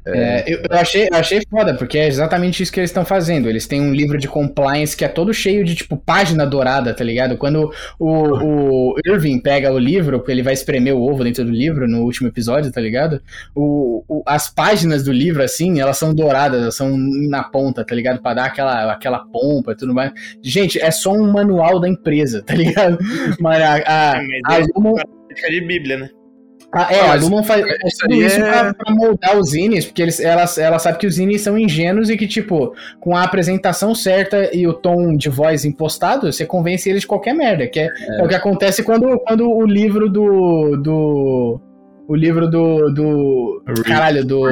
É, 0.06 0.44
eu, 0.46 0.62
eu, 0.70 0.78
achei, 0.78 1.08
eu 1.10 1.16
achei 1.16 1.42
foda, 1.50 1.74
porque 1.74 1.98
é 1.98 2.06
exatamente 2.06 2.62
isso 2.62 2.72
que 2.72 2.78
eles 2.78 2.90
estão 2.90 3.04
fazendo. 3.04 3.48
Eles 3.48 3.66
têm 3.66 3.80
um 3.80 3.92
livro 3.92 4.18
de 4.18 4.28
compliance 4.28 4.96
que 4.96 5.04
é 5.04 5.08
todo 5.08 5.34
cheio 5.34 5.64
de, 5.64 5.74
tipo, 5.74 5.96
página 5.96 6.46
dourada, 6.46 6.94
tá 6.94 7.02
ligado? 7.02 7.36
Quando 7.36 7.72
o, 7.98 8.92
o 8.92 8.94
Irving 9.04 9.40
pega 9.40 9.72
o 9.72 9.78
livro, 9.78 10.18
porque 10.18 10.30
ele 10.30 10.42
vai 10.42 10.52
espremer 10.52 10.94
o 10.94 11.02
ovo 11.02 11.24
dentro 11.24 11.44
do 11.44 11.50
livro 11.50 11.88
no 11.88 12.02
último 12.02 12.28
episódio, 12.28 12.70
tá 12.70 12.80
ligado? 12.80 13.20
O, 13.54 14.04
o, 14.06 14.22
as 14.24 14.48
páginas 14.48 15.02
do 15.02 15.12
livro, 15.12 15.42
assim, 15.42 15.80
elas 15.80 15.98
são 15.98 16.14
douradas, 16.14 16.62
elas 16.62 16.76
são 16.76 16.96
na 16.96 17.42
ponta, 17.42 17.84
tá 17.84 17.94
ligado? 17.94 18.22
Pra 18.22 18.34
dar 18.34 18.44
aquela, 18.44 18.92
aquela 18.92 19.18
pompa 19.26 19.72
e 19.72 19.76
tudo 19.76 19.92
mais. 19.92 20.12
Gente, 20.40 20.80
é 20.80 20.90
só 20.90 21.12
um 21.12 21.32
manual 21.32 21.80
da 21.80 21.88
empresa, 21.88 22.42
tá 22.46 22.54
ligado? 22.54 22.98
Mas 23.40 23.62
a, 23.62 23.74
a, 23.76 24.12
a, 24.18 24.56
a, 24.56 25.50
de 25.50 25.60
Bíblia, 25.60 25.98
né? 25.98 26.10
Ah, 26.72 26.92
é, 26.92 27.00
a 27.00 27.14
Lumon 27.14 27.42
faz 27.42 27.64
tudo 27.98 28.14
isso 28.14 28.38
é... 28.38 28.50
pra, 28.50 28.74
pra, 28.74 28.94
moldar 28.94 29.38
os 29.38 29.50
zines, 29.50 29.86
porque 29.86 30.02
eles, 30.02 30.20
ela, 30.20 30.44
ela 30.58 30.78
sabe 30.78 30.98
que 30.98 31.06
os 31.06 31.14
zines 31.14 31.40
são 31.40 31.56
ingênuos 31.56 32.10
e 32.10 32.16
que, 32.16 32.26
tipo, 32.26 32.74
com 33.00 33.16
a 33.16 33.22
apresentação 33.22 33.94
certa 33.94 34.54
e 34.54 34.66
o 34.66 34.74
tom 34.74 35.16
de 35.16 35.28
voz 35.28 35.64
impostado, 35.64 36.30
você 36.30 36.44
convence 36.44 36.88
eles 36.88 37.02
de 37.02 37.06
qualquer 37.06 37.34
merda. 37.34 37.66
Que 37.66 37.80
é, 37.80 37.84
é. 37.84 38.20
é 38.20 38.24
o 38.24 38.28
que 38.28 38.34
acontece 38.34 38.82
quando, 38.82 39.18
quando 39.20 39.50
o 39.50 39.64
livro 39.64 40.08
do. 40.10 40.76
do 40.76 41.60
o 42.08 42.14
livro 42.14 42.48
do. 42.48 42.90
do 42.92 43.62
Rick, 43.66 43.84
caralho, 43.84 44.24
do. 44.24 44.42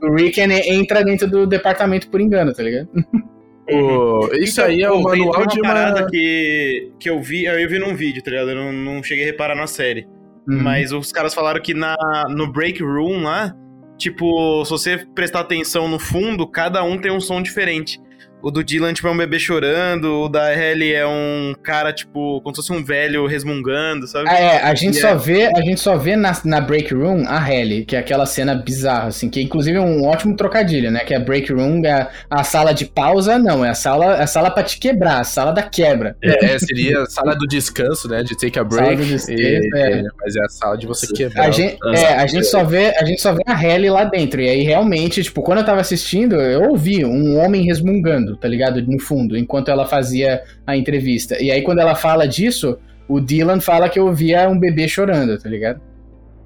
do 0.00 0.14
Rick 0.14 0.40
entra 0.40 1.02
dentro 1.02 1.28
do 1.30 1.46
departamento 1.46 2.08
por 2.08 2.20
engano, 2.20 2.52
tá 2.52 2.62
ligado? 2.62 2.88
O, 3.66 4.28
isso 4.34 4.60
então, 4.60 4.70
aí 4.70 4.82
é 4.82 4.90
o 4.90 5.02
manual 5.02 5.46
de 5.46 5.58
uma 5.58 5.68
parada 5.68 6.06
que, 6.10 6.92
que 7.00 7.08
eu 7.08 7.22
vi, 7.22 7.46
eu 7.46 7.66
vi 7.66 7.78
num 7.78 7.94
vídeo, 7.94 8.22
tá 8.22 8.30
ligado? 8.30 8.50
Eu 8.50 8.56
não, 8.56 8.72
não 8.72 9.02
cheguei 9.02 9.24
a 9.24 9.26
reparar 9.26 9.54
na 9.54 9.66
série. 9.66 10.06
Uhum. 10.46 10.62
Mas 10.62 10.92
os 10.92 11.10
caras 11.10 11.34
falaram 11.34 11.60
que 11.60 11.74
na, 11.74 11.96
no 12.28 12.50
break 12.50 12.82
room 12.82 13.22
lá, 13.22 13.54
tipo, 13.96 14.64
se 14.64 14.70
você 14.70 15.06
prestar 15.14 15.40
atenção 15.40 15.88
no 15.88 15.98
fundo, 15.98 16.46
cada 16.46 16.82
um 16.82 16.98
tem 16.98 17.10
um 17.10 17.20
som 17.20 17.42
diferente. 17.42 18.00
O 18.44 18.50
do 18.50 18.62
Dylan, 18.62 18.92
tipo, 18.92 19.08
é 19.08 19.10
um 19.10 19.16
bebê 19.16 19.38
chorando. 19.38 20.20
O 20.20 20.28
da 20.28 20.54
Ellie 20.54 20.92
é 20.92 21.06
um 21.06 21.54
cara, 21.62 21.94
tipo, 21.94 22.42
como 22.42 22.54
se 22.54 22.60
fosse 22.60 22.74
um 22.74 22.84
velho 22.84 23.26
resmungando, 23.26 24.06
sabe? 24.06 24.28
Ah, 24.28 24.38
é, 24.38 24.56
a 24.58 24.74
gente, 24.74 24.98
só 24.98 25.08
é... 25.08 25.16
vê, 25.16 25.46
a 25.46 25.62
gente 25.62 25.80
só 25.80 25.96
vê 25.96 26.14
na, 26.14 26.38
na 26.44 26.60
Break 26.60 26.92
Room 26.92 27.24
a 27.26 27.50
Ellie, 27.50 27.86
que 27.86 27.96
é 27.96 27.98
aquela 27.98 28.26
cena 28.26 28.54
bizarra, 28.54 29.08
assim, 29.08 29.30
que 29.30 29.40
inclusive 29.40 29.78
é 29.78 29.80
um 29.80 30.04
ótimo 30.04 30.36
trocadilho, 30.36 30.90
né? 30.90 31.00
Que 31.00 31.14
é 31.14 31.16
a 31.16 31.20
Break 31.20 31.50
Room, 31.50 31.86
é 31.86 32.06
a 32.28 32.44
sala 32.44 32.74
de 32.74 32.84
pausa, 32.84 33.38
não, 33.38 33.64
é 33.64 33.70
a 33.70 33.74
sala, 33.74 34.16
é 34.18 34.24
a 34.24 34.26
sala 34.26 34.50
pra 34.50 34.62
te 34.62 34.78
quebrar, 34.78 35.20
a 35.20 35.24
sala 35.24 35.50
da 35.50 35.62
quebra. 35.62 36.14
É, 36.22 36.58
seria 36.58 37.00
a 37.00 37.06
sala 37.06 37.34
do 37.34 37.46
descanso, 37.46 38.08
né? 38.08 38.22
De 38.22 38.36
take 38.36 38.58
a 38.58 38.64
break. 38.64 38.84
Sala 38.84 38.96
do 38.96 39.06
descanso, 39.06 39.40
e, 39.40 39.70
é. 39.74 40.02
Mas 40.20 40.36
é 40.36 40.42
a 40.42 40.48
sala 40.50 40.76
de 40.76 40.86
você 40.86 41.10
quebrar. 41.14 41.46
A 41.46 41.50
gente, 41.50 41.78
é, 41.94 42.08
a 42.08 42.26
gente 42.26 42.44
só 42.44 42.62
vê, 42.62 42.94
a 42.94 43.06
gente 43.06 43.22
só 43.22 43.32
vê 43.32 43.42
a 43.46 43.64
Ellie 43.64 43.88
lá 43.88 44.04
dentro. 44.04 44.42
E 44.42 44.50
aí, 44.50 44.62
realmente, 44.64 45.22
tipo, 45.22 45.40
quando 45.40 45.60
eu 45.60 45.64
tava 45.64 45.80
assistindo, 45.80 46.34
eu 46.34 46.68
ouvi 46.68 47.06
um 47.06 47.38
homem 47.38 47.64
resmungando 47.64 48.33
tá 48.36 48.48
ligado? 48.48 48.82
No 48.82 48.98
fundo, 48.98 49.36
enquanto 49.36 49.70
ela 49.70 49.86
fazia 49.86 50.42
a 50.66 50.76
entrevista. 50.76 51.42
E 51.42 51.50
aí, 51.50 51.62
quando 51.62 51.78
ela 51.78 51.94
fala 51.94 52.26
disso, 52.26 52.78
o 53.08 53.20
Dylan 53.20 53.60
fala 53.60 53.88
que 53.88 54.00
ouvia 54.00 54.48
um 54.48 54.58
bebê 54.58 54.88
chorando, 54.88 55.38
tá 55.38 55.48
ligado? 55.48 55.80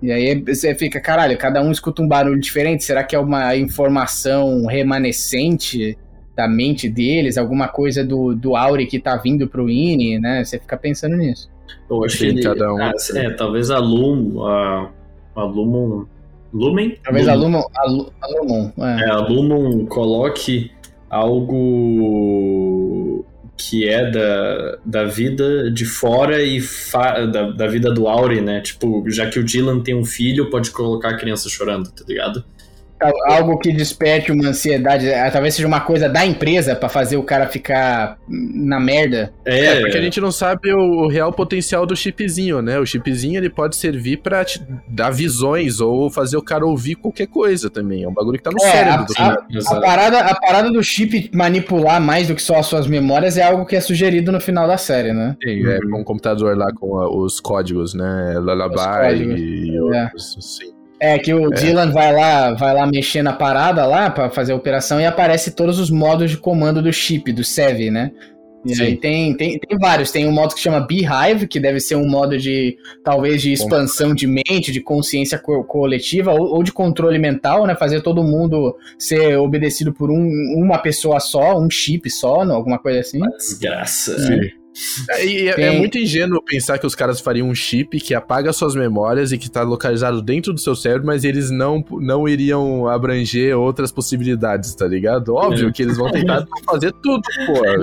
E 0.00 0.12
aí 0.12 0.40
você 0.40 0.74
fica, 0.74 1.00
caralho, 1.00 1.36
cada 1.36 1.60
um 1.60 1.72
escuta 1.72 2.02
um 2.02 2.08
barulho 2.08 2.40
diferente. 2.40 2.84
Será 2.84 3.02
que 3.02 3.16
é 3.16 3.18
uma 3.18 3.56
informação 3.56 4.64
remanescente 4.66 5.98
da 6.36 6.48
mente 6.48 6.88
deles? 6.88 7.36
Alguma 7.36 7.66
coisa 7.68 8.04
do, 8.04 8.34
do 8.34 8.54
Auri 8.54 8.86
que 8.86 9.00
tá 9.00 9.16
vindo 9.16 9.48
pro 9.48 9.68
Ine, 9.68 10.20
né? 10.20 10.44
Você 10.44 10.58
fica 10.58 10.76
pensando 10.76 11.16
nisso. 11.16 11.50
Eu 11.90 12.04
acho 12.04 12.18
que 12.18 12.26
ele, 12.26 12.42
cada 12.42 12.72
um. 12.72 12.78
Ah, 12.78 12.92
é, 13.14 13.30
talvez 13.30 13.70
a 13.70 13.78
Lum, 13.78 14.46
a, 14.46 14.90
a 15.34 15.44
Lumon. 15.44 16.04
Lumen? 16.52 16.96
Talvez 17.02 17.26
Lumon. 17.26 17.64
a 17.74 17.86
Lumon. 17.86 18.10
A, 18.20 18.26
a 18.26 18.28
Lumon, 18.28 18.72
é. 18.78 19.04
é, 19.04 19.10
a 19.10 19.16
Lumon 19.18 19.86
coloque 19.86 20.70
algo 21.10 22.98
que 23.56 23.88
é 23.88 24.10
da, 24.10 24.78
da 24.84 25.04
vida 25.04 25.70
de 25.70 25.84
fora 25.84 26.42
e 26.42 26.60
fa, 26.60 27.26
da, 27.26 27.50
da 27.50 27.66
vida 27.66 27.92
do 27.92 28.06
Auri, 28.06 28.40
né? 28.40 28.60
Tipo, 28.60 29.04
já 29.10 29.28
que 29.28 29.38
o 29.38 29.44
Dylan 29.44 29.80
tem 29.80 29.94
um 29.94 30.04
filho, 30.04 30.48
pode 30.48 30.70
colocar 30.70 31.10
a 31.10 31.16
criança 31.16 31.48
chorando, 31.48 31.90
tá 31.90 32.04
ligado? 32.06 32.44
Algo 33.26 33.58
que 33.58 33.72
desperte 33.72 34.32
uma 34.32 34.48
ansiedade, 34.48 35.08
é, 35.08 35.30
talvez 35.30 35.54
seja 35.54 35.66
uma 35.66 35.80
coisa 35.80 36.08
da 36.08 36.24
empresa 36.26 36.74
para 36.74 36.88
fazer 36.88 37.16
o 37.16 37.22
cara 37.22 37.46
ficar 37.46 38.18
na 38.28 38.80
merda. 38.80 39.32
É, 39.44 39.66
é, 39.66 39.80
porque 39.80 39.98
a 39.98 40.00
gente 40.00 40.20
não 40.20 40.32
sabe 40.32 40.72
o, 40.72 41.04
o, 41.04 41.08
real 41.08 41.32
potencial 41.32 41.86
do 41.86 41.96
chipzinho, 41.96 42.60
né? 42.60 42.78
O 42.78 42.86
chipzinho 42.86 43.38
ele 43.38 43.50
pode 43.50 43.76
servir 43.76 44.18
para 44.18 44.44
dar 44.88 45.10
visões 45.10 45.80
ou 45.80 46.10
fazer 46.10 46.36
o 46.36 46.42
cara 46.42 46.66
ouvir 46.66 46.96
qualquer 46.96 47.26
coisa 47.26 47.70
também. 47.70 48.02
É 48.02 48.08
um 48.08 48.14
bagulho 48.14 48.38
que 48.38 48.44
tá 48.44 48.50
no 48.50 48.62
é, 48.64 48.70
cérebro. 48.70 49.06
A, 49.16 49.30
do 49.30 49.58
a, 49.58 49.76
a, 49.76 49.80
parada, 49.80 50.18
a 50.20 50.34
parada 50.34 50.70
do 50.70 50.82
chip 50.82 51.30
manipular 51.32 52.00
mais 52.00 52.28
do 52.28 52.34
que 52.34 52.42
só 52.42 52.56
as 52.56 52.66
suas 52.66 52.86
memórias 52.86 53.36
é 53.36 53.42
algo 53.42 53.64
que 53.64 53.76
é 53.76 53.80
sugerido 53.80 54.32
no 54.32 54.40
final 54.40 54.66
da 54.66 54.76
série, 54.76 55.12
né? 55.12 55.36
Sim, 55.42 55.66
é 55.68 55.78
com 55.80 56.00
um 56.00 56.04
computador 56.04 56.56
lá 56.56 56.72
com 56.72 56.98
a, 56.98 57.08
os 57.08 57.40
códigos, 57.40 57.94
né? 57.94 58.38
Lullaby 58.38 59.24
e 59.36 59.76
é. 59.76 59.80
outros, 59.80 60.36
sim. 60.40 60.77
É 61.00 61.18
que 61.18 61.32
o 61.32 61.52
é. 61.52 61.56
Dylan 61.56 61.90
vai 61.92 62.12
lá, 62.12 62.54
vai 62.54 62.74
lá 62.74 62.86
mexer 62.86 63.22
na 63.22 63.32
parada 63.32 63.86
lá 63.86 64.10
para 64.10 64.30
fazer 64.30 64.52
a 64.52 64.56
operação 64.56 65.00
e 65.00 65.06
aparece 65.06 65.52
todos 65.52 65.78
os 65.78 65.90
modos 65.90 66.30
de 66.30 66.36
comando 66.36 66.82
do 66.82 66.92
chip, 66.92 67.32
do 67.32 67.44
SEV, 67.44 67.90
né? 67.90 68.10
E 68.64 68.74
Sim. 68.74 68.82
aí 68.82 68.96
tem, 68.96 69.36
tem, 69.36 69.58
tem 69.58 69.78
vários. 69.78 70.10
Tem 70.10 70.26
um 70.26 70.32
modo 70.32 70.54
que 70.54 70.60
chama 70.60 70.80
Beehive, 70.80 71.46
que 71.46 71.60
deve 71.60 71.78
ser 71.78 71.94
um 71.94 72.08
modo 72.08 72.36
de, 72.36 72.76
talvez, 73.04 73.40
de 73.40 73.52
expansão 73.52 74.12
de 74.12 74.26
mente, 74.26 74.72
de 74.72 74.80
consciência 74.80 75.38
co 75.38 75.62
coletiva, 75.64 76.32
ou, 76.32 76.56
ou, 76.56 76.62
de 76.62 76.72
controle 76.72 77.18
mental, 77.18 77.66
né? 77.66 77.76
Fazer 77.76 78.02
todo 78.02 78.22
mundo 78.22 78.76
ser 78.98 79.36
obedecido 79.36 79.92
por 79.92 80.10
um, 80.10 80.28
uma 80.56 80.78
pessoa 80.78 81.20
só, 81.20 81.58
um 81.58 81.70
chip 81.70 82.10
só, 82.10 82.42
alguma 82.42 82.78
coisa 82.78 83.00
assim. 83.00 83.20
Desgraça. 83.38 84.18
Sim. 84.18 84.50
É, 85.10 85.24
e 85.26 85.48
é, 85.48 85.60
é, 85.60 85.78
muito 85.78 85.98
ingênuo 85.98 86.42
pensar 86.42 86.78
que 86.78 86.86
os 86.86 86.94
caras 86.94 87.20
fariam 87.20 87.48
um 87.48 87.54
chip 87.54 87.98
que 88.00 88.14
apaga 88.14 88.52
suas 88.52 88.74
memórias 88.74 89.32
e 89.32 89.38
que 89.38 89.50
tá 89.50 89.62
localizado 89.62 90.22
dentro 90.22 90.52
do 90.52 90.60
seu 90.60 90.74
cérebro, 90.74 91.06
mas 91.06 91.24
eles 91.24 91.50
não, 91.50 91.84
não 91.90 92.28
iriam 92.28 92.86
abranger 92.86 93.56
outras 93.56 93.90
possibilidades, 93.90 94.74
tá 94.74 94.86
ligado? 94.86 95.34
Óbvio 95.34 95.68
é. 95.68 95.72
que 95.72 95.82
eles 95.82 95.96
vão 95.96 96.10
tentar 96.10 96.46
fazer 96.64 96.92
tudo, 97.02 97.22
pô. 97.46 97.64
É, 97.64 97.76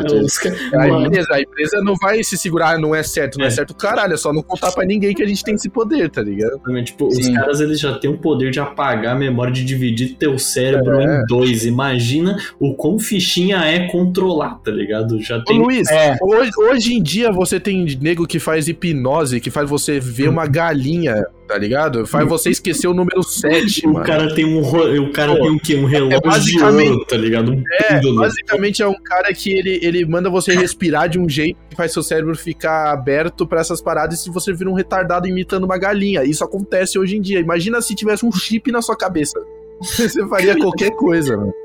a, 0.79 0.87
empresa, 0.87 1.33
a 1.33 1.41
empresa 1.41 1.81
não 1.81 1.95
vai 1.95 2.23
se 2.23 2.37
segurar, 2.37 2.79
não 2.79 2.93
é 2.93 3.03
certo, 3.03 3.37
não 3.37 3.45
é, 3.45 3.49
é 3.49 3.51
certo, 3.51 3.73
caralho, 3.75 4.13
é 4.13 4.17
só 4.17 4.31
não 4.31 4.41
contar 4.41 4.71
pra 4.71 4.85
ninguém 4.85 5.13
que 5.13 5.23
a 5.23 5.27
gente 5.27 5.43
tem 5.43 5.55
esse 5.55 5.69
poder, 5.69 6.09
tá 6.09 6.21
ligado? 6.21 6.59
Tipo, 6.83 7.07
os 7.07 7.27
caras 7.29 7.59
eles 7.59 7.79
já 7.79 7.97
têm 7.97 8.09
o 8.09 8.17
poder 8.17 8.51
de 8.51 8.59
apagar 8.59 9.15
a 9.15 9.19
memória, 9.19 9.51
de 9.51 9.63
dividir 9.63 10.15
teu 10.15 10.37
cérebro 10.37 10.99
é. 10.99 11.21
em 11.21 11.25
dois. 11.25 11.65
Imagina 11.65 12.37
o 12.59 12.75
quão 12.75 12.99
fichinha 12.99 13.57
é 13.57 13.87
controlar, 13.87 14.59
tá 14.63 14.71
ligado? 14.71 15.21
Já 15.21 15.41
tem. 15.41 15.59
Ô, 15.59 15.63
Luiz, 15.63 15.87
hoje, 16.21 16.51
hoje 16.57 16.84
Hoje 16.85 16.93
em 16.93 17.01
dia 17.01 17.31
você 17.31 17.59
tem 17.59 17.83
nego 17.99 18.27
que 18.27 18.37
faz 18.37 18.67
hipnose, 18.67 19.39
que 19.39 19.49
faz 19.49 19.67
você 19.67 19.99
ver 19.99 20.29
uma 20.29 20.45
galinha, 20.45 21.25
tá 21.47 21.57
ligado? 21.57 22.05
Faz 22.05 22.29
você 22.29 22.51
esquecer 22.51 22.87
o 22.87 22.93
número 22.93 23.23
7. 23.23 23.87
o 23.87 23.93
mano. 23.93 24.05
cara 24.05 24.35
tem 24.35 24.45
um 24.45 24.61
o 24.61 25.11
cara 25.11 25.35
Pô, 25.35 25.41
tem 25.41 25.55
o 25.55 25.59
quê? 25.59 25.75
Um 25.77 25.85
relógio 25.85 26.15
é 26.15 26.21
basicamente, 26.21 26.85
de 26.85 26.93
ouro, 26.93 27.05
tá 27.05 27.17
ligado? 27.17 27.53
Um 27.53 27.63
é, 27.81 27.99
basicamente 28.13 28.83
é 28.83 28.87
um 28.87 29.01
cara 29.01 29.33
que 29.33 29.51
ele, 29.51 29.79
ele 29.81 30.05
manda 30.05 30.29
você 30.29 30.53
respirar 30.53 31.09
de 31.09 31.17
um 31.17 31.27
jeito 31.27 31.57
que 31.71 31.75
faz 31.75 31.91
seu 31.91 32.03
cérebro 32.03 32.35
ficar 32.35 32.91
aberto 32.91 33.47
para 33.47 33.61
essas 33.61 33.81
paradas 33.81 34.23
e 34.23 34.29
você 34.29 34.53
vira 34.53 34.69
um 34.69 34.75
retardado 34.75 35.27
imitando 35.27 35.63
uma 35.63 35.79
galinha. 35.79 36.23
Isso 36.23 36.43
acontece 36.43 36.99
hoje 36.99 37.17
em 37.17 37.21
dia. 37.21 37.39
Imagina 37.39 37.81
se 37.81 37.95
tivesse 37.95 38.23
um 38.23 38.31
chip 38.31 38.71
na 38.71 38.83
sua 38.83 38.95
cabeça. 38.95 39.39
Você 39.81 40.25
faria 40.27 40.55
qualquer 40.55 40.91
coisa, 40.91 41.35
mano. 41.35 41.64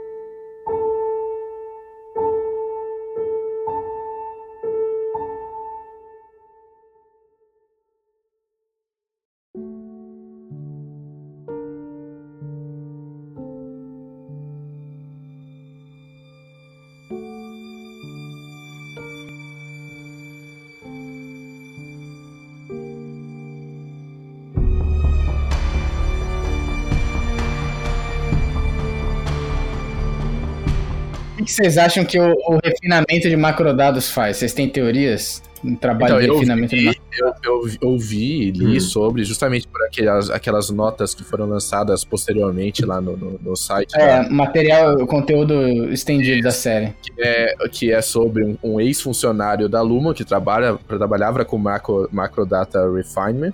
Que 31.50 31.56
vocês 31.56 31.78
acham 31.78 32.04
que 32.04 32.18
o, 32.18 32.32
o, 32.32 32.60
refinamento 32.62 33.28
de 33.28 33.36
macrodados 33.36 34.08
faz? 34.10 34.36
Vocês 34.36 34.52
têm 34.52 34.68
teorias? 34.68 35.42
Um 35.62 35.76
trabalho 35.76 36.14
então, 36.14 36.20
de 36.20 36.34
refinamento 36.34 36.70
vi, 36.70 36.78
de 36.78 36.84
macrodados? 36.86 37.40
Eu, 37.44 37.66
eu, 37.82 37.88
ouvi 37.90 38.48
e 38.48 38.50
li 38.50 38.76
hum. 38.76 38.80
sobre, 38.80 39.24
justamente 39.24 39.68
por 39.68 39.82
aquelas, 39.84 40.30
aquelas 40.30 40.70
notas 40.70 41.14
que 41.14 41.22
foram 41.22 41.46
lançadas 41.46 42.04
posteriormente 42.04 42.84
lá 42.84 43.00
no, 43.00 43.16
no, 43.16 43.38
no 43.42 43.56
site. 43.56 43.94
É, 43.98 44.20
lá. 44.20 44.30
material, 44.30 45.06
conteúdo 45.06 45.54
estendido 45.92 46.42
da 46.42 46.50
série. 46.50 46.94
Que 47.02 47.12
é, 47.18 47.54
que 47.70 47.92
é 47.92 48.00
sobre 48.00 48.44
um, 48.44 48.56
um 48.62 48.80
ex-funcionário 48.80 49.68
da 49.68 49.82
Luma 49.82 50.14
que 50.14 50.24
trabalha, 50.24 50.78
trabalhava 50.86 51.44
com 51.44 51.58
macro, 51.58 52.08
macrodata 52.12 52.78
refinement 52.92 53.52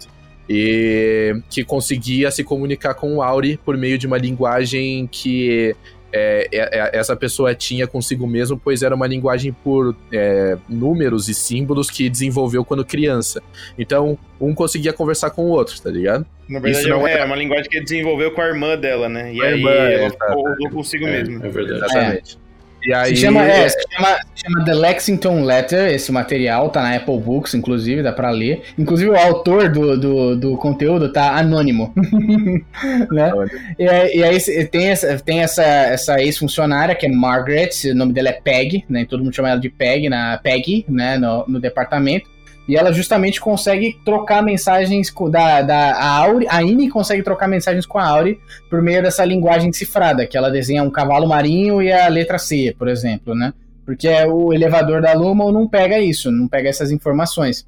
e 0.49 1.41
que 1.51 1.65
conseguia 1.65 2.31
se 2.31 2.45
comunicar 2.45 2.95
com 2.95 3.17
o 3.17 3.23
Auri 3.23 3.59
por 3.65 3.77
meio 3.77 3.99
de 3.99 4.07
uma 4.07 4.17
linguagem 4.17 5.09
que 5.11 5.75
é, 6.17 6.49
é, 6.53 6.79
é, 6.79 6.91
essa 6.99 7.15
pessoa 7.15 7.55
tinha 7.55 7.87
consigo 7.87 8.27
mesmo, 8.27 8.59
pois 8.59 8.83
era 8.83 8.95
uma 8.95 9.07
linguagem 9.07 9.53
por 9.53 9.95
é, 10.13 10.57
números 10.69 11.29
e 11.29 11.35
símbolos 11.35 11.91
que 11.91 12.09
desenvolveu 12.09 12.65
quando 12.65 12.85
criança. 12.85 13.43
Então, 13.79 14.19
um 14.41 14.55
conseguia 14.55 14.93
conversar 14.93 15.31
com 15.31 15.45
o 15.45 15.49
outro, 15.49 15.81
tá 15.81 15.91
ligado? 15.91 16.27
Na 16.49 16.61
verdade, 16.61 16.89
não 16.89 17.07
é, 17.07 17.19
é 17.19 17.25
uma 17.25 17.37
linguagem 17.37 17.69
que 17.69 17.77
ele 17.77 17.85
desenvolveu 17.85 18.31
com 18.31 18.41
a 18.41 18.47
irmã 18.47 18.77
dela, 18.77 19.09
né? 19.09 19.35
E 19.35 19.41
a 19.43 19.45
aí 19.45 19.55
irmã, 19.55 19.71
ela 19.71 20.11
falou 20.11 20.71
consigo 20.71 21.05
mesmo. 21.05 21.45
É 21.45 21.49
verdade. 21.49 21.85
Exatamente. 21.85 22.46
E 22.87 22.95
aí, 22.95 23.17
se, 23.17 23.23
chama, 23.23 23.45
é, 23.45 23.69
se, 23.69 23.77
chama, 23.91 24.17
se 24.35 24.43
chama 24.45 24.65
The 24.65 24.75
Lexington 24.75 25.43
Letter, 25.43 25.93
esse 25.93 26.13
material, 26.13 26.71
tá 26.71 26.83
na 26.83 26.95
Apple 26.95 27.19
Books, 27.19 27.55
inclusive, 27.55 28.03
dá 28.03 28.13
pra 28.13 28.31
ler. 28.31 28.63
Inclusive 28.79 29.11
o 29.11 29.17
autor 29.17 29.69
do, 29.69 29.99
do, 29.99 30.37
do 30.37 30.57
conteúdo 30.57 31.13
tá 31.13 31.37
anônimo. 31.37 31.93
né? 33.11 33.33
E, 33.77 34.19
e, 34.19 34.23
aí 34.23 34.67
tem 34.69 34.89
essa, 34.89 35.19
tem 35.19 35.41
essa, 35.41 35.65
essa 35.65 36.23
ex-funcionária, 36.23 36.95
que 36.95 37.07
é 37.07 37.11
Margaret, 37.11 37.71
o 37.91 37.95
nome 37.95 38.13
dela 38.13 38.29
é 38.29 38.33
Peg, 38.33 38.85
né? 38.89 39.05
Todo 39.05 39.25
mundo 39.25 39.35
chama 39.35 39.51
ela 39.51 39.61
de 39.61 39.69
Peg, 39.69 40.09
na 40.09 40.39
Peggy, 40.39 40.85
né? 40.89 41.19
No, 41.19 41.45
no 41.49 41.61
departamento. 41.61 42.36
E 42.69 42.77
ela 42.77 42.93
justamente 42.93 43.41
consegue 43.41 43.99
trocar 44.05 44.43
mensagens 44.43 45.13
da, 45.31 45.63
da 45.63 45.93
a 45.93 46.17
Auri, 46.19 46.47
a 46.49 46.63
Ine 46.63 46.89
consegue 46.89 47.23
trocar 47.23 47.47
mensagens 47.47 47.87
com 47.87 47.99
a 47.99 48.07
Auri 48.07 48.41
por 48.69 48.83
meio 48.83 49.03
dessa 49.03 49.25
linguagem 49.25 49.73
cifrada, 49.73 50.27
que 50.27 50.37
ela 50.37 50.51
desenha 50.51 50.83
um 50.83 50.91
cavalo 50.91 51.29
marinho 51.29 51.81
e 51.81 51.93
a 51.93 52.09
letra 52.09 52.39
C, 52.39 52.75
por 52.77 52.89
exemplo, 52.89 53.35
né? 53.35 53.53
Porque 53.85 54.09
o 54.25 54.53
elevador 54.53 55.01
da 55.01 55.13
Luma 55.13 55.51
não 55.53 55.69
pega 55.69 55.99
isso, 56.01 56.31
não 56.33 56.49
pega 56.49 56.69
essas 56.69 56.91
informações. 56.91 57.65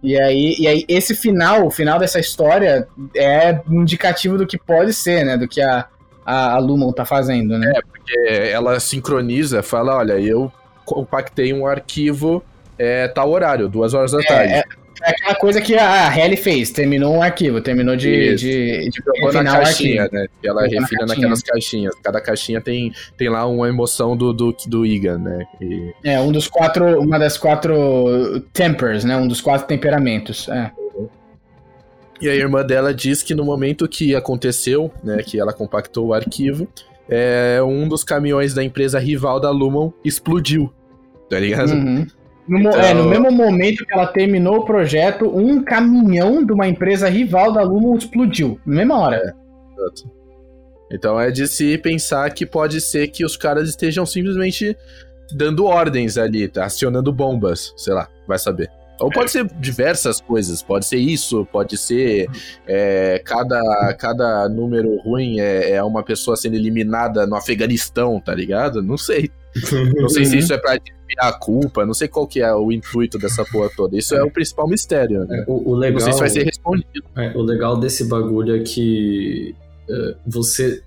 E 0.00 0.20
aí, 0.20 0.54
e 0.56 0.68
aí 0.68 0.84
esse 0.88 1.16
final, 1.16 1.66
o 1.66 1.70
final 1.70 1.98
dessa 1.98 2.20
história 2.20 2.86
é 3.16 3.60
indicativo 3.68 4.38
do 4.38 4.46
que 4.46 4.56
pode 4.56 4.92
ser, 4.92 5.24
né? 5.24 5.36
Do 5.36 5.48
que 5.48 5.60
a, 5.60 5.86
a, 6.24 6.54
a 6.54 6.58
Lumon 6.58 6.92
tá 6.92 7.04
fazendo, 7.04 7.58
né? 7.58 7.72
É, 7.74 7.80
porque 7.82 8.48
ela 8.52 8.78
sincroniza, 8.78 9.64
fala, 9.64 9.96
olha, 9.96 10.12
eu 10.20 10.52
compactei 10.84 11.52
um 11.52 11.66
arquivo 11.66 12.42
é, 12.78 13.08
tal 13.08 13.30
horário, 13.30 13.68
duas 13.68 13.94
horas 13.94 14.12
da 14.12 14.20
é, 14.20 14.24
tarde. 14.24 14.52
É, 14.52 14.64
é, 15.02 15.10
aquela 15.10 15.34
coisa 15.34 15.60
que 15.60 15.76
a 15.76 16.16
Helly 16.16 16.36
fez, 16.36 16.70
terminou 16.70 17.14
um 17.14 17.22
arquivo, 17.22 17.60
terminou 17.60 17.96
de, 17.96 18.34
de, 18.34 18.88
de 18.90 19.02
refinar 19.22 19.44
na 19.44 19.52
caixinha, 19.52 20.08
né? 20.12 20.26
E 20.42 20.48
ela 20.48 20.62
refina 20.62 21.00
na 21.00 21.06
naquelas 21.06 21.42
caixinhas. 21.42 21.94
Cada 22.02 22.20
caixinha 22.20 22.60
tem, 22.60 22.92
tem 23.16 23.28
lá 23.28 23.46
uma 23.46 23.68
emoção 23.68 24.16
do, 24.16 24.32
do, 24.32 24.56
do 24.66 24.84
Igan, 24.84 25.18
né? 25.18 25.46
E... 25.60 25.92
É, 26.04 26.20
um 26.20 26.32
dos 26.32 26.48
quatro, 26.48 27.00
uma 27.00 27.18
das 27.18 27.38
quatro 27.38 28.40
tempers, 28.52 29.04
né? 29.04 29.16
Um 29.16 29.28
dos 29.28 29.40
quatro 29.40 29.66
temperamentos, 29.66 30.48
é. 30.48 30.70
E 32.20 32.28
a 32.28 32.34
irmã 32.34 32.64
dela 32.64 32.92
diz 32.92 33.22
que 33.22 33.34
no 33.34 33.44
momento 33.44 33.86
que 33.86 34.14
aconteceu, 34.14 34.90
né, 35.04 35.22
que 35.24 35.38
ela 35.38 35.52
compactou 35.52 36.08
o 36.08 36.12
arquivo, 36.12 36.66
é, 37.08 37.60
um 37.62 37.88
dos 37.88 38.02
caminhões 38.02 38.52
da 38.52 38.62
empresa 38.62 38.98
rival 38.98 39.38
da 39.38 39.50
Lumon 39.50 39.92
explodiu. 40.04 40.72
Tá 41.30 41.38
ligado? 41.38 41.70
Uhum. 41.70 42.06
No, 42.48 42.58
então... 42.58 42.80
é, 42.80 42.94
no 42.94 43.04
mesmo 43.04 43.30
momento 43.30 43.84
que 43.84 43.92
ela 43.92 44.06
terminou 44.06 44.58
o 44.58 44.64
projeto, 44.64 45.28
um 45.28 45.62
caminhão 45.62 46.44
de 46.44 46.52
uma 46.52 46.66
empresa 46.66 47.08
rival 47.08 47.52
da 47.52 47.62
Lumon 47.62 47.96
explodiu. 47.96 48.58
Na 48.64 48.76
mesma 48.76 48.98
hora. 48.98 49.16
É, 49.16 49.32
então 50.90 51.20
é 51.20 51.30
de 51.30 51.46
se 51.46 51.76
pensar 51.78 52.32
que 52.32 52.46
pode 52.46 52.80
ser 52.80 53.08
que 53.08 53.24
os 53.24 53.36
caras 53.36 53.68
estejam 53.68 54.06
simplesmente 54.06 54.76
dando 55.32 55.66
ordens 55.66 56.16
ali, 56.16 56.48
tá? 56.48 56.64
acionando 56.64 57.12
bombas, 57.12 57.74
sei 57.76 57.92
lá, 57.92 58.08
vai 58.26 58.38
saber. 58.38 58.70
Ou 59.00 59.10
pode 59.10 59.30
ser 59.30 59.46
diversas 59.60 60.20
coisas, 60.20 60.60
pode 60.60 60.84
ser 60.84 60.96
isso, 60.96 61.46
pode 61.52 61.78
ser 61.78 62.26
é, 62.66 63.22
cada, 63.24 63.94
cada 63.94 64.48
número 64.48 64.96
ruim 64.96 65.38
é, 65.38 65.72
é, 65.72 65.82
uma 65.84 66.02
pessoa 66.02 66.36
sendo 66.36 66.56
eliminada 66.56 67.24
no 67.24 67.36
Afeganistão, 67.36 68.20
tá 68.20 68.34
ligado? 68.34 68.82
Não 68.82 68.98
sei. 68.98 69.30
Não 69.96 70.08
sei 70.08 70.24
se 70.24 70.38
isso 70.38 70.52
é 70.52 70.58
pra 70.58 70.76
desviar 70.76 71.28
a 71.28 71.32
culpa, 71.32 71.86
não 71.86 71.94
sei 71.94 72.08
qual 72.08 72.26
que 72.26 72.40
é 72.40 72.54
o 72.54 72.70
intuito 72.70 73.18
dessa 73.18 73.44
porra 73.44 73.70
toda. 73.76 73.96
Isso 73.96 74.14
é, 74.14 74.18
é 74.18 74.22
o 74.22 74.30
principal 74.30 74.68
mistério, 74.68 75.24
né? 75.24 75.44
O, 75.46 75.72
o, 75.72 75.74
legal, 75.74 75.98
não 75.98 76.04
sei 76.04 76.12
se 76.12 76.18
vai 76.18 76.28
ser 76.28 76.44
respondido. 76.44 77.04
É, 77.16 77.32
o 77.36 77.42
legal 77.42 77.78
desse 77.78 78.04
bagulho 78.04 78.56
é 78.56 78.60
que 78.60 79.54
uh, 79.88 80.16
você 80.26 80.82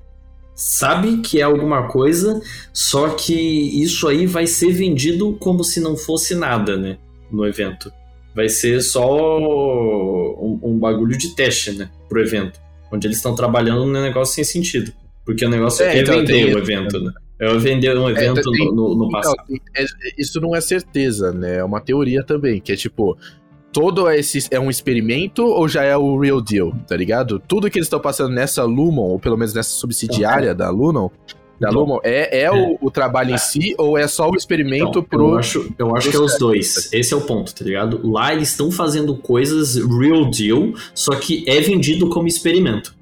sabe 0.55 1.17
que 1.17 1.39
é 1.39 1.43
alguma 1.43 1.87
coisa, 1.87 2.39
só 2.71 3.09
que 3.09 3.33
isso 3.33 4.07
aí 4.07 4.25
vai 4.25 4.45
ser 4.45 4.71
vendido 4.71 5.35
como 5.39 5.63
se 5.63 5.79
não 5.79 5.97
fosse 5.97 6.35
nada, 6.35 6.77
né? 6.77 6.97
No 7.31 7.45
evento. 7.45 7.91
Vai 8.35 8.47
ser 8.47 8.81
só 8.81 9.39
um, 9.39 10.59
um 10.63 10.79
bagulho 10.79 11.17
de 11.17 11.35
teste, 11.35 11.71
né? 11.71 11.89
Pro 12.07 12.21
evento. 12.21 12.59
Onde 12.91 13.07
eles 13.07 13.17
estão 13.17 13.35
trabalhando 13.35 13.85
num 13.85 14.01
negócio 14.01 14.35
sem 14.35 14.43
sentido. 14.43 14.93
Porque 15.25 15.45
o 15.45 15.49
negócio 15.49 15.83
é, 15.83 15.97
é 15.97 16.01
então, 16.01 16.17
vender 16.17 16.55
o 16.55 16.59
evento, 16.59 16.99
né? 16.99 17.11
É 17.41 17.57
vender 17.57 17.97
um 17.97 18.07
é, 18.07 18.11
evento 18.11 18.39
é, 18.39 18.43
tem, 18.43 18.67
no, 18.67 18.95
no, 18.95 19.09
passado. 19.09 19.37
Então, 19.49 19.73
é, 19.75 19.85
isso 20.15 20.39
não 20.39 20.55
é 20.55 20.61
certeza, 20.61 21.33
né? 21.33 21.57
É 21.57 21.63
uma 21.63 21.81
teoria 21.81 22.23
também, 22.23 22.61
que 22.61 22.71
é 22.71 22.75
tipo, 22.75 23.17
todo 23.73 24.07
esse 24.11 24.47
é 24.51 24.59
um 24.59 24.69
experimento 24.69 25.43
ou 25.43 25.67
já 25.67 25.83
é 25.83 25.97
o 25.97 26.19
real 26.19 26.39
deal, 26.39 26.71
tá 26.87 26.95
ligado? 26.95 27.39
Tudo 27.39 27.67
que 27.67 27.79
eles 27.79 27.87
estão 27.87 27.99
passando 27.99 28.31
nessa 28.31 28.63
Lumon, 28.63 29.09
ou 29.09 29.19
pelo 29.19 29.35
menos 29.35 29.55
nessa 29.55 29.71
subsidiária 29.71 30.53
da 30.53 30.69
Lumon, 30.69 31.09
da 31.59 31.69
então, 31.69 31.81
Lumon, 31.81 31.99
é, 32.03 32.41
é, 32.41 32.43
é. 32.43 32.51
O, 32.51 32.77
o, 32.79 32.91
trabalho 32.91 33.33
em 33.33 33.37
si 33.39 33.73
ou 33.75 33.97
é 33.97 34.07
só 34.07 34.29
o 34.29 34.35
experimento 34.35 34.99
então, 34.99 35.03
pro. 35.03 35.29
Eu 35.29 35.37
acho, 35.37 35.73
eu 35.79 35.95
acho 35.95 36.09
que 36.11 36.15
é 36.15 36.19
os 36.19 36.37
dois. 36.37 36.93
Esse 36.93 37.13
é 37.13 37.17
o 37.17 37.21
ponto, 37.21 37.55
tá 37.55 37.63
ligado? 37.65 38.07
Lá 38.07 38.33
eles 38.33 38.49
estão 38.49 38.71
fazendo 38.71 39.15
coisas 39.15 39.75
real 39.75 40.29
deal, 40.29 40.73
só 40.93 41.15
que 41.15 41.43
é 41.47 41.59
vendido 41.61 42.07
como 42.09 42.27
experimento. 42.27 43.00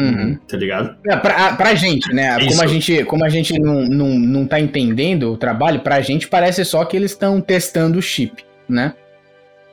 Uhum. 0.00 0.38
Tá 0.48 0.56
ligado? 0.56 0.96
É, 1.06 1.16
pra, 1.16 1.52
pra 1.54 1.74
gente, 1.74 2.12
né? 2.12 2.36
como 2.48 2.62
a 2.62 2.66
gente, 2.66 3.04
como 3.04 3.24
a 3.24 3.28
gente 3.28 3.58
não, 3.58 3.82
não, 3.82 4.08
não 4.08 4.46
tá 4.46 4.58
entendendo 4.58 5.32
o 5.32 5.36
trabalho, 5.36 5.80
pra 5.80 6.00
gente 6.00 6.28
parece 6.28 6.64
só 6.64 6.84
que 6.84 6.96
eles 6.96 7.10
estão 7.12 7.40
testando 7.40 7.98
o 7.98 8.02
chip, 8.02 8.44
né? 8.68 8.94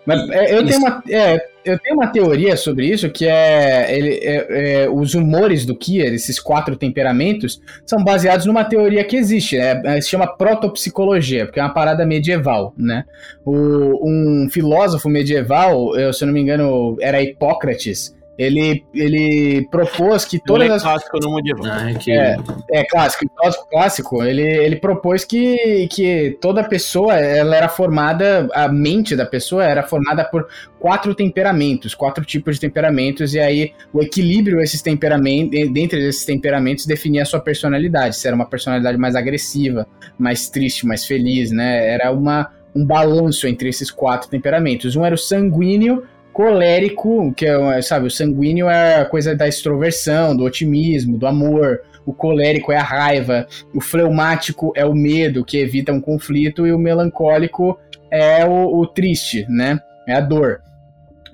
Mas 0.07 0.29
é, 0.29 0.57
eu, 0.57 0.65
tenho 0.65 0.79
uma, 0.79 1.03
é, 1.09 1.45
eu 1.65 1.77
tenho 1.79 1.95
uma 1.95 2.07
teoria 2.07 2.55
sobre 2.55 2.85
isso, 2.85 3.09
que 3.09 3.27
é, 3.27 3.93
ele, 3.93 4.13
é, 4.23 4.83
é, 4.83 4.89
os 4.89 5.13
humores 5.13 5.65
do 5.65 5.75
Kier, 5.75 6.13
esses 6.13 6.39
quatro 6.39 6.77
temperamentos, 6.77 7.61
são 7.85 8.01
baseados 8.01 8.45
numa 8.45 8.63
teoria 8.63 9.03
que 9.03 9.17
existe, 9.17 9.57
né? 9.57 9.81
É, 9.83 9.99
se 9.99 10.07
chama 10.07 10.25
protopsicologia, 10.25 11.45
porque 11.45 11.59
é 11.59 11.63
uma 11.63 11.73
parada 11.73 12.05
medieval, 12.05 12.73
né? 12.77 13.03
O, 13.45 14.09
um 14.09 14.49
filósofo 14.49 15.09
medieval, 15.09 15.93
eu, 15.97 16.13
se 16.13 16.23
eu 16.23 16.27
não 16.27 16.33
me 16.33 16.39
engano, 16.39 16.95
era 17.01 17.21
Hipócrates, 17.21 18.15
ele, 18.37 18.85
ele 18.93 19.67
propôs 19.71 20.23
que 20.23 20.37
todas 20.39 20.69
as. 20.69 20.83
clássico 20.83 21.19
no 21.19 21.35
medieval. 21.35 21.65
Ah, 21.65 21.89
é, 21.89 21.93
que... 21.95 22.11
é, 22.11 22.37
é, 22.71 22.83
clássico, 22.85 23.25
clássico, 23.35 23.69
clássico. 23.69 24.23
Ele, 24.23 24.43
ele 24.43 24.75
propôs 24.75 25.25
que, 25.25 25.87
que 25.89 26.37
toda 26.39 26.63
pessoa 26.63 27.15
ela 27.15 27.55
era 27.55 27.67
formada, 27.67 28.47
a 28.53 28.67
mente 28.67 29.15
da 29.15 29.25
pessoa 29.25 29.63
era 29.63 29.81
formada 29.81 30.23
por 30.23 30.47
quatro 30.79 31.15
temperamentos, 31.15 31.95
quatro 31.95 32.23
tipos 32.23 32.55
de 32.55 32.61
temperamentos, 32.61 33.33
e 33.33 33.39
aí 33.39 33.73
o 33.91 34.01
equilíbrio 34.01 34.61
esses 34.61 34.83
temperamentos, 34.83 35.71
dentro 35.71 35.97
desses 35.97 36.23
temperamentos 36.23 36.85
definia 36.85 37.23
a 37.23 37.25
sua 37.25 37.39
personalidade. 37.39 38.17
Se 38.17 38.27
era 38.27 38.35
uma 38.35 38.45
personalidade 38.45 38.99
mais 38.99 39.15
agressiva, 39.15 39.87
mais 40.17 40.47
triste, 40.47 40.85
mais 40.85 41.05
feliz, 41.05 41.51
né? 41.51 41.91
Era 41.91 42.11
uma, 42.11 42.51
um 42.75 42.85
balanço 42.85 43.47
entre 43.47 43.67
esses 43.67 43.89
quatro 43.89 44.29
temperamentos. 44.29 44.95
Um 44.95 45.03
era 45.03 45.15
o 45.15 45.17
sanguíneo 45.17 46.03
colérico, 46.37 47.33
que 47.33 47.47
é, 47.47 47.81
sabe, 47.81 48.05
o 48.05 48.11
sanguíneo 48.11 48.69
é 48.69 48.97
a 49.01 49.05
coisa 49.05 49.35
da 49.35 49.47
extroversão, 49.47 50.37
do 50.37 50.43
otimismo, 50.43 51.17
do 51.17 51.25
amor. 51.25 51.81
O 52.05 52.13
colérico 52.13 52.71
é 52.71 52.77
a 52.77 52.83
raiva, 52.83 53.47
o 53.73 53.81
fleumático 53.81 54.71
é 54.75 54.85
o 54.85 54.93
medo, 54.93 55.43
que 55.43 55.57
evita 55.57 55.91
um 55.91 55.99
conflito, 55.99 56.67
e 56.67 56.71
o 56.71 56.77
melancólico 56.77 57.79
é 58.11 58.45
o, 58.45 58.81
o 58.81 58.85
triste, 58.85 59.47
né? 59.49 59.79
É 60.07 60.13
a 60.13 60.21
dor. 60.21 60.61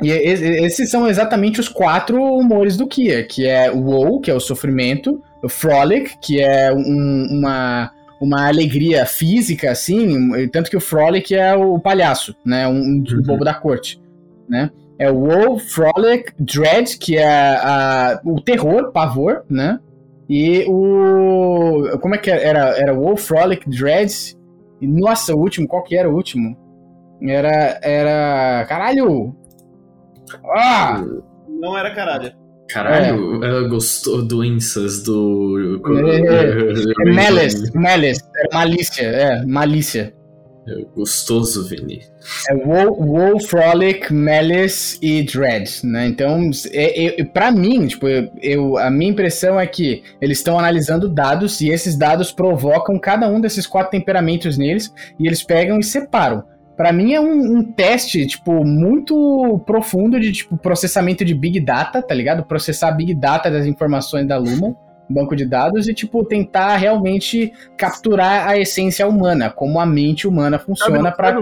E 0.02 0.10
esses 0.10 0.90
são 0.90 1.06
exatamente 1.06 1.60
os 1.60 1.68
quatro 1.68 2.24
humores 2.24 2.78
do 2.78 2.88
Kia, 2.88 3.26
que 3.26 3.46
é 3.46 3.70
o 3.70 3.82
woe, 3.82 4.22
que 4.22 4.32
é 4.32 4.34
o 4.34 4.40
sofrimento, 4.40 5.22
o 5.44 5.50
frolic, 5.50 6.18
que 6.22 6.42
é 6.42 6.74
um, 6.74 7.28
uma, 7.30 7.92
uma 8.22 8.48
alegria 8.48 9.06
física, 9.06 9.70
assim, 9.70 10.48
tanto 10.48 10.70
que 10.72 10.78
o 10.78 10.82
frolic 10.82 11.36
é 11.36 11.54
o 11.54 11.78
palhaço, 11.78 12.34
né? 12.46 12.66
Um, 12.70 12.80
um 12.80 13.04
uhum. 13.06 13.22
bobo 13.22 13.44
da 13.44 13.54
corte, 13.54 14.02
né? 14.50 14.72
É 15.00 15.12
o 15.12 15.16
Woe, 15.16 15.60
Frolic, 15.60 16.34
Dread, 16.40 16.98
que 16.98 17.18
é 17.18 17.56
a, 17.56 18.22
o 18.24 18.40
terror, 18.40 18.92
pavor, 18.92 19.44
né? 19.50 19.80
E 20.30 20.66
o. 20.68 21.98
Como 22.00 22.16
é 22.16 22.18
que 22.18 22.30
era? 22.30 22.78
Era 22.78 22.94
Woe, 22.94 23.18
Frolic, 23.18 23.70
Dread. 23.70 24.38
Nossa, 24.82 25.36
o 25.36 25.40
último, 25.40 25.68
qual 25.68 25.84
que 25.84 25.96
era 25.96 26.10
o 26.10 26.16
último? 26.16 26.58
Era. 27.22 27.80
Era. 27.82 28.66
Caralho! 28.68 29.36
Ah! 30.56 31.04
Não 31.48 31.78
era 31.78 31.94
caralho. 31.94 32.32
Caralho, 32.70 33.44
é. 33.44 33.48
ela 33.48 33.68
gostou 33.68 34.22
doenças 34.22 35.04
do. 35.04 35.82
É, 35.86 37.10
é, 37.10 37.14
malice, 37.14 37.78
malice, 37.78 38.24
é 38.36 38.48
malícia, 38.54 39.04
é, 39.04 39.46
malícia. 39.46 40.14
É 40.68 40.82
gostoso, 40.96 41.68
Vini. 41.68 42.02
É 42.50 42.56
Woe, 42.56 43.44
Frolic, 43.44 44.14
Malice 44.14 44.98
e 45.02 45.22
Dread, 45.24 45.70
né? 45.84 46.08
Então, 46.08 46.50
é, 46.72 47.22
é, 47.22 47.24
pra 47.26 47.52
mim, 47.52 47.86
tipo, 47.86 48.08
eu, 48.08 48.32
eu, 48.42 48.78
a 48.78 48.90
minha 48.90 49.12
impressão 49.12 49.60
é 49.60 49.68
que 49.68 50.04
eles 50.22 50.38
estão 50.38 50.58
analisando 50.58 51.10
dados 51.10 51.60
e 51.60 51.70
esses 51.70 51.98
dados 51.98 52.32
provocam 52.32 52.98
cada 52.98 53.28
um 53.28 53.42
desses 53.42 53.68
quatro 53.68 53.92
temperamentos 53.92 54.58
neles 54.58 54.94
e 55.20 55.28
eles 55.28 55.44
pegam 55.44 55.80
e 55.80 55.84
separam. 55.84 56.44
Para 56.78 56.94
mim 56.94 57.14
é 57.14 57.20
um, 57.20 57.58
um, 57.58 57.64
teste, 57.64 58.26
tipo, 58.26 58.64
muito 58.66 59.62
profundo 59.66 60.20
de, 60.20 60.32
tipo, 60.32 60.58
processamento 60.58 61.26
de 61.26 61.36
Big 61.36 61.60
Data, 61.60 62.02
tá 62.02 62.16
ligado? 62.16 62.46
Processar 62.46 62.92
Big 62.94 63.14
Data 63.14 63.52
das 63.52 63.66
informações 63.66 64.28
da 64.28 64.38
Lumon 64.38 64.74
banco 65.10 65.36
de 65.36 65.46
dados 65.46 65.88
e, 65.88 65.94
tipo, 65.94 66.24
tentar 66.24 66.78
realmente 66.78 67.52
capturar 67.78 68.48
a 68.48 68.58
essência 68.58 69.08
humana, 69.08 69.50
como 69.50 69.80
a 69.80 69.86
mente 69.86 70.28
humana 70.28 70.58
funciona 70.58 71.12
para 71.12 71.36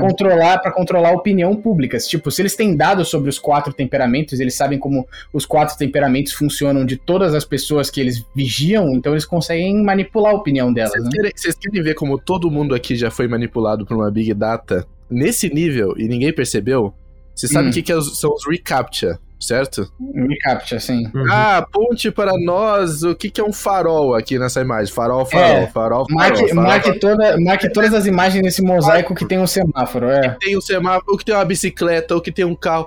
controlar 0.00 0.58
para 0.58 0.72
controlar 0.72 1.10
a 1.10 1.12
opinião 1.12 1.54
pública. 1.54 1.98
Tipo, 1.98 2.30
se 2.30 2.42
eles 2.42 2.56
têm 2.56 2.76
dados 2.76 3.08
sobre 3.08 3.28
os 3.28 3.38
quatro 3.38 3.72
temperamentos, 3.72 4.40
eles 4.40 4.54
sabem 4.54 4.78
como 4.78 5.06
os 5.32 5.44
quatro 5.44 5.76
temperamentos 5.76 6.32
funcionam 6.32 6.84
de 6.84 6.96
todas 6.96 7.34
as 7.34 7.44
pessoas 7.44 7.90
que 7.90 8.00
eles 8.00 8.24
vigiam, 8.34 8.90
então 8.92 9.12
eles 9.12 9.24
conseguem 9.24 9.82
manipular 9.82 10.32
a 10.32 10.36
opinião 10.36 10.72
delas. 10.72 10.92
Vocês, 10.92 11.04
né? 11.04 11.10
querem, 11.12 11.32
vocês 11.34 11.54
querem 11.54 11.82
ver 11.82 11.94
como 11.94 12.18
todo 12.18 12.50
mundo 12.50 12.74
aqui 12.74 12.96
já 12.96 13.10
foi 13.10 13.28
manipulado 13.28 13.84
por 13.86 13.96
uma 13.96 14.10
Big 14.10 14.32
Data 14.34 14.86
nesse 15.10 15.52
nível 15.52 15.94
e 15.96 16.08
ninguém 16.08 16.32
percebeu? 16.32 16.94
Você 17.34 17.48
sabe 17.48 17.68
hum. 17.68 17.70
o 17.70 17.72
que, 17.72 17.82
que 17.82 17.92
é 17.92 18.00
são 18.00 18.34
os 18.34 18.46
reCAPTCHA? 18.46 19.18
Certo? 19.42 19.92
Me 19.98 20.38
captcha, 20.38 20.78
sim. 20.78 21.10
Uhum. 21.14 21.26
Ah, 21.30 21.66
ponte 21.70 22.10
para 22.10 22.32
nós 22.38 23.02
o 23.02 23.14
que, 23.14 23.30
que 23.30 23.40
é 23.40 23.44
um 23.44 23.52
farol 23.52 24.14
aqui 24.14 24.38
nessa 24.38 24.60
imagem. 24.60 24.92
Farol, 24.92 25.26
farol, 25.26 25.46
é, 25.46 25.66
farol, 25.66 26.06
farol. 26.06 26.06
Marque, 26.10 26.48
farol, 26.48 26.54
marque, 26.54 26.86
farol. 26.86 27.00
Toda, 27.00 27.40
marque 27.40 27.72
todas 27.72 27.94
as 27.94 28.06
imagens 28.06 28.42
nesse 28.42 28.62
mosaico 28.62 29.14
que 29.14 29.26
tem 29.26 29.38
um 29.38 29.46
semáforo, 29.46 30.08
é. 30.08 30.30
Que 30.30 30.46
tem 30.46 30.56
um 30.56 30.60
semáforo, 30.60 31.04
ou 31.08 31.18
que 31.18 31.24
tem 31.24 31.34
uma 31.34 31.44
bicicleta, 31.44 32.14
ou 32.14 32.20
que 32.20 32.32
tem 32.32 32.44
um 32.44 32.54
carro. 32.54 32.86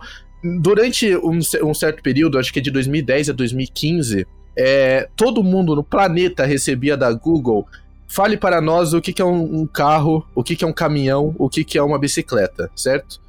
Durante 0.61 1.15
um, 1.17 1.39
um 1.63 1.73
certo 1.73 2.01
período, 2.01 2.37
acho 2.37 2.53
que 2.53 2.59
é 2.59 2.61
de 2.61 2.71
2010 2.71 3.31
a 3.31 3.33
2015, 3.33 4.27
é, 4.57 5.09
todo 5.15 5.43
mundo 5.43 5.75
no 5.75 5.83
planeta 5.83 6.45
recebia 6.45 6.95
da 6.95 7.11
Google 7.11 7.67
fale 8.07 8.37
para 8.37 8.61
nós 8.61 8.93
o 8.93 9.01
que, 9.01 9.11
que 9.11 9.21
é 9.21 9.25
um, 9.25 9.61
um, 9.61 9.67
carro, 9.67 10.25
o 10.33 10.43
que, 10.43 10.55
que 10.55 10.63
é 10.63 10.67
um 10.67 10.73
caminhão, 10.73 11.35
o 11.37 11.49
que, 11.49 11.63
que 11.63 11.77
é 11.77 11.81
uma 11.81 11.99
bicicleta, 11.99 12.69
certo? 12.75 13.19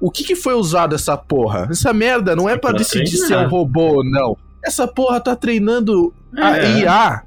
O 0.00 0.10
que, 0.10 0.24
que 0.24 0.36
foi 0.36 0.54
usado 0.54 0.94
essa 0.94 1.16
porra? 1.16 1.68
Essa 1.70 1.92
merda 1.92 2.36
não 2.36 2.48
é 2.48 2.56
para 2.56 2.76
decidir 2.76 3.16
se 3.16 3.32
é 3.32 3.38
um 3.38 3.48
robô 3.48 3.96
ou 3.96 4.04
não. 4.04 4.36
Essa 4.64 4.86
porra 4.86 5.20
tá 5.20 5.34
treinando 5.34 6.12
é. 6.36 6.42
a 6.42 6.58
IA 6.78 7.22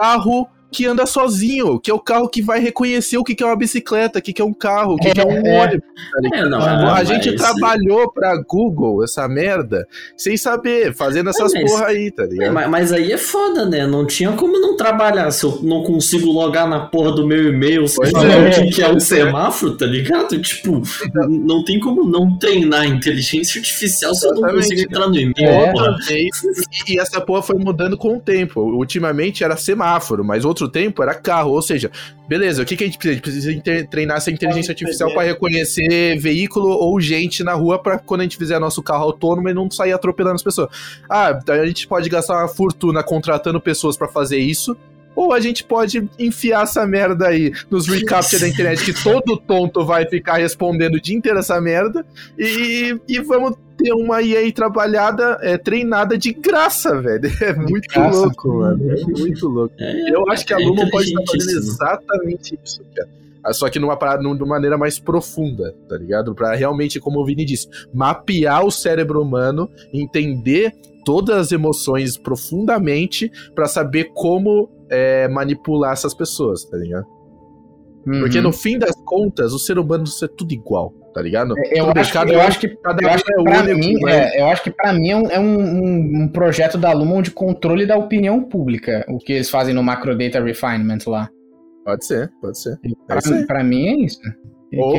carro 0.00 0.48
que 0.70 0.86
anda 0.86 1.04
sozinho, 1.06 1.78
que 1.80 1.90
é 1.90 1.94
o 1.94 1.98
carro 1.98 2.28
que 2.28 2.40
vai 2.40 2.60
reconhecer 2.60 3.18
o 3.18 3.24
que 3.24 3.42
é 3.42 3.46
uma 3.46 3.56
bicicleta, 3.56 4.18
o 4.18 4.22
que 4.22 4.40
é 4.40 4.44
um 4.44 4.52
carro, 4.52 4.94
o 4.94 4.96
que 4.96 5.08
é, 5.08 5.24
um 5.24 5.46
é. 5.46 5.62
ônibus. 5.62 5.88
Tá 6.30 6.36
é, 6.38 6.48
não, 6.48 6.60
a 6.60 6.82
mas... 6.82 7.08
gente 7.08 7.34
trabalhou 7.34 8.10
pra 8.10 8.36
Google 8.36 9.02
essa 9.04 9.28
merda 9.28 9.86
sem 10.16 10.36
saber, 10.36 10.94
fazendo 10.94 11.30
essas 11.30 11.52
mas, 11.52 11.70
porra 11.70 11.86
aí, 11.86 12.10
tá 12.10 12.24
ligado? 12.24 12.54
Mas, 12.54 12.70
mas, 12.70 12.92
aí 12.92 13.12
é 13.12 13.18
foda, 13.18 13.66
né? 13.66 13.86
Não 13.86 14.06
tinha 14.06 14.32
como 14.32 14.58
não 14.60 14.76
trabalhar 14.76 15.30
se 15.30 15.44
eu 15.44 15.60
não 15.62 15.82
consigo 15.82 16.30
logar 16.30 16.68
na 16.68 16.80
porra 16.80 17.12
do 17.12 17.26
meu 17.26 17.48
e-mail 17.48 17.86
falando 17.88 18.30
é. 18.30 18.70
que 18.70 18.82
é 18.82 18.88
um 18.88 19.00
semáforo, 19.00 19.76
tá 19.76 19.86
ligado? 19.86 20.40
Tipo, 20.40 20.82
não 21.28 21.64
tem 21.64 21.80
como 21.80 22.04
não 22.04 22.38
treinar 22.38 22.86
inteligência 22.86 23.58
artificial 23.58 24.14
se 24.14 24.26
eu 24.26 24.34
não 24.34 24.48
consigo 24.54 24.80
entrar 24.80 25.08
no 25.08 25.16
e-mail. 25.16 25.34
É, 25.38 25.72
e, 26.12 26.30
e 26.88 26.98
essa 26.98 27.20
porra 27.20 27.42
foi 27.42 27.56
mudando 27.56 27.96
com 27.96 28.16
o 28.16 28.20
tempo. 28.20 28.60
Ultimamente 28.60 29.42
era 29.44 29.56
semáforo, 29.56 30.24
mas 30.24 30.44
outro 30.44 30.59
tempo 30.68 31.02
era 31.02 31.14
carro. 31.14 31.52
Ou 31.52 31.62
seja, 31.62 31.90
beleza, 32.28 32.62
o 32.62 32.66
que, 32.66 32.76
que 32.76 32.84
a 32.84 32.86
gente 32.86 32.98
precisa? 32.98 33.48
A 33.48 33.52
gente 33.52 33.62
precisa 33.62 33.86
treinar 33.88 34.16
essa 34.16 34.30
inteligência 34.30 34.72
artificial 34.72 35.12
para 35.12 35.22
reconhecer 35.22 36.18
veículo 36.18 36.68
ou 36.68 37.00
gente 37.00 37.42
na 37.44 37.54
rua 37.54 37.78
para 37.82 37.98
quando 37.98 38.20
a 38.20 38.24
gente 38.24 38.36
fizer 38.36 38.58
nosso 38.58 38.82
carro 38.82 39.04
autônomo 39.04 39.48
e 39.48 39.54
não 39.54 39.70
sair 39.70 39.92
atropelando 39.92 40.36
as 40.36 40.42
pessoas. 40.42 40.68
Ah, 41.08 41.38
a 41.48 41.66
gente 41.66 41.86
pode 41.86 42.08
gastar 42.08 42.38
uma 42.38 42.48
fortuna 42.48 43.02
contratando 43.02 43.60
pessoas 43.60 43.96
para 43.96 44.08
fazer 44.08 44.38
isso 44.38 44.76
ou 45.14 45.32
a 45.32 45.40
gente 45.40 45.64
pode 45.64 46.08
enfiar 46.18 46.62
essa 46.62 46.86
merda 46.86 47.28
aí 47.28 47.52
nos 47.70 47.86
recaptcha 47.88 48.38
da 48.38 48.48
internet, 48.48 48.84
que 48.84 49.02
todo 49.02 49.36
tonto 49.36 49.84
vai 49.84 50.06
ficar 50.08 50.36
respondendo 50.36 50.94
o 50.94 51.00
dia 51.00 51.16
inteiro 51.16 51.38
essa 51.38 51.60
merda, 51.60 52.06
e, 52.38 52.98
e 53.08 53.20
vamos 53.20 53.56
ter 53.82 53.92
uma 53.92 54.22
EA 54.22 54.52
trabalhada, 54.52 55.38
é, 55.40 55.56
treinada 55.56 56.16
de 56.16 56.32
graça, 56.32 57.00
velho. 57.00 57.30
É 57.40 57.54
muito 57.54 57.88
graça, 57.88 58.18
louco, 58.18 58.48
mano. 58.48 58.90
É 58.90 59.04
muito 59.04 59.48
louco. 59.48 59.74
É, 59.78 60.10
Eu 60.10 60.28
acho 60.30 60.46
que 60.46 60.52
a 60.52 60.60
é 60.60 60.64
Luma 60.64 60.88
pode 60.90 61.08
estar 61.08 61.22
fazendo 61.26 61.58
exatamente 61.58 62.58
isso, 62.62 62.82
cara. 62.94 63.08
Ah, 63.42 63.52
só 63.52 63.70
que 63.70 63.78
numa 63.78 63.96
parada, 63.96 64.22
numa 64.22 64.46
maneira 64.46 64.76
mais 64.76 64.98
profunda, 64.98 65.74
tá 65.88 65.96
ligado? 65.96 66.34
Para 66.34 66.54
realmente, 66.54 67.00
como 67.00 67.20
o 67.20 67.24
Vini 67.24 67.44
disse, 67.44 67.68
mapear 67.92 68.64
o 68.64 68.70
cérebro 68.70 69.22
humano, 69.22 69.70
entender 69.92 70.72
todas 71.04 71.36
as 71.36 71.52
emoções 71.52 72.18
profundamente 72.18 73.30
para 73.54 73.66
saber 73.66 74.10
como 74.14 74.68
é, 74.90 75.26
manipular 75.28 75.92
essas 75.92 76.14
pessoas, 76.14 76.64
tá 76.64 76.76
ligado? 76.76 77.06
Uhum. 78.06 78.20
Porque 78.20 78.40
no 78.40 78.52
fim 78.52 78.78
das 78.78 78.94
contas, 79.04 79.52
o 79.52 79.58
ser 79.58 79.78
humano 79.78 80.04
é 80.22 80.28
tudo 80.28 80.52
igual, 80.52 80.92
tá 81.12 81.22
ligado? 81.22 81.54
É, 81.58 81.80
eu, 81.80 81.90
acho, 81.94 82.12
cada, 82.12 82.32
eu 82.32 82.40
acho 82.40 82.58
que, 82.58 82.68
cada 82.68 83.02
eu 83.02 83.10
acho 83.10 83.24
que 83.24 83.32
é 83.32 83.42
pra 83.42 83.62
único, 83.62 83.78
mim, 83.78 83.94
né? 84.04 84.36
é, 84.36 84.40
eu 84.40 84.46
acho 84.46 84.62
que 84.62 84.70
pra 84.70 84.92
mim 84.92 85.10
é, 85.10 85.16
um, 85.16 85.30
é 85.30 85.40
um, 85.40 86.22
um, 86.22 86.28
projeto 86.28 86.78
da 86.78 86.92
Lumon 86.92 87.22
de 87.22 87.30
controle 87.30 87.86
da 87.86 87.96
opinião 87.96 88.42
pública, 88.42 89.04
o 89.08 89.18
que 89.18 89.32
eles 89.32 89.50
fazem 89.50 89.74
no 89.74 89.82
Macro 89.82 90.16
Data 90.16 90.42
Refinement 90.42 91.00
lá. 91.06 91.28
Pode 91.84 92.06
ser, 92.06 92.30
pode 92.40 92.60
ser. 92.60 92.78
Pra, 93.06 93.18
é 93.18 93.46
pra 93.46 93.64
mim 93.64 93.88
é 93.88 94.04
isso. 94.04 94.20
Ou, 94.72 94.94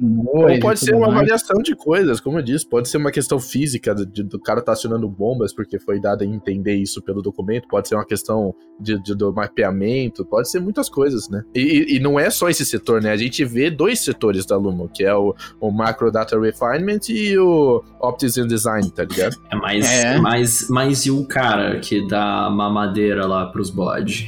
ou, 0.00 0.50
ou, 0.50 0.60
pode 0.60 0.78
ser 0.78 0.94
uma 0.94 1.08
mais. 1.08 1.20
variação 1.20 1.60
de 1.62 1.74
coisas, 1.74 2.20
como 2.20 2.38
eu 2.38 2.42
disse, 2.42 2.66
pode 2.66 2.88
ser 2.88 2.96
uma 2.96 3.10
questão 3.10 3.40
física 3.40 3.94
de, 3.94 4.22
do 4.22 4.38
cara 4.38 4.62
tá 4.62 4.72
acionando 4.72 5.08
bombas 5.08 5.52
porque 5.52 5.80
foi 5.80 6.00
dado 6.00 6.22
a 6.22 6.26
entender 6.26 6.74
isso 6.74 7.02
pelo 7.02 7.20
documento, 7.22 7.66
pode 7.68 7.88
ser 7.88 7.96
uma 7.96 8.04
questão 8.04 8.54
de, 8.78 9.02
de 9.02 9.14
do 9.16 9.32
mapeamento, 9.32 10.24
pode 10.24 10.48
ser 10.48 10.60
muitas 10.60 10.88
coisas, 10.88 11.28
né? 11.28 11.42
E, 11.54 11.96
e, 11.96 12.00
não 12.00 12.18
é 12.18 12.30
só 12.30 12.48
esse 12.48 12.64
setor, 12.64 13.02
né? 13.02 13.10
A 13.10 13.16
gente 13.16 13.44
vê 13.44 13.70
dois 13.70 14.00
setores 14.00 14.46
da 14.46 14.56
Lumo, 14.56 14.88
que 14.88 15.04
é 15.04 15.14
o, 15.14 15.34
o 15.60 15.70
Macro 15.70 16.10
Data 16.12 16.38
Refinement 16.38 17.00
e 17.08 17.36
o 17.38 17.82
Optics 18.00 18.34
Design, 18.46 18.90
tá 18.90 19.04
ligado? 19.04 19.36
É 19.50 19.56
mais, 19.56 19.90
é. 19.90 20.18
mais, 20.18 20.68
mais 20.68 21.06
e 21.06 21.10
o 21.10 21.26
cara 21.26 21.80
que 21.80 22.06
dá 22.06 22.48
mamadeira 22.50 23.26
lá 23.26 23.46
pros 23.46 23.70
bodes. 23.70 24.26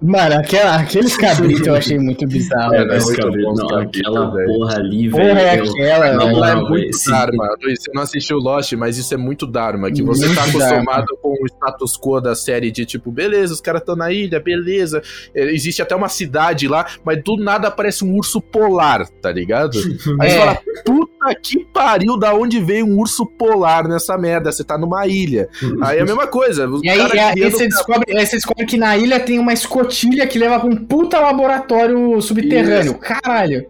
Mano, 0.00 0.36
aquela, 0.36 0.76
aqueles 0.76 1.16
cabritos 1.16 1.66
eu 1.66 1.74
achei 1.74 1.98
muito 1.98 2.24
bizarro. 2.26 2.72
É, 2.72 2.84
né? 2.84 2.98
cabrito, 3.16 3.52
não, 3.52 3.78
aquela 3.78 4.44
porra 4.44 4.76
ali, 4.76 5.08
velho. 5.08 5.28
Porra, 5.28 5.40
é 5.40 5.50
aquela, 5.58 6.12
não, 6.12 6.32
não, 6.32 6.44
é 6.44 6.54
muito 6.54 6.90
esse... 6.90 7.10
Dharma. 7.10 7.48
Você 7.60 7.90
não 7.92 8.02
assistiu 8.02 8.38
Lost, 8.38 8.72
mas 8.74 8.96
isso 8.96 9.12
é 9.12 9.16
muito 9.16 9.44
Dharma. 9.44 9.90
Que 9.90 10.02
você 10.02 10.26
muito 10.26 10.38
tá 10.38 10.44
acostumado 10.44 11.06
Dharma. 11.06 11.18
com 11.20 11.30
o 11.30 11.46
status 11.46 11.98
quo 11.98 12.20
da 12.20 12.36
série 12.36 12.70
de 12.70 12.86
tipo, 12.86 13.10
beleza, 13.10 13.52
os 13.52 13.60
caras 13.60 13.82
estão 13.82 13.96
na 13.96 14.12
ilha, 14.12 14.38
beleza. 14.38 15.02
É, 15.34 15.52
existe 15.52 15.82
até 15.82 15.96
uma 15.96 16.08
cidade 16.08 16.68
lá, 16.68 16.86
mas 17.04 17.20
do 17.24 17.36
nada 17.36 17.66
aparece 17.66 18.04
um 18.04 18.14
urso 18.14 18.40
polar, 18.40 19.08
tá 19.20 19.32
ligado? 19.32 19.76
Aí 20.20 20.28
é. 20.28 20.30
você 20.30 20.38
fala, 20.38 20.58
puta 20.84 21.34
que 21.42 21.64
pariu, 21.72 22.16
da 22.16 22.32
onde 22.34 22.60
veio 22.60 22.86
um 22.86 22.98
urso 22.98 23.26
polar 23.26 23.88
nessa 23.88 24.16
merda? 24.16 24.52
Você 24.52 24.62
tá 24.62 24.78
numa 24.78 25.08
ilha. 25.08 25.48
Aí 25.82 25.98
é 25.98 26.02
a 26.02 26.04
mesma 26.04 26.28
coisa. 26.28 26.68
E 26.84 26.88
aí, 26.88 27.18
aí, 27.18 27.50
você 27.50 27.66
descobre, 27.66 28.16
aí 28.16 28.24
você 28.24 28.36
descobre 28.36 28.64
que 28.64 28.76
na 28.76 28.96
ilha 28.96 29.18
tem 29.18 29.38
uma 29.40 29.52
escotilha 29.52 29.87
escotilha 29.88 30.26
que 30.26 30.38
leva 30.38 30.60
pra 30.60 30.68
um 30.68 30.76
puta 30.76 31.18
laboratório 31.18 32.20
subterrâneo. 32.20 32.92
Isso. 32.92 32.98
Caralho. 32.98 33.66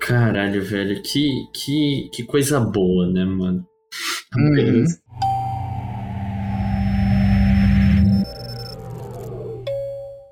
Caralho, 0.00 0.62
velho. 0.62 1.02
Que, 1.02 1.30
que, 1.52 2.10
que 2.12 2.24
coisa 2.24 2.60
boa, 2.60 3.10
né, 3.10 3.24
mano? 3.24 3.64
Uhum. 4.36 4.84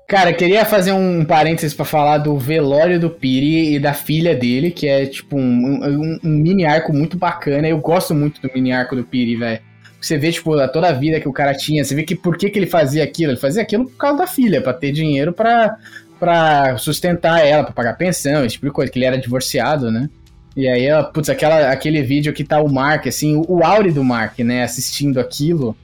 Cara, 0.07 0.31
queria 0.31 0.63
fazer 0.63 0.91
um 0.91 1.25
parênteses 1.25 1.73
para 1.73 1.85
falar 1.85 2.19
do 2.19 2.37
velório 2.37 2.99
do 2.99 3.09
Piri 3.09 3.73
e 3.73 3.79
da 3.79 3.95
filha 3.95 4.35
dele, 4.35 4.69
que 4.69 4.87
é 4.87 5.07
tipo 5.07 5.35
um, 5.35 5.41
um, 5.41 6.19
um, 6.23 6.29
mini 6.29 6.65
arco 6.65 6.93
muito 6.93 7.17
bacana. 7.17 7.67
Eu 7.67 7.79
gosto 7.79 8.13
muito 8.13 8.39
do 8.39 8.51
mini 8.53 8.71
arco 8.71 8.95
do 8.95 9.03
Piri, 9.03 9.35
velho. 9.35 9.59
Você 10.03 10.17
vê, 10.17 10.31
tipo, 10.31 10.51
toda 10.67 10.89
a 10.89 10.91
vida 10.91 11.19
que 11.19 11.29
o 11.29 11.33
cara 11.33 11.53
tinha, 11.53 11.83
você 11.83 11.95
vê 11.95 12.03
que 12.03 12.13
por 12.13 12.37
que, 12.37 12.49
que 12.49 12.59
ele 12.59 12.67
fazia 12.67 13.03
aquilo? 13.03 13.31
Ele 13.31 13.39
fazia 13.39 13.61
aquilo 13.61 13.85
por 13.85 13.95
causa 13.95 14.17
da 14.17 14.27
filha, 14.27 14.61
para 14.61 14.73
ter 14.73 14.91
dinheiro 14.91 15.31
para 15.31 15.77
para 16.19 16.77
sustentar 16.77 17.45
ela, 17.45 17.65
para 17.65 17.73
pagar 17.73 17.97
pensão, 17.97 18.45
esse 18.45 18.53
tipo 18.53 18.65
de 18.67 18.71
coisa, 18.71 18.89
que 18.89 18.97
ele 18.97 19.05
era 19.05 19.17
divorciado, 19.17 19.91
né? 19.91 20.09
E 20.55 20.67
aí, 20.67 20.87
putz, 21.13 21.29
aquela, 21.29 21.69
aquele 21.69 22.01
vídeo 22.01 22.31
que 22.31 22.43
tá 22.43 22.61
o 22.61 22.71
Mark, 22.71 23.07
assim, 23.07 23.35
o, 23.35 23.43
o 23.47 23.63
Auri 23.63 23.91
do 23.91 24.03
Mark, 24.03 24.39
né, 24.39 24.63
assistindo 24.63 25.19
aquilo. 25.19 25.75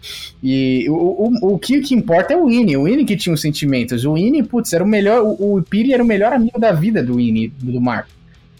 E 0.41 0.86
o, 0.88 0.94
o, 0.94 1.54
o, 1.54 1.60
que, 1.60 1.82
que 1.82 1.96
importa 1.96 2.34
é 2.34 2.38
o 2.38 2.46
Winnie, 2.46 2.78
o 2.78 2.84
Winnie 2.84 3.04
que 3.04 3.18
tinha 3.18 3.34
os 3.34 3.41
sentimentos. 3.41 4.06
O 4.06 4.14
Winnie, 4.14 4.44
putz, 4.44 4.72
era 4.72 4.84
o 4.84 4.88
melhor, 4.88 5.24
o, 5.24 5.58
o 5.58 5.64
Piri 5.64 5.91
era 5.91 6.04
o 6.04 6.06
melhor 6.06 6.32
amigo 6.32 6.60
da 6.60 6.72
vida 6.72 7.04
do 7.04 7.16
Winnie, 7.16 7.52
do 7.60 7.82
Mark. 7.82 8.08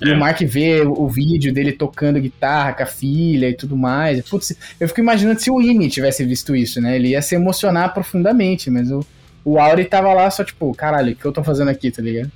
E 0.01 0.09
é. 0.09 0.13
o 0.13 0.19
Mark 0.19 0.39
vê 0.41 0.81
o, 0.81 1.07
vídeo 1.07 1.53
dele 1.53 1.73
tocando 1.73 2.19
guitarra 2.19 2.73
com 2.73 2.84
a 2.84 2.85
filha 2.85 3.49
e 3.49 3.53
tudo 3.53 3.76
mais. 3.76 4.21
Putz, 4.27 4.55
eu 4.80 4.88
fico 4.88 5.01
imaginando 5.01 5.39
se 5.39 5.51
o 5.51 5.61
Imi 5.61 5.89
tivesse 5.89 6.23
visto 6.23 6.55
isso, 6.55 6.80
né? 6.80 6.95
Ele 6.95 7.09
ia 7.09 7.21
se 7.21 7.35
emocionar 7.35 7.93
profundamente, 7.93 8.69
mas 8.69 8.89
o, 8.89 9.05
o 9.43 9.59
Auri 9.59 9.85
tava 9.85 10.13
lá 10.13 10.30
só 10.30 10.43
tipo, 10.43 10.73
caralho, 10.73 11.11
o 11.11 11.15
que 11.15 11.26
eu 11.26 11.31
tô 11.31 11.43
fazendo 11.43 11.69
aqui, 11.69 11.91
tá 11.91 12.01
ligado? 12.01 12.31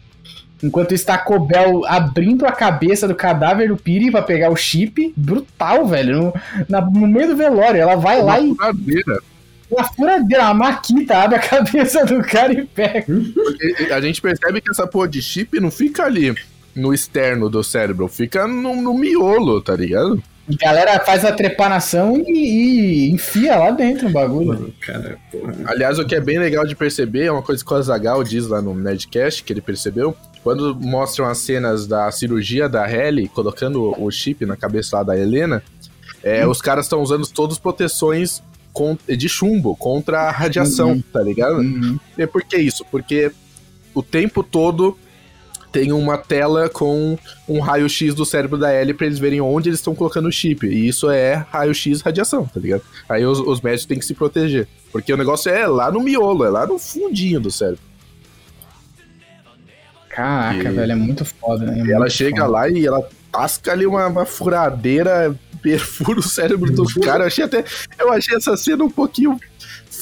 Enquanto 0.62 0.94
está 0.94 1.18
Cobel 1.18 1.86
abrindo 1.86 2.46
a 2.46 2.52
cabeça 2.52 3.08
do 3.08 3.16
cadáver 3.16 3.68
do 3.68 3.76
Piri 3.76 4.12
pra 4.12 4.22
pegar 4.22 4.50
o 4.50 4.56
chip, 4.56 5.14
brutal, 5.16 5.86
velho. 5.86 6.18
No, 6.18 6.34
na, 6.70 6.82
no 6.82 7.08
meio 7.08 7.28
do 7.28 7.36
velório, 7.36 7.82
ela 7.82 7.96
vai 7.96 8.22
Uma 8.22 8.26
lá 8.26 8.40
e. 8.40 8.56
Furadeira. 8.56 9.20
Uma 9.70 9.84
furadeira, 9.86 10.46
a 10.46 10.54
Maquita 10.54 11.18
abre 11.18 11.38
a 11.38 11.40
cabeça 11.40 12.06
do 12.06 12.22
cara 12.22 12.54
e 12.54 12.64
pega. 12.64 13.06
Porque 13.06 13.92
a 13.92 14.00
gente 14.00 14.22
percebe 14.22 14.62
que 14.62 14.70
essa 14.70 14.86
porra 14.86 15.08
de 15.08 15.22
chip 15.22 15.60
não 15.60 15.72
fica 15.72 16.04
ali 16.04 16.34
no 16.76 16.94
externo 16.94 17.50
do 17.50 17.64
cérebro, 17.64 18.08
fica 18.08 18.48
no, 18.48 18.76
no 18.76 18.94
miolo, 18.94 19.62
tá 19.62 19.76
ligado? 19.76 20.22
A 20.50 20.56
galera 20.56 21.00
faz 21.00 21.24
a 21.24 21.32
trepanação 21.32 22.22
e, 22.28 23.08
e 23.08 23.12
enfia 23.12 23.56
lá 23.56 23.72
dentro 23.72 24.08
o 24.08 24.12
bagulho. 24.12 24.74
Cara, 24.82 25.18
Aliás, 25.66 25.98
o 25.98 26.06
que 26.06 26.16
é 26.16 26.20
bem 26.20 26.38
legal 26.38 26.66
de 26.66 26.76
perceber 26.76 27.26
é 27.26 27.32
uma 27.32 27.42
coisa 27.42 27.64
que 27.64 27.74
o 27.74 27.78
Azagal 27.78 28.24
diz 28.26 28.48
lá 28.48 28.62
no 28.62 28.76
Nerdcast, 28.76 29.44
que 29.44 29.54
ele 29.54 29.62
percebeu. 29.62 30.16
Quando 30.44 30.76
mostram 30.76 31.28
as 31.28 31.38
cenas 31.38 31.88
da 31.88 32.12
cirurgia 32.12 32.68
da 32.68 32.90
Helly, 32.92 33.30
colocando 33.30 33.96
o 33.98 34.12
chip 34.12 34.46
na 34.46 34.58
cabeça 34.58 34.98
lá 34.98 35.04
da 35.04 35.18
Helena, 35.18 35.64
é, 36.22 36.46
hum. 36.46 36.50
os 36.50 36.62
caras 36.62 36.86
estão 36.86 37.02
usando 37.02 37.26
todas 37.28 37.56
as 37.56 37.60
proteções 37.60 38.44
de 39.08 39.30
chumbo 39.30 39.76
contra 39.78 40.24
a 40.24 40.32
radiação, 40.32 40.94
uhum. 40.94 41.04
tá 41.14 41.22
ligado? 41.22 41.58
Uhum. 41.58 42.00
E 42.18 42.26
por 42.26 42.44
que 42.44 42.58
isso? 42.58 42.84
Porque 42.90 43.32
o 43.94 44.02
tempo 44.02 44.44
todo 44.44 44.98
tem 45.74 45.92
uma 45.92 46.20
tela 46.20 46.70
com 46.70 47.18
um 47.50 47.60
raio-x 47.60 48.14
do 48.14 48.24
cérebro 48.24 48.60
da 48.60 48.72
Ellie 48.72 48.94
pra 48.94 49.08
eles 49.08 49.18
verem 49.18 49.42
onde 49.42 49.70
eles 49.70 49.80
estão 49.80 49.96
colocando 49.96 50.28
o 50.28 50.32
chip. 50.32 50.68
E 50.68 50.88
isso 50.88 51.10
é 51.10 51.34
raio-x 51.52 52.00
radiação, 52.02 52.46
tá 52.46 52.60
ligado? 52.60 52.84
Aí 53.10 53.26
os, 53.26 53.40
os 53.40 53.60
médicos 53.60 53.88
têm 53.88 53.98
que 53.98 54.06
se 54.06 54.14
proteger. 54.14 54.68
Porque 54.92 55.12
o 55.12 55.18
negócio 55.18 55.52
é 55.52 55.66
lá 55.66 55.92
no 55.92 56.00
miolo, 56.00 56.46
é 56.46 56.50
lá 56.50 56.68
no 56.68 56.78
fundinho 56.78 57.42
do 57.42 57.50
cérebro. 57.50 57.82
Caraca, 60.10 60.70
e... 60.70 60.72
velho, 60.72 60.92
é 60.92 60.96
muito 60.96 61.26
foda, 61.26 61.66
né? 61.66 61.82
É 61.82 61.86
e 61.88 61.92
ela 61.92 62.08
chega 62.08 62.42
foda. 62.42 62.52
lá 62.52 62.70
e 62.70 62.86
ela 62.86 63.10
tasca 63.32 63.72
ali 63.72 63.88
uma, 63.88 64.06
uma 64.06 64.26
furadeira, 64.28 65.36
perfura 65.60 66.20
o 66.20 66.24
cérebro 66.24 66.72
do 66.72 66.86
cara. 67.02 67.24
Eu 67.24 67.28
achei 67.28 67.44
até. 67.44 67.66
Eu 67.98 68.14
achei 68.14 68.38
essa 68.38 68.56
cena 68.56 68.84
um 68.84 68.92
pouquinho 68.92 69.40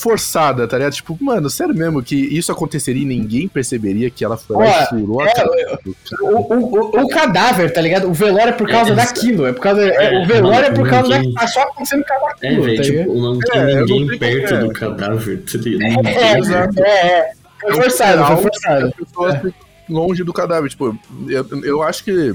forçada, 0.01 0.67
tá 0.67 0.77
ligado? 0.77 0.93
Tipo, 0.93 1.17
mano, 1.21 1.49
sério 1.49 1.75
mesmo 1.75 2.01
que 2.01 2.15
isso 2.15 2.51
aconteceria 2.51 3.03
e 3.03 3.05
ninguém 3.05 3.47
perceberia 3.47 4.09
que 4.09 4.25
ela 4.25 4.35
foi 4.35 4.57
lá 4.57 4.83
e 4.83 4.87
furou 4.87 5.21
é, 5.21 5.31
a 5.31 5.79
o, 6.21 6.53
o, 6.53 7.03
o, 7.03 7.07
cadáver, 7.07 7.71
tá 7.71 7.79
ligado? 7.79 8.09
O 8.09 8.13
velório 8.13 8.49
é 8.49 8.53
por 8.53 8.67
causa 8.67 8.91
é, 8.91 8.95
daquilo. 8.95 9.45
É 9.45 9.53
por 9.53 9.61
causa. 9.61 9.81
É, 9.81 10.23
o 10.23 10.25
velório 10.25 10.65
é 10.67 10.71
por 10.71 10.89
causa 10.89 11.17
ninguém... 11.17 11.33
da. 11.33 11.41
Tá 11.41 11.47
só 11.47 11.61
acontecendo 11.61 12.03
com 12.03 12.27
aquilo. 12.27 12.63
É, 12.63 12.65
velho, 12.65 12.77
tá 12.77 12.83
tipo, 12.83 13.13
não 13.13 13.39
tem 13.39 13.75
ninguém 13.75 14.17
perto 14.17 14.59
do 14.59 14.73
cadáver, 14.73 15.43
tá 15.43 15.57
ligado? 15.59 16.07
É, 16.07 16.81
é, 16.81 17.19
é. 17.19 17.31
Foi 17.59 17.73
forçado, 17.75 18.25
foi 18.25 18.37
forçado. 18.37 18.93
Pessoas 18.97 19.35
é. 19.35 19.53
longe 19.87 20.23
do 20.23 20.33
cadáver. 20.33 20.69
Tipo, 20.69 20.97
eu, 21.29 21.45
eu 21.63 21.83
acho 21.83 22.03
que. 22.03 22.33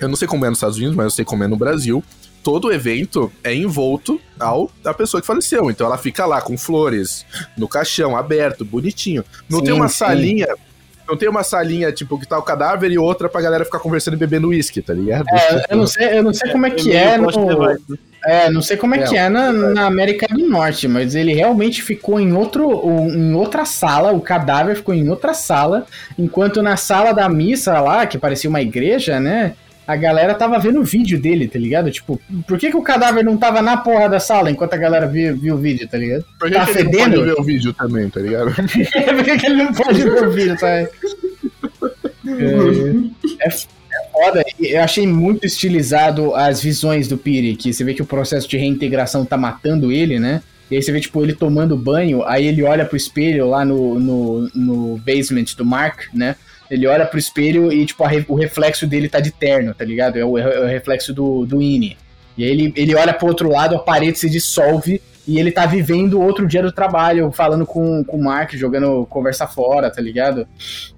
Eu 0.00 0.08
não 0.08 0.16
sei 0.16 0.26
como 0.26 0.44
é 0.44 0.48
nos 0.48 0.58
Estados 0.58 0.78
Unidos, 0.78 0.96
mas 0.96 1.04
eu 1.04 1.10
sei 1.10 1.24
como 1.24 1.44
é 1.44 1.46
no 1.46 1.56
Brasil 1.56 2.02
todo 2.42 2.68
o 2.68 2.72
evento 2.72 3.30
é 3.42 3.54
envolto 3.54 4.20
ao 4.38 4.70
da 4.82 4.94
pessoa 4.94 5.20
que 5.20 5.26
faleceu. 5.26 5.70
Então 5.70 5.86
ela 5.86 5.98
fica 5.98 6.26
lá 6.26 6.40
com 6.40 6.56
flores 6.56 7.24
no 7.56 7.68
caixão, 7.68 8.16
aberto, 8.16 8.64
bonitinho. 8.64 9.24
Não 9.48 9.58
sim, 9.58 9.64
tem 9.64 9.74
uma 9.74 9.88
sim. 9.88 9.96
salinha 9.96 10.48
não 11.10 11.16
tem 11.16 11.28
uma 11.28 11.42
salinha, 11.42 11.90
tipo, 11.90 12.18
que 12.18 12.26
tá 12.26 12.38
o 12.38 12.42
cadáver 12.42 12.90
e 12.92 12.96
outra 12.96 13.28
pra 13.28 13.40
galera 13.40 13.64
ficar 13.64 13.80
conversando 13.80 14.14
e 14.14 14.16
bebendo 14.16 14.48
uísque, 14.48 14.80
tá 14.80 14.94
ligado? 14.94 15.26
É, 15.28 15.66
eu 15.68 15.76
não 15.76 15.86
sei, 15.86 16.18
eu 16.18 16.22
não 16.22 16.32
sei 16.32 16.52
como 16.52 16.66
é 16.66 16.70
que 16.70 16.92
é, 16.92 17.14
é 17.14 17.18
no... 17.18 17.28
É, 18.24 18.50
não 18.50 18.60
sei 18.60 18.76
como 18.76 18.94
é, 18.94 18.98
é 19.00 19.06
que 19.06 19.16
é 19.16 19.28
na, 19.28 19.50
na, 19.50 19.86
América 19.86 20.26
do 20.28 20.46
Norte, 20.46 20.86
mas 20.86 21.14
ele 21.14 21.32
realmente 21.32 21.82
ficou 21.82 22.20
em 22.20 22.32
outro, 22.32 22.70
em 23.10 23.34
outra 23.34 23.64
sala, 23.64 24.12
o 24.12 24.20
cadáver 24.20 24.76
ficou 24.76 24.94
em 24.94 25.08
outra 25.08 25.32
sala, 25.32 25.86
enquanto 26.18 26.62
na 26.62 26.76
sala 26.76 27.12
da 27.12 27.28
missa 27.28 27.80
lá, 27.80 28.06
que 28.06 28.18
parecia 28.18 28.50
uma 28.50 28.60
igreja, 28.60 29.18
né? 29.18 29.54
A 29.86 29.96
galera 29.96 30.34
tava 30.34 30.58
vendo 30.58 30.80
o 30.80 30.84
vídeo 30.84 31.20
dele, 31.20 31.48
tá 31.48 31.58
ligado? 31.58 31.90
Tipo, 31.90 32.20
por 32.46 32.58
que, 32.58 32.70
que 32.70 32.76
o 32.76 32.82
cadáver 32.82 33.24
não 33.24 33.36
tava 33.36 33.60
na 33.60 33.76
porra 33.76 34.08
da 34.08 34.20
sala 34.20 34.50
enquanto 34.50 34.74
a 34.74 34.76
galera 34.76 35.06
viu, 35.06 35.36
viu 35.36 35.54
o 35.54 35.58
vídeo, 35.58 35.88
tá 35.88 35.98
ligado? 35.98 36.24
Por 36.38 36.48
que, 36.48 36.54
tá 36.54 36.66
que 36.66 36.72
fedendo? 36.72 37.16
ele 37.16 37.26
não 37.26 37.34
pode 37.34 37.34
ver 37.34 37.40
o 37.40 37.44
vídeo 37.44 37.72
também, 37.72 38.10
tá 38.10 38.20
ligado? 38.20 38.54
por 38.54 39.24
que, 39.24 39.38
que 39.38 39.46
ele 39.46 39.62
não 39.62 39.72
pode 39.72 40.02
ver 40.02 40.26
o 40.26 40.30
vídeo, 40.30 40.56
tá? 40.56 40.68
É, 40.68 40.88
é, 43.40 43.50
foda. 44.12 44.44
Eu 44.58 44.82
achei 44.82 45.06
muito 45.06 45.46
estilizado 45.46 46.34
as 46.34 46.62
visões 46.62 47.08
do 47.08 47.16
Piri, 47.16 47.56
que 47.56 47.72
você 47.72 47.82
vê 47.82 47.94
que 47.94 48.02
o 48.02 48.06
processo 48.06 48.48
de 48.48 48.56
reintegração 48.56 49.24
tá 49.24 49.36
matando 49.36 49.90
ele, 49.90 50.18
né? 50.18 50.42
E 50.70 50.76
aí 50.76 50.82
você 50.82 50.92
vê, 50.92 51.00
tipo, 51.00 51.20
ele 51.22 51.34
tomando 51.34 51.76
banho, 51.76 52.22
aí 52.24 52.46
ele 52.46 52.62
olha 52.62 52.84
pro 52.84 52.96
espelho 52.96 53.48
lá 53.48 53.64
no, 53.64 53.98
no, 53.98 54.50
no 54.54 54.98
basement 54.98 55.46
do 55.56 55.64
Mark, 55.64 56.02
né? 56.14 56.36
Ele 56.70 56.86
olha 56.86 57.04
pro 57.04 57.18
espelho 57.18 57.72
e, 57.72 57.84
tipo, 57.84 58.04
re, 58.04 58.24
o 58.28 58.34
reflexo 58.34 58.86
dele 58.86 59.08
tá 59.08 59.20
de 59.20 59.30
terno, 59.30 59.74
tá 59.74 59.84
ligado? 59.84 60.18
É 60.18 60.24
o, 60.24 60.38
é 60.38 60.60
o 60.60 60.66
reflexo 60.66 61.12
do, 61.12 61.44
do 61.44 61.60
Ine. 61.60 61.96
E 62.38 62.44
aí 62.44 62.50
ele, 62.50 62.72
ele 62.76 62.94
olha 62.94 63.12
pro 63.12 63.26
outro 63.26 63.50
lado, 63.50 63.74
a 63.74 63.80
parede 63.80 64.18
se 64.18 64.30
dissolve 64.30 65.00
e 65.30 65.38
ele 65.38 65.52
tá 65.52 65.66
vivendo 65.66 66.20
outro 66.20 66.46
dia 66.46 66.62
do 66.62 66.72
trabalho, 66.72 67.30
falando 67.30 67.66
com, 67.66 68.02
com 68.02 68.16
o 68.16 68.24
Mark, 68.24 68.52
jogando 68.54 69.06
conversa 69.06 69.46
fora, 69.46 69.90
tá 69.90 70.00
ligado? 70.00 70.46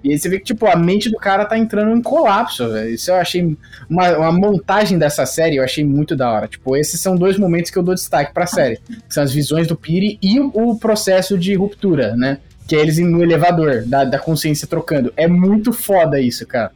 E 0.03 0.11
aí 0.11 0.17
você 0.17 0.29
vê 0.29 0.39
que, 0.39 0.45
tipo, 0.45 0.65
a 0.65 0.75
mente 0.75 1.09
do 1.09 1.17
cara 1.17 1.45
tá 1.45 1.57
entrando 1.57 1.95
em 1.95 2.01
colapso, 2.01 2.67
velho. 2.71 2.89
Isso 2.89 3.11
eu 3.11 3.15
achei. 3.15 3.57
Uma, 3.89 4.17
uma 4.17 4.31
montagem 4.31 4.97
dessa 4.97 5.25
série 5.25 5.57
eu 5.57 5.63
achei 5.63 5.83
muito 5.83 6.15
da 6.15 6.31
hora. 6.31 6.47
Tipo, 6.47 6.75
esses 6.75 6.99
são 6.99 7.15
dois 7.15 7.37
momentos 7.37 7.69
que 7.69 7.77
eu 7.77 7.83
dou 7.83 7.93
destaque 7.93 8.33
pra 8.33 8.47
série. 8.47 8.79
São 9.09 9.23
as 9.23 9.31
visões 9.31 9.67
do 9.67 9.75
Piri 9.75 10.17
e 10.21 10.39
o, 10.39 10.51
o 10.53 10.79
processo 10.79 11.37
de 11.37 11.53
ruptura, 11.53 12.15
né? 12.15 12.39
Que 12.67 12.75
é 12.75 12.79
eles 12.79 12.97
no 12.99 13.21
elevador, 13.21 13.83
da, 13.85 14.03
da 14.05 14.19
consciência 14.19 14.67
trocando. 14.67 15.13
É 15.17 15.27
muito 15.27 15.73
foda 15.73 16.19
isso, 16.19 16.45
cara. 16.47 16.71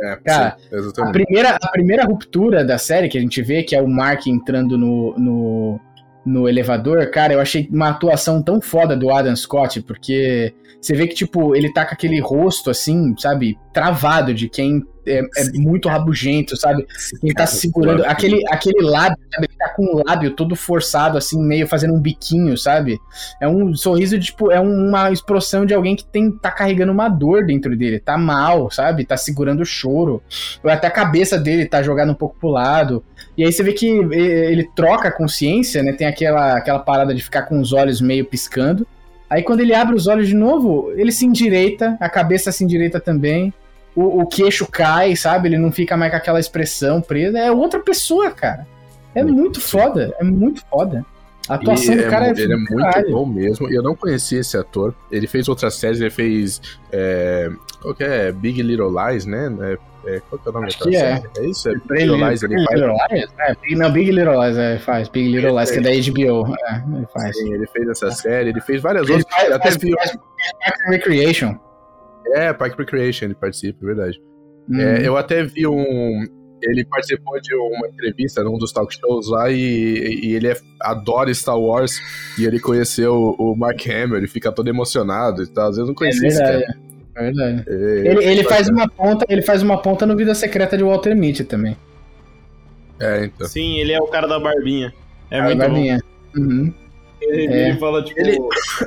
É, 0.00 0.16
cara, 0.24 0.56
sim, 0.70 1.02
a, 1.02 1.10
primeira, 1.10 1.58
a 1.60 1.68
primeira 1.68 2.04
ruptura 2.04 2.64
da 2.64 2.78
série 2.78 3.08
que 3.08 3.18
a 3.18 3.20
gente 3.20 3.42
vê, 3.42 3.64
que 3.64 3.74
é 3.74 3.82
o 3.82 3.88
Mark 3.88 4.28
entrando 4.28 4.78
no, 4.78 5.18
no, 5.18 5.80
no 6.24 6.48
elevador, 6.48 7.10
cara, 7.10 7.32
eu 7.32 7.40
achei 7.40 7.68
uma 7.72 7.88
atuação 7.88 8.40
tão 8.40 8.60
foda 8.60 8.96
do 8.96 9.10
Adam 9.10 9.34
Scott, 9.34 9.82
porque 9.82 10.54
você 10.80 10.94
vê 10.94 11.08
que, 11.08 11.14
tipo, 11.14 11.56
ele 11.56 11.72
tá 11.72 11.84
com 11.84 11.94
aquele 11.94 12.20
rosto, 12.20 12.70
assim, 12.70 13.14
sabe, 13.18 13.58
travado 13.72 14.32
de 14.32 14.48
quem 14.48 14.84
é, 15.08 15.20
é 15.20 15.52
muito 15.54 15.88
rabugento, 15.88 16.56
sabe? 16.56 16.86
Quem 17.20 17.32
tá 17.32 17.46
segurando. 17.46 18.04
Aquele, 18.04 18.42
aquele 18.48 18.82
lábio, 18.82 19.18
sabe? 19.32 19.46
Ele 19.48 19.58
tá 19.58 19.68
com 19.70 19.84
o 19.84 20.02
lábio 20.04 20.32
todo 20.32 20.54
forçado, 20.54 21.16
assim, 21.16 21.40
meio 21.42 21.66
fazendo 21.66 21.94
um 21.94 22.00
biquinho, 22.00 22.56
sabe? 22.56 22.98
É 23.40 23.48
um 23.48 23.74
sorriso 23.74 24.18
de, 24.18 24.26
tipo, 24.26 24.50
é 24.50 24.60
uma 24.60 25.10
expressão 25.10 25.64
de 25.64 25.74
alguém 25.74 25.96
que 25.96 26.04
tem, 26.04 26.30
tá 26.30 26.50
carregando 26.50 26.92
uma 26.92 27.08
dor 27.08 27.46
dentro 27.46 27.76
dele. 27.76 27.98
Tá 27.98 28.16
mal, 28.18 28.70
sabe? 28.70 29.04
Tá 29.04 29.16
segurando 29.16 29.60
o 29.60 29.66
choro. 29.66 30.22
Ou 30.62 30.70
até 30.70 30.86
a 30.86 30.90
cabeça 30.90 31.38
dele 31.38 31.66
tá 31.66 31.82
jogada 31.82 32.10
um 32.10 32.14
pouco 32.14 32.36
pro 32.38 32.50
lado. 32.50 33.02
E 33.36 33.44
aí 33.44 33.52
você 33.52 33.62
vê 33.62 33.72
que 33.72 33.86
ele 33.86 34.68
troca 34.74 35.08
a 35.08 35.12
consciência, 35.12 35.82
né? 35.82 35.92
Tem 35.92 36.06
aquela, 36.06 36.56
aquela 36.56 36.78
parada 36.78 37.14
de 37.14 37.22
ficar 37.22 37.42
com 37.42 37.60
os 37.60 37.72
olhos 37.72 38.00
meio 38.00 38.24
piscando. 38.24 38.86
Aí 39.30 39.42
quando 39.42 39.60
ele 39.60 39.74
abre 39.74 39.94
os 39.94 40.06
olhos 40.06 40.26
de 40.26 40.34
novo, 40.34 40.90
ele 40.96 41.12
se 41.12 41.26
endireita, 41.26 41.96
a 42.00 42.08
cabeça 42.08 42.50
se 42.50 42.64
endireita 42.64 42.98
também 42.98 43.52
o, 43.98 44.20
o 44.22 44.26
queixo 44.26 44.66
cai, 44.66 45.16
sabe? 45.16 45.48
Ele 45.48 45.58
não 45.58 45.72
fica 45.72 45.96
mais 45.96 46.10
com 46.10 46.16
aquela 46.16 46.38
expressão 46.38 47.00
presa. 47.00 47.38
É 47.38 47.50
outra 47.50 47.80
pessoa, 47.80 48.30
cara. 48.30 48.66
É 49.14 49.24
muito 49.24 49.60
foda, 49.60 50.14
é 50.20 50.24
muito 50.24 50.64
foda. 50.66 51.04
A 51.48 51.54
atuação 51.54 51.96
do 51.96 52.02
é 52.02 52.10
cara 52.10 52.26
é, 52.26 52.30
Ele 52.30 52.52
é 52.52 52.56
muito 52.56 52.76
caralho. 52.76 53.10
bom 53.10 53.26
mesmo. 53.26 53.70
E 53.70 53.74
eu 53.74 53.82
não 53.82 53.96
conhecia 53.96 54.40
esse 54.40 54.56
ator. 54.56 54.94
Ele 55.10 55.26
fez 55.26 55.48
outras 55.48 55.74
séries, 55.74 55.98
ele 55.98 56.10
fez. 56.10 56.60
É, 56.92 57.50
qual 57.80 57.94
que 57.94 58.04
é? 58.04 58.30
Big 58.30 58.60
Little 58.62 58.90
Lies, 58.90 59.24
né? 59.24 59.50
É, 59.62 60.16
é, 60.16 60.20
qual 60.28 60.38
que 60.38 60.46
é 60.46 60.50
o 60.50 60.52
nome 60.52 60.66
Acho 60.66 60.78
da 60.78 60.84
série? 60.84 61.26
É. 61.38 61.40
é 61.40 61.46
isso? 61.46 61.68
É 61.70 61.72
Big 61.72 62.04
Little 62.04 62.28
Lies, 62.28 62.42
ele 62.42 62.54
Big 62.54 62.66
faz. 62.66 62.80
Little 62.80 62.96
Lies? 63.10 63.28
É, 63.38 63.74
não, 63.76 63.90
Big 63.90 64.10
Little 64.10 64.44
Lies 64.44 64.58
é, 64.58 64.78
faz. 64.78 65.08
Big 65.08 65.28
Little 65.30 65.58
Lies, 65.58 65.70
que 65.70 65.78
é 65.78 65.80
da 65.80 65.90
HBO. 65.90 66.54
É, 66.54 66.96
ele 66.96 67.06
faz. 67.12 67.36
Sim, 67.36 67.54
ele 67.54 67.66
fez 67.66 67.88
essa 67.88 68.10
série, 68.10 68.50
ele 68.50 68.60
fez 68.60 68.82
várias 68.82 69.08
ele 69.08 69.16
outras. 69.16 69.34
Faz, 69.34 69.52
até 69.52 69.70
faz, 69.70 69.76
viu... 69.78 69.96
faz 69.96 70.18
Recreation. 70.90 71.56
É, 72.34 72.52
Park 72.52 72.78
Recreation 72.78 73.26
ele 73.26 73.34
participa, 73.34 73.78
é 73.82 73.86
verdade. 73.86 74.20
Hum. 74.68 74.80
É, 74.80 75.06
eu 75.06 75.16
até 75.16 75.44
vi 75.44 75.66
um. 75.66 76.26
Ele 76.60 76.84
participou 76.84 77.40
de 77.40 77.54
uma 77.54 77.86
entrevista 77.86 78.42
num 78.42 78.58
dos 78.58 78.72
talk 78.72 78.92
shows 78.92 79.30
lá 79.30 79.48
e, 79.48 80.20
e 80.24 80.34
ele 80.34 80.48
é, 80.48 80.56
adora 80.82 81.32
Star 81.32 81.58
Wars 81.58 82.00
e 82.36 82.44
ele 82.44 82.58
conheceu 82.58 83.36
o 83.38 83.54
Mark 83.54 83.80
Hamill, 83.86 84.16
ele 84.16 84.26
fica 84.26 84.50
todo 84.50 84.68
emocionado 84.68 85.42
e 85.42 85.46
tal. 85.46 85.68
Às 85.68 85.76
vezes 85.76 85.88
não 85.88 85.94
conhecia 85.94 86.26
é 86.26 86.28
esse 86.28 86.38
cara. 86.38 86.78
É 87.14 87.22
verdade. 87.22 87.64
É, 87.68 87.72
ele, 88.08 88.24
ele 88.24 88.44
faz 88.44 88.68
uma 88.68 88.88
ponta, 88.88 89.24
ele 89.28 89.42
faz 89.42 89.62
uma 89.62 89.80
ponta 89.80 90.04
no 90.04 90.16
Vida 90.16 90.34
Secreta 90.34 90.76
de 90.76 90.82
Walter 90.82 91.14
Mitty 91.14 91.44
também. 91.44 91.76
É, 93.00 93.26
então. 93.26 93.46
Sim, 93.46 93.78
ele 93.78 93.92
é 93.92 94.00
o 94.00 94.08
cara 94.08 94.26
da 94.26 94.40
barbinha. 94.40 94.92
É 95.30 95.38
a 95.38 95.44
muito 95.44 95.58
barbinha. 95.58 96.00
bom. 96.34 96.40
Uhum. 96.42 96.74
Ele, 97.20 97.46
é. 97.46 97.68
ele 97.70 97.78
fala, 97.78 98.02
tipo, 98.02 98.20
ele... 98.20 98.38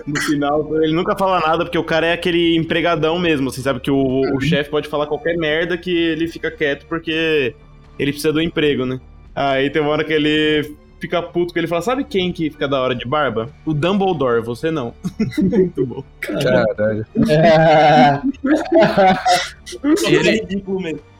no 0.07 0.21
final, 0.21 0.83
ele 0.83 0.93
nunca 0.93 1.15
fala 1.17 1.39
nada, 1.39 1.65
porque 1.65 1.77
o 1.77 1.83
cara 1.83 2.07
é 2.07 2.13
aquele 2.13 2.55
empregadão 2.55 3.19
mesmo, 3.19 3.49
assim, 3.49 3.61
sabe? 3.61 3.79
Que 3.79 3.91
o, 3.91 3.95
uhum. 3.95 4.37
o 4.37 4.41
chefe 4.41 4.69
pode 4.69 4.87
falar 4.87 5.07
qualquer 5.07 5.37
merda 5.37 5.77
que 5.77 5.91
ele 5.95 6.27
fica 6.27 6.49
quieto 6.49 6.85
porque 6.87 7.53
ele 7.99 8.11
precisa 8.11 8.33
do 8.33 8.41
emprego, 8.41 8.85
né? 8.85 8.99
Aí 9.35 9.69
tem 9.69 9.81
uma 9.81 9.91
hora 9.91 10.03
que 10.03 10.13
ele 10.13 10.75
fica 10.99 11.21
puto, 11.21 11.51
que 11.51 11.59
ele 11.59 11.67
fala, 11.67 11.81
sabe 11.81 12.03
quem 12.03 12.31
que 12.31 12.49
fica 12.51 12.67
da 12.67 12.79
hora 12.79 12.95
de 12.95 13.05
barba? 13.07 13.49
O 13.65 13.73
Dumbledore, 13.73 14.41
você 14.41 14.69
não. 14.69 14.93
Muito 15.41 15.85
bom. 15.85 16.03
Caralho. 16.19 17.05
e 20.07 20.15
ele 20.15 20.29
é 20.29 20.31
ridículo 20.33 20.79
mesmo. 20.79 21.10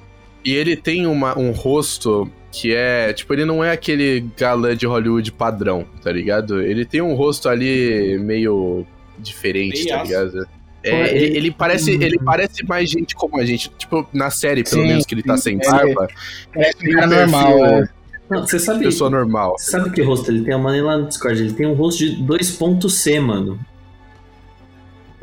E 0.43 0.53
ele 0.53 0.75
tem 0.75 1.05
uma, 1.05 1.37
um 1.37 1.51
rosto 1.51 2.29
que 2.51 2.75
é, 2.75 3.13
tipo, 3.13 3.33
ele 3.33 3.45
não 3.45 3.63
é 3.63 3.71
aquele 3.71 4.25
galã 4.37 4.75
de 4.75 4.85
Hollywood 4.85 5.31
padrão, 5.31 5.85
tá 6.03 6.11
ligado? 6.11 6.61
Ele 6.61 6.83
tem 6.85 7.01
um 7.01 7.13
rosto 7.13 7.47
ali 7.47 8.17
meio 8.19 8.85
diferente, 9.17 9.87
tá 9.87 10.03
ligado? 10.03 10.47
É, 10.83 11.15
ele, 11.15 11.37
ele, 11.37 11.51
parece, 11.51 11.91
ele 11.91 12.17
parece 12.17 12.65
mais 12.65 12.89
gente 12.89 13.15
como 13.15 13.39
a 13.39 13.45
gente. 13.45 13.69
Tipo, 13.77 14.07
na 14.11 14.31
série, 14.31 14.63
pelo 14.63 14.81
sim, 14.81 14.87
menos, 14.87 15.05
que 15.05 15.13
ele 15.13 15.23
tá 15.23 15.37
sem 15.37 15.57
barba. 15.59 16.07
Parece 16.53 16.89
um 16.89 16.93
cara 16.93 17.07
normal, 17.07 17.65
é. 17.65 17.89
Não, 18.31 18.47
você 18.47 18.57
sabe. 18.57 18.85
Pessoa 18.85 19.09
normal. 19.09 19.55
Você 19.57 19.71
sabe 19.71 19.91
que 19.91 20.01
rosto 20.01 20.31
ele 20.31 20.43
tem? 20.43 20.53
a 20.53 20.57
mandei 20.57 20.81
lá 20.81 20.97
no 20.97 21.07
Discord. 21.07 21.39
Ele 21.39 21.53
tem 21.53 21.67
um 21.67 21.73
rosto 21.73 21.99
de 21.99 22.23
2.C, 22.23 23.19
mano. 23.19 23.59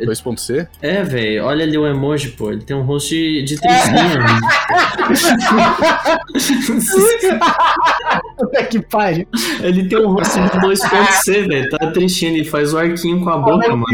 2.c? 0.07 0.69
É, 0.81 1.03
velho. 1.03 1.45
Olha 1.45 1.65
ali 1.65 1.77
o 1.77 1.87
emoji, 1.87 2.31
pô. 2.31 2.51
Ele 2.53 2.63
tem 2.63 2.77
um 2.77 2.83
rosto 2.83 3.11
de, 3.11 3.43
de 3.43 3.61
tristinha. 3.61 4.25
Puta 8.37 8.65
que 8.71 8.81
pariu. 8.83 9.27
Ele 9.61 9.89
tem 9.89 9.99
um 9.99 10.13
rosto 10.13 10.41
de 10.41 10.49
2.c, 10.59 11.43
velho. 11.43 11.71
Tá 11.71 11.91
tristinho. 11.91 12.37
Ele 12.37 12.45
faz 12.45 12.73
o 12.73 12.79
arquinho 12.79 13.23
com 13.23 13.31
a 13.31 13.39
boca, 13.39 13.69
mano. 13.75 13.87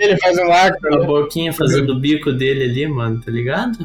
Ele 0.00 0.16
faz 0.18 0.38
um 0.38 0.52
arco. 0.52 0.94
A 0.94 1.04
boquinha 1.04 1.52
fazendo 1.52 1.92
o 1.92 2.00
bico 2.00 2.32
dele 2.32 2.64
ali, 2.64 2.86
mano. 2.86 3.20
Tá 3.20 3.30
ligado? 3.30 3.78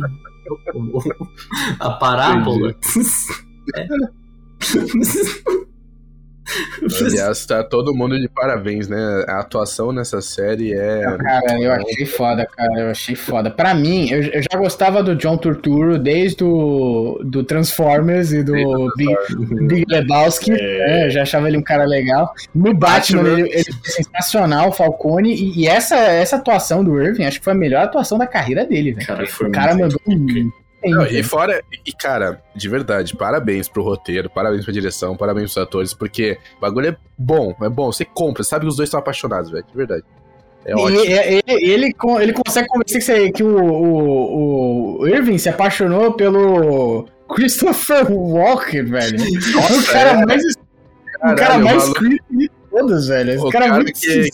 A 1.79 1.89
parábola. 1.91 2.75
É. 3.75 3.85
Aliás, 7.01 7.45
tá 7.45 7.63
todo 7.63 7.93
mundo 7.93 8.19
de 8.19 8.27
parabéns, 8.27 8.87
né? 8.87 9.25
A 9.27 9.39
atuação 9.39 9.91
nessa 9.91 10.21
série 10.21 10.73
é. 10.73 11.01
Cara, 11.17 11.61
eu 11.61 11.71
achei 11.71 12.05
foda, 12.05 12.45
cara. 12.45 12.79
Eu 12.79 12.89
achei 12.89 13.15
foda. 13.15 13.49
Pra 13.49 13.73
mim, 13.73 14.09
eu, 14.09 14.21
eu 14.23 14.41
já 14.41 14.57
gostava 14.57 15.03
do 15.03 15.15
John 15.15 15.37
Turturro 15.37 15.97
desde 15.97 16.43
o 16.43 17.19
do 17.23 17.43
Transformers 17.43 18.31
e 18.31 18.43
do 18.43 18.53
Big, 18.95 19.15
Big 19.67 19.85
Lebowski. 19.87 20.51
É. 20.51 20.55
Né? 20.55 21.05
Eu 21.05 21.09
já 21.09 21.21
achava 21.23 21.47
ele 21.47 21.57
um 21.57 21.63
cara 21.63 21.85
legal. 21.85 22.33
No 22.53 22.73
Batman, 22.73 23.23
Batman. 23.23 23.39
Ele, 23.39 23.49
ele 23.53 23.73
foi 23.73 23.91
sensacional, 23.91 24.69
o 24.69 24.71
Falcone. 24.71 25.33
E, 25.33 25.61
e, 25.61 25.67
essa, 25.67 25.95
essa 25.95 26.37
atuação 26.37 26.83
do 26.83 27.01
Irving, 27.01 27.25
acho 27.25 27.39
que 27.39 27.43
foi 27.43 27.53
a 27.53 27.57
melhor 27.57 27.83
atuação 27.83 28.17
da 28.17 28.27
carreira 28.27 28.65
dele, 28.65 28.93
velho. 28.93 29.07
Cara, 29.07 29.23
o 29.23 29.51
cara 29.51 29.75
mandou. 29.75 29.99
Um, 30.07 30.51
não, 30.91 31.05
e 31.05 31.23
fora, 31.23 31.63
e 31.85 31.91
cara, 31.91 32.41
de 32.55 32.69
verdade, 32.69 33.15
parabéns 33.15 33.67
pro 33.67 33.83
roteiro, 33.83 34.29
parabéns 34.29 34.63
pra 34.63 34.73
direção, 34.73 35.15
parabéns 35.15 35.53
pros 35.53 35.63
atores, 35.63 35.93
porque 35.93 36.37
o 36.57 36.61
bagulho 36.61 36.89
é 36.89 36.97
bom, 37.17 37.55
é 37.61 37.69
bom, 37.69 37.91
você 37.91 38.05
compra, 38.05 38.43
sabe 38.43 38.65
que 38.65 38.69
os 38.69 38.75
dois 38.75 38.87
estão 38.87 38.99
apaixonados, 38.99 39.51
velho, 39.51 39.65
de 39.65 39.77
verdade. 39.77 40.03
É 40.65 40.75
ótimo. 40.75 41.05
E, 41.05 41.11
ele, 41.13 41.43
ele, 41.47 41.95
ele, 42.19 42.33
consegue 42.33 42.67
convencer 42.67 42.99
que, 42.99 43.05
você, 43.05 43.31
que 43.31 43.43
o, 43.43 43.57
o, 43.57 45.01
o 45.01 45.07
Irving 45.07 45.37
se 45.37 45.47
apaixonou 45.47 46.13
pelo 46.13 47.07
Christopher 47.33 48.11
Walker, 48.11 48.83
velho. 48.83 49.17
Nossa, 49.53 49.79
o 49.79 49.85
cara 49.85 50.09
é. 50.09 50.25
mais, 50.25 50.43
Caralho, 51.19 51.33
o 51.33 51.37
cara 51.37 51.59
mais 51.59 51.93
creepy 51.93 52.37
de 52.37 52.51
todos, 52.69 53.07
velho. 53.07 53.31
Esse 53.31 53.49
cara, 53.49 53.65
é 53.65 53.69
cara 53.69 53.81
é 53.81 53.83
muito 53.83 53.99
que, 53.99 54.29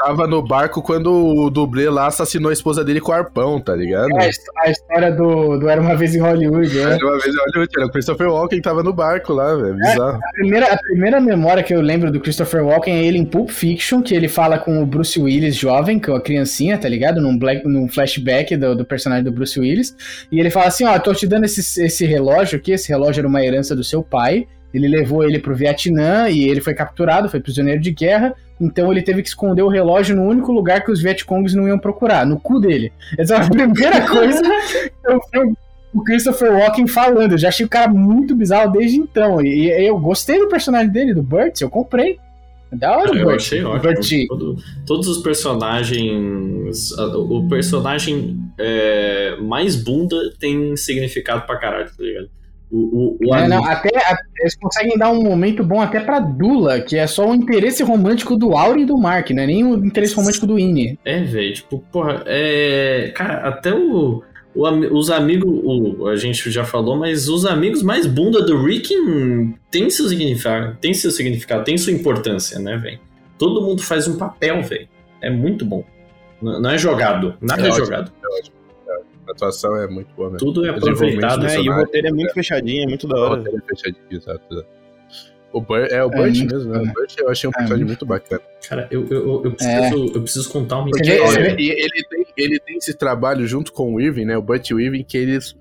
tava 0.00 0.26
no 0.26 0.42
barco 0.42 0.82
quando 0.82 1.12
o 1.12 1.50
dublê 1.50 1.90
lá 1.90 2.06
assassinou 2.06 2.48
a 2.48 2.52
esposa 2.52 2.82
dele 2.82 3.00
com 3.00 3.12
o 3.12 3.14
arpão, 3.14 3.60
tá 3.60 3.76
ligado? 3.76 4.08
É, 4.18 4.30
a 4.58 4.70
história 4.70 5.12
do, 5.12 5.58
do 5.58 5.68
Era 5.68 5.80
Uma 5.80 5.94
Vez 5.94 6.14
em 6.14 6.20
Hollywood, 6.20 6.74
né? 6.74 6.94
Era 6.94 7.06
Uma 7.06 7.18
Vez 7.18 7.34
em 7.34 7.38
Hollywood, 7.38 7.68
era 7.76 7.86
o 7.86 7.90
Christopher 7.90 8.30
Walken 8.30 8.62
tava 8.62 8.82
no 8.82 8.92
barco 8.92 9.34
lá, 9.34 9.54
velho, 9.54 9.74
é, 9.74 9.90
bizarro. 9.90 10.16
É, 10.16 10.28
a, 10.28 10.32
primeira, 10.32 10.72
a 10.72 10.78
primeira 10.78 11.20
memória 11.20 11.62
que 11.62 11.74
eu 11.74 11.80
lembro 11.80 12.10
do 12.10 12.18
Christopher 12.18 12.64
Walken 12.64 12.94
é 12.94 13.04
ele 13.04 13.18
em 13.18 13.24
Pulp 13.24 13.50
Fiction, 13.50 14.02
que 14.02 14.14
ele 14.14 14.28
fala 14.28 14.58
com 14.58 14.82
o 14.82 14.86
Bruce 14.86 15.20
Willis 15.20 15.54
jovem, 15.54 15.98
que 15.98 16.10
é 16.10 16.16
a 16.16 16.20
criancinha, 16.20 16.78
tá 16.78 16.88
ligado? 16.88 17.20
Num, 17.20 17.38
black, 17.38 17.66
num 17.66 17.88
flashback 17.88 18.56
do, 18.56 18.74
do 18.74 18.84
personagem 18.84 19.24
do 19.24 19.32
Bruce 19.32 19.58
Willis, 19.60 19.94
e 20.32 20.40
ele 20.40 20.50
fala 20.50 20.66
assim, 20.66 20.84
ó, 20.84 20.98
tô 20.98 21.12
te 21.14 21.26
dando 21.26 21.44
esse, 21.44 21.82
esse 21.82 22.06
relógio 22.06 22.58
aqui, 22.58 22.72
esse 22.72 22.88
relógio 22.88 23.20
era 23.20 23.28
uma 23.28 23.44
herança 23.44 23.76
do 23.76 23.84
seu 23.84 24.02
pai, 24.02 24.46
ele 24.72 24.88
levou 24.88 25.24
ele 25.24 25.38
pro 25.38 25.54
Vietnã 25.54 26.28
e 26.28 26.44
ele 26.44 26.60
foi 26.60 26.74
capturado, 26.74 27.28
foi 27.28 27.40
prisioneiro 27.40 27.80
de 27.80 27.90
guerra. 27.90 28.34
Então 28.60 28.92
ele 28.92 29.02
teve 29.02 29.22
que 29.22 29.28
esconder 29.28 29.62
o 29.62 29.68
relógio 29.68 30.14
no 30.14 30.22
único 30.22 30.52
lugar 30.52 30.84
que 30.84 30.90
os 30.90 31.00
Vietcongs 31.00 31.54
não 31.54 31.66
iam 31.66 31.78
procurar, 31.78 32.26
no 32.26 32.38
cu 32.38 32.60
dele. 32.60 32.92
Essa 33.18 33.36
é 33.36 33.38
a 33.38 33.48
primeira 33.48 34.06
coisa 34.06 34.42
que 34.42 34.92
eu 35.08 35.20
vi 35.48 35.56
o 35.92 36.02
Christopher 36.04 36.52
Walken 36.52 36.86
falando. 36.86 37.32
Eu 37.32 37.38
já 37.38 37.48
achei 37.48 37.66
o 37.66 37.68
cara 37.68 37.88
muito 37.88 38.34
bizarro 38.34 38.72
desde 38.72 38.98
então. 38.98 39.40
E, 39.40 39.68
eu 39.86 39.98
gostei 39.98 40.38
do 40.38 40.48
personagem 40.48 40.90
dele, 40.90 41.14
do 41.14 41.22
Burt, 41.22 41.60
eu 41.60 41.70
comprei. 41.70 42.18
Da 42.72 42.96
hora, 42.96 43.16
eu 43.16 43.24
Burt. 43.24 43.36
achei 43.36 43.64
ótimo. 43.64 44.28
Todo, 44.28 44.56
todos 44.86 45.08
os 45.08 45.18
personagens. 45.22 46.92
O 46.92 47.48
personagem 47.48 48.38
é, 48.58 49.36
mais 49.40 49.74
bunda 49.74 50.16
tem 50.38 50.76
significado 50.76 51.44
pra 51.46 51.56
caralho, 51.56 51.86
tá 51.86 52.02
ligado? 52.02 52.30
O, 52.70 52.78
o, 52.78 53.18
o 53.20 53.34
é, 53.34 53.48
não, 53.48 53.64
até, 53.64 53.88
até, 53.88 54.22
eles 54.38 54.54
conseguem 54.54 54.96
dar 54.96 55.10
um 55.10 55.22
momento 55.22 55.64
bom 55.64 55.80
até 55.80 55.98
pra 55.98 56.20
Dula, 56.20 56.80
que 56.80 56.96
é 56.96 57.06
só 57.06 57.28
o 57.28 57.34
interesse 57.34 57.82
romântico 57.82 58.36
do 58.36 58.56
Auri 58.56 58.82
e 58.82 58.86
do 58.86 58.96
Mark, 58.96 59.30
né? 59.30 59.46
Nem 59.46 59.64
o 59.64 59.84
interesse 59.84 60.14
romântico 60.14 60.46
do 60.46 60.58
Ine. 60.58 60.98
É, 61.04 61.20
velho, 61.22 61.52
tipo, 61.52 61.78
porra, 61.90 62.22
é. 62.26 63.12
Cara, 63.14 63.48
até 63.48 63.74
o. 63.74 64.22
o 64.54 64.62
os 64.92 65.10
amigos, 65.10 65.50
o, 65.64 66.06
a 66.06 66.16
gente 66.16 66.48
já 66.50 66.64
falou, 66.64 66.96
mas 66.96 67.28
os 67.28 67.44
amigos 67.44 67.82
mais 67.82 68.06
bunda 68.06 68.40
do 68.44 68.62
Rick 68.62 68.94
tem 69.70 69.90
seu 69.90 70.08
significado, 70.08 70.76
tem 70.80 70.94
seu 70.94 71.10
significado, 71.10 71.64
tem 71.64 71.76
sua 71.76 71.92
importância, 71.92 72.58
né, 72.58 72.76
velho? 72.76 73.00
Todo 73.36 73.62
mundo 73.62 73.82
faz 73.82 74.06
um 74.06 74.16
papel, 74.16 74.62
velho. 74.62 74.88
É 75.20 75.30
muito 75.30 75.64
bom. 75.64 75.84
Não, 76.40 76.60
não 76.60 76.70
é 76.70 76.78
jogado, 76.78 77.34
nada 77.40 77.66
é, 77.66 77.68
é 77.68 77.72
jogado. 77.72 78.12
É 78.22 78.38
ótimo. 78.38 78.59
A 79.30 79.32
atuação 79.32 79.76
é 79.76 79.86
muito 79.86 80.12
boa 80.14 80.28
mesmo. 80.30 80.38
Tudo 80.38 80.66
é 80.66 80.70
aproveitado, 80.70 81.42
né? 81.42 81.56
E 81.60 81.70
o 81.70 81.72
roteiro 81.72 82.08
é 82.08 82.12
muito 82.12 82.34
fechadinho, 82.34 82.82
é 82.82 82.86
muito 82.86 83.06
da 83.06 83.16
hora. 83.16 83.34
O 83.34 83.36
roteiro 83.36 83.58
é 83.58 83.76
fechadinho, 83.76 84.04
exato. 84.10 84.66
O 85.52 85.60
Burt, 85.60 85.90
é 85.90 86.02
o 86.02 86.10
Burt 86.10 86.36
é 86.36 86.44
mesmo, 86.44 86.72
né? 86.72 86.78
O 86.80 86.92
Burt 86.92 87.14
eu 87.18 87.28
achei 87.28 87.48
um 87.48 87.52
é 87.54 87.58
personagem 87.58 87.86
muito 87.86 88.04
bacana. 88.04 88.42
Cara, 88.68 88.88
eu, 88.90 89.06
eu, 89.08 89.44
eu, 89.44 89.52
preciso, 89.52 89.74
é. 89.74 90.16
eu 90.16 90.22
preciso 90.22 90.50
contar 90.50 90.78
uma 90.78 90.90
Porque 90.90 91.12
história. 91.12 91.52
Ele, 91.52 91.70
ele, 91.70 92.04
tem, 92.08 92.26
ele 92.36 92.60
tem 92.60 92.76
esse 92.76 92.94
trabalho 92.94 93.46
junto 93.46 93.72
com 93.72 93.94
o 93.94 94.00
Irving, 94.00 94.24
né? 94.24 94.36
O 94.36 94.42
Burt 94.42 94.68
e 94.68 94.74
o 94.74 94.80
Irving, 94.80 95.04
que 95.04 95.16
eles 95.16 95.56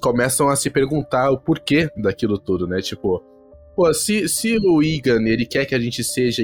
começam 0.00 0.48
a 0.48 0.56
se 0.56 0.68
perguntar 0.68 1.30
o 1.30 1.38
porquê 1.38 1.88
daquilo 1.96 2.38
tudo, 2.38 2.66
né? 2.66 2.80
Tipo, 2.80 3.22
pô, 3.76 3.92
se, 3.94 4.28
se 4.28 4.58
o 4.58 4.82
Egan, 4.82 5.22
ele 5.28 5.46
quer 5.46 5.64
que 5.64 5.74
a 5.74 5.78
gente 5.78 6.02
seja 6.02 6.42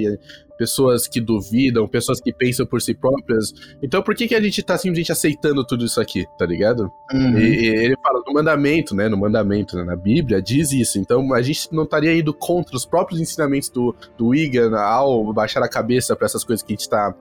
pessoas 0.58 1.06
que 1.06 1.20
duvidam, 1.20 1.86
pessoas 1.86 2.20
que 2.20 2.32
pensam 2.32 2.66
por 2.66 2.82
si 2.82 2.92
próprias. 2.92 3.52
Então 3.82 4.02
por 4.02 4.14
que, 4.14 4.26
que 4.26 4.34
a 4.34 4.40
gente 4.40 4.62
tá 4.62 4.76
simplesmente 4.76 5.12
aceitando 5.12 5.64
tudo 5.64 5.84
isso 5.84 6.00
aqui, 6.00 6.26
tá 6.36 6.44
ligado? 6.44 6.90
Uhum. 7.12 7.38
E, 7.38 7.60
e, 7.60 7.68
ele 7.68 7.96
fala 8.02 8.22
no 8.26 8.34
mandamento, 8.34 8.94
né? 8.94 9.08
No 9.08 9.16
mandamento, 9.16 9.76
né, 9.76 9.84
na 9.84 9.96
Bíblia, 9.96 10.42
diz 10.42 10.72
isso. 10.72 10.98
Então 10.98 11.32
a 11.32 11.40
gente 11.40 11.68
não 11.72 11.84
estaria 11.84 12.12
indo 12.12 12.34
contra 12.34 12.76
os 12.76 12.84
próprios 12.84 13.20
ensinamentos 13.20 13.70
do, 13.70 13.94
do 14.16 14.34
Igan 14.34 14.76
ao 14.76 15.32
baixar 15.32 15.62
a 15.62 15.68
cabeça 15.68 16.16
para 16.16 16.26
essas 16.26 16.42
coisas 16.42 16.62
que 16.62 16.72
a 16.72 16.76
gente 16.76 16.88
tá 16.88 17.14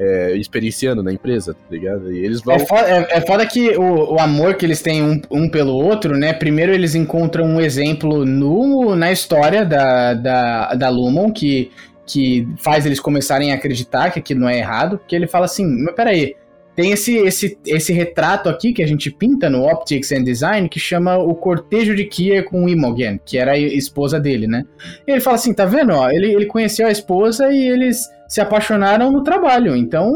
é, 0.00 0.34
experienciando 0.34 1.02
na 1.02 1.12
empresa, 1.12 1.52
tá 1.52 1.60
ligado? 1.70 2.10
E 2.10 2.24
eles 2.24 2.40
vão. 2.40 2.54
É 2.54 2.58
foda, 2.60 2.88
é, 2.88 3.06
é 3.10 3.20
foda 3.20 3.44
que 3.44 3.76
o, 3.76 4.14
o, 4.14 4.18
amor 4.18 4.54
que 4.54 4.64
eles 4.64 4.80
têm 4.80 5.02
um, 5.02 5.20
um, 5.30 5.48
pelo 5.48 5.74
outro, 5.74 6.16
né? 6.16 6.32
Primeiro 6.32 6.72
eles 6.72 6.94
encontram 6.94 7.44
um 7.44 7.60
exemplo 7.60 8.24
no, 8.24 8.96
na 8.96 9.12
história 9.12 9.62
da, 9.62 10.14
da, 10.14 10.74
da 10.74 10.88
Lumon, 10.88 11.30
que 11.30 11.70
que 12.10 12.48
faz 12.56 12.84
eles 12.84 12.98
começarem 12.98 13.52
a 13.52 13.54
acreditar 13.54 14.10
que 14.10 14.18
aquilo 14.18 14.40
não 14.40 14.48
é 14.48 14.58
errado, 14.58 14.98
porque 14.98 15.14
ele 15.14 15.28
fala 15.28 15.44
assim, 15.44 15.64
mas 15.84 15.94
peraí, 15.94 16.34
tem 16.74 16.92
esse, 16.92 17.16
esse, 17.18 17.58
esse 17.66 17.92
retrato 17.92 18.48
aqui 18.48 18.72
que 18.72 18.82
a 18.82 18.86
gente 18.86 19.10
pinta 19.10 19.48
no 19.48 19.68
Optics 19.68 20.10
and 20.12 20.24
Design 20.24 20.68
que 20.68 20.80
chama 20.80 21.18
o 21.18 21.34
cortejo 21.34 21.94
de 21.94 22.04
Kier 22.04 22.44
com 22.44 22.68
Imogen, 22.68 23.20
que 23.24 23.38
era 23.38 23.52
a 23.52 23.58
esposa 23.58 24.18
dele, 24.18 24.46
né? 24.46 24.64
E 25.06 25.12
ele 25.12 25.20
fala 25.20 25.36
assim, 25.36 25.54
tá 25.54 25.64
vendo, 25.64 25.92
ó, 25.92 26.10
ele, 26.10 26.32
ele 26.32 26.46
conheceu 26.46 26.86
a 26.86 26.90
esposa 26.90 27.52
e 27.52 27.68
eles 27.68 28.08
se 28.28 28.40
apaixonaram 28.40 29.12
no 29.12 29.22
trabalho, 29.22 29.76
então 29.76 30.12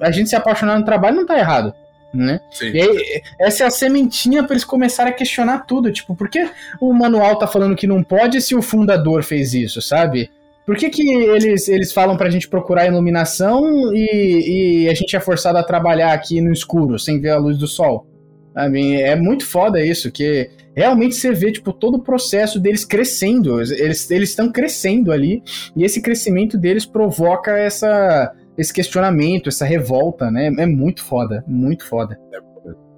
a 0.00 0.10
gente 0.10 0.28
se 0.28 0.36
apaixonar 0.36 0.78
no 0.78 0.84
trabalho 0.84 1.16
não 1.16 1.26
tá 1.26 1.38
errado. 1.38 1.74
Né? 2.12 2.40
Sim. 2.50 2.72
E 2.72 2.80
aí, 2.80 3.22
essa 3.38 3.62
é 3.62 3.66
a 3.68 3.70
sementinha 3.70 4.42
para 4.42 4.54
eles 4.54 4.64
começarem 4.64 5.12
a 5.12 5.16
questionar 5.16 5.60
tudo. 5.60 5.92
Tipo, 5.92 6.16
por 6.16 6.28
que 6.28 6.44
o 6.80 6.92
manual 6.92 7.38
tá 7.38 7.46
falando 7.46 7.76
que 7.76 7.86
não 7.86 8.02
pode 8.02 8.40
se 8.42 8.52
o 8.52 8.60
fundador 8.60 9.22
fez 9.22 9.54
isso, 9.54 9.80
sabe? 9.80 10.28
Por 10.70 10.76
que, 10.76 10.88
que 10.88 11.02
eles, 11.02 11.66
eles 11.66 11.92
falam 11.92 12.16
pra 12.16 12.30
gente 12.30 12.48
procurar 12.48 12.86
iluminação 12.86 13.92
e, 13.92 14.84
e 14.84 14.88
a 14.88 14.94
gente 14.94 15.16
é 15.16 15.18
forçado 15.18 15.58
a 15.58 15.64
trabalhar 15.64 16.12
aqui 16.12 16.40
no 16.40 16.52
escuro, 16.52 16.96
sem 16.96 17.20
ver 17.20 17.30
a 17.30 17.38
luz 17.38 17.58
do 17.58 17.66
sol? 17.66 18.06
é 18.54 19.16
muito 19.16 19.44
foda 19.44 19.84
isso, 19.84 20.12
que 20.12 20.48
realmente 20.72 21.16
você 21.16 21.32
vê 21.32 21.50
tipo, 21.50 21.72
todo 21.72 21.96
o 21.96 22.02
processo 22.04 22.60
deles 22.60 22.84
crescendo. 22.84 23.60
Eles 23.60 24.08
estão 24.10 24.52
crescendo 24.52 25.10
ali, 25.10 25.42
e 25.74 25.82
esse 25.82 26.00
crescimento 26.00 26.56
deles 26.56 26.86
provoca 26.86 27.58
essa, 27.58 28.32
esse 28.56 28.72
questionamento, 28.72 29.48
essa 29.48 29.64
revolta, 29.64 30.30
né? 30.30 30.52
É 30.56 30.66
muito 30.66 31.02
foda, 31.02 31.42
muito 31.48 31.84
foda. 31.84 32.16
É, 32.32 32.38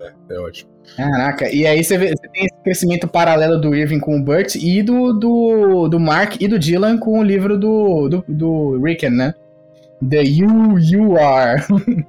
é, 0.03 0.35
é 0.35 0.39
ótimo. 0.41 0.71
Caraca, 0.97 1.49
e 1.49 1.67
aí 1.67 1.83
você, 1.83 1.97
vê, 1.97 2.09
você, 2.09 2.29
tem 2.29 2.45
esse 2.45 2.63
crescimento 2.63 3.07
paralelo 3.07 3.61
do 3.61 3.75
Irving 3.75 4.01
com 4.01 4.17
o 4.17 4.23
Burt 4.23 4.57
e 4.57 4.83
do, 4.83 5.13
do, 5.13 5.89
do 5.89 6.01
Mark 6.01 6.41
e 6.41 6.49
do 6.49 6.59
Dylan 6.59 6.99
com 6.99 7.21
o 7.21 7.23
livro 7.23 7.57
do, 7.57 8.09
do, 8.09 8.25
do 8.29 8.83
Ricken, 8.83 9.11
né? 9.11 9.35
The 10.09 10.23
You 10.23 10.79
You 10.79 11.17
Are. 11.17 11.63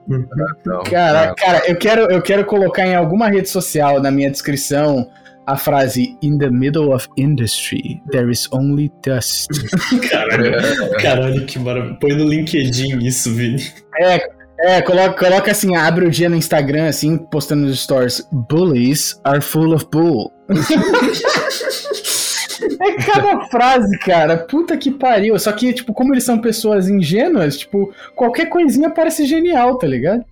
cara, 0.89 1.35
cara, 1.35 1.61
eu 1.67 1.75
quero, 1.75 2.11
eu 2.11 2.21
quero 2.21 2.45
colocar 2.45 2.87
em 2.87 2.95
alguma 2.95 3.29
rede 3.29 3.49
social 3.49 4.01
na 4.01 4.09
minha 4.09 4.31
descrição 4.31 5.07
a 5.45 5.57
frase 5.57 6.17
In 6.21 6.37
the 6.37 6.49
middle 6.49 6.93
of 6.93 7.07
industry, 7.17 8.01
there 8.11 8.31
is 8.31 8.47
only 8.51 8.91
dust. 9.05 9.49
Caralho, 10.09 10.97
caralho 11.01 11.45
que 11.45 11.59
maravilha. 11.59 11.97
Põe 11.99 12.13
no 12.13 12.27
LinkedIn 12.27 12.99
isso, 12.99 13.33
Vini. 13.33 13.61
É, 13.99 14.19
é, 14.63 14.81
coloca, 14.81 15.25
coloca 15.25 15.51
assim, 15.51 15.75
abre 15.75 16.05
o 16.05 16.09
dia 16.09 16.29
no 16.29 16.37
Instagram, 16.37 16.87
assim, 16.87 17.17
postando 17.17 17.67
nos 17.67 17.81
stories. 17.81 18.25
Bullies 18.31 19.19
are 19.25 19.41
full 19.41 19.73
of 19.73 19.85
bull. 19.91 20.31
é 22.79 22.93
cada 22.93 23.45
frase, 23.47 23.99
cara. 23.99 24.37
Puta 24.37 24.77
que 24.77 24.89
pariu. 24.89 25.37
Só 25.37 25.51
que, 25.51 25.73
tipo, 25.73 25.93
como 25.93 26.13
eles 26.13 26.23
são 26.23 26.39
pessoas 26.39 26.87
ingênuas, 26.87 27.57
tipo, 27.57 27.93
qualquer 28.15 28.45
coisinha 28.47 28.89
parece 28.89 29.25
genial, 29.25 29.77
tá 29.77 29.85
ligado? 29.85 30.23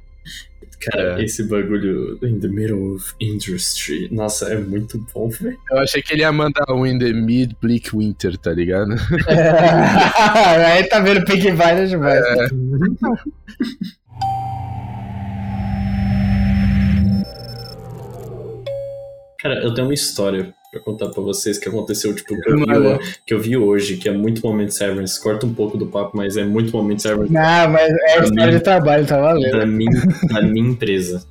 Cara, 0.80 1.20
é. 1.22 1.26
esse 1.26 1.44
bagulho 1.44 2.18
in 2.24 2.40
the 2.40 2.48
middle 2.48 2.96
of 2.96 3.14
industry, 3.20 4.08
nossa, 4.12 4.52
é 4.52 4.58
muito 4.58 4.98
bom, 5.14 5.30
velho. 5.30 5.58
Eu 5.70 5.78
achei 5.78 6.02
que 6.02 6.14
ele 6.14 6.22
ia 6.22 6.32
mandar 6.32 6.66
um 6.72 6.86
in 6.88 6.98
the 6.98 7.14
mid 7.14 7.52
bleak 7.62 7.96
winter, 7.96 8.36
tá 8.38 8.52
ligado? 8.52 8.94
É. 9.28 10.72
Aí 10.74 10.84
tá 10.86 11.00
vendo 11.00 11.24
Pink 11.24 11.52
Vine 11.52 11.88
demais. 11.88 12.24
É. 12.26 12.48
Cara, 19.42 19.56
eu 19.56 19.74
tenho 19.74 19.88
uma 19.88 19.94
história 19.94 20.54
pra 20.72 20.80
contar 20.80 21.10
pra 21.10 21.22
vocês 21.22 21.58
que 21.58 21.68
aconteceu, 21.68 22.16
tipo, 22.16 22.40
que 22.40 22.50
eu, 22.50 22.58
vi, 22.58 23.00
que 23.26 23.34
eu 23.34 23.40
vi 23.40 23.58
hoje, 23.58 23.98
que 23.98 24.08
é 24.08 24.12
muito 24.12 24.42
momento 24.46 24.72
Severance. 24.72 25.22
Corta 25.22 25.46
um 25.46 25.54
pouco 25.54 25.78
do 25.78 25.88
papo, 25.88 26.16
mas 26.16 26.38
é 26.38 26.46
muito 26.46 26.72
momento 26.72 27.02
Severance. 27.02 27.34
Não, 27.34 27.70
mas 27.70 27.92
é 27.92 28.20
a 28.20 28.24
história 28.24 28.54
de 28.54 28.60
trabalho, 28.60 29.06
tá 29.06 29.20
valendo. 29.20 29.58
Da 29.58 29.66
minha, 29.66 30.02
da 30.30 30.42
minha 30.42 30.70
empresa. 30.70 31.26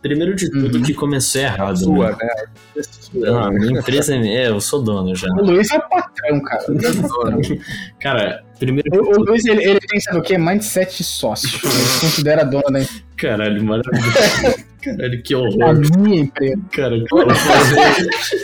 Primeiro 0.00 0.36
de 0.36 0.48
tudo, 0.50 0.76
uhum. 0.76 0.82
que 0.84 0.94
começou 0.94 1.40
errado. 1.40 1.78
Sua, 1.78 2.10
né? 2.10 2.16
né? 2.20 2.84
Não, 3.14 3.38
a 3.44 3.50
minha 3.50 3.80
empresa 3.80 4.14
é. 4.14 4.44
É, 4.44 4.48
eu 4.48 4.60
sou 4.60 4.80
dono 4.82 5.16
já. 5.16 5.28
O 5.30 5.42
Luiz 5.42 5.68
é 5.72 5.80
patrão, 5.80 6.40
cara. 6.42 6.64
cara, 7.98 8.44
primeiro. 8.58 8.88
O, 8.94 9.18
o 9.18 9.24
Luiz, 9.24 9.44
ele, 9.44 9.64
ele 9.64 9.80
tem, 9.80 9.98
sabe 9.98 10.18
o 10.18 10.22
quê? 10.22 10.38
Mindset 10.38 11.02
sócio. 11.02 11.48
Ele 11.64 11.72
se 11.72 12.00
considera 12.00 12.44
dono 12.44 12.70
da 12.70 12.80
Caralho, 13.16 13.64
maravilhoso. 13.64 14.66
Caralho, 14.82 15.22
que 15.22 15.34
horror. 15.34 15.62
A 15.62 15.72
minha 15.72 16.22
empresa. 16.22 16.60
Cara, 16.72 17.04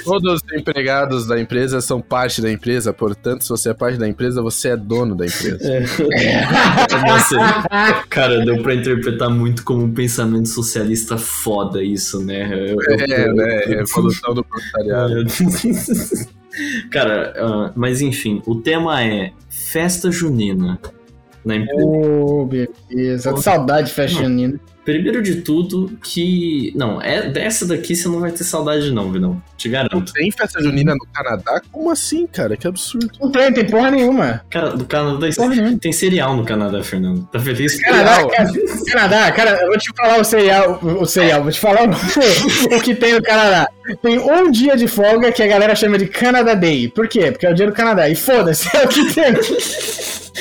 Todos 0.04 0.34
os 0.34 0.58
empregados 0.58 1.26
da 1.26 1.40
empresa 1.40 1.80
são 1.80 2.00
parte 2.00 2.40
da 2.40 2.50
empresa, 2.50 2.92
portanto, 2.92 3.42
se 3.42 3.48
você 3.48 3.70
é 3.70 3.74
parte 3.74 3.98
da 3.98 4.08
empresa, 4.08 4.42
você 4.42 4.70
é 4.70 4.76
dono 4.76 5.14
da 5.14 5.26
empresa. 5.26 5.58
É. 5.62 5.80
Nossa, 7.06 8.04
cara, 8.08 8.44
deu 8.44 8.62
pra 8.62 8.74
interpretar 8.74 9.30
muito 9.30 9.64
como 9.64 9.84
um 9.84 9.92
pensamento 9.92 10.48
socialista 10.48 11.16
foda 11.18 11.82
isso, 11.82 12.24
né? 12.24 12.46
Eu, 12.46 12.76
é, 12.88 13.28
eu, 13.28 13.34
né? 13.34 13.62
É 13.64 13.72
evolução 13.80 14.34
do 14.34 14.44
proletariado. 14.44 15.24
Cara, 16.90 17.32
uh, 17.38 17.72
mas 17.74 18.02
enfim, 18.02 18.42
o 18.46 18.56
tema 18.56 19.02
é 19.02 19.32
festa 19.48 20.10
junina 20.10 20.78
na 21.44 21.56
empresa. 21.56 21.86
Oh, 21.86 22.46
beleza. 22.46 23.36
Saudade 23.38 23.88
de 23.88 23.94
festa 23.94 24.22
junina. 24.22 24.60
Primeiro 24.84 25.22
de 25.22 25.36
tudo, 25.42 25.96
que. 26.02 26.72
Não, 26.74 27.00
é 27.00 27.28
dessa 27.28 27.66
daqui 27.66 27.94
você 27.94 28.08
não 28.08 28.20
vai 28.20 28.32
ter 28.32 28.44
saudade, 28.44 28.90
não, 28.90 29.12
Vinão. 29.12 29.42
Te 29.56 29.68
garanto. 29.68 29.94
Não 29.94 30.04
tem 30.04 30.30
festa 30.30 30.60
junina 30.60 30.94
no 30.94 31.06
Canadá? 31.12 31.60
Como 31.70 31.90
assim, 31.90 32.26
cara? 32.26 32.56
Que 32.56 32.66
absurdo. 32.66 33.10
Não 33.20 33.30
tem, 33.30 33.52
tem 33.52 33.66
porra 33.66 33.90
nenhuma. 33.90 34.44
Cara, 34.50 34.76
do 34.76 34.84
Canadá 34.84 35.28
tem, 35.30 35.78
tem 35.78 35.92
cereal 35.92 36.36
no 36.36 36.44
Canadá, 36.44 36.82
Fernando. 36.82 37.28
Tá 37.30 37.38
feliz? 37.38 37.80
Canadá, 37.80 38.26
cara, 38.28 38.52
Canadá, 38.90 39.32
cara, 39.32 39.50
eu 39.62 39.68
vou 39.68 39.78
te 39.78 39.90
falar 39.96 40.20
o 40.20 40.24
cereal, 40.24 40.80
o 40.82 41.06
cereal, 41.06 41.42
vou 41.42 41.52
te 41.52 41.60
falar 41.60 41.88
o, 41.88 41.92
o 42.76 42.80
que 42.82 42.94
tem 42.94 43.14
no 43.14 43.22
Canadá. 43.22 43.68
Tem 44.00 44.18
um 44.18 44.50
dia 44.50 44.76
de 44.76 44.86
folga 44.86 45.32
que 45.32 45.42
a 45.42 45.46
galera 45.46 45.74
chama 45.74 45.98
de 45.98 46.06
Canada 46.06 46.54
Day. 46.54 46.88
Por 46.88 47.08
quê? 47.08 47.32
Porque 47.32 47.46
é 47.46 47.50
o 47.50 47.54
dia 47.54 47.66
do 47.66 47.72
Canadá. 47.72 48.08
E 48.08 48.14
foda-se, 48.14 48.68
é 48.76 48.84
o 48.84 48.88
que 48.88 49.12
tem. 49.12 49.34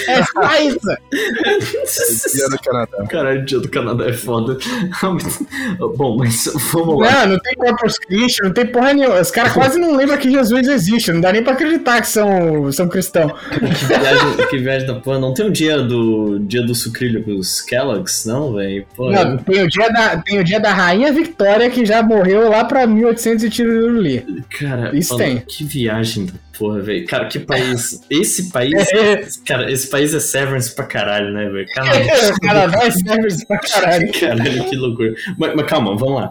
É 0.07 0.23
só 0.23 0.61
isso. 0.61 2.33
dia 2.33 2.49
do 2.49 2.57
Canadá. 2.59 3.07
Caralho, 3.09 3.41
o 3.41 3.45
dia 3.45 3.59
do 3.59 3.69
Canadá 3.69 4.07
é 4.07 4.13
foda. 4.13 4.57
Bom, 5.95 6.17
mas 6.17 6.49
vamos 6.71 6.99
lá. 6.99 7.25
Não, 7.25 7.33
não 7.33 7.39
tem 7.39 7.55
Corpus 7.55 7.97
Christi, 7.99 8.43
não 8.43 8.53
tem 8.53 8.65
porra 8.65 8.93
nenhuma. 8.93 9.19
Os 9.19 9.31
caras 9.31 9.53
quase 9.53 9.79
não 9.79 9.95
lembram 9.95 10.17
que 10.17 10.31
Jesus 10.31 10.67
existe. 10.67 11.11
Não 11.11 11.21
dá 11.21 11.31
nem 11.31 11.43
pra 11.43 11.53
acreditar 11.53 12.01
que 12.01 12.07
são, 12.07 12.71
são 12.71 12.87
cristãos. 12.87 13.33
Que 13.51 13.85
viagem, 13.85 14.47
que 14.49 14.57
viagem 14.57 14.87
da 14.87 14.95
porra. 14.95 15.19
Não 15.19 15.33
tem 15.33 15.45
o 15.47 15.51
dia 15.51 15.81
do 15.81 16.39
dia 16.39 16.61
do 16.61 16.73
sucrilho 16.73 17.23
pros 17.23 17.61
Kellogg's, 17.61 18.25
não, 18.25 18.53
velho? 18.53 18.85
Não, 18.97 19.37
tem 19.37 19.63
o, 19.63 19.67
dia 19.67 19.89
da, 19.89 20.17
tem 20.17 20.39
o 20.39 20.43
dia 20.43 20.59
da 20.59 20.73
Rainha 20.73 21.11
Victoria 21.11 21.69
que 21.69 21.85
já 21.85 22.01
morreu 22.01 22.49
lá 22.49 22.63
pra 22.63 22.87
1800 22.87 23.30
e 23.43 23.49
tiruruli. 23.49 24.43
Cara, 24.59 24.95
isso 24.95 25.15
tem. 25.17 25.39
Que 25.39 25.63
viagem 25.63 26.25
da 26.25 26.33
porra, 26.57 26.79
velho. 26.81 27.05
Cara, 27.07 27.27
que 27.27 27.39
país. 27.39 28.01
Esse 28.09 28.51
país. 28.51 28.73
cara, 29.45 29.71
esse 29.71 29.89
país 29.89 30.13
é 30.13 30.19
Severance 30.19 30.73
pra 30.75 30.85
caralho, 30.85 31.31
né, 31.31 31.49
velho? 31.49 31.67
Canadá 32.41 32.85
é 32.85 32.91
Severance 32.91 33.47
pra 33.47 33.59
caralho. 33.59 34.11
Caralho, 34.19 34.69
que 34.69 34.75
loucura. 34.75 35.15
Mas, 35.37 35.55
mas 35.55 35.65
calma, 35.65 35.95
vamos 35.95 36.21
lá. 36.21 36.29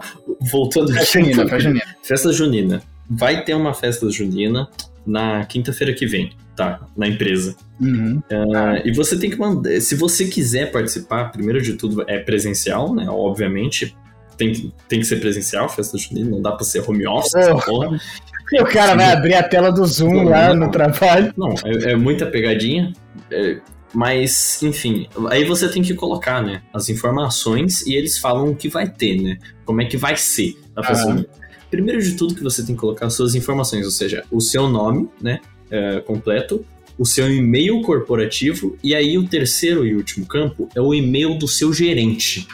Voltando 0.51 0.93
festa 0.93 1.19
aqui. 1.19 1.33
Junina, 1.33 1.43
festa 1.43 1.59
junina. 1.59 1.83
Festa 2.01 2.33
junina. 2.33 2.81
Vai 3.09 3.43
ter 3.43 3.53
uma 3.53 3.73
festa 3.73 4.09
junina 4.09 4.69
na 5.05 5.43
quinta-feira 5.45 5.93
que 5.93 6.05
vem, 6.05 6.31
tá? 6.55 6.79
Na 6.95 7.07
empresa. 7.07 7.55
Uhum. 7.79 8.21
Uh, 8.31 8.85
e 8.85 8.93
você 8.93 9.17
tem 9.17 9.29
que 9.29 9.37
mandar. 9.37 9.79
Se 9.81 9.95
você 9.95 10.25
quiser 10.25 10.71
participar, 10.71 11.31
primeiro 11.31 11.61
de 11.61 11.73
tudo 11.73 12.03
é 12.07 12.19
presencial, 12.19 12.93
né? 12.93 13.07
Obviamente. 13.09 13.95
Tem 14.41 14.51
que, 14.51 14.73
tem 14.89 14.99
que 14.99 15.05
ser 15.05 15.17
presencial, 15.17 15.69
festa 15.69 15.99
junina, 15.99 16.31
não 16.31 16.41
dá 16.41 16.51
pra 16.53 16.65
ser 16.65 16.79
home 16.79 17.05
office, 17.05 17.33
oh. 17.67 17.95
E 18.51 18.59
o 18.59 18.65
cara 18.65 18.95
vai 18.95 19.11
abrir 19.11 19.35
a 19.35 19.43
tela 19.43 19.71
do 19.71 19.85
Zoom 19.85 20.23
não, 20.23 20.23
lá 20.23 20.51
não, 20.51 20.65
no 20.65 20.71
trabalho. 20.71 21.31
Não, 21.37 21.53
é, 21.63 21.91
é 21.91 21.95
muita 21.95 22.25
pegadinha. 22.25 22.91
É, 23.29 23.59
mas, 23.93 24.63
enfim, 24.63 25.07
aí 25.29 25.45
você 25.45 25.69
tem 25.69 25.83
que 25.83 25.93
colocar, 25.93 26.41
né, 26.41 26.63
as 26.73 26.89
informações 26.89 27.85
e 27.85 27.93
eles 27.93 28.17
falam 28.17 28.49
o 28.49 28.55
que 28.55 28.67
vai 28.67 28.89
ter, 28.89 29.21
né? 29.21 29.37
Como 29.63 29.79
é 29.79 29.85
que 29.85 29.95
vai 29.95 30.17
ser 30.17 30.57
a 30.75 30.81
festa. 30.81 31.23
Primeiro 31.69 32.01
de 32.01 32.15
tudo 32.15 32.33
que 32.33 32.43
você 32.43 32.65
tem 32.65 32.73
que 32.73 32.81
colocar 32.81 33.05
as 33.05 33.13
suas 33.13 33.35
informações, 33.35 33.85
ou 33.85 33.91
seja, 33.91 34.23
o 34.31 34.41
seu 34.41 34.67
nome, 34.67 35.07
né, 35.21 35.39
é, 35.69 36.01
completo, 36.01 36.65
o 36.97 37.05
seu 37.05 37.31
e-mail 37.31 37.79
corporativo 37.83 38.75
e 38.83 38.95
aí 38.95 39.19
o 39.19 39.27
terceiro 39.27 39.85
e 39.85 39.95
último 39.95 40.25
campo 40.25 40.67
é 40.75 40.81
o 40.81 40.95
e-mail 40.95 41.37
do 41.37 41.47
seu 41.47 41.71
gerente, 41.71 42.47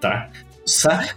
tá? 0.00 0.30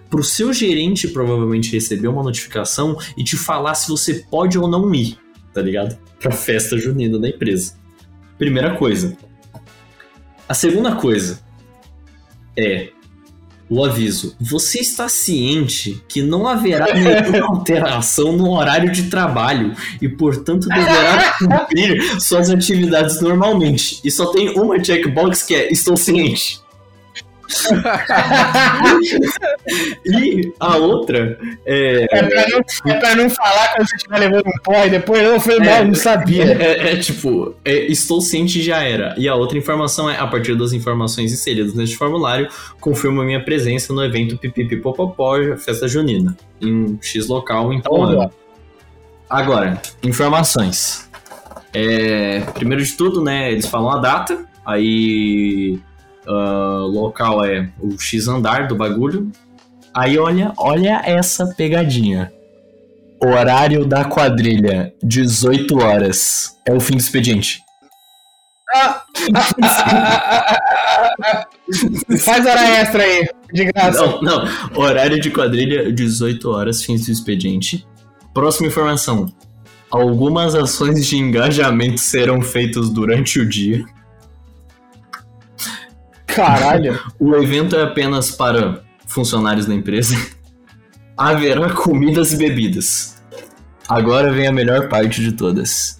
Para 0.09 0.19
o 0.19 0.23
seu 0.23 0.51
gerente 0.51 1.07
provavelmente 1.07 1.71
receber 1.71 2.07
uma 2.07 2.23
notificação 2.23 2.97
e 3.17 3.23
te 3.23 3.37
falar 3.37 3.75
se 3.75 3.89
você 3.89 4.25
pode 4.29 4.57
ou 4.57 4.67
não 4.67 4.93
ir, 4.93 5.17
tá 5.53 5.61
ligado? 5.61 5.97
Pra 6.19 6.31
festa 6.31 6.77
junina 6.77 7.17
da 7.17 7.29
empresa. 7.29 7.73
Primeira 8.37 8.75
coisa. 8.75 9.17
A 10.47 10.53
segunda 10.53 10.95
coisa 10.95 11.39
é 12.55 12.89
o 13.69 13.83
aviso. 13.83 14.35
Você 14.39 14.79
está 14.79 15.09
ciente 15.09 16.01
que 16.07 16.21
não 16.21 16.47
haverá 16.47 16.87
nenhuma 16.93 17.47
alteração 17.47 18.31
no 18.31 18.51
horário 18.51 18.91
de 18.91 19.03
trabalho 19.03 19.75
e, 20.01 20.07
portanto, 20.07 20.67
deverá 20.67 21.37
cumprir 21.37 22.21
suas 22.21 22.49
atividades 22.49 23.21
normalmente. 23.21 23.99
E 24.03 24.11
só 24.11 24.27
tem 24.27 24.57
uma 24.57 24.81
checkbox 24.81 25.43
que 25.43 25.55
é 25.55 25.71
estou 25.71 25.97
ciente. 25.97 26.61
e 30.05 30.53
a 30.59 30.77
outra 30.77 31.39
é. 31.65 32.05
É 32.11 32.23
pra 32.23 32.47
não, 32.49 32.59
é 32.85 32.93
pra 32.99 33.15
não 33.15 33.29
falar 33.29 33.73
quando 33.73 33.87
você 33.87 33.95
estiver 33.95 34.19
levando 34.19 34.47
um 34.47 34.59
pó 34.63 34.85
e 34.85 34.89
depois 34.89 35.23
eu 35.23 35.39
falei, 35.39 35.59
mal, 35.59 35.69
é, 35.69 35.85
não 35.85 35.95
sabia. 35.95 36.43
É, 36.43 36.93
é 36.93 36.97
tipo, 36.97 37.55
é, 37.63 37.85
estou 37.85 38.19
ciente 38.19 38.61
já 38.61 38.83
era. 38.83 39.15
E 39.17 39.27
a 39.27 39.35
outra 39.35 39.57
informação 39.57 40.09
é, 40.09 40.17
a 40.17 40.27
partir 40.27 40.55
das 40.55 40.73
informações 40.73 41.31
inseridas 41.31 41.73
neste 41.73 41.95
formulário, 41.95 42.49
confirma 42.79 43.23
minha 43.23 43.43
presença 43.43 43.93
no 43.93 44.03
evento 44.03 44.37
Pipipipopopó, 44.37 45.37
festa 45.57 45.87
junina, 45.87 46.35
em 46.61 46.97
X 47.01 47.27
local 47.27 47.71
em 47.71 47.81
tal 47.81 48.03
ano. 48.03 48.31
Agora, 49.29 49.81
informações. 50.03 51.09
É, 51.73 52.41
primeiro 52.53 52.83
de 52.83 52.93
tudo, 52.93 53.21
né, 53.21 53.51
eles 53.51 53.67
falam 53.67 53.91
a 53.91 53.97
data, 53.97 54.45
aí 54.65 55.79
uh, 56.27 56.85
local 56.85 57.43
é 57.43 57.69
o 57.79 57.97
X 57.97 58.27
andar 58.27 58.67
do 58.67 58.75
bagulho. 58.75 59.31
Aí 59.93 60.17
olha, 60.17 60.53
olha 60.57 61.01
essa 61.03 61.47
pegadinha. 61.55 62.31
Horário 63.23 63.85
da 63.85 64.05
quadrilha, 64.05 64.93
18 65.01 65.81
horas. 65.81 66.55
É 66.65 66.73
o 66.73 66.79
fim 66.79 66.93
do 66.93 66.99
expediente. 66.99 67.63
Faz 72.19 72.45
hora 72.45 72.69
extra 72.79 73.01
aí, 73.01 73.27
de 73.51 73.65
graça. 73.65 74.05
Não, 74.05 74.21
não. 74.21 74.43
Horário 74.75 75.19
de 75.19 75.31
quadrilha, 75.31 75.91
18 75.91 76.49
horas, 76.49 76.83
fim 76.83 76.95
do 76.95 77.11
expediente. 77.11 77.87
Próxima 78.33 78.67
informação. 78.67 79.25
Algumas 79.89 80.53
ações 80.53 81.07
de 81.07 81.17
engajamento 81.17 81.99
serão 81.99 82.41
feitas 82.41 82.89
durante 82.89 83.39
o 83.39 83.47
dia. 83.47 83.85
Caralho. 86.37 86.99
o 87.19 87.35
evento 87.35 87.75
é 87.75 87.83
apenas 87.83 88.31
para 88.31 88.81
funcionários 89.05 89.65
da 89.65 89.73
empresa. 89.73 90.15
Haverá 91.17 91.71
comidas 91.71 92.31
e 92.33 92.37
bebidas. 92.37 93.17
Agora 93.89 94.31
vem 94.31 94.47
a 94.47 94.51
melhor 94.51 94.87
parte 94.87 95.21
de 95.21 95.31
todas. 95.31 95.99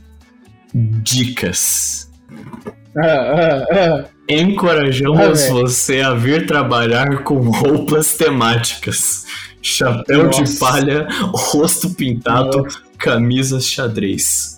Dicas. 0.73 2.11
Ah, 2.95 3.03
ah, 3.03 3.65
ah. 3.71 4.05
Encorajamos 4.29 5.43
ah, 5.43 5.53
você 5.53 6.01
a 6.01 6.13
vir 6.13 6.45
trabalhar 6.45 7.23
com 7.23 7.49
roupas 7.49 8.15
temáticas. 8.15 9.25
Chapéu 9.61 10.25
Nossa. 10.25 10.43
de 10.43 10.59
palha, 10.59 11.07
rosto 11.33 11.89
pintado, 11.91 12.63
Nossa. 12.63 12.81
camisas 12.97 13.65
xadrez. 13.65 14.56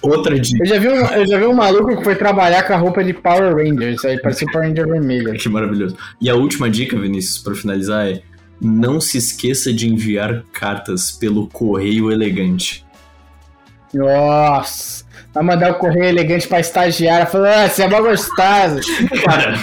Outra 0.00 0.38
dica. 0.38 0.62
Eu 0.62 0.66
já, 0.66 0.78
vi 0.78 0.88
um, 0.88 1.06
eu 1.06 1.26
já 1.26 1.38
vi 1.38 1.46
um 1.46 1.52
maluco 1.52 1.96
que 1.96 2.04
foi 2.04 2.14
trabalhar 2.14 2.62
com 2.62 2.72
a 2.72 2.76
roupa 2.76 3.02
de 3.02 3.12
Power 3.12 3.56
Rangers, 3.56 4.04
aí 4.04 4.20
parecia 4.20 4.46
Power 4.52 4.68
Ranger 4.68 4.86
vermelho. 4.86 5.34
Que 5.38 5.48
maravilhoso. 5.48 5.96
E 6.20 6.30
a 6.30 6.34
última 6.34 6.70
dica, 6.70 6.98
Vinícius, 6.98 7.38
para 7.38 7.54
finalizar 7.54 8.08
é: 8.08 8.22
não 8.60 9.00
se 9.00 9.18
esqueça 9.18 9.72
de 9.72 9.88
enviar 9.88 10.44
cartas 10.52 11.10
pelo 11.10 11.48
correio 11.48 12.12
elegante. 12.12 12.86
Nossa! 13.92 15.04
Vai 15.34 15.42
mandar 15.42 15.72
o 15.72 15.74
correio 15.74 16.06
elegante 16.06 16.46
pra 16.46 16.60
estagiária 16.60 17.26
falando, 17.26 17.52
ah, 17.52 17.68
você 17.68 17.82
é 17.82 17.88
mó 17.88 18.00
gostosa. 18.00 18.80
Cara. 19.24 19.58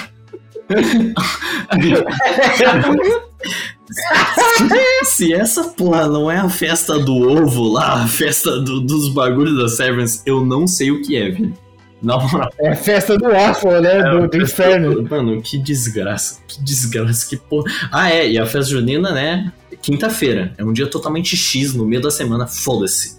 Se 5.05 5.33
essa 5.33 5.65
porra 5.65 6.07
não 6.07 6.29
é 6.29 6.37
a 6.37 6.49
festa 6.49 6.97
do 6.97 7.15
ovo 7.15 7.63
lá, 7.63 8.03
a 8.03 8.07
festa 8.07 8.59
do, 8.59 8.81
dos 8.81 9.09
bagulhos 9.09 9.57
da 9.57 9.67
Severance, 9.67 10.21
eu 10.25 10.45
não 10.45 10.67
sei 10.67 10.91
o 10.91 11.01
que 11.01 11.15
é, 11.15 11.29
velho. 11.29 11.53
Na 12.01 12.17
moral. 12.17 12.51
É 12.59 12.69
a 12.69 12.75
festa 12.75 13.17
do 13.17 13.25
waffle, 13.25 13.81
né? 13.81 13.99
É, 13.99 14.11
do, 14.11 14.27
do 14.27 14.37
inferno. 14.41 15.01
Do, 15.01 15.09
mano, 15.09 15.41
que 15.41 15.57
desgraça. 15.57 16.39
Que 16.47 16.61
desgraça, 16.63 17.27
que 17.27 17.37
porra. 17.37 17.71
Ah, 17.91 18.11
é, 18.11 18.29
e 18.29 18.37
a 18.37 18.45
festa 18.45 18.71
junina, 18.71 19.11
né? 19.11 19.51
Quinta-feira. 19.81 20.53
É 20.57 20.63
um 20.63 20.73
dia 20.73 20.87
totalmente 20.87 21.35
X 21.35 21.73
no 21.73 21.85
meio 21.85 22.01
da 22.01 22.11
semana. 22.11 22.45
Foda-se. 22.47 23.17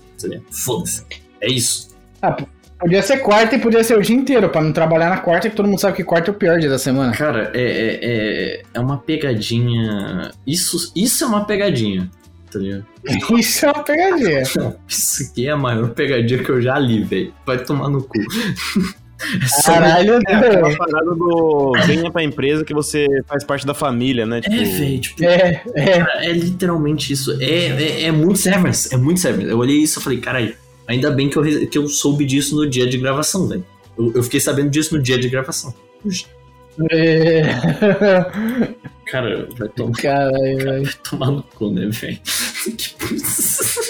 Foda-se. 0.50 1.04
É 1.40 1.50
isso. 1.50 1.88
Ah, 2.22 2.36
Podia 2.78 3.02
ser 3.02 3.18
quarta 3.18 3.56
e 3.56 3.58
podia 3.58 3.82
ser 3.82 3.96
o 3.96 4.02
dia 4.02 4.14
inteiro, 4.14 4.50
pra 4.50 4.60
não 4.60 4.72
trabalhar 4.72 5.08
na 5.08 5.18
quarta, 5.18 5.48
que 5.48 5.56
todo 5.56 5.66
mundo 5.66 5.80
sabe 5.80 5.96
que 5.96 6.04
quarta 6.04 6.30
é 6.30 6.32
o 6.32 6.36
pior 6.36 6.58
dia 6.58 6.68
da 6.68 6.78
semana. 6.78 7.12
Cara, 7.12 7.50
é, 7.54 7.62
é, 7.62 7.98
é, 8.02 8.62
é 8.74 8.80
uma 8.80 8.98
pegadinha. 8.98 10.30
Isso, 10.46 10.92
isso 10.94 11.24
é 11.24 11.26
uma 11.26 11.46
pegadinha, 11.46 12.10
tá 12.50 12.58
ligado? 12.58 12.84
Isso 13.38 13.64
é 13.64 13.70
uma 13.70 13.82
pegadinha. 13.82 14.42
Isso 14.86 15.22
aqui 15.22 15.46
é 15.46 15.50
a 15.50 15.56
maior 15.56 15.90
pegadinha 15.90 16.42
que 16.42 16.50
eu 16.50 16.60
já 16.60 16.78
li, 16.78 17.02
velho. 17.02 17.32
Vai 17.46 17.58
tomar 17.58 17.88
no 17.88 18.02
cu. 18.02 18.18
É 19.18 19.62
Caralho, 19.62 20.14
é 20.14 20.16
aquela 20.18 20.76
parada 20.76 21.14
do 21.14 21.72
venha 21.86 22.10
pra 22.10 22.22
empresa 22.22 22.64
que 22.64 22.74
você 22.74 23.06
faz 23.26 23.42
parte 23.44 23.66
da 23.66 23.72
família, 23.72 24.26
né? 24.26 24.42
Tipo... 24.42 24.54
É, 24.54 24.64
velho, 24.64 25.00
tipo, 25.00 25.24
é, 25.24 25.62
é. 25.74 25.98
Cara, 25.98 26.24
é 26.26 26.32
literalmente 26.32 27.14
isso. 27.14 27.32
É, 27.40 27.68
é, 27.68 28.02
é 28.04 28.12
muito 28.12 28.38
Severance, 28.38 28.94
é 28.94 28.98
muito 28.98 29.20
Severance. 29.20 29.50
Eu 29.50 29.58
olhei 29.58 29.78
isso 29.78 29.98
e 29.98 30.02
falei, 30.02 30.20
caralho, 30.20 30.54
ainda 30.86 31.10
bem 31.10 31.28
que 31.28 31.36
eu, 31.36 31.68
que 31.68 31.78
eu 31.78 31.88
soube 31.88 32.24
disso 32.24 32.56
no 32.56 32.68
dia 32.68 32.86
de 32.86 32.98
gravação, 32.98 33.46
velho. 33.46 33.64
Eu, 33.96 34.12
eu, 34.14 34.22
fiquei 34.22 34.40
sabendo 34.40 34.70
disso 34.70 34.96
no 34.96 35.02
dia 35.02 35.18
de 35.18 35.28
gravação. 35.28 35.74
É. 36.90 37.42
Cara, 39.06 39.48
vai 39.56 39.68
tomar, 39.68 39.92
Caralho, 39.92 40.58
cara, 40.58 40.82
vai 40.82 40.92
tomar 41.02 41.30
no 41.30 41.42
cu, 41.42 41.70
né, 41.70 41.86
velho? 41.86 42.18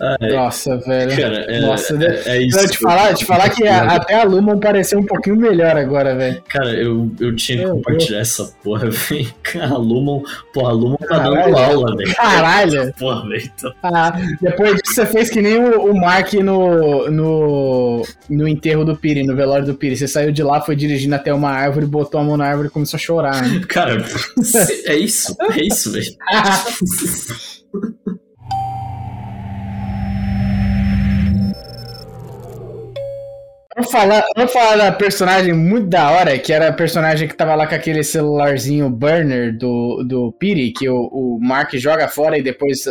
Ai, 0.00 0.32
Nossa, 0.32 0.76
velho. 0.78 1.16
Cara, 1.16 1.36
é, 1.48 1.60
Nossa, 1.60 1.98
é, 2.02 2.36
é 2.36 2.42
isso. 2.42 2.68
Te 2.68 2.78
falar, 2.78 3.14
te 3.14 3.24
falar 3.24 3.50
que 3.50 3.66
a, 3.66 3.96
até 3.96 4.14
a 4.14 4.24
Lumon 4.24 4.58
pareceu 4.58 4.98
um 4.98 5.06
pouquinho 5.06 5.36
melhor 5.36 5.76
agora, 5.76 6.14
velho. 6.14 6.42
Cara, 6.48 6.72
eu, 6.72 7.10
eu 7.20 7.34
tinha 7.36 7.58
que 7.58 7.64
Meu 7.64 7.76
compartilhar 7.76 8.18
Deus. 8.18 8.40
essa 8.40 8.52
porra, 8.62 8.88
velho. 8.90 9.34
A 9.60 9.76
Lumon, 9.76 10.22
porra, 10.52 10.70
a 10.70 10.72
Lumon 10.72 10.96
tá 10.96 11.18
dando 11.18 11.56
aula, 11.56 11.96
velho. 11.96 12.14
Caralho. 12.14 12.94
Porra, 12.98 13.28
velho. 13.28 13.50
Tá... 13.60 13.74
Ah, 13.82 14.12
depois 14.40 14.74
disso 14.76 14.94
você 14.94 15.06
fez 15.06 15.30
que 15.30 15.42
nem 15.42 15.58
o, 15.58 15.90
o 15.90 16.00
Mark 16.00 16.32
no, 16.34 17.10
no, 17.10 18.02
no 18.28 18.48
enterro 18.48 18.84
do 18.84 18.96
Piri, 18.96 19.22
no 19.22 19.36
velório 19.36 19.66
do 19.66 19.74
Piri. 19.74 19.96
Você 19.96 20.08
saiu 20.08 20.32
de 20.32 20.42
lá, 20.42 20.60
foi 20.60 20.76
dirigindo 20.76 21.14
até 21.14 21.32
uma 21.32 21.50
árvore, 21.50 21.86
botou 21.86 22.20
a 22.20 22.24
mão 22.24 22.36
na 22.36 22.46
árvore 22.46 22.68
e 22.68 22.70
começou 22.70 22.96
a 22.96 23.00
chorar. 23.00 23.42
Né? 23.42 23.60
Cara, 23.68 24.02
é 24.86 24.96
isso. 24.96 25.36
É 25.50 25.62
isso, 25.62 25.92
velho. 25.92 26.10
Vamos 33.80 33.92
falar, 33.92 34.26
vamos 34.36 34.52
falar 34.52 34.76
da 34.76 34.92
personagem 34.92 35.54
muito 35.54 35.86
da 35.86 36.10
hora, 36.10 36.38
que 36.38 36.52
era 36.52 36.68
a 36.68 36.72
personagem 36.72 37.26
que 37.26 37.34
tava 37.34 37.54
lá 37.54 37.66
com 37.66 37.74
aquele 37.74 38.04
celularzinho 38.04 38.90
burner 38.90 39.56
do, 39.56 40.04
do 40.06 40.32
Piri, 40.32 40.70
que 40.70 40.86
o, 40.86 41.06
o 41.06 41.38
Mark 41.40 41.74
joga 41.76 42.06
fora 42.06 42.36
e 42.36 42.42
depois 42.42 42.84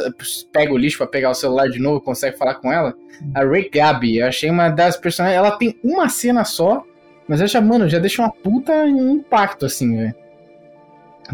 pega 0.52 0.74
o 0.74 0.78
lixo 0.78 0.98
para 0.98 1.06
pegar 1.06 1.30
o 1.30 1.36
celular 1.36 1.70
de 1.70 1.78
novo 1.78 1.98
e 1.99 2.03
consegue 2.03 2.40
falar 2.40 2.56
com 2.56 2.74
ela. 2.74 2.95
A 3.36 3.45
Ray 3.45 3.70
Gabi, 3.70 4.18
eu 4.18 4.26
achei 4.26 4.49
uma 4.49 4.68
das 4.70 4.98
personagens. 4.98 5.38
Ela 5.38 5.52
tem 5.52 5.80
uma 5.84 6.10
cena 6.10 6.44
só, 6.44 6.84
mas 7.28 7.40
acho, 7.40 7.61
mano, 7.61 7.88
já 7.88 7.99
deixa 7.99 8.24
uma 8.24 8.32
puta 8.32 8.74
impacto, 8.88 9.68
assim, 9.68 9.95
velho. 9.95 10.16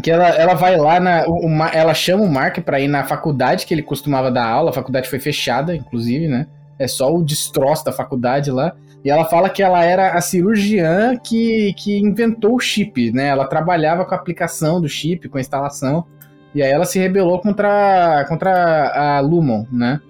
Que 0.02 0.10
ela, 0.10 0.28
ela 0.28 0.52
vai 0.52 0.76
lá 0.76 1.00
na. 1.00 1.24
O, 1.26 1.48
ela 1.72 1.94
chama 1.94 2.24
o 2.24 2.28
Mark 2.28 2.58
pra 2.58 2.78
ir 2.78 2.88
na 2.88 3.04
faculdade 3.04 3.64
que 3.64 3.72
ele 3.72 3.82
costumava 3.82 4.30
dar 4.30 4.46
aula, 4.46 4.68
a 4.68 4.74
faculdade 4.74 5.08
foi 5.08 5.18
fechada, 5.18 5.74
inclusive, 5.74 6.28
né? 6.28 6.46
É 6.78 6.86
só 6.86 7.10
o 7.10 7.24
destroço 7.24 7.86
da 7.86 7.92
faculdade 7.92 8.50
lá. 8.50 8.76
E 9.06 9.08
ela 9.08 9.24
fala 9.24 9.48
que 9.48 9.62
ela 9.62 9.84
era 9.84 10.14
a 10.14 10.20
cirurgiã 10.20 11.16
que, 11.16 11.72
que 11.74 11.96
inventou 11.96 12.56
o 12.56 12.58
chip, 12.58 13.12
né? 13.12 13.28
Ela 13.28 13.46
trabalhava 13.46 14.04
com 14.04 14.12
a 14.12 14.18
aplicação 14.18 14.80
do 14.80 14.88
chip, 14.88 15.28
com 15.28 15.38
a 15.38 15.40
instalação. 15.40 16.04
E 16.52 16.60
aí 16.60 16.72
ela 16.72 16.84
se 16.84 16.98
rebelou 16.98 17.38
contra, 17.38 18.24
contra 18.28 18.88
a 18.88 19.20
Lumon, 19.20 19.64
né? 19.70 20.00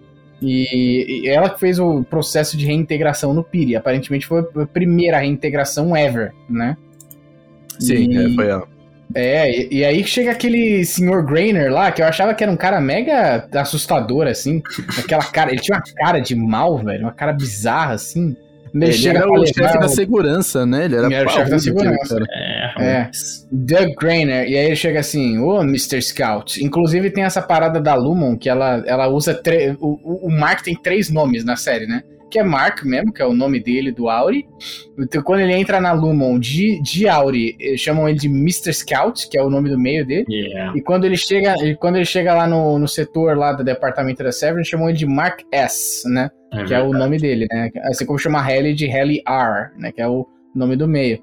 E, 0.40 1.24
e 1.24 1.28
ela 1.28 1.50
que 1.50 1.60
fez 1.60 1.78
o 1.78 2.04
processo 2.04 2.56
de 2.56 2.64
reintegração 2.64 3.34
no 3.34 3.44
Piri. 3.44 3.76
Aparentemente 3.76 4.26
foi 4.26 4.40
a 4.40 4.66
primeira 4.66 5.18
reintegração 5.18 5.94
ever, 5.94 6.32
né? 6.48 6.74
Sim, 7.78 8.12
e, 8.12 8.16
é, 8.16 8.34
foi 8.34 8.48
ela. 8.48 8.66
É, 9.14 9.50
e, 9.50 9.68
e, 9.72 9.84
aí 9.84 10.02
chega 10.04 10.30
aquele 10.30 10.86
senhor 10.86 11.22
Grainer 11.22 11.70
lá, 11.70 11.92
que 11.92 12.00
eu 12.00 12.06
achava 12.06 12.32
que 12.32 12.42
era 12.42 12.50
um 12.50 12.56
cara 12.56 12.80
mega 12.80 13.46
assustador, 13.56 14.26
assim. 14.26 14.62
Aquela 14.98 15.24
cara, 15.24 15.50
ele 15.50 15.60
tinha 15.60 15.76
uma 15.76 15.84
cara 15.96 16.18
de 16.18 16.34
mal, 16.34 16.78
velho, 16.78 17.02
uma 17.02 17.12
cara 17.12 17.34
bizarra, 17.34 17.92
assim. 17.92 18.34
Ele, 18.84 18.94
ele 18.94 19.08
era 19.08 19.30
o 19.30 19.46
chefe 19.46 19.78
da 19.78 19.88
segurança, 19.88 20.66
né? 20.66 20.84
Ele 20.84 20.96
era, 20.96 21.12
era 21.12 21.28
o 21.28 21.32
chefe 21.32 21.50
da 21.50 21.58
segurança. 21.58 22.18
É, 22.30 22.84
é. 22.84 23.10
Doug 23.50 23.94
Grainer. 23.98 24.48
E 24.48 24.56
aí 24.56 24.66
ele 24.66 24.76
chega 24.76 25.00
assim, 25.00 25.38
ô 25.38 25.58
oh, 25.58 25.62
Mr. 25.62 26.02
Scout. 26.02 26.62
Inclusive 26.62 27.10
tem 27.10 27.24
essa 27.24 27.40
parada 27.40 27.80
da 27.80 27.94
Lumon, 27.94 28.36
que 28.36 28.48
ela, 28.48 28.82
ela 28.86 29.08
usa. 29.08 29.40
O, 29.80 30.26
o 30.26 30.30
Mark 30.30 30.62
tem 30.62 30.74
três 30.74 31.10
nomes 31.10 31.44
na 31.44 31.56
série, 31.56 31.86
né? 31.86 32.02
Que 32.30 32.38
é 32.38 32.42
Mark 32.42 32.84
mesmo, 32.84 33.12
que 33.12 33.22
é 33.22 33.26
o 33.26 33.32
nome 33.32 33.60
dele, 33.60 33.92
do 33.92 34.08
Auri. 34.08 34.46
Então, 34.98 35.22
quando 35.22 35.40
ele 35.40 35.52
entra 35.52 35.80
na 35.80 35.92
Lumon 35.92 36.38
de, 36.38 36.80
de 36.82 37.08
Auri, 37.08 37.56
chamam 37.76 38.08
ele 38.08 38.18
de 38.18 38.26
Mr. 38.26 38.72
Scout, 38.72 39.28
que 39.28 39.38
é 39.38 39.42
o 39.42 39.50
nome 39.50 39.70
do 39.70 39.78
meio 39.78 40.04
dele. 40.04 40.26
Yeah. 40.28 40.76
E 40.76 40.82
quando 40.82 41.04
ele 41.04 41.16
chega, 41.16 41.54
quando 41.76 41.96
ele 41.96 42.04
chega 42.04 42.34
lá 42.34 42.46
no, 42.46 42.78
no 42.78 42.88
setor 42.88 43.36
lá 43.36 43.52
do 43.52 43.64
departamento 43.64 44.22
da 44.22 44.32
Severance, 44.32 44.70
chamam 44.70 44.88
ele 44.88 44.98
de 44.98 45.06
Mark 45.06 45.40
S, 45.52 46.08
né? 46.08 46.30
É 46.52 46.64
que 46.64 46.74
é 46.74 46.82
o 46.82 46.92
nome 46.92 47.18
dele, 47.18 47.46
né? 47.50 47.70
Assim 47.84 48.06
como 48.06 48.18
chama 48.18 48.50
Helly 48.50 48.74
de 48.74 48.86
Helly 48.86 49.22
R, 49.26 49.70
né? 49.76 49.92
Que 49.92 50.00
é 50.00 50.08
o 50.08 50.26
nome 50.54 50.76
do 50.76 50.88
meio. 50.88 51.22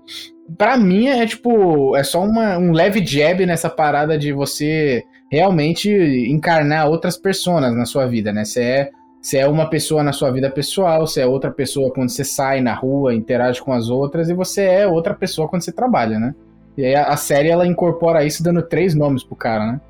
Pra 0.58 0.78
mim 0.78 1.08
é 1.08 1.26
tipo, 1.26 1.96
é 1.96 2.04
só 2.04 2.24
uma, 2.24 2.58
um 2.58 2.72
leve 2.72 3.04
jab 3.04 3.46
nessa 3.46 3.70
parada 3.70 4.18
de 4.18 4.32
você 4.32 5.04
realmente 5.32 5.90
encarnar 5.90 6.88
outras 6.88 7.18
pessoas 7.18 7.76
na 7.76 7.86
sua 7.86 8.06
vida, 8.06 8.32
né? 8.32 8.46
Você 8.46 8.62
é 8.62 8.90
você 9.24 9.38
é 9.38 9.48
uma 9.48 9.70
pessoa 9.70 10.04
na 10.04 10.12
sua 10.12 10.30
vida 10.32 10.52
pessoal, 10.52 11.08
você 11.08 11.22
é 11.22 11.26
outra 11.26 11.50
pessoa 11.50 11.90
quando 11.94 12.10
você 12.10 12.26
sai 12.26 12.60
na 12.60 12.74
rua, 12.74 13.16
interage 13.16 13.62
com 13.62 13.72
as 13.72 13.90
outras, 13.90 14.30
e 14.30 14.34
você 14.34 14.64
é 14.64 14.86
outra 14.86 15.14
pessoa 15.14 15.48
quando 15.48 15.62
você 15.62 15.72
trabalha, 15.72 16.20
né? 16.20 16.36
E 16.78 16.84
aí 16.84 16.94
a, 16.94 17.16
série 17.16 17.48
ela 17.48 17.66
incorpora 17.66 18.26
isso 18.26 18.44
dando 18.44 18.62
três 18.62 18.94
nomes 18.94 19.24
pro 19.24 19.34
cara, 19.34 19.66
né? 19.66 19.82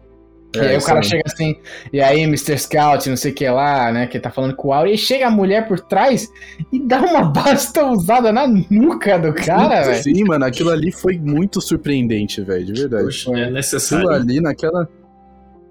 É, 0.56 0.60
e 0.60 0.68
aí 0.68 0.78
o 0.78 0.84
cara 0.84 1.02
chega 1.02 1.24
assim, 1.26 1.56
e 1.92 2.00
aí 2.00 2.22
Mr. 2.22 2.60
Scout, 2.60 3.10
não 3.10 3.18
sei 3.18 3.32
o 3.32 3.34
que 3.34 3.50
lá, 3.50 3.92
né? 3.92 4.06
Que 4.06 4.20
tá 4.20 4.30
falando 4.30 4.56
com 4.56 4.68
o 4.68 4.74
Auri, 4.74 4.94
e 4.94 4.98
chega 5.00 5.26
a 5.26 5.32
mulher 5.32 5.68
por 5.68 5.80
trás 5.80 6.30
e 6.72 6.80
dá 6.80 7.02
uma 7.02 7.24
basta 7.34 7.84
usada 7.88 8.32
na 8.32 8.46
nuca 8.48 9.18
do 9.18 9.34
cara, 9.34 9.82
velho. 9.82 10.04
Sim, 10.04 10.26
mano, 10.26 10.46
aquilo 10.46 10.70
ali 10.70 10.92
foi 10.92 11.18
muito 11.18 11.60
surpreendente, 11.60 12.40
velho, 12.42 12.66
de 12.66 12.82
verdade. 12.82 13.06
Poxa, 13.06 13.32
é 13.32 13.50
necessário. 13.50 14.08
Aquilo 14.08 14.22
ali 14.22 14.40
naquela. 14.40 14.88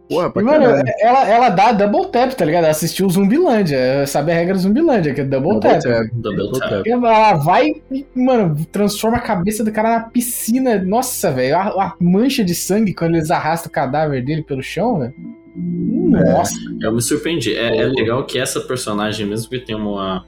Porra, 0.08 0.30
pra 0.30 0.42
mano, 0.42 0.64
ela, 1.00 1.28
ela 1.28 1.48
dá 1.48 1.72
double 1.72 2.10
tap, 2.10 2.32
tá 2.32 2.44
ligado? 2.44 2.64
Ela 2.64 2.72
assistiu 2.72 3.08
Zumbilândia, 3.08 4.06
sabe 4.06 4.32
a 4.32 4.34
regra 4.34 4.54
do 4.54 4.60
Zumbilândia, 4.60 5.14
que 5.14 5.20
é 5.22 5.24
double, 5.24 5.60
double 5.60 5.70
tap. 5.70 5.82
tap. 5.82 6.06
Double 6.12 6.50
tap. 6.58 6.86
Ela 6.86 7.34
vai 7.34 7.82
e, 7.90 8.04
mano, 8.14 8.66
transforma 8.70 9.16
a 9.16 9.20
cabeça 9.20 9.64
do 9.64 9.72
cara 9.72 9.90
na 9.90 10.00
piscina. 10.00 10.82
Nossa, 10.82 11.30
velho, 11.30 11.56
a, 11.56 11.68
a, 11.68 11.94
mancha 12.00 12.44
de 12.44 12.54
sangue 12.54 12.92
quando 12.94 13.14
eles 13.14 13.30
arrastam 13.30 13.70
o 13.70 13.72
cadáver 13.72 14.22
dele 14.24 14.42
pelo 14.42 14.62
chão, 14.62 14.98
velho. 14.98 15.14
Nossa. 15.56 16.54
É, 16.82 16.86
eu 16.86 16.92
me 16.92 17.00
surpreendi. 17.00 17.56
É, 17.56 17.76
é, 17.78 17.86
legal 17.86 18.24
que 18.24 18.38
essa 18.38 18.60
personagem, 18.60 19.26
mesmo 19.26 19.48
que 19.48 19.60
tenha 19.60 19.78
uma, 19.78 20.26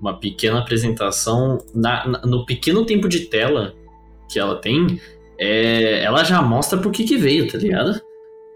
uma 0.00 0.18
pequena 0.18 0.58
apresentação, 0.58 1.58
na, 1.74 2.06
na, 2.06 2.20
no 2.22 2.44
pequeno 2.44 2.84
tempo 2.84 3.08
de 3.08 3.20
tela 3.20 3.74
que 4.28 4.38
ela 4.38 4.56
tem, 4.56 5.00
é, 5.38 6.02
ela 6.02 6.24
já 6.24 6.42
mostra 6.42 6.78
por 6.78 6.90
que 6.90 7.04
que 7.04 7.16
veio, 7.16 7.46
tá 7.50 7.58
ligado? 7.58 8.00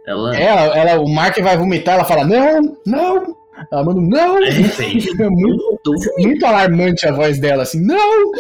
Ela... 0.08 0.34
É, 0.34 0.42
ela, 0.42 0.78
ela, 0.78 1.00
o 1.02 1.08
Mark 1.08 1.38
vai 1.38 1.58
vomitar, 1.58 1.96
ela 1.96 2.04
fala, 2.04 2.24
não, 2.24 2.78
não. 2.86 3.36
Ela 3.70 3.84
manda 3.84 4.00
um 4.00 4.08
não. 4.08 4.42
É, 4.42 4.48
é 4.48 5.28
muito, 5.28 5.78
muito 6.16 6.46
alarmante 6.46 7.06
a 7.06 7.12
voz 7.12 7.38
dela, 7.38 7.64
assim, 7.64 7.84
não. 7.84 7.98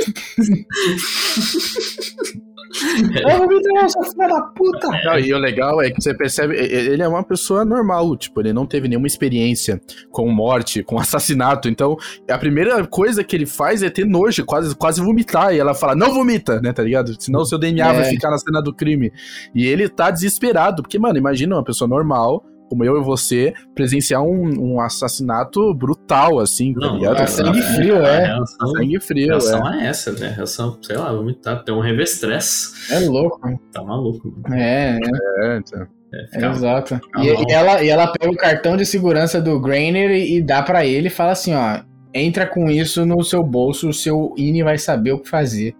Eu 3.28 3.38
vou 3.38 3.48
me 3.48 3.58
essa 3.78 4.02
filha 4.02 4.28
da 4.28 4.42
puta! 4.42 4.88
Não, 5.04 5.18
e 5.18 5.32
o 5.32 5.38
legal 5.38 5.80
é 5.82 5.90
que 5.90 6.02
você 6.02 6.14
percebe, 6.14 6.56
ele 6.56 7.02
é 7.02 7.08
uma 7.08 7.22
pessoa 7.22 7.64
normal, 7.64 8.16
tipo, 8.16 8.40
ele 8.40 8.52
não 8.52 8.66
teve 8.66 8.88
nenhuma 8.88 9.06
experiência 9.06 9.80
com 10.10 10.28
morte, 10.30 10.82
com 10.82 10.98
assassinato, 11.00 11.68
então 11.68 11.96
a 12.28 12.38
primeira 12.38 12.86
coisa 12.86 13.24
que 13.24 13.34
ele 13.34 13.46
faz 13.46 13.82
é 13.82 13.90
ter 13.90 14.04
nojo, 14.04 14.44
quase, 14.44 14.74
quase 14.76 15.00
vomitar, 15.00 15.54
e 15.54 15.58
ela 15.58 15.74
fala, 15.74 15.94
não 15.94 16.12
vomita, 16.12 16.60
né, 16.60 16.72
tá 16.72 16.82
ligado? 16.82 17.14
Senão 17.18 17.40
o 17.40 17.46
seu 17.46 17.58
DNA 17.58 17.88
é. 17.88 17.92
vai 17.92 18.04
ficar 18.04 18.30
na 18.30 18.38
cena 18.38 18.62
do 18.62 18.74
crime. 18.74 19.12
E 19.54 19.66
ele 19.66 19.88
tá 19.88 20.10
desesperado, 20.10 20.82
porque, 20.82 20.98
mano, 20.98 21.18
imagina 21.18 21.56
uma 21.56 21.64
pessoa 21.64 21.88
normal, 21.88 22.44
como 22.68 22.84
eu 22.84 23.00
e 23.00 23.04
você, 23.04 23.54
presenciar 23.74 24.22
um, 24.22 24.74
um 24.74 24.80
assassinato 24.80 25.72
brutal, 25.74 26.38
assim, 26.38 26.74
tá 26.74 26.88
ligado? 26.88 27.22
É 27.22 27.26
sangue 27.26 27.62
frio, 27.62 27.96
é. 28.04 28.38
é. 28.38 28.66
sangue 28.66 29.00
frio, 29.00 29.26
a 29.26 29.32
reação 29.32 29.72
é. 29.72 29.84
é 29.84 29.86
essa, 29.88 30.12
né? 30.12 30.28
A 30.28 30.32
reação, 30.32 30.78
sei 30.82 30.96
lá, 30.96 31.12
vomitar, 31.12 31.56
tá, 31.56 31.62
tem 31.62 31.74
um 31.74 31.80
revestress. 31.80 32.92
É 32.92 33.00
louco. 33.00 33.60
Tá 33.72 33.82
maluco. 33.82 34.34
Mano. 34.42 34.54
É, 34.54 34.98
é. 34.98 35.54
é 35.54 35.58
então. 35.58 35.86
É, 36.12 36.26
é, 36.32 36.50
exato. 36.50 37.00
E, 37.18 37.26
e, 37.26 37.52
ela, 37.52 37.82
e 37.82 37.88
ela 37.88 38.06
pega 38.06 38.32
o 38.32 38.36
cartão 38.36 38.76
de 38.76 38.86
segurança 38.86 39.40
do 39.40 39.60
Grainer 39.60 40.10
e, 40.10 40.36
e 40.36 40.42
dá 40.42 40.62
para 40.62 40.86
ele 40.86 41.08
e 41.08 41.10
fala 41.10 41.32
assim, 41.32 41.54
ó, 41.54 41.80
entra 42.14 42.46
com 42.46 42.70
isso 42.70 43.04
no 43.04 43.22
seu 43.22 43.42
bolso, 43.42 43.88
o 43.88 43.94
seu 43.94 44.34
INI 44.36 44.62
vai 44.62 44.78
saber 44.78 45.12
o 45.12 45.18
que 45.18 45.28
fazer. 45.28 45.74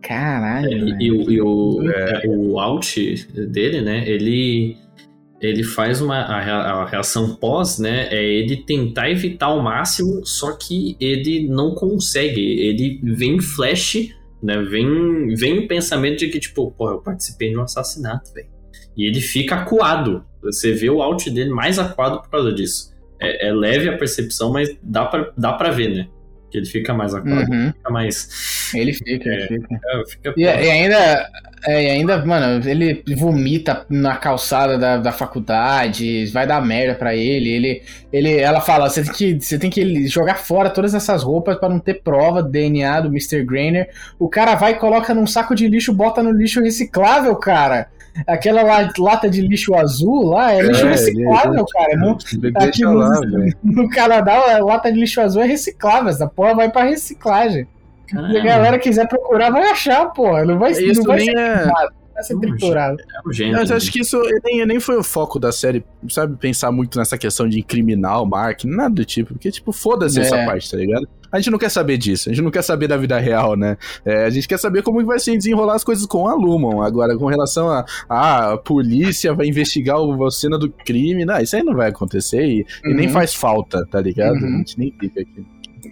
Caralho. 0.00 0.68
É, 0.68 0.72
e, 0.72 1.06
e, 1.06 1.10
o, 1.10 1.30
e 1.30 1.40
o, 1.40 1.90
é. 1.90 2.22
o 2.26 2.58
alt 2.58 2.96
dele, 3.34 3.82
né? 3.82 4.08
Ele 4.08 4.76
ele 5.40 5.62
faz 5.62 6.00
uma 6.00 6.18
a, 6.18 6.86
reação 6.86 7.36
pós, 7.36 7.78
né? 7.78 8.08
É 8.10 8.24
ele 8.24 8.56
tentar 8.56 9.10
evitar 9.10 9.46
ao 9.46 9.62
máximo, 9.62 10.24
só 10.24 10.56
que 10.56 10.96
ele 10.98 11.46
não 11.48 11.74
consegue. 11.74 12.40
Ele 12.40 13.00
vem 13.02 13.40
flash, 13.40 14.08
né? 14.42 14.62
Vem, 14.62 15.34
vem 15.34 15.58
o 15.58 15.68
pensamento 15.68 16.20
de 16.20 16.28
que, 16.28 16.40
tipo, 16.40 16.70
porra, 16.72 16.92
eu 16.92 17.02
participei 17.02 17.50
de 17.50 17.58
um 17.58 17.62
assassinato, 17.62 18.32
velho. 18.32 18.48
E 18.96 19.04
ele 19.06 19.20
fica 19.20 19.56
acuado. 19.56 20.24
Você 20.42 20.72
vê 20.72 20.88
o 20.88 21.02
out 21.02 21.28
dele 21.30 21.50
mais 21.50 21.78
acuado 21.78 22.22
por 22.22 22.30
causa 22.30 22.52
disso. 22.52 22.94
É, 23.20 23.48
é 23.48 23.52
leve 23.52 23.88
a 23.88 23.98
percepção, 23.98 24.52
mas 24.52 24.74
dá 24.82 25.04
pra, 25.04 25.32
dá 25.36 25.52
pra 25.52 25.70
ver, 25.70 25.94
né? 25.94 26.08
Que 26.50 26.58
ele 26.58 26.66
fica 26.66 26.94
mais 26.94 27.12
acuado, 27.12 27.50
uhum. 27.50 27.72
fica 27.72 27.90
mais. 27.90 28.70
Ele 28.74 28.92
fica, 28.92 29.28
é, 29.28 29.34
ele 29.34 29.60
fica. 29.60 29.80
É, 29.84 30.06
fica 30.08 30.34
e, 30.36 30.42
e, 30.42 30.70
ainda, 30.70 31.28
é, 31.66 31.82
e 31.82 31.90
ainda, 31.90 32.24
mano, 32.24 32.68
ele 32.68 33.02
vomita 33.16 33.84
na 33.90 34.16
calçada 34.16 34.78
da, 34.78 34.98
da 34.98 35.10
faculdade, 35.10 36.26
vai 36.26 36.46
dar 36.46 36.64
merda 36.64 36.94
pra 36.94 37.12
ele. 37.16 37.50
Ele, 37.50 37.82
ele 38.12 38.38
ela 38.38 38.60
fala: 38.60 38.88
você 38.88 39.02
tem, 39.02 39.12
que, 39.12 39.40
você 39.40 39.58
tem 39.58 39.68
que 39.68 40.06
jogar 40.06 40.36
fora 40.36 40.70
todas 40.70 40.94
essas 40.94 41.24
roupas 41.24 41.58
para 41.58 41.68
não 41.68 41.80
ter 41.80 42.02
prova 42.02 42.40
do 42.40 42.48
DNA 42.48 43.00
do 43.00 43.08
Mr. 43.08 43.44
Grainer. 43.44 43.90
O 44.16 44.28
cara 44.28 44.54
vai 44.54 44.72
e 44.72 44.76
coloca 44.76 45.12
num 45.12 45.26
saco 45.26 45.56
de 45.56 45.66
lixo, 45.66 45.92
bota 45.92 46.22
no 46.22 46.30
lixo 46.30 46.60
reciclável, 46.60 47.34
cara. 47.34 47.88
Aquela 48.28 48.62
lata 48.96 49.28
de 49.28 49.42
lixo 49.42 49.74
azul 49.74 50.26
lá 50.26 50.52
é 50.52 50.62
lixo 50.62 50.86
é, 50.86 50.90
reciclável, 50.90 51.66
cara. 51.66 51.96
No, 51.98 52.16
aqui 52.56 52.82
no, 52.82 52.92
lá, 52.92 53.20
no, 53.62 53.88
Canadá, 53.90 54.56
a 54.56 54.64
lata 54.64 54.92
de 54.92 55.00
lixo 55.00 55.20
azul 55.20 55.42
é 55.42 55.46
reciclável. 55.46 56.10
Essa 56.10 56.28
porra 56.28 56.54
vai 56.54 56.70
pra 56.70 56.84
reciclagem. 56.84 57.66
Caramba. 58.08 58.32
Se 58.32 58.38
a 58.38 58.44
galera 58.44 58.78
quiser 58.78 59.08
procurar, 59.08 59.50
vai 59.50 59.70
achar, 59.70 60.06
porra. 60.06 60.44
Não 60.44 60.58
vai, 60.58 60.72
isso 60.72 61.00
não 61.00 61.06
vai 61.06 61.20
ser 61.20 61.36
é... 61.36 61.66
Vai 62.16 62.24
ser 62.24 62.38
triturado. 62.40 62.96
É 62.98 63.52
Mas 63.52 63.70
acho 63.70 63.92
que 63.92 64.00
isso 64.00 64.18
nem, 64.42 64.64
nem 64.64 64.80
foi 64.80 64.96
o 64.96 65.04
foco 65.04 65.38
da 65.38 65.52
série, 65.52 65.84
sabe? 66.08 66.34
Pensar 66.38 66.72
muito 66.72 66.98
nessa 66.98 67.18
questão 67.18 67.46
de 67.46 67.58
incriminar 67.58 68.22
o 68.22 68.26
Mark, 68.26 68.64
nada 68.64 68.94
do 68.94 69.04
tipo. 69.04 69.34
Porque, 69.34 69.50
tipo, 69.50 69.70
foda-se 69.70 70.18
é. 70.18 70.22
essa 70.22 70.36
parte, 70.46 70.70
tá 70.70 70.78
ligado? 70.78 71.06
A 71.30 71.38
gente 71.38 71.50
não 71.50 71.58
quer 71.58 71.68
saber 71.68 71.98
disso, 71.98 72.30
a 72.30 72.32
gente 72.32 72.42
não 72.42 72.50
quer 72.50 72.62
saber 72.62 72.88
da 72.88 72.96
vida 72.96 73.18
real, 73.18 73.54
né? 73.54 73.76
É, 74.04 74.24
a 74.24 74.30
gente 74.30 74.48
quer 74.48 74.58
saber 74.58 74.82
como 74.82 75.04
vai 75.04 75.18
se 75.18 75.36
desenrolar 75.36 75.74
as 75.74 75.84
coisas 75.84 76.06
com 76.06 76.26
a 76.26 76.34
Lumon. 76.34 76.80
Agora, 76.80 77.16
com 77.18 77.26
relação 77.26 77.68
a, 77.68 77.84
a, 78.08 78.52
a 78.52 78.56
polícia 78.56 79.34
vai 79.34 79.46
investigar 79.46 79.98
a 79.98 80.30
cena 80.30 80.58
do 80.58 80.70
crime, 80.70 81.26
não, 81.26 81.38
isso 81.38 81.54
aí 81.54 81.62
não 81.62 81.74
vai 81.74 81.90
acontecer 81.90 82.42
e, 82.46 82.60
uhum. 82.84 82.92
e 82.92 82.94
nem 82.94 83.06
uhum. 83.08 83.12
faz 83.12 83.34
falta, 83.34 83.84
tá 83.84 84.00
ligado? 84.00 84.36
Uhum. 84.36 84.54
A 84.54 84.58
gente 84.58 84.78
nem 84.78 84.94
fica 84.98 85.20
aqui. 85.20 85.44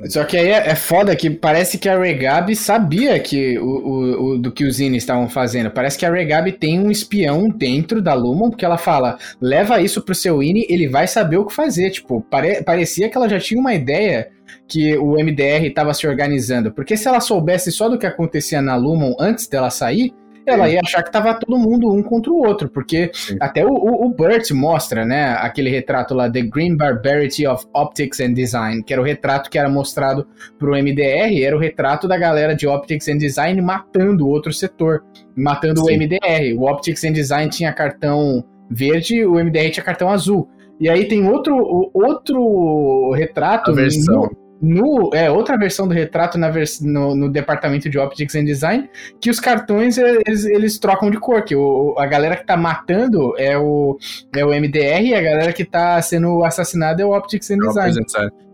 Só 0.06 0.24
que 0.24 0.36
aí 0.36 0.48
é, 0.48 0.70
é 0.70 0.74
foda 0.74 1.14
que 1.16 1.30
parece 1.30 1.78
que 1.78 1.88
a 1.88 1.98
Regabi 1.98 2.54
sabia 2.54 3.18
que 3.18 3.58
o, 3.58 3.64
o, 3.64 4.24
o 4.24 4.38
do 4.38 4.52
que 4.52 4.64
os 4.64 4.76
Zine 4.76 4.96
estavam 4.96 5.28
fazendo. 5.28 5.70
Parece 5.70 5.98
que 5.98 6.06
a 6.06 6.12
Regabi 6.12 6.52
tem 6.52 6.78
um 6.78 6.90
espião 6.90 7.48
dentro 7.48 8.02
da 8.02 8.14
Lumon, 8.14 8.50
porque 8.50 8.64
ela 8.64 8.78
fala: 8.78 9.18
leva 9.40 9.80
isso 9.80 10.02
pro 10.02 10.14
seu 10.14 10.42
Ine, 10.42 10.66
ele 10.68 10.88
vai 10.88 11.06
saber 11.06 11.36
o 11.36 11.46
que 11.46 11.54
fazer. 11.54 11.90
Tipo, 11.90 12.20
pare, 12.20 12.62
parecia 12.62 13.08
que 13.08 13.16
ela 13.16 13.28
já 13.28 13.38
tinha 13.38 13.60
uma 13.60 13.74
ideia 13.74 14.28
que 14.68 14.96
o 14.96 15.12
MDR 15.12 15.66
estava 15.66 15.92
se 15.94 16.06
organizando. 16.06 16.72
Porque 16.72 16.96
se 16.96 17.08
ela 17.08 17.20
soubesse 17.20 17.70
só 17.70 17.88
do 17.88 17.98
que 17.98 18.06
acontecia 18.06 18.62
na 18.62 18.76
Lumon 18.76 19.14
antes 19.18 19.46
dela 19.46 19.70
sair, 19.70 20.12
ela 20.46 20.68
ia 20.68 20.80
achar 20.80 21.02
que 21.02 21.10
tava 21.10 21.34
todo 21.34 21.58
mundo 21.58 21.92
um 21.92 22.02
contra 22.02 22.30
o 22.32 22.38
outro, 22.38 22.68
porque 22.68 23.10
Sim. 23.12 23.36
até 23.40 23.64
o, 23.64 23.70
o, 23.70 24.06
o, 24.06 24.08
Burt 24.08 24.50
mostra, 24.52 25.04
né, 25.04 25.36
aquele 25.40 25.70
retrato 25.70 26.14
lá, 26.14 26.30
The 26.30 26.42
Green 26.42 26.76
Barbarity 26.76 27.46
of 27.46 27.66
Optics 27.74 28.20
and 28.20 28.34
Design, 28.34 28.82
que 28.82 28.92
era 28.92 29.00
o 29.00 29.04
retrato 29.04 29.50
que 29.50 29.58
era 29.58 29.68
mostrado 29.68 30.26
pro 30.58 30.72
MDR, 30.72 31.42
era 31.42 31.56
o 31.56 31.58
retrato 31.58 32.06
da 32.06 32.16
galera 32.16 32.54
de 32.54 32.66
Optics 32.66 33.08
and 33.08 33.18
Design 33.18 33.60
matando 33.60 34.26
o 34.26 34.28
outro 34.28 34.52
setor, 34.52 35.02
matando 35.36 35.84
Sim. 35.84 35.92
o 35.92 35.98
MDR. 35.98 36.58
O 36.58 36.70
Optics 36.70 37.04
and 37.04 37.12
Design 37.12 37.50
tinha 37.50 37.72
cartão 37.72 38.44
verde, 38.70 39.24
o 39.24 39.34
MDR 39.34 39.70
tinha 39.70 39.84
cartão 39.84 40.10
azul. 40.10 40.48
E 40.80 40.88
aí 40.88 41.06
tem 41.06 41.26
outro, 41.28 41.90
outro 41.94 43.12
retrato 43.12 43.72
no, 43.72 44.36
no, 44.64 45.10
é 45.12 45.30
outra 45.30 45.58
versão 45.58 45.86
do 45.86 45.92
retrato 45.92 46.38
na 46.38 46.48
vers, 46.48 46.80
no, 46.80 47.14
no, 47.14 47.28
departamento 47.28 47.90
de 47.90 47.98
Optics 47.98 48.34
and 48.34 48.44
Design, 48.44 48.88
que 49.20 49.28
os 49.28 49.38
cartões 49.38 49.98
eles, 49.98 50.46
eles 50.46 50.78
trocam 50.78 51.10
de 51.10 51.18
cor, 51.18 51.42
que 51.42 51.54
o, 51.54 51.94
a 51.98 52.06
galera 52.06 52.34
que 52.34 52.46
tá 52.46 52.56
matando 52.56 53.34
é 53.38 53.58
o, 53.58 53.98
é 54.34 54.44
o 54.44 54.48
MDR 54.48 55.02
e 55.02 55.14
a 55.14 55.20
galera 55.20 55.52
que 55.52 55.64
tá 55.64 56.00
sendo 56.00 56.42
assassinada 56.42 57.02
é 57.02 57.04
o 57.04 57.14
Optics 57.14 57.50
and 57.50 57.58
Design. 57.58 58.00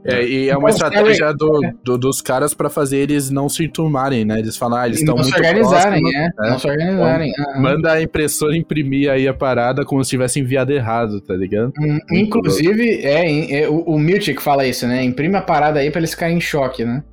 É, 0.04 0.24
e 0.24 0.48
é 0.48 0.56
uma 0.56 0.70
então, 0.70 0.86
estratégia 0.86 1.32
do, 1.34 1.60
do, 1.84 1.98
dos 1.98 2.22
caras 2.22 2.54
para 2.54 2.70
fazer 2.70 2.98
eles 2.98 3.30
não 3.30 3.48
se 3.48 3.64
enturmarem, 3.64 4.24
né? 4.24 4.38
Eles 4.38 4.56
falam, 4.56 4.78
ah, 4.78 4.86
eles 4.86 5.00
estão 5.00 5.14
muito 5.14 5.28
se 5.28 5.34
organizarem, 5.34 6.00
próximos, 6.00 6.14
é. 6.14 6.18
Né? 6.18 6.50
Não 6.50 6.58
se 6.58 6.66
organizarem. 6.66 7.30
Então, 7.30 7.60
Manda 7.60 7.92
a 7.92 8.02
impressora 8.02 8.56
imprimir 8.56 9.10
aí 9.10 9.28
a 9.28 9.34
parada 9.34 9.84
como 9.84 10.02
se 10.02 10.10
tivesse 10.10 10.40
enviado 10.40 10.72
errado, 10.72 11.20
tá 11.20 11.34
ligado? 11.34 11.72
Hum, 11.78 11.98
inclusive, 12.10 13.00
é, 13.04 13.62
é, 13.62 13.68
o, 13.68 13.80
o 13.80 13.98
Miltic 13.98 14.40
fala 14.40 14.66
isso, 14.66 14.86
né? 14.86 15.04
Imprime 15.04 15.36
a 15.36 15.42
parada 15.42 15.80
aí 15.80 15.90
pra 15.90 16.00
eles 16.00 16.12
ficarem 16.12 16.38
em 16.38 16.40
choque, 16.40 16.82
né? 16.84 17.04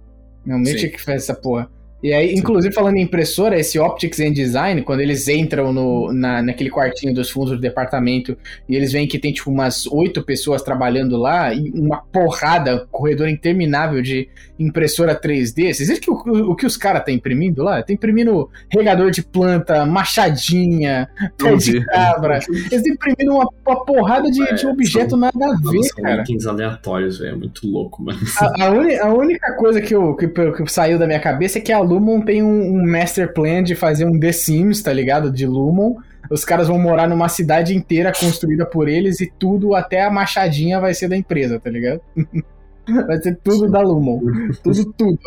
É 0.47 0.55
o 0.55 0.59
Miltic 0.59 0.93
que 0.93 1.01
faz 1.01 1.23
essa 1.23 1.35
porra. 1.35 1.69
E 2.07 2.13
aí, 2.13 2.33
inclusive, 2.33 2.73
falando 2.73 2.95
em 2.95 3.01
impressora, 3.01 3.59
esse 3.59 3.77
Optics 3.77 4.21
and 4.21 4.31
Design, 4.31 4.81
quando 4.81 5.01
eles 5.01 5.27
entram 5.27 5.73
no, 5.73 6.13
na, 6.13 6.41
naquele 6.41 6.69
quartinho 6.69 7.13
dos 7.13 7.29
fundos 7.29 7.51
do 7.51 7.59
departamento 7.59 8.37
e 8.69 8.77
eles 8.77 8.93
veem 8.93 9.05
que 9.05 9.19
tem, 9.19 9.33
tipo, 9.33 9.51
umas 9.51 9.85
oito 9.87 10.23
pessoas 10.23 10.61
trabalhando 10.61 11.17
lá 11.17 11.53
e 11.53 11.69
uma 11.71 11.97
porrada, 11.97 12.87
corredor 12.89 13.27
interminável 13.27 14.01
de 14.01 14.29
impressora 14.57 15.19
3D. 15.19 15.73
Vocês 15.73 15.89
viram 15.89 16.01
que 16.01 16.09
o, 16.09 16.51
o 16.51 16.55
que 16.55 16.65
os 16.65 16.77
caras 16.77 17.01
estão 17.01 17.13
imprimindo 17.13 17.61
lá? 17.61 17.81
Estão 17.81 17.93
imprimindo 17.93 18.49
regador 18.71 19.11
de 19.11 19.21
planta, 19.21 19.85
machadinha, 19.85 21.09
pé 21.37 21.55
de 21.57 21.83
cabra. 21.85 22.39
Eles 22.49 22.71
estão 22.71 22.93
imprimindo 22.93 23.35
uma, 23.35 23.49
uma 23.65 23.85
porrada 23.85 24.31
de, 24.31 24.41
é, 24.41 24.53
de 24.53 24.65
objeto 24.65 25.11
são, 25.11 25.19
nada 25.19 25.45
a 25.45 25.71
ver, 25.71 25.83
são 25.83 26.03
cara. 26.03 26.21
itens 26.21 26.45
aleatórios, 26.45 27.19
velho. 27.19 27.33
É 27.33 27.35
muito 27.35 27.67
louco, 27.67 28.01
mano. 28.01 28.19
A, 28.39 28.65
a, 28.65 28.69
uni, 28.69 28.95
a 28.97 29.13
única 29.13 29.53
coisa 29.55 29.81
que, 29.81 29.93
eu, 29.93 30.15
que, 30.15 30.27
que 30.27 30.71
saiu 30.71 30.97
da 30.97 31.05
minha 31.05 31.19
cabeça 31.19 31.57
é 31.57 31.61
que 31.61 31.71
a 31.73 31.79
Lumon 31.97 32.21
tem 32.21 32.43
um, 32.43 32.75
um, 32.75 32.85
master 32.85 33.33
plan 33.33 33.63
de 33.63 33.75
fazer 33.75 34.05
um 34.05 34.19
The 34.19 34.31
Sims, 34.31 34.81
tá 34.81 34.93
ligado? 34.93 35.31
De 35.31 35.45
Lumon. 35.45 35.95
Os 36.29 36.43
caras 36.45 36.67
vão 36.67 36.77
morar 36.77 37.07
numa 37.07 37.29
cidade 37.29 37.75
inteira 37.75 38.11
construída 38.11 38.65
por 38.65 38.87
eles 38.87 39.21
e 39.21 39.31
tudo, 39.39 39.73
até 39.73 40.03
a 40.03 40.11
machadinha, 40.11 40.79
vai 40.79 40.93
ser 40.93 41.07
da 41.07 41.15
empresa, 41.15 41.59
tá 41.59 41.69
ligado? 41.69 42.01
Vai 43.05 43.21
ser 43.21 43.37
tudo 43.43 43.69
da 43.69 43.81
Lumon. 43.81 44.19
Tudo, 44.63 44.93
tudo. 44.93 45.19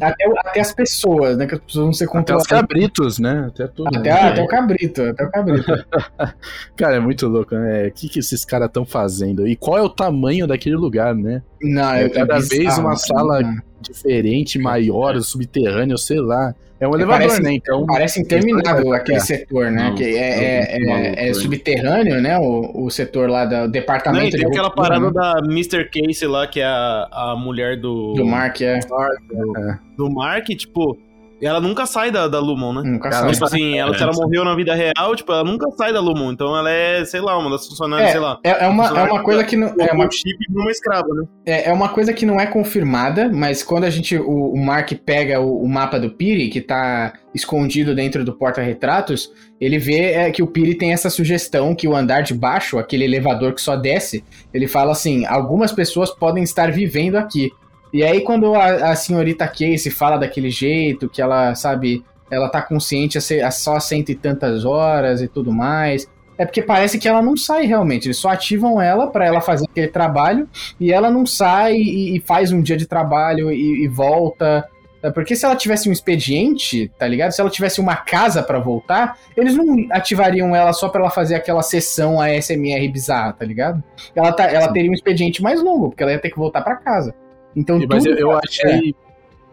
Até, 0.00 0.24
até 0.38 0.60
as 0.60 0.72
pessoas, 0.74 1.36
né? 1.36 1.46
Que 1.46 1.54
as 1.54 1.60
pessoas 1.60 1.84
vão 1.84 1.92
ser 1.92 2.06
controladas. 2.06 2.46
Até 2.46 2.54
os 2.54 2.60
cabritos, 2.60 3.18
né? 3.18 3.44
Até 3.48 3.66
tudo. 3.66 3.88
Até, 3.88 4.10
né? 4.10 4.28
até 4.28 4.42
o 4.42 4.46
cabrito, 4.46 5.02
até 5.02 5.24
o 5.24 5.30
cabrito. 5.30 5.72
cara, 6.76 6.96
é 6.96 7.00
muito 7.00 7.26
louco, 7.28 7.54
né? 7.54 7.88
O 7.88 7.92
que, 7.92 8.08
que 8.08 8.18
esses 8.18 8.44
caras 8.44 8.68
estão 8.68 8.84
fazendo? 8.84 9.46
E 9.46 9.56
qual 9.56 9.78
é 9.78 9.82
o 9.82 9.88
tamanho 9.88 10.46
daquele 10.46 10.76
lugar, 10.76 11.14
né? 11.14 11.42
Não, 11.62 11.92
é, 11.92 12.04
é 12.04 12.08
cada 12.08 12.38
vez 12.38 12.78
uma 12.78 12.96
sala 12.96 13.40
diferente, 13.80 14.58
maior, 14.58 15.20
subterrâneo, 15.20 15.98
sei 15.98 16.20
lá. 16.20 16.54
É 16.82 16.88
um 16.88 16.96
elevador, 16.96 17.28
parece, 17.28 17.42
né? 17.42 17.54
Então, 17.54 17.86
parece 17.86 18.20
interminável 18.20 18.92
aquele 18.92 19.20
setor, 19.20 19.70
né? 19.70 19.84
Não, 19.84 19.94
que 19.94 20.02
é, 20.02 20.18
é, 20.18 20.78
é, 20.80 21.28
é, 21.28 21.32
subterrâneo, 21.34 22.20
né? 22.20 22.36
O, 22.40 22.86
o 22.86 22.90
setor 22.90 23.30
lá 23.30 23.44
do 23.44 23.70
departamento. 23.70 24.36
Não, 24.36 24.42
tem 24.42 24.46
aquela 24.48 24.68
parada 24.68 25.06
né? 25.06 25.12
da 25.12 25.38
Mr. 25.44 25.88
Casey 25.88 26.26
lá, 26.26 26.44
que 26.44 26.58
é 26.58 26.64
a, 26.64 27.08
a 27.12 27.36
mulher 27.36 27.76
do. 27.76 28.14
Do 28.14 28.26
Mark, 28.26 28.60
é. 28.62 28.80
Do, 28.80 29.58
é. 29.58 29.78
do 29.96 30.10
Mark, 30.10 30.48
tipo 30.48 30.98
ela 31.46 31.60
nunca 31.60 31.86
sai 31.86 32.10
da, 32.10 32.28
da 32.28 32.38
Lumon, 32.38 32.72
né? 32.74 32.82
Nunca 32.84 33.10
sai. 33.10 33.32
Tipo 33.32 33.44
assim, 33.44 33.78
ela, 33.78 33.96
se 33.96 34.02
ela 34.02 34.12
morreu 34.12 34.44
na 34.44 34.54
vida 34.54 34.74
real, 34.74 35.16
tipo, 35.16 35.32
ela 35.32 35.42
nunca 35.42 35.68
sai 35.72 35.92
da 35.92 36.00
Lumon. 36.00 36.32
Então 36.32 36.56
ela 36.56 36.70
é, 36.70 37.04
sei 37.04 37.20
lá, 37.20 37.36
uma 37.36 37.50
das 37.50 37.66
funcionárias, 37.66 38.10
é, 38.10 38.12
sei 38.12 38.20
lá. 38.20 38.38
É, 38.44 38.64
é 38.64 38.68
uma, 38.68 38.86
é 38.86 39.02
uma 39.02 39.22
coisa 39.22 39.42
que 39.42 39.56
não. 39.56 39.74
É 39.78 39.92
uma 39.92 40.08
chip 40.10 40.36
uma 40.54 40.70
escrava, 40.70 41.08
né? 41.08 41.24
É, 41.44 41.70
é 41.70 41.72
uma 41.72 41.88
coisa 41.88 42.12
que 42.12 42.24
não 42.24 42.40
é 42.40 42.46
confirmada, 42.46 43.28
mas 43.28 43.62
quando 43.62 43.84
a 43.84 43.90
gente. 43.90 44.16
O, 44.16 44.52
o 44.52 44.64
Mark 44.64 44.92
pega 45.04 45.40
o, 45.40 45.62
o, 45.62 45.68
mapa 45.68 45.98
do 45.98 46.10
Piri, 46.10 46.48
que 46.48 46.60
tá 46.60 47.12
escondido 47.34 47.94
dentro 47.94 48.24
do 48.24 48.32
porta-retratos, 48.32 49.32
ele 49.60 49.78
vê 49.78 50.12
é, 50.12 50.30
que 50.30 50.42
o 50.42 50.46
Piri 50.46 50.76
tem 50.76 50.92
essa 50.92 51.10
sugestão 51.10 51.74
que 51.74 51.88
o 51.88 51.96
andar 51.96 52.22
de 52.22 52.34
baixo, 52.34 52.78
aquele 52.78 53.04
elevador 53.04 53.52
que 53.52 53.60
só 53.60 53.74
desce, 53.74 54.24
ele 54.54 54.68
fala 54.68 54.92
assim: 54.92 55.26
algumas 55.26 55.72
pessoas 55.72 56.10
podem 56.10 56.44
estar 56.44 56.70
vivendo 56.70 57.16
aqui. 57.16 57.50
E 57.92 58.02
aí, 58.02 58.22
quando 58.22 58.54
a, 58.54 58.92
a 58.92 58.96
senhorita 58.96 59.46
Casey 59.46 59.90
fala 59.90 60.16
daquele 60.16 60.50
jeito, 60.50 61.08
que 61.08 61.20
ela, 61.20 61.54
sabe, 61.54 62.02
ela 62.30 62.48
tá 62.48 62.62
consciente 62.62 63.18
a, 63.18 63.46
a 63.46 63.50
só 63.50 63.78
cento 63.78 64.10
e 64.10 64.14
tantas 64.14 64.64
horas 64.64 65.20
e 65.20 65.28
tudo 65.28 65.52
mais. 65.52 66.08
É 66.38 66.46
porque 66.46 66.62
parece 66.62 66.98
que 66.98 67.06
ela 67.06 67.20
não 67.20 67.36
sai 67.36 67.66
realmente. 67.66 68.06
Eles 68.06 68.16
só 68.16 68.30
ativam 68.30 68.80
ela 68.80 69.08
para 69.08 69.26
ela 69.26 69.40
fazer 69.40 69.66
aquele 69.70 69.88
trabalho 69.88 70.48
e 70.80 70.90
ela 70.90 71.10
não 71.10 71.26
sai 71.26 71.74
e, 71.74 72.16
e 72.16 72.20
faz 72.20 72.50
um 72.50 72.62
dia 72.62 72.76
de 72.76 72.86
trabalho 72.86 73.52
e, 73.52 73.84
e, 73.84 73.88
volta. 73.88 74.66
É 75.02 75.10
porque 75.10 75.36
se 75.36 75.44
ela 75.44 75.54
tivesse 75.54 75.88
um 75.88 75.92
expediente, 75.92 76.90
tá 76.98 77.06
ligado? 77.06 77.32
Se 77.32 77.40
ela 77.40 77.50
tivesse 77.50 77.80
uma 77.80 77.96
casa 77.96 78.42
para 78.42 78.58
voltar, 78.58 79.18
eles 79.36 79.54
não 79.54 79.86
ativariam 79.90 80.56
ela 80.56 80.72
só 80.72 80.88
para 80.88 81.02
ela 81.02 81.10
fazer 81.10 81.34
aquela 81.34 81.62
sessão 81.62 82.20
ASMR 82.20 82.88
bizarra, 82.88 83.34
tá 83.34 83.44
ligado? 83.44 83.82
Ela, 84.14 84.32
tá, 84.32 84.44
ela 84.44 84.72
teria 84.72 84.90
um 84.90 84.94
expediente 84.94 85.42
mais 85.42 85.62
longo, 85.62 85.90
porque 85.90 86.02
ela 86.02 86.12
ia 86.12 86.20
ter 86.20 86.30
que 86.30 86.38
voltar 86.38 86.62
para 86.62 86.76
casa. 86.76 87.14
Então, 87.54 87.80
mas 87.88 88.04
eu, 88.04 88.14
eu 88.14 88.32
achei. 88.32 88.94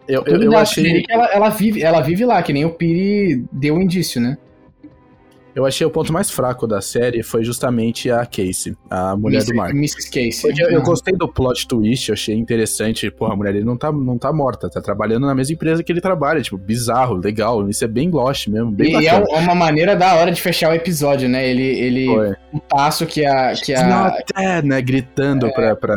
É, 0.08 0.16
eu, 0.16 0.24
eu, 0.26 0.42
eu 0.42 0.56
achei. 0.56 1.02
Que 1.02 1.12
ela, 1.12 1.26
ela, 1.26 1.48
vive, 1.50 1.82
ela 1.82 2.00
vive 2.00 2.24
lá, 2.24 2.42
que 2.42 2.52
nem 2.52 2.64
o 2.64 2.70
Piri 2.70 3.44
deu 3.52 3.74
um 3.74 3.82
indício, 3.82 4.20
né? 4.20 4.36
eu 5.54 5.66
achei 5.66 5.86
o 5.86 5.90
ponto 5.90 6.12
mais 6.12 6.30
fraco 6.30 6.66
da 6.66 6.80
série 6.80 7.22
foi 7.22 7.44
justamente 7.44 8.10
a 8.10 8.24
Casey, 8.24 8.74
a 8.88 9.16
mulher 9.16 9.38
Miss, 9.38 9.46
do 9.46 9.54
Mark. 9.54 9.74
Mrs. 9.74 10.10
Casey. 10.10 10.54
Eu, 10.58 10.70
eu, 10.70 10.82
gostei 10.82 11.14
do 11.14 11.28
plot 11.28 11.66
twist, 11.66 12.08
eu 12.08 12.14
achei 12.14 12.34
interessante. 12.34 13.10
Porra, 13.10 13.32
a 13.32 13.36
mulher 13.36 13.52
dele 13.52 13.64
não 13.64 13.76
tá, 13.76 13.90
não 13.92 14.16
tá 14.16 14.32
morta, 14.32 14.70
tá 14.70 14.80
trabalhando 14.80 15.26
na 15.26 15.34
mesma 15.34 15.54
empresa 15.54 15.82
que 15.82 15.90
ele 15.90 16.00
trabalha. 16.00 16.40
Tipo, 16.40 16.56
bizarro, 16.56 17.16
legal. 17.16 17.68
Isso 17.68 17.84
é 17.84 17.88
bem 17.88 18.10
Lost 18.10 18.46
mesmo. 18.48 18.70
Bem 18.70 19.00
e 19.00 19.08
é 19.08 19.10
é 19.10 19.38
uma 19.38 19.54
maneira 19.54 19.96
da 19.96 20.14
hora 20.14 20.30
de 20.30 20.40
fechar 20.40 20.70
o 20.70 20.74
episódio, 20.74 21.28
né? 21.28 21.46
Ele. 21.48 21.62
ele 21.62 22.08
o 22.52 22.60
passo 22.60 23.06
que 23.06 23.24
a. 23.24 23.52
Que 23.52 23.74
a... 23.74 23.86
Not 23.86 24.24
dead, 24.34 24.64
né? 24.64 24.80
Gritando 24.80 25.46
é... 25.46 25.52
pra, 25.52 25.76
pra. 25.76 25.96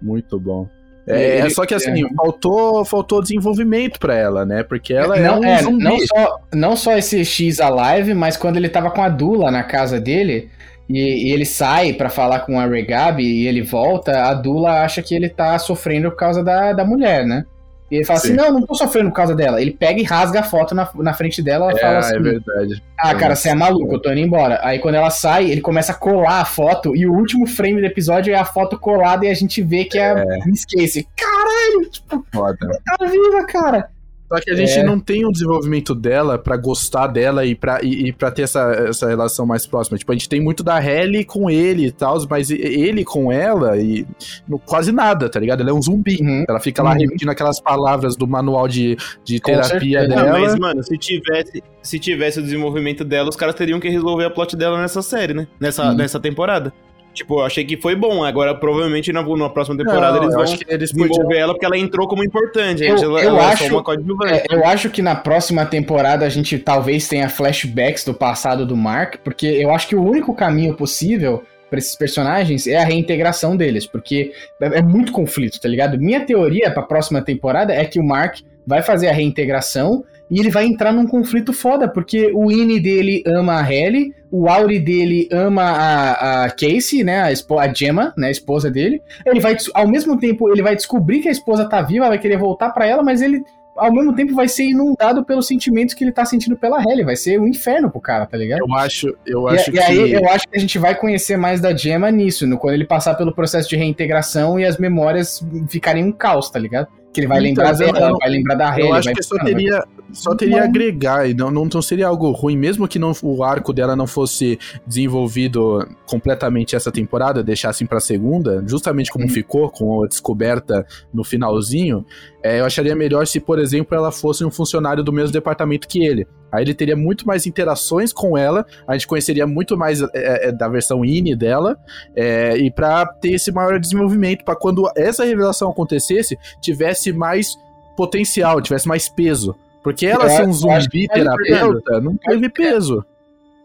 Muito 0.00 0.38
bom. 0.38 0.68
É, 1.10 1.38
ele, 1.38 1.50
só 1.50 1.64
que 1.66 1.74
assim, 1.74 2.04
é. 2.04 2.14
faltou, 2.14 2.84
faltou 2.84 3.22
desenvolvimento 3.22 3.98
para 3.98 4.14
ela, 4.14 4.44
né? 4.44 4.62
Porque 4.62 4.92
ela 4.92 5.16
é 5.16 5.22
não, 5.22 5.34
é 5.36 5.38
um 5.38 5.44
é. 5.44 5.62
Não 5.62 5.98
só, 5.98 6.38
não 6.52 6.76
só 6.76 6.96
esse 6.96 7.24
X 7.24 7.60
Alive, 7.60 8.14
mas 8.14 8.36
quando 8.36 8.56
ele 8.56 8.68
tava 8.68 8.90
com 8.90 9.02
a 9.02 9.08
Dula 9.08 9.50
na 9.50 9.62
casa 9.62 10.00
dele, 10.00 10.50
e, 10.88 11.28
e 11.28 11.32
ele 11.32 11.44
sai 11.44 11.92
para 11.92 12.10
falar 12.10 12.40
com 12.40 12.58
a 12.58 12.66
Regabi 12.66 13.24
e 13.24 13.46
ele 13.46 13.62
volta, 13.62 14.24
a 14.24 14.34
Dula 14.34 14.82
acha 14.82 15.00
que 15.00 15.14
ele 15.14 15.28
tá 15.28 15.58
sofrendo 15.58 16.10
por 16.10 16.16
causa 16.16 16.42
da, 16.42 16.72
da 16.72 16.84
mulher, 16.84 17.24
né? 17.24 17.44
E 17.90 17.96
ele 17.96 18.04
fala 18.04 18.18
assim, 18.18 18.28
Sim. 18.28 18.38
assim: 18.38 18.50
não, 18.50 18.60
não 18.60 18.66
tô 18.66 18.74
sofrendo 18.74 19.10
por 19.10 19.16
causa 19.16 19.34
dela. 19.34 19.60
Ele 19.60 19.72
pega 19.72 20.00
e 20.00 20.04
rasga 20.04 20.40
a 20.40 20.42
foto 20.42 20.74
na, 20.74 20.88
na 20.94 21.12
frente 21.12 21.42
dela 21.42 21.72
e 21.72 21.76
é, 21.76 21.80
fala 21.80 21.98
assim: 21.98 22.16
é 22.16 22.18
verdade. 22.20 22.82
Ah, 22.98 23.14
cara, 23.14 23.34
você 23.34 23.48
é 23.48 23.54
maluco, 23.54 23.94
eu 23.94 24.00
tô 24.00 24.10
indo 24.10 24.20
embora. 24.20 24.60
Aí 24.62 24.78
quando 24.78 24.94
ela 24.94 25.10
sai, 25.10 25.50
ele 25.50 25.60
começa 25.60 25.92
a 25.92 25.94
colar 25.94 26.40
a 26.40 26.44
foto 26.44 26.94
e 26.94 27.06
o 27.06 27.12
último 27.12 27.46
frame 27.46 27.80
do 27.80 27.86
episódio 27.86 28.32
é 28.32 28.36
a 28.38 28.44
foto 28.44 28.78
colada 28.78 29.24
e 29.24 29.28
a 29.28 29.34
gente 29.34 29.62
vê 29.62 29.84
que 29.84 29.98
é, 29.98 30.10
é. 30.10 30.24
Me 30.46 30.52
esquece. 30.52 31.08
Caralho, 31.16 31.90
tipo, 31.90 32.24
Foda. 32.32 32.68
tá 32.84 33.06
viva, 33.06 33.44
cara. 33.46 33.90
Só 34.32 34.40
que 34.40 34.48
a 34.48 34.54
gente 34.54 34.78
é. 34.78 34.84
não 34.84 35.00
tem 35.00 35.26
um 35.26 35.32
desenvolvimento 35.32 35.92
dela 35.92 36.38
para 36.38 36.56
gostar 36.56 37.08
dela 37.08 37.44
e 37.44 37.56
pra, 37.56 37.80
e, 37.82 38.08
e 38.08 38.12
pra 38.12 38.30
ter 38.30 38.42
essa, 38.42 38.60
essa 38.88 39.08
relação 39.08 39.44
mais 39.44 39.66
próxima. 39.66 39.98
Tipo, 39.98 40.12
a 40.12 40.14
gente 40.14 40.28
tem 40.28 40.40
muito 40.40 40.62
da 40.62 40.80
Helly 40.80 41.24
com 41.24 41.50
ele 41.50 41.86
e 41.86 41.90
tal, 41.90 42.16
mas 42.30 42.48
ele 42.48 43.04
com 43.04 43.32
ela 43.32 43.76
e 43.76 44.06
no, 44.48 44.56
quase 44.56 44.92
nada, 44.92 45.28
tá 45.28 45.40
ligado? 45.40 45.62
Ela 45.62 45.70
é 45.70 45.74
um 45.74 45.82
zumbi. 45.82 46.18
Uhum. 46.20 46.44
Ela 46.48 46.60
fica 46.60 46.80
lá 46.80 46.92
uhum. 46.92 46.98
repetindo 46.98 47.28
aquelas 47.28 47.60
palavras 47.60 48.14
do 48.14 48.24
manual 48.24 48.68
de, 48.68 48.96
de 49.24 49.40
terapia 49.40 50.06
dela. 50.06 50.22
Não, 50.22 50.40
mas, 50.40 50.56
mano, 50.56 50.84
se 50.84 50.96
tivesse, 50.96 51.60
se 51.82 51.98
tivesse 51.98 52.38
o 52.38 52.42
desenvolvimento 52.42 53.04
dela, 53.04 53.28
os 53.28 53.36
caras 53.36 53.56
teriam 53.56 53.80
que 53.80 53.88
resolver 53.88 54.26
a 54.26 54.30
plot 54.30 54.56
dela 54.56 54.80
nessa 54.80 55.02
série, 55.02 55.34
né? 55.34 55.48
Nessa, 55.58 55.88
uhum. 55.88 55.94
nessa 55.94 56.20
temporada. 56.20 56.72
Tipo, 57.12 57.40
eu 57.40 57.44
achei 57.44 57.64
que 57.64 57.76
foi 57.76 57.94
bom. 57.94 58.24
Agora, 58.24 58.54
provavelmente, 58.54 59.12
na, 59.12 59.22
na 59.22 59.48
próxima 59.48 59.76
temporada, 59.76 60.16
não, 60.16 60.24
eles 60.24 60.34
vão 60.34 60.44
que 60.44 60.64
eles 60.68 60.90
desenvolver 60.90 61.24
podiam... 61.24 61.40
ela 61.40 61.52
porque 61.52 61.66
ela 61.66 61.78
entrou 61.78 62.06
como 62.08 62.24
importante. 62.24 62.84
Eu, 62.84 62.96
ela, 62.96 63.20
eu, 63.22 63.28
ela 63.30 63.48
acho, 63.48 63.64
é, 63.64 64.44
eu 64.50 64.64
acho 64.64 64.90
que 64.90 65.02
na 65.02 65.14
próxima 65.14 65.66
temporada 65.66 66.24
a 66.24 66.28
gente 66.28 66.58
talvez 66.58 67.08
tenha 67.08 67.28
flashbacks 67.28 68.04
do 68.04 68.14
passado 68.14 68.64
do 68.64 68.76
Mark, 68.76 69.16
porque 69.24 69.46
eu 69.46 69.70
acho 69.70 69.88
que 69.88 69.96
o 69.96 70.02
único 70.02 70.34
caminho 70.34 70.74
possível 70.74 71.42
para 71.68 71.78
esses 71.78 71.94
personagens 71.94 72.66
é 72.66 72.76
a 72.76 72.84
reintegração 72.84 73.56
deles, 73.56 73.86
porque 73.86 74.32
é, 74.60 74.78
é 74.78 74.82
muito 74.82 75.12
conflito, 75.12 75.60
tá 75.60 75.68
ligado? 75.68 75.98
Minha 75.98 76.20
teoria 76.20 76.70
para 76.70 76.82
a 76.82 76.86
próxima 76.86 77.22
temporada 77.22 77.72
é 77.72 77.84
que 77.84 78.00
o 78.00 78.04
Mark 78.04 78.40
vai 78.66 78.82
fazer 78.82 79.08
a 79.08 79.12
reintegração 79.12 80.04
e 80.30 80.38
ele 80.38 80.50
vai 80.50 80.64
entrar 80.64 80.92
num 80.92 81.06
conflito 81.06 81.52
foda, 81.52 81.88
porque 81.88 82.30
o 82.32 82.52
Ine 82.52 82.78
dele 82.78 83.22
ama 83.26 83.60
a 83.60 83.72
Helly, 83.72 84.14
o 84.30 84.48
Auri 84.48 84.78
dele 84.78 85.28
ama 85.32 85.62
a, 85.62 86.44
a 86.44 86.50
Casey, 86.50 87.02
né, 87.02 87.20
a, 87.20 87.26
a 87.26 87.74
Gemma, 87.74 88.14
né, 88.16 88.28
a 88.28 88.30
esposa 88.30 88.70
dele. 88.70 89.02
Ele 89.26 89.40
vai, 89.40 89.56
ao 89.74 89.88
mesmo 89.88 90.16
tempo, 90.18 90.48
ele 90.52 90.62
vai 90.62 90.76
descobrir 90.76 91.20
que 91.20 91.28
a 91.28 91.32
esposa 91.32 91.68
tá 91.68 91.82
viva, 91.82 92.08
vai 92.08 92.18
querer 92.18 92.38
voltar 92.38 92.70
para 92.70 92.86
ela, 92.86 93.02
mas 93.02 93.20
ele 93.20 93.42
ao 93.76 93.92
mesmo 93.92 94.14
tempo 94.14 94.34
vai 94.34 94.46
ser 94.46 94.64
inundado 94.64 95.24
pelos 95.24 95.46
sentimentos 95.46 95.94
que 95.94 96.04
ele 96.04 96.12
tá 96.12 96.24
sentindo 96.24 96.56
pela 96.56 96.82
Helly. 96.82 97.02
Vai 97.02 97.16
ser 97.16 97.40
um 97.40 97.46
inferno 97.46 97.90
pro 97.90 98.00
cara, 98.00 98.26
tá 98.26 98.36
ligado? 98.36 98.60
Eu 98.60 98.74
acho, 98.74 99.16
eu 99.26 99.48
acho 99.48 99.70
e, 99.70 99.72
que... 99.72 99.78
E 99.78 99.82
aí 99.82 100.12
eu 100.12 100.28
acho 100.28 100.46
que 100.46 100.56
a 100.56 100.60
gente 100.60 100.78
vai 100.78 100.94
conhecer 100.94 101.36
mais 101.36 101.60
da 101.60 101.74
Gemma 101.74 102.10
nisso, 102.10 102.46
no, 102.46 102.58
quando 102.58 102.74
ele 102.74 102.84
passar 102.84 103.14
pelo 103.14 103.34
processo 103.34 103.68
de 103.68 103.76
reintegração 103.76 104.60
e 104.60 104.64
as 104.64 104.76
memórias 104.76 105.44
ficarem 105.68 106.04
um 106.04 106.12
caos, 106.12 106.50
tá 106.50 106.58
ligado? 106.58 106.88
Que 107.12 107.20
ele 107.20 107.26
vai 107.26 107.44
então, 107.44 107.64
lembrar 107.64 107.92
dela, 107.92 108.18
vai 108.18 108.30
lembrar 108.30 108.54
da 108.54 108.78
Helly. 108.78 108.88
Eu 108.88 108.94
acho 108.94 109.12
que 109.12 109.22
só 109.22 109.36
teria, 109.42 109.84
só 110.12 110.34
teria 110.34 110.62
agregar, 110.62 111.28
e 111.28 111.34
não, 111.34 111.50
não, 111.50 111.82
seria 111.82 112.06
algo 112.06 112.30
ruim, 112.30 112.56
mesmo 112.56 112.86
que 112.86 112.98
não, 112.98 113.12
o 113.22 113.42
arco 113.42 113.72
dela 113.72 113.96
não 113.96 114.06
fosse 114.06 114.58
desenvolvido 114.86 115.86
completamente 116.06 116.76
essa 116.76 116.92
temporada, 116.92 117.42
deixassem 117.42 117.86
pra 117.86 117.98
segunda, 117.98 118.62
justamente 118.66 119.10
como 119.10 119.24
uhum. 119.24 119.30
ficou, 119.30 119.70
com 119.70 120.04
a 120.04 120.06
descoberta 120.06 120.86
no 121.12 121.24
finalzinho, 121.24 122.04
é, 122.42 122.60
eu 122.60 122.64
acharia 122.64 122.94
melhor 122.94 123.26
se, 123.26 123.40
por 123.40 123.58
exemplo, 123.58 123.96
ela 123.96 124.12
fosse 124.12 124.44
um 124.44 124.50
funcionário 124.50 125.02
do 125.02 125.12
mesmo 125.12 125.32
departamento 125.32 125.88
que 125.88 126.04
ele. 126.04 126.26
Aí 126.52 126.64
ele 126.64 126.74
teria 126.74 126.96
muito 126.96 127.26
mais 127.26 127.46
interações 127.46 128.12
com 128.12 128.36
ela, 128.36 128.66
a 128.86 128.94
gente 128.94 129.06
conheceria 129.06 129.46
muito 129.46 129.76
mais 129.76 130.02
é, 130.02 130.48
é, 130.48 130.52
da 130.52 130.68
versão 130.68 131.04
INI 131.04 131.36
dela, 131.36 131.78
é, 132.14 132.56
e 132.56 132.70
para 132.70 133.06
ter 133.06 133.32
esse 133.32 133.52
maior 133.52 133.78
desenvolvimento, 133.78 134.44
para 134.44 134.56
quando 134.56 134.90
essa 134.96 135.24
revelação 135.24 135.70
acontecesse, 135.70 136.38
tivesse 136.60 137.12
mais 137.12 137.56
potencial, 137.96 138.60
tivesse 138.60 138.88
mais 138.88 139.08
peso. 139.08 139.54
Porque 139.82 140.06
ela 140.06 140.28
ser 140.28 140.46
um 140.46 140.52
zumbi 140.52 141.06
terapeuta 141.08 142.00
não 142.00 142.16
teve 142.16 142.48
peso. 142.48 143.04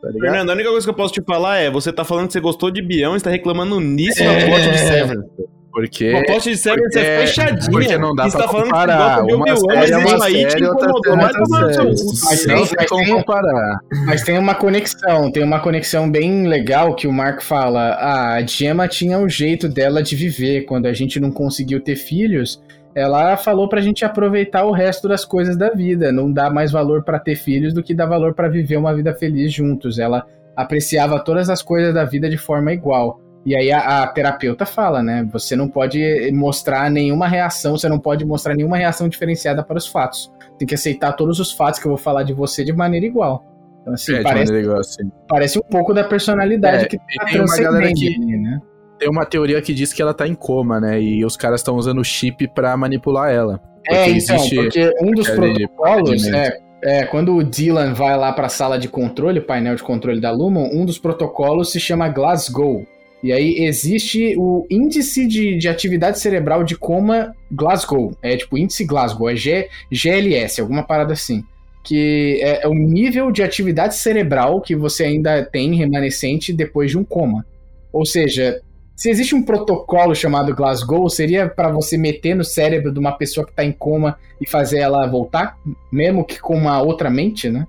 Tá 0.02 0.12
Fernando, 0.12 0.50
a 0.50 0.54
única 0.54 0.70
coisa 0.70 0.86
que 0.86 0.90
eu 0.90 0.96
posso 0.96 1.14
te 1.14 1.22
falar 1.22 1.58
é: 1.58 1.70
você 1.70 1.92
tá 1.92 2.04
falando 2.04 2.28
que 2.28 2.34
você 2.34 2.40
gostou 2.40 2.72
de 2.72 2.82
Bião 2.82 3.14
e 3.14 3.18
está 3.18 3.30
reclamando 3.30 3.80
nisso 3.80 4.22
é... 4.22 4.26
na 4.26 4.46
plot 4.46 4.72
de 4.72 4.78
Severance. 4.78 5.30
Porque. 5.76 6.14
O 6.14 6.26
plot 6.26 6.50
de 6.50 6.56
Severance 6.56 6.98
é 6.98 7.20
fechadinha. 7.28 7.70
Porque 7.70 7.98
não 7.98 8.16
dá 8.16 8.30
pra 8.30 8.44
tá 8.44 8.48
comparar. 8.48 9.26
Uma 9.26 9.58
série 9.58 9.92
é 9.92 9.98
uma 9.98 10.20
série, 10.22 10.66
outra 10.68 10.90
série. 11.04 11.88
Mas 12.24 12.46
tem, 12.46 12.56
mas, 12.56 12.70
tem, 12.70 13.08
comparar. 13.10 13.80
mas 14.06 14.24
tem 14.24 14.38
uma 14.38 14.56
conexão. 14.56 15.30
Tem 15.30 15.44
uma 15.44 15.60
conexão 15.60 16.10
bem 16.10 16.48
legal 16.48 16.96
que 16.96 17.06
o 17.10 17.12
Mark 17.12 17.42
fala. 17.42 17.90
Ah, 18.00 18.36
a 18.36 18.46
Gemma 18.46 18.88
tinha 18.88 19.20
o 19.20 19.28
jeito 19.28 19.68
dela 19.68 20.02
de 20.02 20.16
viver. 20.16 20.62
Quando 20.62 20.86
a 20.86 20.94
gente 20.94 21.20
não 21.20 21.30
conseguiu 21.30 21.82
ter 21.82 21.98
filhos, 21.98 22.64
ela 22.96 23.36
falou 23.36 23.68
pra 23.68 23.82
gente 23.82 24.06
aproveitar 24.06 24.64
o 24.64 24.72
resto 24.72 25.10
das 25.10 25.26
coisas 25.26 25.58
da 25.58 25.72
vida, 25.72 26.10
não 26.10 26.32
dá 26.32 26.50
mais 26.50 26.72
valor 26.72 27.04
para 27.04 27.20
ter 27.20 27.36
filhos 27.36 27.74
do 27.74 27.84
que 27.84 27.94
dá 27.94 28.06
valor 28.06 28.34
para 28.34 28.48
viver 28.48 28.78
uma 28.78 28.96
vida 28.96 29.14
feliz 29.14 29.52
juntos. 29.52 30.00
Ela 30.00 30.26
apreciava 30.56 31.20
todas 31.20 31.50
as 31.50 31.62
coisas 31.62 31.94
da 31.94 32.06
vida 32.06 32.30
de 32.30 32.38
forma 32.38 32.72
igual. 32.72 33.20
E 33.46 33.56
aí 33.56 33.72
a, 33.72 34.04
a, 34.04 34.08
terapeuta 34.08 34.66
fala, 34.66 35.04
né? 35.04 35.28
Você 35.32 35.56
não 35.56 35.70
pode 35.70 36.32
mostrar 36.32 36.90
nenhuma 36.90 37.28
reação, 37.28 37.78
você 37.78 37.88
não 37.88 38.00
pode 38.00 38.26
mostrar 38.26 38.56
nenhuma 38.56 38.76
reação 38.76 39.08
diferenciada 39.08 39.64
para 39.64 39.78
os 39.78 39.86
fatos. 39.86 40.32
Tem 40.58 40.68
que 40.68 40.74
aceitar 40.74 41.14
todos 41.14 41.40
os 41.40 41.52
fatos 41.52 41.80
que 41.80 41.86
eu 41.86 41.92
vou 41.92 41.98
falar 41.98 42.24
de 42.24 42.34
você 42.34 42.64
de 42.64 42.74
maneira 42.74 43.06
igual. 43.06 43.46
Então, 43.82 43.94
assim, 43.94 44.16
é, 44.16 44.24
parece, 44.24 44.54
igual, 44.54 44.80
assim. 44.80 45.12
parece 45.28 45.60
um 45.60 45.62
pouco 45.62 45.94
da 45.94 46.04
personalidade 46.04 46.86
é, 46.86 46.88
que 46.88 46.98
tá 46.98 47.26
tem 47.26 47.40
uma 47.40 47.58
galera 47.58 47.94
que, 47.94 48.18
né? 48.18 48.60
Tem 48.98 49.10
uma 49.10 49.26
teoria 49.26 49.62
que 49.62 49.74
diz 49.76 49.94
que 49.94 50.02
ela 50.02 50.14
tá 50.14 50.28
em 50.28 50.34
coma, 50.34 50.80
né? 50.80 51.00
E 51.00 51.24
os 51.24 51.38
caras 51.38 51.60
estão 51.60 51.76
usando 51.76 52.00
o 52.00 52.04
chip 52.04 52.48
para 52.48 52.76
manipular 52.76 53.32
ela. 53.32 53.62
É, 53.88 54.10
então, 54.10 54.38
porque 54.56 54.92
um 55.00 55.12
dos 55.12 55.30
protocolos 55.30 56.26
é, 56.28 56.58
é, 56.84 57.06
quando 57.06 57.36
o 57.36 57.44
Dylan 57.44 57.94
vai 57.94 58.18
lá 58.18 58.34
para 58.34 58.48
a 58.48 58.50
sala 58.50 58.80
de 58.80 58.88
controle, 58.88 59.40
o 59.40 59.46
painel 59.46 59.76
de 59.76 59.84
controle 59.84 60.20
da 60.20 60.32
Lumon, 60.32 60.70
um 60.74 60.86
dos 60.86 60.98
protocolos 60.98 61.72
se 61.72 61.80
chama 61.80 62.10
Glasgow. 62.10 62.86
E 63.26 63.34
aí 63.34 63.66
existe 63.66 64.36
o 64.38 64.68
índice 64.70 65.26
de, 65.26 65.58
de 65.58 65.68
atividade 65.68 66.20
cerebral 66.20 66.64
de 66.64 66.78
coma 66.78 67.36
Glasgow. 67.52 68.16
É 68.22 68.38
tipo 68.38 68.56
índice 68.56 68.86
Glasgow, 68.86 69.28
é 69.28 69.36
G, 69.36 69.68
GLS, 69.92 70.62
alguma 70.62 70.84
parada 70.84 71.14
assim. 71.14 71.44
Que 71.84 72.40
é, 72.44 72.66
é 72.66 72.68
o 72.68 72.76
nível 72.76 73.32
de 73.32 73.42
atividade 73.42 73.96
cerebral 73.96 74.62
que 74.62 74.76
você 74.76 75.06
ainda 75.06 75.44
tem 75.44 75.74
remanescente 75.74 76.54
depois 76.54 76.92
de 76.92 77.00
um 77.00 77.04
coma. 77.04 77.44
Ou 77.92 78.06
seja, 78.06 78.62
se 78.96 79.10
existe 79.10 79.34
um 79.34 79.42
protocolo 79.42 80.14
chamado 80.14 80.54
Glasgow, 80.54 81.10
seria 81.10 81.50
para 81.50 81.72
você 81.72 81.98
meter 81.98 82.36
no 82.36 82.44
cérebro 82.44 82.94
de 82.94 83.00
uma 83.00 83.14
pessoa 83.14 83.44
que 83.44 83.54
está 83.54 83.66
em 83.66 83.72
coma 83.72 84.20
e 84.40 84.48
fazer 84.48 84.82
ela 84.82 85.08
voltar, 85.08 85.58
mesmo 85.92 86.24
que 86.24 86.40
com 86.40 86.56
uma 86.56 86.80
outra 86.80 87.10
mente, 87.10 87.50
né? 87.50 87.66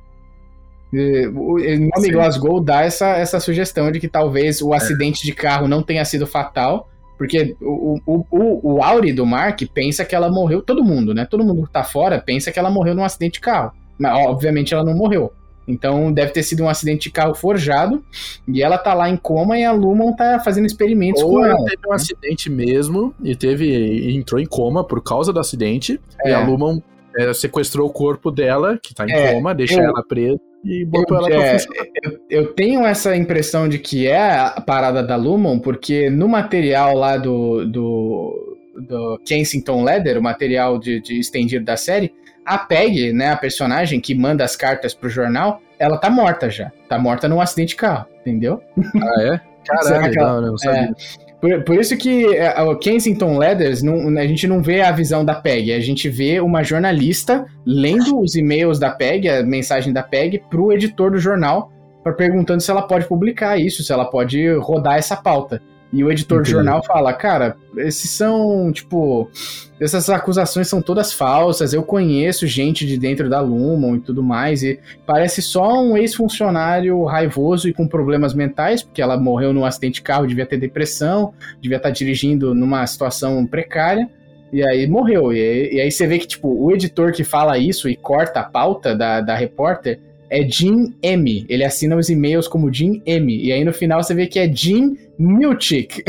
O 0.92 1.58
nome 1.58 1.90
Sim. 2.00 2.12
Glasgow 2.12 2.60
dá 2.60 2.82
essa, 2.82 3.08
essa 3.16 3.40
sugestão 3.40 3.90
de 3.90 4.00
que 4.00 4.08
talvez 4.08 4.62
o 4.62 4.72
é. 4.72 4.76
acidente 4.76 5.24
de 5.24 5.32
carro 5.32 5.66
não 5.66 5.82
tenha 5.82 6.04
sido 6.04 6.26
fatal, 6.26 6.88
porque 7.18 7.56
o, 7.60 7.98
o, 8.06 8.26
o, 8.30 8.74
o 8.74 8.82
Auri 8.82 9.12
do 9.12 9.26
Mark 9.26 9.60
pensa 9.74 10.04
que 10.04 10.14
ela 10.14 10.30
morreu, 10.30 10.62
todo 10.62 10.84
mundo, 10.84 11.14
né? 11.14 11.26
Todo 11.28 11.44
mundo 11.44 11.66
que 11.66 11.72
tá 11.72 11.82
fora 11.82 12.20
pensa 12.20 12.52
que 12.52 12.58
ela 12.58 12.70
morreu 12.70 12.94
num 12.94 13.04
acidente 13.04 13.34
de 13.34 13.40
carro. 13.40 13.72
Mas, 13.98 14.26
obviamente, 14.26 14.74
ela 14.74 14.84
não 14.84 14.94
morreu. 14.94 15.32
Então 15.68 16.12
deve 16.12 16.30
ter 16.30 16.44
sido 16.44 16.62
um 16.62 16.68
acidente 16.68 17.08
de 17.08 17.10
carro 17.10 17.34
forjado 17.34 18.04
e 18.46 18.62
ela 18.62 18.78
tá 18.78 18.94
lá 18.94 19.10
em 19.10 19.16
coma 19.16 19.58
e 19.58 19.64
a 19.64 19.72
Lumon 19.72 20.12
tá 20.14 20.38
fazendo 20.38 20.64
experimentos 20.64 21.20
Ou 21.22 21.30
com 21.30 21.44
ela. 21.44 21.64
teve 21.64 21.88
um 21.88 21.92
acidente 21.92 22.48
mesmo 22.48 23.12
e 23.20 23.34
teve 23.34 24.14
entrou 24.16 24.40
em 24.40 24.46
coma 24.46 24.84
por 24.84 25.02
causa 25.02 25.32
do 25.32 25.40
acidente 25.40 26.00
é. 26.22 26.30
e 26.30 26.32
a 26.32 26.46
Lumon 26.46 26.78
é, 27.16 27.32
sequestrou 27.34 27.88
o 27.88 27.92
corpo 27.92 28.30
dela, 28.30 28.78
que 28.80 28.94
tá 28.94 29.06
em 29.06 29.10
é, 29.10 29.32
coma, 29.32 29.52
deixa 29.52 29.80
eu, 29.80 29.88
ela 29.88 30.04
presa 30.06 30.38
e 30.66 30.84
botou 30.84 31.18
ela 31.18 31.28
pra 31.28 31.44
é, 31.44 31.58
funcionar. 31.58 31.86
Eu, 32.02 32.20
eu, 32.28 32.52
tenho 32.54 32.84
essa 32.84 33.16
impressão 33.16 33.68
de 33.68 33.78
que 33.78 34.08
é 34.08 34.38
a 34.38 34.60
parada 34.60 35.02
da 35.02 35.14
Lumon, 35.14 35.60
porque 35.60 36.10
no 36.10 36.28
material 36.28 36.94
lá 36.94 37.16
do, 37.16 37.64
do, 37.66 38.58
do 38.76 39.20
Kensington 39.24 39.84
Leather, 39.84 40.18
o 40.18 40.22
material 40.22 40.78
de, 40.78 41.00
de 41.00 41.20
estendido 41.20 41.64
da 41.64 41.76
série, 41.76 42.12
a 42.44 42.58
Peg, 42.58 43.12
né, 43.12 43.30
a 43.30 43.36
personagem 43.36 44.00
que 44.00 44.14
manda 44.14 44.44
as 44.44 44.56
cartas 44.56 44.92
pro 44.92 45.08
jornal, 45.08 45.62
ela 45.78 45.98
tá 45.98 46.10
morta 46.10 46.50
já. 46.50 46.72
Tá 46.88 46.98
morta 46.98 47.28
num 47.28 47.40
acidente 47.40 47.70
de 47.70 47.76
carro, 47.76 48.06
entendeu? 48.20 48.60
Ah, 49.00 49.22
é? 49.22 49.40
Caralho, 49.66 50.18
ela, 50.18 50.40
não, 50.40 50.50
não 50.50 50.58
sabia. 50.58 50.92
É, 50.92 51.25
por, 51.40 51.62
por, 51.62 51.76
isso 51.76 51.96
que 51.96 52.34
é, 52.34 52.60
o 52.62 52.76
Kensington 52.76 53.38
Letters, 53.38 53.82
não, 53.82 54.08
a 54.18 54.26
gente 54.26 54.46
não 54.46 54.62
vê 54.62 54.80
a 54.80 54.90
visão 54.90 55.24
da 55.24 55.34
PEG, 55.34 55.72
a 55.72 55.80
gente 55.80 56.08
vê 56.08 56.40
uma 56.40 56.62
jornalista 56.62 57.46
lendo 57.64 58.20
os 58.20 58.34
e-mails 58.34 58.78
da 58.78 58.90
PEG, 58.90 59.28
a 59.28 59.42
mensagem 59.42 59.92
da 59.92 60.02
PEG, 60.02 60.42
pro 60.50 60.72
editor 60.72 61.10
do 61.10 61.18
jornal, 61.18 61.70
para 62.02 62.12
perguntando 62.12 62.62
se 62.62 62.70
ela 62.70 62.82
pode 62.82 63.06
publicar 63.06 63.58
isso, 63.58 63.82
se 63.82 63.92
ela 63.92 64.04
pode 64.04 64.48
rodar 64.56 64.96
essa 64.96 65.16
pauta. 65.16 65.60
E 65.92 66.02
o 66.02 66.10
editor 66.10 66.40
Entendi. 66.40 66.50
do 66.50 66.56
jornal 66.56 66.82
fala, 66.84 67.12
cara, 67.12 67.56
esses 67.76 68.10
são, 68.10 68.72
tipo, 68.72 69.30
essas 69.80 70.10
acusações 70.10 70.68
são 70.68 70.82
todas 70.82 71.12
falsas, 71.12 71.72
eu 71.72 71.82
conheço 71.82 72.46
gente 72.46 72.86
de 72.86 72.98
dentro 72.98 73.30
da 73.30 73.40
Lumon 73.40 73.96
e 73.96 74.00
tudo 74.00 74.22
mais, 74.22 74.62
e 74.62 74.80
parece 75.06 75.40
só 75.40 75.80
um 75.80 75.96
ex-funcionário 75.96 77.04
raivoso 77.04 77.68
e 77.68 77.72
com 77.72 77.86
problemas 77.86 78.34
mentais, 78.34 78.82
porque 78.82 79.00
ela 79.00 79.16
morreu 79.16 79.52
num 79.52 79.64
acidente 79.64 79.96
de 79.96 80.02
carro, 80.02 80.26
devia 80.26 80.44
ter 80.44 80.56
depressão, 80.56 81.32
devia 81.60 81.76
estar 81.76 81.90
dirigindo 81.90 82.54
numa 82.54 82.84
situação 82.86 83.46
precária, 83.46 84.08
e 84.52 84.66
aí 84.66 84.86
morreu. 84.86 85.32
E, 85.32 85.74
e 85.74 85.80
aí 85.80 85.90
você 85.90 86.06
vê 86.06 86.18
que, 86.18 86.26
tipo, 86.26 86.48
o 86.48 86.72
editor 86.72 87.12
que 87.12 87.22
fala 87.22 87.58
isso 87.58 87.88
e 87.88 87.96
corta 87.96 88.40
a 88.40 88.44
pauta 88.44 88.94
da, 88.94 89.20
da 89.20 89.34
repórter 89.34 90.00
é 90.30 90.42
Jim 90.48 90.94
M. 91.02 91.46
Ele 91.48 91.64
assina 91.64 91.96
os 91.96 92.08
e-mails 92.08 92.48
como 92.48 92.72
Jim 92.72 93.02
M. 93.06 93.44
E 93.44 93.52
aí 93.52 93.64
no 93.64 93.72
final 93.72 94.02
você 94.02 94.14
vê 94.14 94.26
que 94.26 94.38
é 94.38 94.52
Jim 94.52 94.96
Milchik. 95.18 96.02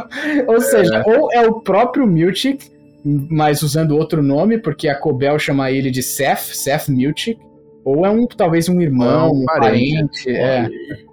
ou 0.46 0.60
seja, 0.60 1.02
é. 1.06 1.18
ou 1.18 1.32
é 1.32 1.46
o 1.46 1.60
próprio 1.60 2.06
Milchik, 2.06 2.70
mas 3.04 3.62
usando 3.62 3.96
outro 3.96 4.22
nome, 4.22 4.58
porque 4.58 4.88
a 4.88 4.94
Cobel 4.94 5.38
chama 5.38 5.70
ele 5.70 5.90
de 5.90 6.02
Seth, 6.02 6.54
Seth 6.54 6.88
Milchik. 6.88 7.38
Ou 7.84 8.06
é 8.06 8.10
um, 8.10 8.26
talvez 8.26 8.68
um 8.68 8.80
irmão, 8.80 9.30
um, 9.30 9.42
um 9.42 9.44
parente. 9.44 10.30
é. 10.30 10.66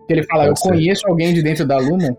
Que 0.07 0.13
ele 0.13 0.23
fala, 0.23 0.47
eu 0.47 0.53
conheço 0.53 1.05
alguém 1.07 1.33
de 1.33 1.41
dentro 1.41 1.65
da 1.65 1.77
Lumon. 1.77 2.15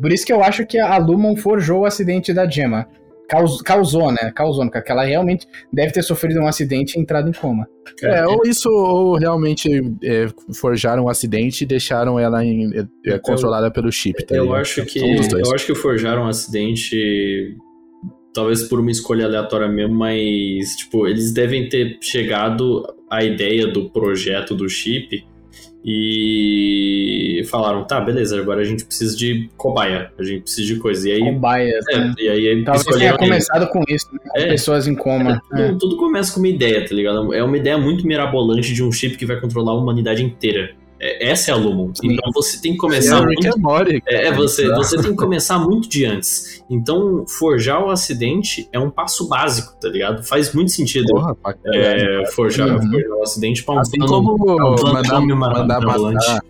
Por 0.00 0.12
isso 0.12 0.24
que 0.24 0.32
eu 0.32 0.42
acho 0.42 0.64
que 0.64 0.78
a 0.78 0.96
Lumon 0.96 1.34
forjou 1.36 1.80
o 1.80 1.84
acidente 1.84 2.32
da 2.32 2.48
Gemma. 2.48 2.86
Caus, 3.30 3.62
causou, 3.62 4.10
né? 4.10 4.32
Causou, 4.34 4.68
porque 4.68 4.90
ela 4.90 5.04
realmente 5.04 5.46
deve 5.72 5.92
ter 5.92 6.02
sofrido 6.02 6.40
um 6.40 6.48
acidente 6.48 6.98
e 6.98 7.00
entrado 7.00 7.28
em 7.28 7.32
coma. 7.32 7.64
É, 8.02 8.26
ou 8.26 8.44
isso, 8.44 8.68
ou 8.68 9.16
realmente 9.16 9.68
é, 10.02 10.26
forjaram 10.52 11.04
um 11.04 11.08
acidente 11.08 11.62
e 11.62 11.66
deixaram 11.66 12.18
ela 12.18 12.44
em, 12.44 12.76
é, 12.76 12.86
então, 13.06 13.20
controlada 13.20 13.70
pelo 13.70 13.92
chip. 13.92 14.26
Tá 14.26 14.34
eu 14.34 14.52
acho 14.52 14.84
que 14.84 14.98
eu 14.98 15.54
acho 15.54 15.64
que 15.64 15.74
forjaram 15.76 16.22
um 16.22 16.28
acidente 16.28 17.56
talvez 18.34 18.64
por 18.64 18.80
uma 18.80 18.90
escolha 18.90 19.26
aleatória 19.26 19.68
mesmo, 19.68 19.94
mas 19.94 20.74
tipo, 20.76 21.06
eles 21.06 21.32
devem 21.32 21.68
ter 21.68 21.98
chegado 22.00 22.82
à 23.08 23.22
ideia 23.22 23.68
do 23.68 23.90
projeto 23.90 24.56
do 24.56 24.68
chip 24.68 25.24
e 25.84 27.42
falaram, 27.50 27.84
tá, 27.84 28.00
beleza, 28.00 28.38
agora 28.38 28.60
a 28.60 28.64
gente 28.64 28.84
precisa 28.84 29.16
de 29.16 29.48
cobaia, 29.56 30.12
a 30.18 30.22
gente 30.22 30.42
precisa 30.42 30.74
de 30.74 30.76
coisa. 30.78 31.08
E 31.08 31.12
aí, 31.12 31.20
Cobaias, 31.20 31.84
é, 31.88 31.98
né? 31.98 32.14
E 32.18 32.28
aí 32.28 32.64
Talvez 32.64 32.84
tenha 32.84 33.16
começado 33.16 33.66
com 33.68 33.82
isso, 33.88 34.06
né? 34.12 34.20
É, 34.36 34.48
pessoas 34.48 34.86
em 34.86 34.94
coma. 34.94 35.40
É, 35.52 35.68
tudo, 35.68 35.78
tudo, 35.78 35.96
começa 35.96 36.32
com 36.32 36.40
uma 36.40 36.48
ideia, 36.48 36.86
tá 36.86 36.94
ligado? 36.94 37.32
É 37.32 37.42
uma 37.42 37.56
ideia 37.56 37.78
muito 37.78 38.06
mirabolante 38.06 38.74
de 38.74 38.82
um 38.82 38.92
chip 38.92 39.16
que 39.16 39.24
vai 39.24 39.40
controlar 39.40 39.72
a 39.72 39.76
humanidade 39.76 40.22
inteira. 40.22 40.74
É, 41.00 41.30
essa 41.30 41.50
é 41.50 41.54
a 41.54 41.56
Lumon. 41.56 41.92
Sim. 41.94 42.12
Então 42.12 42.30
você 42.32 42.60
tem 42.60 42.72
que 42.72 42.78
começar. 42.78 43.24
muito, 43.24 43.46
é, 44.06 44.26
é, 44.26 44.32
você, 44.32 44.68
você 44.74 45.00
tem 45.00 45.12
que 45.12 45.16
começar 45.16 45.58
muito 45.58 45.88
de 45.88 46.04
antes. 46.04 46.62
Então, 46.68 47.24
forjar 47.26 47.82
o 47.82 47.88
acidente 47.88 48.68
é 48.70 48.78
um 48.78 48.90
passo 48.90 49.26
básico, 49.26 49.74
tá 49.80 49.88
ligado? 49.88 50.22
Faz 50.22 50.52
muito 50.52 50.70
sentido 50.70 51.08
Porra, 51.08 51.36
é, 51.74 52.26
forjar, 52.32 52.68
uhum. 52.68 52.90
forjar 52.90 53.10
o 53.18 53.22
acidente 53.22 53.64
para 53.64 53.74
um 53.74 53.78
assim 53.78 53.96
plano, 53.96 54.12
como 54.12 54.32
um 54.34 54.36
plano 54.76 54.92
mandar, 54.92 55.20
mandar 55.20 55.80
matar, 55.80 56.40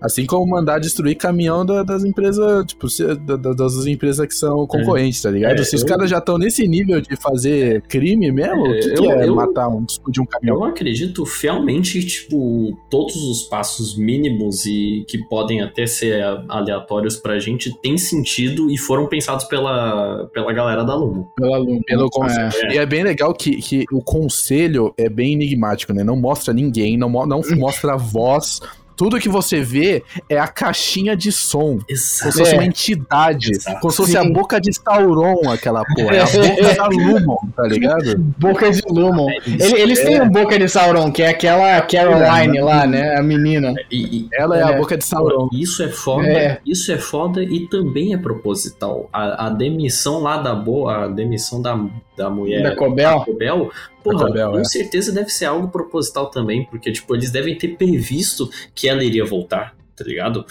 Assim 0.00 0.24
como 0.24 0.46
mandar 0.46 0.78
destruir 0.78 1.16
caminhão 1.16 1.64
da, 1.64 1.82
das 1.82 2.04
empresas, 2.04 2.64
tipo, 2.64 2.86
da, 3.20 3.52
das 3.52 3.86
empresas 3.86 4.26
que 4.26 4.34
são 4.34 4.66
concorrentes, 4.66 5.22
é. 5.24 5.28
tá 5.28 5.30
ligado? 5.30 5.60
É, 5.60 5.64
Se 5.64 5.76
os 5.76 5.82
eu... 5.82 5.88
caras 5.88 6.08
já 6.08 6.18
estão 6.18 6.38
nesse 6.38 6.66
nível 6.66 7.00
de 7.00 7.14
fazer 7.16 7.82
crime 7.82 8.32
mesmo, 8.32 8.62
o 8.62 8.72
que, 8.72 8.90
é, 8.90 8.94
que 8.94 9.04
eu, 9.04 9.10
é 9.10 9.28
eu, 9.28 9.34
matar 9.34 9.68
um, 9.68 9.84
de 10.08 10.20
um 10.20 10.24
caminhão? 10.24 10.56
Eu 10.56 10.64
acredito 10.64 11.26
fielmente 11.26 12.00
que, 12.00 12.06
tipo, 12.06 12.78
todos 12.88 13.16
os 13.16 13.42
passos 13.42 13.96
mínimos 13.96 14.64
e 14.64 15.04
que 15.06 15.18
podem 15.18 15.60
até 15.60 15.86
ser 15.86 16.22
aleatórios 16.48 17.16
pra 17.16 17.38
gente 17.38 17.70
têm 17.80 17.98
sentido 17.98 18.70
e 18.70 18.78
foram 18.78 19.06
pensados 19.06 19.44
pela, 19.44 20.28
pela 20.32 20.52
galera 20.52 20.82
da 20.82 20.94
Lumo. 20.94 21.30
Pela 21.36 21.58
Lumo. 21.58 21.82
Pelo 21.84 22.08
conselho. 22.08 22.50
É. 22.70 22.74
E 22.74 22.78
é 22.78 22.86
bem 22.86 23.02
legal 23.02 23.34
que, 23.34 23.56
que 23.56 23.84
o 23.92 24.02
conselho 24.02 24.94
é 24.96 25.08
bem 25.08 25.34
enigmático, 25.34 25.92
né? 25.92 26.02
Não 26.02 26.16
mostra 26.16 26.54
ninguém, 26.54 26.96
não, 26.96 27.10
não 27.26 27.42
mostra 27.56 27.94
a 27.94 27.96
voz 27.96 28.60
tudo 29.00 29.18
que 29.18 29.30
você 29.30 29.62
vê 29.62 30.04
é 30.28 30.38
a 30.38 30.46
caixinha 30.46 31.16
de 31.16 31.32
som. 31.32 31.78
Exato. 31.88 32.20
Como 32.20 32.32
se 32.32 32.38
fosse 32.38 32.54
uma 32.54 32.66
entidade. 32.66 33.50
Exato. 33.50 33.80
Como 33.80 33.90
se 33.90 33.96
fosse 33.96 34.12
Sim. 34.12 34.18
a 34.18 34.24
boca 34.24 34.60
de 34.60 34.74
Sauron, 34.74 35.50
aquela 35.50 35.82
porra. 35.96 36.16
É 36.16 36.20
a 36.20 36.26
boca 36.28 36.74
da 36.74 36.86
Lumon, 36.86 37.36
tá 37.56 37.62
ligado? 37.62 38.18
Boca 38.18 38.70
de 38.70 38.82
Lumon. 38.86 39.28
Eles 39.46 40.02
têm 40.02 40.16
é. 40.16 40.22
um 40.22 40.28
boca 40.28 40.58
de 40.58 40.68
Sauron, 40.68 41.10
que 41.10 41.22
é 41.22 41.30
aquela 41.30 41.80
Caroline 41.80 42.58
é, 42.58 42.62
lá, 42.62 42.86
né? 42.86 43.16
A 43.16 43.22
menina. 43.22 43.72
E, 43.90 44.18
e 44.18 44.28
ela 44.34 44.58
é, 44.58 44.64
a 44.64 44.72
é. 44.72 44.76
boca 44.76 44.98
de 44.98 45.04
Sauron. 45.06 45.48
Isso 45.50 45.82
é 45.82 45.88
foda. 45.88 46.28
É. 46.28 46.60
Isso 46.66 46.92
é 46.92 46.98
foda 46.98 47.42
e 47.42 47.66
também 47.68 48.12
é 48.12 48.18
proposital. 48.18 49.08
A, 49.10 49.46
a 49.46 49.48
demissão 49.48 50.20
lá 50.20 50.36
da 50.36 50.54
boa, 50.54 51.04
a 51.04 51.08
demissão 51.08 51.62
da, 51.62 51.86
da 52.18 52.28
mulher. 52.28 52.62
Da 52.62 52.76
Cobel. 52.76 53.20
Da 53.20 53.24
Cobel 53.24 53.70
Porra, 54.02 54.26
Cobel, 54.26 54.52
com 54.52 54.58
é. 54.58 54.64
certeza 54.64 55.12
deve 55.12 55.30
ser 55.30 55.46
algo 55.46 55.68
proposital 55.68 56.30
também, 56.30 56.64
porque, 56.64 56.90
tipo, 56.90 57.14
eles 57.14 57.30
devem 57.30 57.56
ter 57.56 57.76
previsto 57.76 58.48
que 58.74 58.88
ela 58.88 59.04
iria 59.04 59.24
voltar, 59.24 59.74
tá 59.94 60.04
ligado? 60.04 60.44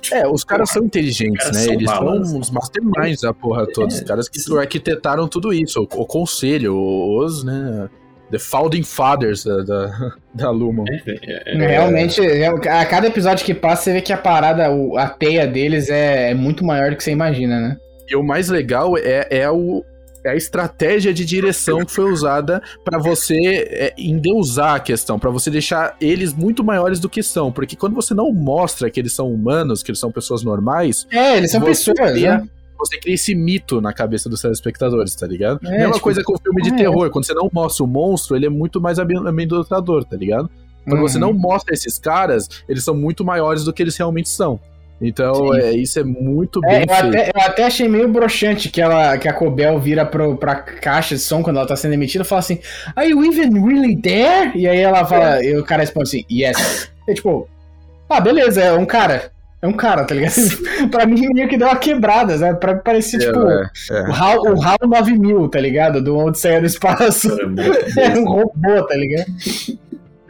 tipo, 0.00 0.14
é, 0.14 0.28
os 0.28 0.44
caras 0.44 0.70
são 0.70 0.84
inteligentes, 0.84 1.42
caras 1.44 1.56
né? 1.56 1.64
São 1.64 1.74
eles 1.74 1.86
balas. 1.86 2.30
são 2.30 2.40
os 2.40 2.50
masterminds 2.50 3.20
da 3.22 3.34
porra 3.34 3.66
toda. 3.66 3.92
É, 3.92 3.96
os 3.96 4.00
caras 4.02 4.28
que 4.28 4.38
sim. 4.38 4.56
arquitetaram 4.56 5.26
tudo 5.26 5.52
isso. 5.52 5.80
O, 5.80 6.02
o, 6.02 6.06
conselho, 6.06 6.76
os, 6.76 7.42
né? 7.42 7.88
The 8.30 8.38
Founding 8.38 8.82
Fathers 8.82 9.44
da, 9.44 9.62
da, 9.62 10.14
da 10.34 10.50
Lumon. 10.50 10.84
É, 10.88 11.02
é, 11.06 11.54
é, 11.54 11.66
Realmente, 11.68 12.20
a 12.20 12.86
cada 12.86 13.06
episódio 13.06 13.44
que 13.44 13.52
passa, 13.52 13.84
você 13.84 13.92
vê 13.92 14.00
que 14.00 14.12
a 14.12 14.16
parada, 14.16 14.68
a 14.96 15.08
teia 15.08 15.46
deles 15.46 15.90
é, 15.90 16.30
é 16.30 16.34
muito 16.34 16.64
maior 16.64 16.90
do 16.90 16.96
que 16.96 17.04
você 17.04 17.10
imagina, 17.10 17.60
né? 17.60 17.76
E 18.08 18.16
o 18.16 18.22
mais 18.22 18.48
legal 18.48 18.96
é, 18.96 19.26
é 19.30 19.50
o, 19.50 19.84
é 20.24 20.30
a 20.30 20.36
estratégia 20.36 21.12
de 21.12 21.24
direção 21.24 21.84
que 21.84 21.92
foi 21.92 22.10
usada 22.10 22.62
para 22.84 22.98
você 22.98 23.34
é, 23.70 23.94
endeusar 23.98 24.76
a 24.76 24.80
questão, 24.80 25.18
para 25.18 25.30
você 25.30 25.50
deixar 25.50 25.96
eles 26.00 26.32
muito 26.32 26.62
maiores 26.62 27.00
do 27.00 27.08
que 27.08 27.22
são. 27.22 27.50
Porque 27.50 27.76
quando 27.76 27.94
você 27.94 28.14
não 28.14 28.32
mostra 28.32 28.90
que 28.90 29.00
eles 29.00 29.12
são 29.12 29.32
humanos, 29.32 29.82
que 29.82 29.90
eles 29.90 29.98
são 29.98 30.12
pessoas 30.12 30.42
normais. 30.42 31.06
É, 31.10 31.36
eles 31.36 31.50
são 31.50 31.60
pessoas, 31.60 31.96
cria, 31.98 32.38
né? 32.38 32.48
Você 32.78 32.98
cria 32.98 33.14
esse 33.14 33.34
mito 33.34 33.80
na 33.80 33.92
cabeça 33.92 34.28
dos 34.28 34.40
telespectadores, 34.40 35.14
tá 35.14 35.26
ligado? 35.26 35.60
É, 35.64 35.70
Mesma 35.70 35.92
tipo, 35.92 36.00
coisa 36.00 36.22
com 36.22 36.34
o 36.34 36.38
filme 36.38 36.62
de 36.62 36.70
é. 36.70 36.76
terror. 36.76 37.10
Quando 37.10 37.24
você 37.24 37.34
não 37.34 37.48
mostra 37.52 37.84
o 37.84 37.86
monstro, 37.86 38.34
ele 38.34 38.46
é 38.46 38.50
muito 38.50 38.80
mais 38.80 38.98
amedrontador, 38.98 40.04
tá 40.04 40.16
ligado? 40.16 40.50
Quando 40.84 40.96
uhum. 40.96 41.08
você 41.08 41.18
não 41.18 41.32
mostra 41.32 41.72
esses 41.72 41.96
caras, 41.96 42.48
eles 42.68 42.82
são 42.82 42.94
muito 42.94 43.24
maiores 43.24 43.62
do 43.62 43.72
que 43.72 43.82
eles 43.82 43.96
realmente 43.96 44.28
são. 44.28 44.58
Então, 45.02 45.52
é, 45.52 45.72
isso 45.72 45.98
é 45.98 46.04
muito 46.04 46.64
é, 46.64 46.68
bem 46.68 46.80
eu 46.88 46.94
feito. 46.94 47.16
Até, 47.16 47.30
eu 47.34 47.40
até 47.42 47.64
achei 47.64 47.88
meio 47.88 48.08
broxante 48.08 48.68
que, 48.68 48.80
ela, 48.80 49.18
que 49.18 49.28
a 49.28 49.32
Cobel 49.32 49.78
vira 49.80 50.06
pro, 50.06 50.36
pra 50.36 50.54
caixa 50.54 51.16
de 51.16 51.20
som 51.20 51.42
quando 51.42 51.56
ela 51.56 51.66
tá 51.66 51.74
sendo 51.74 51.94
emitida 51.94 52.22
e 52.22 52.26
fala 52.26 52.38
assim: 52.38 52.60
Are 52.94 53.08
you 53.08 53.24
even 53.24 53.50
really 53.66 53.96
there? 54.00 54.52
E 54.54 54.68
aí 54.68 54.78
ela 54.78 55.04
fala, 55.04 55.42
é. 55.42 55.46
e 55.46 55.56
o 55.58 55.64
cara 55.64 55.82
responde 55.82 56.08
assim: 56.08 56.24
Yes. 56.30 56.88
E 57.08 57.14
tipo, 57.14 57.48
ah, 58.08 58.20
beleza, 58.20 58.62
é 58.62 58.72
um 58.72 58.86
cara. 58.86 59.32
É 59.60 59.66
um 59.66 59.72
cara, 59.72 60.04
tá 60.04 60.14
ligado? 60.14 60.34
pra 60.90 61.06
mim, 61.06 61.28
meio 61.32 61.48
que 61.48 61.56
deu 61.56 61.68
uma 61.68 61.76
quebrada, 61.76 62.36
né? 62.36 62.52
Pra 62.52 62.74
parecer, 62.74 63.16
é, 63.16 63.26
tipo, 63.26 63.48
é, 63.48 63.70
é. 63.90 64.02
o 64.02 64.12
HAL, 64.12 64.42
o 64.42 64.62
HAL 64.62 64.78
9000, 64.82 65.48
tá 65.48 65.60
ligado? 65.60 66.02
Do 66.02 66.16
Odisseia 66.18 66.60
do 66.60 66.66
Espaço. 66.66 67.28
É, 67.96 68.18
um 68.18 68.24
robô, 68.24 68.82
tá 68.86 68.96
ligado? 68.96 69.26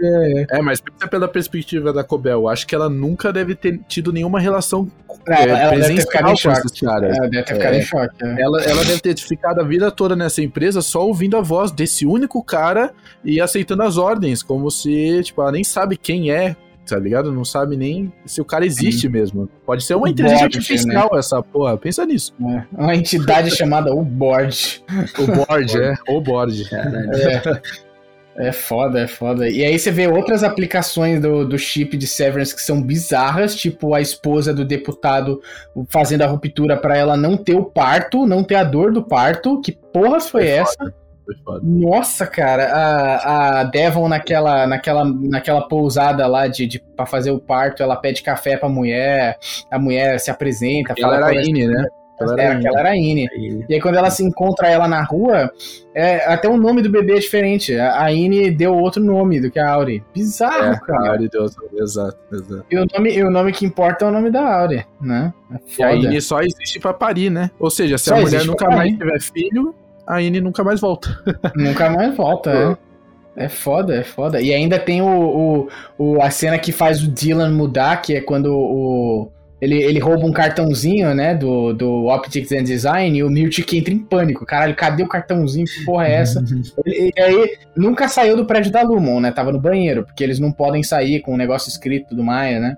É, 0.03 0.47
é, 0.59 0.63
mas 0.63 0.81
pensa 0.81 1.07
pela 1.07 1.29
perspectiva 1.29 1.93
da 1.93 2.03
Cobel. 2.03 2.49
Acho 2.49 2.67
que 2.67 2.75
ela 2.75 2.89
nunca 2.89 3.33
deve 3.33 3.55
ter 3.55 3.79
tido 3.87 4.13
nenhuma 4.13 4.41
relação 4.41 4.91
é, 5.29 5.43
ela, 5.43 5.59
ela 5.59 5.77
deve 5.77 5.95
ter 5.95 6.01
ficado 6.03 6.31
em 6.31 6.37
choque. 6.37 6.85
Ela 6.85 7.29
deve 7.29 7.43
ter 7.43 7.55
ficado 7.55 7.75
em 7.75 7.83
choque. 7.83 8.25
Ela, 8.25 8.63
ela 8.63 8.85
deve 8.85 9.01
ter 9.01 9.19
ficado 9.19 9.61
a 9.61 9.65
vida 9.65 9.91
toda 9.91 10.17
nessa 10.17 10.43
empresa 10.43 10.83
só 10.83 11.07
ouvindo 11.07 11.37
a 11.37 11.41
voz 11.41 11.71
desse 11.71 12.05
único 12.05 12.43
cara 12.43 12.93
e 13.25 13.41
aceitando 13.41 13.83
as 13.83 13.97
ordens, 13.97 14.43
como 14.43 14.71
se, 14.71 15.23
tipo, 15.23 15.41
ela 15.43 15.53
nem 15.53 15.63
sabe 15.63 15.97
quem 15.97 16.33
é, 16.33 16.57
tá 16.87 16.99
ligado? 16.99 17.31
Não 17.31 17.45
sabe 17.45 17.77
nem 17.77 18.13
se 18.27 18.41
o 18.41 18.45
cara 18.45 18.67
existe 18.67 19.03
Sim. 19.03 19.09
mesmo. 19.09 19.49
Pode 19.65 19.85
ser 19.85 19.95
uma 19.95 20.09
inteligência 20.09 20.49
board, 20.49 20.59
artificial 20.59 21.11
né? 21.13 21.19
essa 21.19 21.43
porra, 21.43 21.77
pensa 21.77 22.05
nisso. 22.05 22.35
É. 22.41 22.65
Uma 22.73 22.97
entidade 22.97 23.51
chamada 23.55 23.95
o 23.95 24.03
Board. 24.03 24.83
O 25.19 25.27
Board, 25.27 25.81
é. 25.81 25.95
O 26.09 26.21
Board. 26.21 26.69
É. 26.73 27.61
É 28.37 28.51
foda, 28.51 29.01
é 29.01 29.07
foda. 29.07 29.49
E 29.49 29.65
aí 29.65 29.79
você 29.79 29.91
vê 29.91 30.07
outras 30.07 30.43
aplicações 30.43 31.21
do, 31.21 31.47
do 31.47 31.59
chip 31.59 31.97
de 31.97 32.07
Severance 32.07 32.55
que 32.55 32.63
são 32.63 32.81
bizarras, 32.81 33.55
tipo 33.55 33.95
a 33.95 34.01
esposa 34.01 34.55
do 34.55 34.65
deputado 34.65 35.41
fazendo 35.89 36.23
a 36.23 36.27
ruptura 36.27 36.77
para 36.77 36.97
ela 36.97 37.17
não 37.17 37.37
ter 37.37 37.55
o 37.55 37.65
parto, 37.65 38.27
não 38.27 38.43
ter 38.43 38.55
a 38.55 38.65
dor 38.65 38.91
do 38.93 39.03
parto. 39.03 39.61
Que 39.61 39.73
porra 39.73 40.19
foi 40.21 40.47
é 40.47 40.57
essa? 40.59 40.95
Foi 41.25 41.35
foda. 41.45 41.61
Nossa, 41.63 42.27
cara, 42.27 42.73
a, 42.73 43.61
a 43.61 43.65
Devon 43.65 44.09
naquela, 44.09 44.67
naquela, 44.67 45.05
naquela 45.05 45.69
pousada 45.69 46.27
lá 46.27 46.49
de, 46.49 46.67
de 46.67 46.79
pra 46.79 47.05
fazer 47.05 47.31
o 47.31 47.39
parto, 47.39 47.83
ela 47.83 47.97
pede 47.97 48.23
café 48.23 48.57
pra 48.57 48.69
mulher, 48.69 49.39
a 49.71 49.79
mulher 49.79 50.19
se 50.19 50.31
apresenta. 50.31 50.95
Ela 50.97 51.17
era 51.17 51.43
Ine, 51.45 51.67
né? 51.67 51.87
Aquela 52.23 52.43
era, 52.43 52.55
é, 52.55 52.57
aquela 52.57 52.81
era 52.81 52.89
a 52.91 52.97
Ine. 52.97 53.29
E 53.69 53.75
aí 53.75 53.81
quando 53.81 53.97
ela 53.97 54.11
se 54.11 54.25
encontra 54.25 54.69
ela 54.69 54.89
na 54.89 55.03
rua, 55.03 55.53
é, 55.95 56.33
até 56.33 56.49
o 56.49 56.57
nome 56.57 56.83
do 56.83 56.91
bebê 56.91 57.17
é 57.17 57.19
diferente. 57.19 57.75
A, 57.79 58.13
Ine 58.13 58.51
deu 58.51 58.75
outro 58.75 59.03
nome 59.03 59.41
do 59.41 59.51
que 59.51 59.59
a 59.59 59.71
Auri. 59.71 60.03
Bizarro, 60.15 60.73
é, 60.73 60.81
cara. 60.81 61.09
A 61.09 61.11
Auri 61.13 61.29
deu 61.29 61.43
outro 61.43 61.69
exato, 61.75 62.19
exato. 62.33 62.65
E 62.71 62.79
o, 62.79 62.87
nome, 62.93 63.15
e 63.15 63.23
o 63.23 63.31
nome 63.31 63.53
que 63.53 63.67
importa 63.67 64.05
é 64.05 64.09
o 64.09 64.13
nome 64.13 64.31
da 64.31 64.61
Auri, 64.61 64.85
né? 65.01 65.33
É 65.51 65.81
e 65.81 65.83
a 65.83 65.95
Ine 65.95 66.21
só 66.21 66.41
existe 66.41 66.81
pra 66.81 66.93
parir, 66.93 67.31
né? 67.31 67.51
Ou 67.59 67.71
seja, 67.71 67.99
se 67.99 68.07
só 68.07 68.17
a 68.17 68.21
mulher 68.21 68.45
nunca 68.45 68.69
mais 68.69 68.97
tiver 68.97 69.21
filho, 69.21 69.75
a 70.07 70.21
Ine 70.21 70.41
nunca 70.41 70.65
mais 70.65 70.81
volta. 70.81 71.23
Nunca 71.55 71.91
mais 71.91 72.17
volta, 72.17 72.51
é. 72.51 72.93
É 73.35 73.49
foda, 73.49 73.95
é 73.95 74.05
foda. 74.05 74.41
E 74.43 74.53
ainda 74.53 74.79
tem 74.79 75.01
o, 75.01 75.07
o, 75.07 75.69
o, 75.99 76.23
a 76.23 76.31
cena 76.31 76.59
que 76.59 76.71
faz 76.71 77.03
o 77.03 77.09
Dylan 77.09 77.51
mudar, 77.51 78.03
que 78.03 78.15
é 78.15 78.21
quando 78.21 78.55
o, 78.55 79.31
ele, 79.63 79.81
ele 79.81 80.01
rouba 80.01 80.27
um 80.27 80.33
cartãozinho, 80.33 81.15
né, 81.15 81.37
do, 81.37 81.73
do 81.73 82.07
Optics 82.09 82.51
and 82.51 82.65
Design 82.65 83.17
e 83.17 83.23
o 83.23 83.31
Miltic 83.31 83.73
entra 83.75 83.95
em 83.95 83.99
pânico. 84.01 84.45
Caralho, 84.45 84.75
cadê 84.75 85.05
o 85.05 85.09
cartãozinho? 85.09 85.67
Que 85.67 85.85
porra 85.85 86.09
é 86.09 86.15
essa? 86.15 86.43
e 86.85 87.13
aí, 87.17 87.57
nunca 87.77 88.09
saiu 88.09 88.37
do 88.37 88.45
prédio 88.45 88.73
da 88.73 88.83
Lumon, 88.83 89.21
né? 89.21 89.31
Tava 89.31 89.53
no 89.53 89.61
banheiro, 89.61 90.03
porque 90.03 90.25
eles 90.25 90.41
não 90.41 90.51
podem 90.51 90.83
sair 90.83 91.21
com 91.21 91.31
o 91.31 91.35
um 91.35 91.37
negócio 91.37 91.69
escrito 91.69 92.13
do 92.13 92.25
Maia, 92.25 92.59
né? 92.59 92.77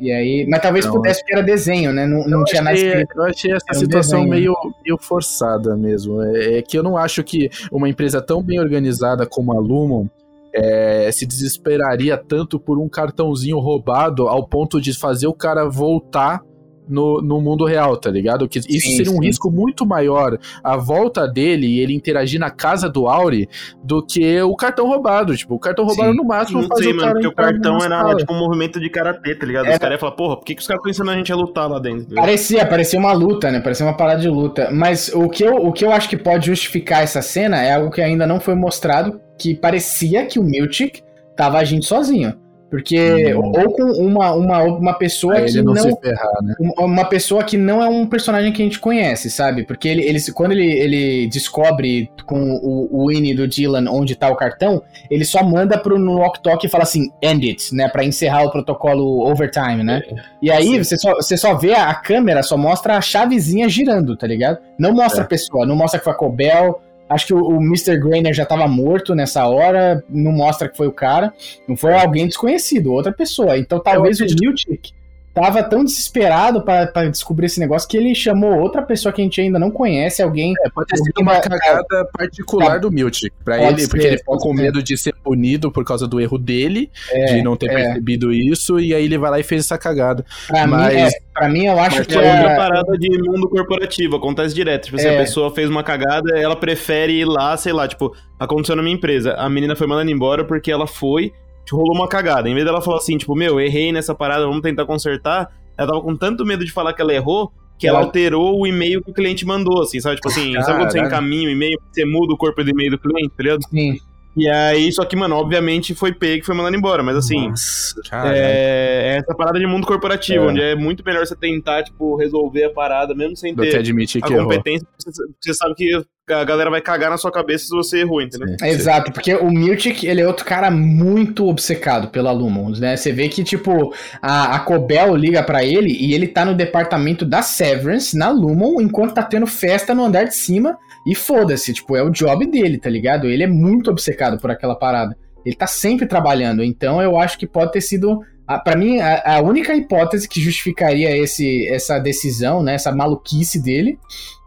E 0.00 0.10
aí, 0.10 0.46
mas 0.48 0.62
talvez 0.62 0.86
não, 0.86 0.94
pudesse 0.94 1.20
porque 1.20 1.34
era 1.34 1.42
desenho, 1.42 1.92
né? 1.92 2.06
Não, 2.06 2.26
não 2.26 2.44
tinha 2.44 2.62
nada 2.62 2.78
escrito. 2.78 3.14
Eu 3.14 3.24
achei 3.24 3.52
essa 3.52 3.74
situação 3.78 4.26
meio, 4.26 4.54
meio 4.82 4.96
forçada 4.98 5.76
mesmo. 5.76 6.22
É, 6.22 6.58
é 6.58 6.62
que 6.62 6.78
eu 6.78 6.82
não 6.82 6.96
acho 6.96 7.22
que 7.22 7.50
uma 7.70 7.90
empresa 7.90 8.22
tão 8.22 8.42
bem 8.42 8.58
organizada 8.58 9.26
como 9.26 9.52
a 9.52 9.60
Lumon 9.60 10.06
é, 10.54 11.10
se 11.12 11.26
desesperaria 11.26 12.16
tanto 12.16 12.58
por 12.58 12.78
um 12.78 12.88
cartãozinho 12.88 13.58
roubado 13.58 14.28
ao 14.28 14.46
ponto 14.46 14.80
de 14.80 14.92
fazer 14.96 15.26
o 15.26 15.34
cara 15.34 15.68
voltar 15.68 16.42
no, 16.88 17.22
no 17.22 17.40
mundo 17.40 17.64
real, 17.64 17.96
tá 17.96 18.10
ligado? 18.10 18.48
Que 18.48 18.58
isso 18.58 18.68
sim, 18.68 18.96
seria 18.96 19.12
um 19.12 19.16
sim. 19.16 19.26
risco 19.26 19.50
muito 19.50 19.86
maior 19.86 20.38
a 20.62 20.76
volta 20.76 21.26
dele 21.26 21.66
e 21.66 21.80
ele 21.80 21.94
interagir 21.94 22.38
na 22.38 22.50
casa 22.50 22.88
do 22.88 23.06
Auri 23.08 23.48
do 23.82 24.04
que 24.04 24.40
o 24.42 24.54
cartão 24.54 24.86
roubado. 24.86 25.36
Tipo, 25.36 25.54
o 25.54 25.58
cartão 25.58 25.84
roubado 25.84 26.10
sim. 26.10 26.16
no 26.16 26.24
máximo 26.24 26.62
não 26.62 26.68
faz 26.68 26.84
sei, 26.84 26.92
o 26.92 26.96
mano, 26.96 27.12
porque 27.12 27.26
o 27.26 27.34
cartão 27.34 27.78
era 27.78 28.14
tipo 28.16 28.32
um 28.32 28.38
movimento 28.38 28.80
de 28.80 28.90
karatê, 28.90 29.34
tá 29.34 29.46
ligado? 29.46 29.70
Os 29.70 29.78
caras 29.78 29.94
iam 29.94 30.00
falar, 30.00 30.12
porra, 30.12 30.36
por 30.36 30.44
que, 30.44 30.54
que 30.54 30.60
os 30.60 30.66
caras 30.66 30.80
estão 30.80 30.90
ensinando 30.90 31.12
a 31.12 31.16
gente 31.16 31.32
a 31.32 31.36
lutar 31.36 31.68
lá 31.68 31.78
dentro? 31.78 32.14
Tá 32.14 32.20
parecia, 32.20 32.66
parecia 32.66 32.98
uma 32.98 33.12
luta, 33.12 33.50
né? 33.50 33.60
Parecia 33.60 33.86
uma 33.86 33.96
parada 33.96 34.20
de 34.20 34.28
luta. 34.28 34.70
Mas 34.72 35.08
o 35.14 35.28
que, 35.28 35.42
eu, 35.44 35.56
o 35.56 35.72
que 35.72 35.84
eu 35.84 35.92
acho 35.92 36.08
que 36.08 36.16
pode 36.16 36.46
justificar 36.46 37.02
essa 37.02 37.22
cena 37.22 37.62
é 37.62 37.74
algo 37.74 37.90
que 37.90 38.00
ainda 38.00 38.26
não 38.26 38.40
foi 38.40 38.54
mostrado, 38.54 39.20
que 39.42 39.54
parecia 39.54 40.24
que 40.24 40.38
o 40.38 40.44
Miltic 40.44 41.02
tava 41.34 41.58
agindo 41.58 41.84
sozinho. 41.84 42.34
Porque, 42.70 43.34
hum. 43.34 43.52
ou 43.54 43.70
com 43.70 43.82
uma, 43.82 44.32
uma, 44.32 44.62
uma 44.62 44.94
pessoa 44.94 45.42
que 45.42 45.60
não. 45.60 45.74
não 45.74 45.94
ferrar, 46.00 46.42
né? 46.42 46.54
Uma 46.78 47.04
pessoa 47.04 47.44
que 47.44 47.58
não 47.58 47.82
é 47.82 47.86
um 47.86 48.06
personagem 48.06 48.50
que 48.50 48.62
a 48.62 48.64
gente 48.64 48.80
conhece, 48.80 49.28
sabe? 49.28 49.62
Porque 49.66 49.86
ele, 49.86 50.02
ele 50.02 50.18
quando 50.32 50.52
ele, 50.52 50.72
ele 50.72 51.26
descobre 51.26 52.10
com 52.24 52.40
o, 52.40 52.88
o 52.90 53.08
Winnie 53.08 53.34
do 53.34 53.46
Dylan 53.46 53.90
onde 53.90 54.16
tá 54.16 54.30
o 54.30 54.36
cartão, 54.36 54.82
ele 55.10 55.22
só 55.22 55.44
manda 55.44 55.76
pro 55.76 55.98
no 55.98 56.16
Walk 56.16 56.42
Talk 56.42 56.64
e 56.64 56.70
fala 56.70 56.84
assim, 56.84 57.10
end 57.20 57.46
it, 57.46 57.74
né? 57.74 57.90
Pra 57.90 58.04
encerrar 58.04 58.44
o 58.44 58.50
protocolo 58.50 59.30
overtime, 59.30 59.82
né? 59.82 60.02
É. 60.08 60.14
E 60.40 60.50
aí 60.50 60.82
você 60.82 60.96
só, 60.96 61.16
você 61.16 61.36
só 61.36 61.54
vê 61.54 61.74
a, 61.74 61.90
a 61.90 61.94
câmera, 61.94 62.42
só 62.42 62.56
mostra 62.56 62.96
a 62.96 63.02
chavezinha 63.02 63.68
girando, 63.68 64.16
tá 64.16 64.26
ligado? 64.26 64.56
Não 64.78 64.94
mostra 64.94 65.20
é. 65.20 65.24
a 65.24 65.28
pessoa, 65.28 65.66
não 65.66 65.76
mostra 65.76 65.98
que 65.98 66.04
foi 66.04 66.14
a 66.14 66.16
Cobel 66.16 66.80
Acho 67.12 67.26
que 67.26 67.34
o, 67.34 67.42
o 67.42 67.56
Mr. 67.60 67.98
Grainer 67.98 68.32
já 68.32 68.42
estava 68.42 68.66
morto 68.66 69.14
nessa 69.14 69.46
hora, 69.46 70.02
não 70.08 70.32
mostra 70.32 70.68
que 70.68 70.76
foi 70.76 70.86
o 70.86 70.92
cara. 70.92 71.32
Não 71.68 71.76
foi 71.76 71.92
alguém 71.94 72.26
desconhecido, 72.26 72.92
outra 72.92 73.12
pessoa. 73.12 73.58
Então 73.58 73.80
talvez 73.80 74.20
o 74.20 74.24
Newtick 74.24 74.92
tava 75.34 75.62
tão 75.62 75.84
desesperado 75.84 76.62
para 76.62 77.08
descobrir 77.08 77.46
esse 77.46 77.58
negócio 77.58 77.88
que 77.88 77.96
ele 77.96 78.14
chamou 78.14 78.58
outra 78.58 78.82
pessoa 78.82 79.12
que 79.12 79.20
a 79.20 79.24
gente 79.24 79.40
ainda 79.40 79.58
não 79.58 79.70
conhece, 79.70 80.22
alguém. 80.22 80.52
É, 80.64 80.70
pode 80.70 80.88
ter 80.88 80.98
sido 80.98 81.20
uma 81.20 81.40
cagada 81.40 82.04
particular 82.12 82.72
tá, 82.72 82.78
do 82.78 82.90
Miltic 82.90 83.32
para 83.44 83.62
ele, 83.62 83.80
ser, 83.80 83.88
porque 83.88 84.06
ele 84.06 84.18
ficou 84.18 84.38
com 84.38 84.54
ser. 84.54 84.62
medo 84.62 84.82
de 84.82 84.96
ser 84.96 85.14
punido 85.14 85.72
por 85.72 85.84
causa 85.84 86.06
do 86.06 86.20
erro 86.20 86.38
dele, 86.38 86.90
é, 87.10 87.34
de 87.34 87.42
não 87.42 87.56
ter 87.56 87.70
é. 87.70 87.74
percebido 87.74 88.32
isso, 88.32 88.78
e 88.78 88.94
aí 88.94 89.04
ele 89.04 89.16
vai 89.16 89.30
lá 89.30 89.40
e 89.40 89.42
fez 89.42 89.64
essa 89.64 89.78
cagada. 89.78 90.24
Pra 90.46 90.66
Mas... 90.66 90.94
mim, 90.94 91.00
é, 91.00 91.10
pra 91.32 91.48
mim 91.48 91.64
eu 91.66 91.78
acho 91.78 92.04
que 92.04 92.14
é 92.14 92.32
uma 92.32 92.54
parada 92.54 92.98
de 92.98 93.08
mundo 93.22 93.48
corporativo, 93.48 94.16
acontece 94.16 94.54
direto. 94.54 94.86
Tipo, 94.86 94.98
se 94.98 95.08
a 95.08 95.12
é. 95.12 95.18
pessoa 95.18 95.54
fez 95.54 95.70
uma 95.70 95.82
cagada, 95.82 96.38
ela 96.38 96.56
prefere 96.56 97.12
ir 97.12 97.24
lá, 97.24 97.56
sei 97.56 97.72
lá, 97.72 97.88
tipo, 97.88 98.14
aconteceu 98.38 98.76
na 98.76 98.82
minha 98.82 98.94
empresa, 98.94 99.34
a 99.34 99.48
menina 99.48 99.74
foi 99.74 99.86
mandando 99.86 100.10
embora 100.10 100.44
porque 100.44 100.70
ela 100.70 100.86
foi 100.86 101.32
rolou 101.70 101.94
uma 101.94 102.08
cagada. 102.08 102.48
Em 102.48 102.54
vez 102.54 102.64
dela 102.64 102.82
falar 102.82 102.98
assim, 102.98 103.16
tipo, 103.16 103.34
meu, 103.34 103.60
errei 103.60 103.92
nessa 103.92 104.14
parada, 104.14 104.46
vamos 104.46 104.62
tentar 104.62 104.84
consertar, 104.84 105.50
ela 105.76 105.88
tava 105.88 106.00
com 106.00 106.16
tanto 106.16 106.44
medo 106.44 106.64
de 106.64 106.72
falar 106.72 106.92
que 106.92 107.00
ela 107.00 107.14
errou 107.14 107.52
que 107.78 107.88
ela, 107.88 107.98
alterou 107.98 108.60
o 108.60 108.66
e-mail 108.66 109.02
que 109.02 109.10
o 109.10 109.14
cliente 109.14 109.44
mandou, 109.44 109.82
assim, 109.82 110.00
sabe? 110.00 110.16
Tipo 110.16 110.28
assim, 110.28 110.52
Caralho. 110.52 110.64
sabe 110.64 110.78
quando 110.78 110.92
você 110.92 111.00
encaminha 111.00 111.48
o 111.48 111.50
e-mail, 111.50 111.76
você 111.90 112.04
muda 112.04 112.32
o 112.32 112.36
corpo 112.36 112.62
do 112.62 112.70
e-mail 112.70 112.92
do 112.92 112.98
cliente, 112.98 113.30
tá 113.30 113.42
ligado? 113.42 113.62
Sim. 113.68 113.98
E 114.36 114.48
aí, 114.48 114.90
só 114.92 115.04
que, 115.04 115.14
mano, 115.14 115.36
obviamente 115.36 115.94
foi 115.94 116.12
pego 116.12 116.42
e 116.42 116.44
foi 116.44 116.54
mandando 116.54 116.76
embora, 116.76 117.02
mas 117.02 117.16
assim, 117.16 117.50
Nossa, 117.50 117.94
é, 118.34 119.14
é, 119.14 119.16
essa 119.18 119.34
parada 119.34 119.58
de 119.58 119.66
mundo 119.66 119.86
corporativo, 119.86 120.44
é. 120.44 120.48
onde 120.48 120.60
é 120.62 120.74
muito 120.74 121.04
melhor 121.04 121.26
você 121.26 121.36
tentar, 121.36 121.82
tipo, 121.82 122.16
resolver 122.16 122.64
a 122.64 122.70
parada, 122.70 123.14
mesmo 123.14 123.36
sem 123.36 123.54
ter 123.54 123.76
a 124.24 124.28
competência, 124.44 124.86
você, 124.98 125.10
você, 125.38 125.54
sabe 125.54 125.74
que 125.74 126.02
a 126.30 126.44
galera 126.44 126.70
vai 126.70 126.80
cagar 126.80 127.10
na 127.10 127.18
sua 127.18 127.30
cabeça 127.30 127.66
se 127.66 127.76
você 127.76 128.00
errou, 128.00 128.22
entendeu? 128.22 128.48
Sim, 128.48 128.66
Exato, 128.66 129.12
porque 129.12 129.34
o 129.34 129.50
Miltic, 129.50 130.04
ele 130.04 130.22
é 130.22 130.26
outro 130.26 130.46
cara 130.46 130.70
muito 130.70 131.46
obcecado 131.46 132.08
pela 132.08 132.32
Lumons, 132.32 132.80
né? 132.80 132.96
Você 132.96 133.12
vê 133.12 133.28
que, 133.28 133.44
tipo, 133.44 133.94
a, 134.22 134.56
a 134.56 134.60
Cobel 134.60 135.14
liga 135.14 135.42
para 135.42 135.62
ele 135.62 135.90
e 135.90 136.14
ele 136.14 136.26
tá 136.26 136.44
no 136.44 136.54
departamento 136.54 137.26
da 137.26 137.42
Severance, 137.42 138.16
na 138.16 138.30
Lumon, 138.30 138.80
enquanto 138.80 139.14
tá 139.14 139.22
tendo 139.22 139.46
festa 139.46 139.94
no 139.94 140.04
andar 140.04 140.24
de 140.24 140.34
cima, 140.34 140.78
e 141.06 141.14
foda-se, 141.14 141.72
tipo, 141.72 141.96
é 141.96 142.02
o 142.02 142.10
job 142.10 142.46
dele, 142.46 142.78
tá 142.78 142.88
ligado? 142.88 143.26
Ele 143.26 143.42
é 143.42 143.46
muito 143.46 143.90
obcecado 143.90 144.38
por 144.38 144.50
aquela 144.50 144.74
parada. 144.74 145.16
Ele 145.44 145.56
tá 145.56 145.66
sempre 145.66 146.06
trabalhando, 146.06 146.62
então 146.62 147.02
eu 147.02 147.18
acho 147.18 147.36
que 147.38 147.46
pode 147.46 147.72
ter 147.72 147.80
sido. 147.80 148.20
para 148.64 148.76
mim, 148.76 149.00
a, 149.00 149.36
a, 149.36 149.40
única 149.40 149.74
hipótese 149.74 150.28
que 150.28 150.40
justificaria 150.40 151.16
esse, 151.16 151.66
essa 151.68 151.98
decisão, 151.98 152.62
né, 152.62 152.74
essa 152.74 152.92
maluquice 152.92 153.60
dele, 153.60 153.98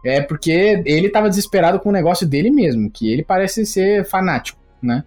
é 0.04 0.22
porque 0.22 0.82
ele 0.86 1.10
tava 1.10 1.28
desesperado 1.28 1.78
com 1.78 1.90
o 1.90 1.92
negócio 1.92 2.26
dele 2.26 2.50
mesmo, 2.50 2.90
que 2.90 3.12
ele 3.12 3.22
parece 3.22 3.66
ser 3.66 4.06
fanático, 4.06 4.58
né? 4.82 5.04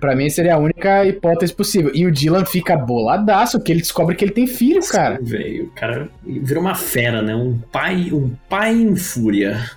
Pra 0.00 0.16
mim 0.16 0.28
seria 0.28 0.54
a 0.54 0.58
única 0.58 1.04
hipótese 1.06 1.54
possível. 1.54 1.92
E 1.94 2.04
o 2.04 2.10
Dylan 2.10 2.44
fica 2.44 2.76
boladaço, 2.76 3.58
porque 3.58 3.70
ele 3.70 3.80
descobre 3.80 4.16
que 4.16 4.24
ele 4.24 4.32
tem 4.32 4.46
filho, 4.46 4.80
cara. 4.88 5.20
Velho, 5.22 5.66
o 5.66 5.70
cara 5.70 6.08
vira 6.24 6.58
uma 6.58 6.74
fera, 6.74 7.22
né? 7.22 7.32
Um 7.34 7.56
pai, 7.70 8.10
um 8.12 8.30
pai 8.48 8.74
em 8.74 8.96
fúria. 8.96 9.70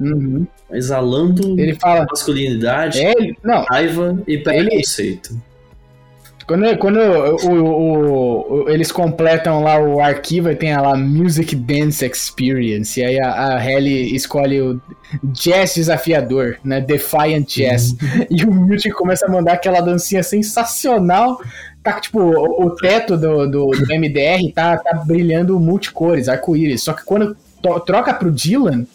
Uhum. 0.00 0.46
Exalando 0.72 1.58
ele 1.58 1.74
fala, 1.74 2.04
masculinidade, 2.10 3.00
é, 3.00 3.12
ele, 3.16 3.36
não, 3.42 3.64
raiva 3.64 4.20
e 4.26 4.38
preconceito. 4.38 5.30
Ele, 5.30 5.54
quando, 6.46 6.76
quando 6.76 6.98
o, 6.98 7.48
o, 7.48 8.64
o, 8.64 8.68
eles 8.68 8.92
completam 8.92 9.62
lá 9.62 9.80
o 9.80 10.00
arquivo 10.00 10.50
e 10.50 10.56
tem 10.56 10.76
lá 10.76 10.94
Music 10.96 11.56
Dance 11.56 12.04
Experience, 12.04 13.00
e 13.00 13.04
aí 13.04 13.18
a, 13.18 13.56
a 13.56 13.64
Helly 13.70 14.14
escolhe 14.14 14.60
o 14.60 14.80
Jazz 15.24 15.74
Desafiador, 15.74 16.58
né? 16.62 16.80
Defiant 16.80 17.46
Jazz. 17.46 17.92
Uhum. 17.92 18.26
E 18.34 18.44
o 18.44 18.52
Music 18.52 18.90
começa 18.90 19.26
a 19.26 19.30
mandar 19.30 19.54
aquela 19.54 19.80
dancinha 19.80 20.22
sensacional. 20.22 21.40
Tá, 21.82 22.00
tipo, 22.00 22.18
o, 22.18 22.66
o 22.66 22.70
teto 22.70 23.16
do, 23.16 23.46
do, 23.46 23.66
do, 23.66 23.98
MDR 23.98 24.52
tá, 24.54 24.76
tá 24.76 24.96
brilhando 25.04 25.58
multicores, 25.60 26.28
arco-íris. 26.28 26.82
Só 26.82 26.92
que 26.92 27.04
quando 27.04 27.36
troca 27.86 28.12
pro 28.12 28.30
Dylan, 28.30 28.86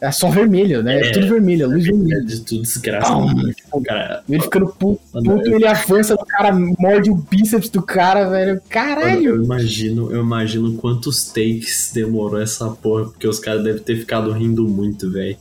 é 0.00 0.12
só 0.12 0.28
vermelho, 0.30 0.82
né? 0.82 1.00
É, 1.00 1.12
tudo 1.12 1.28
vermelho, 1.28 1.68
luz 1.68 1.84
vermelha. 1.84 2.22
De 2.22 2.40
tudo 2.40 2.62
desgraça. 2.62 3.12
Ah, 3.12 3.80
cara, 3.84 4.22
ele 4.28 4.42
ficando 4.42 4.66
puto, 4.68 5.00
puto 5.12 5.48
ele 5.48 5.66
avança 5.66 6.14
no 6.14 6.26
cara, 6.26 6.52
morde 6.78 7.10
o 7.10 7.14
bíceps 7.14 7.68
do 7.68 7.82
cara, 7.82 8.28
velho. 8.28 8.60
Caralho! 8.68 9.36
eu 9.36 9.42
imagino, 9.42 10.12
eu 10.12 10.20
imagino 10.22 10.74
quantos 10.74 11.26
takes 11.26 11.90
demorou 11.94 12.40
essa 12.40 12.68
porra, 12.70 13.06
porque 13.06 13.26
os 13.26 13.38
caras 13.38 13.64
devem 13.64 13.82
ter 13.82 13.96
ficado 13.96 14.30
rindo 14.32 14.68
muito, 14.68 15.10
velho 15.10 15.36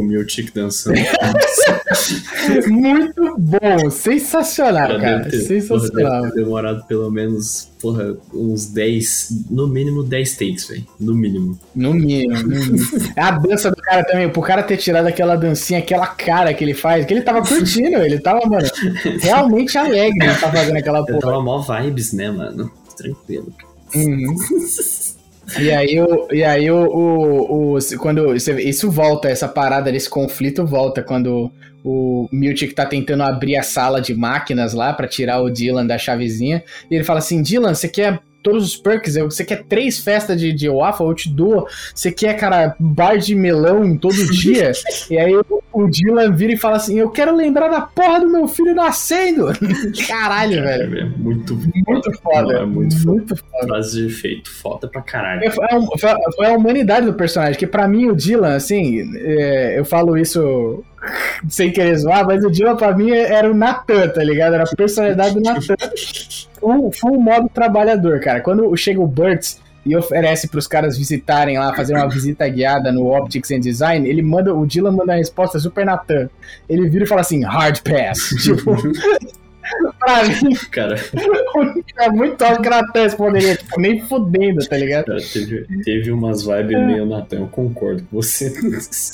com 0.00 0.04
o 0.04 0.08
Miltic 0.08 0.52
dançando. 0.54 0.98
Muito 2.68 3.36
bom, 3.38 3.90
sensacional, 3.90 4.88
cara. 4.88 5.00
cara. 5.00 5.24
Ter, 5.30 5.40
sensacional. 5.40 5.90
Porra, 5.90 6.20
deve 6.22 6.32
ter 6.32 6.44
demorado 6.44 6.86
pelo 6.86 7.10
menos, 7.10 7.68
porra, 7.80 8.16
uns 8.32 8.66
10, 8.66 9.46
no 9.50 9.68
mínimo 9.68 10.02
10 10.02 10.36
takes, 10.36 10.68
velho. 10.68 10.86
No 10.98 11.14
mínimo. 11.14 11.58
No 11.74 11.92
mínimo, 11.92 12.42
no 12.42 12.48
mínimo. 12.48 12.78
A 13.16 13.30
dança 13.32 13.70
do 13.70 13.76
cara 13.76 14.04
também, 14.04 14.28
pro 14.30 14.42
cara 14.42 14.62
ter 14.62 14.78
tirado 14.78 15.06
aquela 15.06 15.36
dancinha, 15.36 15.80
aquela 15.80 16.06
cara 16.06 16.54
que 16.54 16.64
ele 16.64 16.74
faz, 16.74 17.04
que 17.04 17.12
ele 17.12 17.22
tava 17.22 17.46
curtindo, 17.46 17.98
ele 17.98 18.18
tava, 18.18 18.40
mano, 18.46 18.68
realmente 19.20 19.76
alegre 19.76 20.24
ele 20.24 20.34
tá 20.34 20.50
fazendo 20.50 20.76
aquela 20.76 21.00
porra. 21.00 21.12
Ele 21.12 21.20
tava 21.20 21.42
mó 21.42 21.58
vibes, 21.58 22.12
né, 22.12 22.30
mano? 22.30 22.70
Tranquilo. 22.96 23.52
Uhum. 23.94 24.36
E 25.58 25.70
aí, 25.70 26.00
o, 26.00 26.28
e 26.32 26.44
aí 26.44 26.70
o, 26.70 26.86
o, 26.86 27.76
o 27.76 27.78
quando 27.98 28.34
isso 28.34 28.90
volta, 28.90 29.28
essa 29.28 29.48
parada 29.48 29.90
desse 29.90 30.08
conflito 30.08 30.64
volta 30.64 31.02
quando 31.02 31.50
o 31.84 32.28
Miltic 32.30 32.74
tá 32.74 32.84
tentando 32.86 33.22
abrir 33.22 33.56
a 33.56 33.62
sala 33.62 34.00
de 34.00 34.14
máquinas 34.14 34.74
lá 34.74 34.92
para 34.92 35.08
tirar 35.08 35.40
o 35.40 35.50
Dylan 35.50 35.86
da 35.86 35.98
chavezinha. 35.98 36.62
E 36.90 36.94
ele 36.94 37.04
fala 37.04 37.18
assim: 37.18 37.42
Dylan, 37.42 37.74
você 37.74 37.88
quer 37.88 38.20
todos 38.42 38.64
os 38.64 38.76
perks. 38.76 39.14
Você 39.16 39.44
quer 39.44 39.64
três 39.64 39.98
festas 39.98 40.38
de, 40.40 40.52
de 40.52 40.68
waffle, 40.68 41.06
eu 41.06 41.14
te 41.14 41.28
dou. 41.28 41.66
Você 41.94 42.10
quer, 42.10 42.34
cara, 42.34 42.74
bar 42.78 43.16
de 43.16 43.34
melão 43.34 43.96
todo 43.96 44.14
dia. 44.30 44.72
e 45.10 45.18
aí 45.18 45.32
o, 45.72 45.88
Dylan 45.88 46.32
vira 46.32 46.52
e 46.52 46.56
fala 46.56 46.76
assim: 46.76 46.98
Eu 46.98 47.10
quero 47.10 47.34
lembrar 47.34 47.68
da 47.68 47.80
porra 47.82 48.20
do 48.20 48.28
meu 48.28 48.46
filho 48.48 48.74
nascendo. 48.74 49.46
caralho, 50.06 50.62
velho. 50.62 50.98
É 50.98 51.04
muito, 51.04 51.54
muito 51.86 52.12
foda. 52.22 52.52
Não, 52.52 52.62
é 52.62 52.66
muito, 52.66 52.96
muito 53.06 53.36
foda. 53.36 53.66
Frase 53.66 54.00
de 54.00 54.06
efeito. 54.06 54.50
Foda 54.50 54.88
pra 54.88 55.02
caralho. 55.02 55.44
É, 55.44 55.50
foi, 55.50 55.64
a, 55.64 56.32
foi 56.34 56.46
a 56.46 56.52
humanidade 56.52 57.06
do 57.06 57.14
personagem. 57.14 57.58
Que 57.58 57.66
pra 57.66 57.86
mim, 57.86 58.08
o 58.08 58.16
Dylan, 58.16 58.54
assim, 58.54 59.10
é, 59.16 59.78
eu 59.78 59.84
falo 59.84 60.16
isso 60.16 60.84
sem 61.48 61.72
querer 61.72 61.96
zoar, 61.96 62.26
mas 62.26 62.44
o 62.44 62.50
Dylan 62.50 62.76
pra 62.76 62.94
mim 62.94 63.10
era 63.10 63.50
o 63.50 63.54
Natan, 63.54 64.08
tá 64.08 64.22
ligado? 64.22 64.54
Era 64.54 64.64
a 64.64 64.76
personalidade 64.76 65.34
do 65.34 65.40
Natan. 65.40 65.74
full, 66.58 66.92
full 66.92 67.20
modo 67.20 67.48
trabalhador, 67.48 68.20
cara. 68.20 68.40
Quando 68.40 68.76
chega 68.76 69.00
o 69.00 69.06
Burt's 69.06 69.60
e 69.84 69.96
oferece 69.96 70.46
para 70.48 70.58
os 70.58 70.66
caras 70.66 70.98
visitarem 70.98 71.58
lá, 71.58 71.74
fazer 71.74 71.94
uma 71.94 72.08
visita 72.08 72.46
guiada 72.48 72.92
no 72.92 73.16
Optics 73.16 73.50
and 73.50 73.60
Design, 73.60 74.06
ele 74.06 74.20
manda, 74.20 74.54
o 74.54 74.66
Dylan 74.66 74.92
manda 74.92 75.14
a 75.14 75.16
resposta 75.16 75.58
super 75.58 75.86
Natan. 75.86 76.28
Ele 76.68 76.88
vira 76.88 77.04
e 77.04 77.08
fala 77.08 77.22
assim, 77.22 77.42
hard 77.42 77.80
pass. 77.80 78.28
tipo, 78.42 78.76
pra 79.98 80.24
mim, 80.24 80.54
cara. 80.70 80.96
é 81.98 82.10
muito 82.10 82.42
alto 82.42 82.62
que 82.62 82.68
Natan 82.68 83.02
responderia, 83.02 83.56
tipo, 83.56 83.80
nem 83.80 84.00
fudendo, 84.00 84.66
tá 84.66 84.76
ligado? 84.76 85.06
Cara, 85.06 85.20
teve, 85.20 85.66
teve 85.84 86.10
umas 86.10 86.44
vibes 86.44 86.76
é. 86.76 86.86
meio 86.86 87.06
Natan, 87.06 87.40
eu 87.40 87.46
concordo 87.48 88.02
com 88.02 88.20
você. 88.20 88.52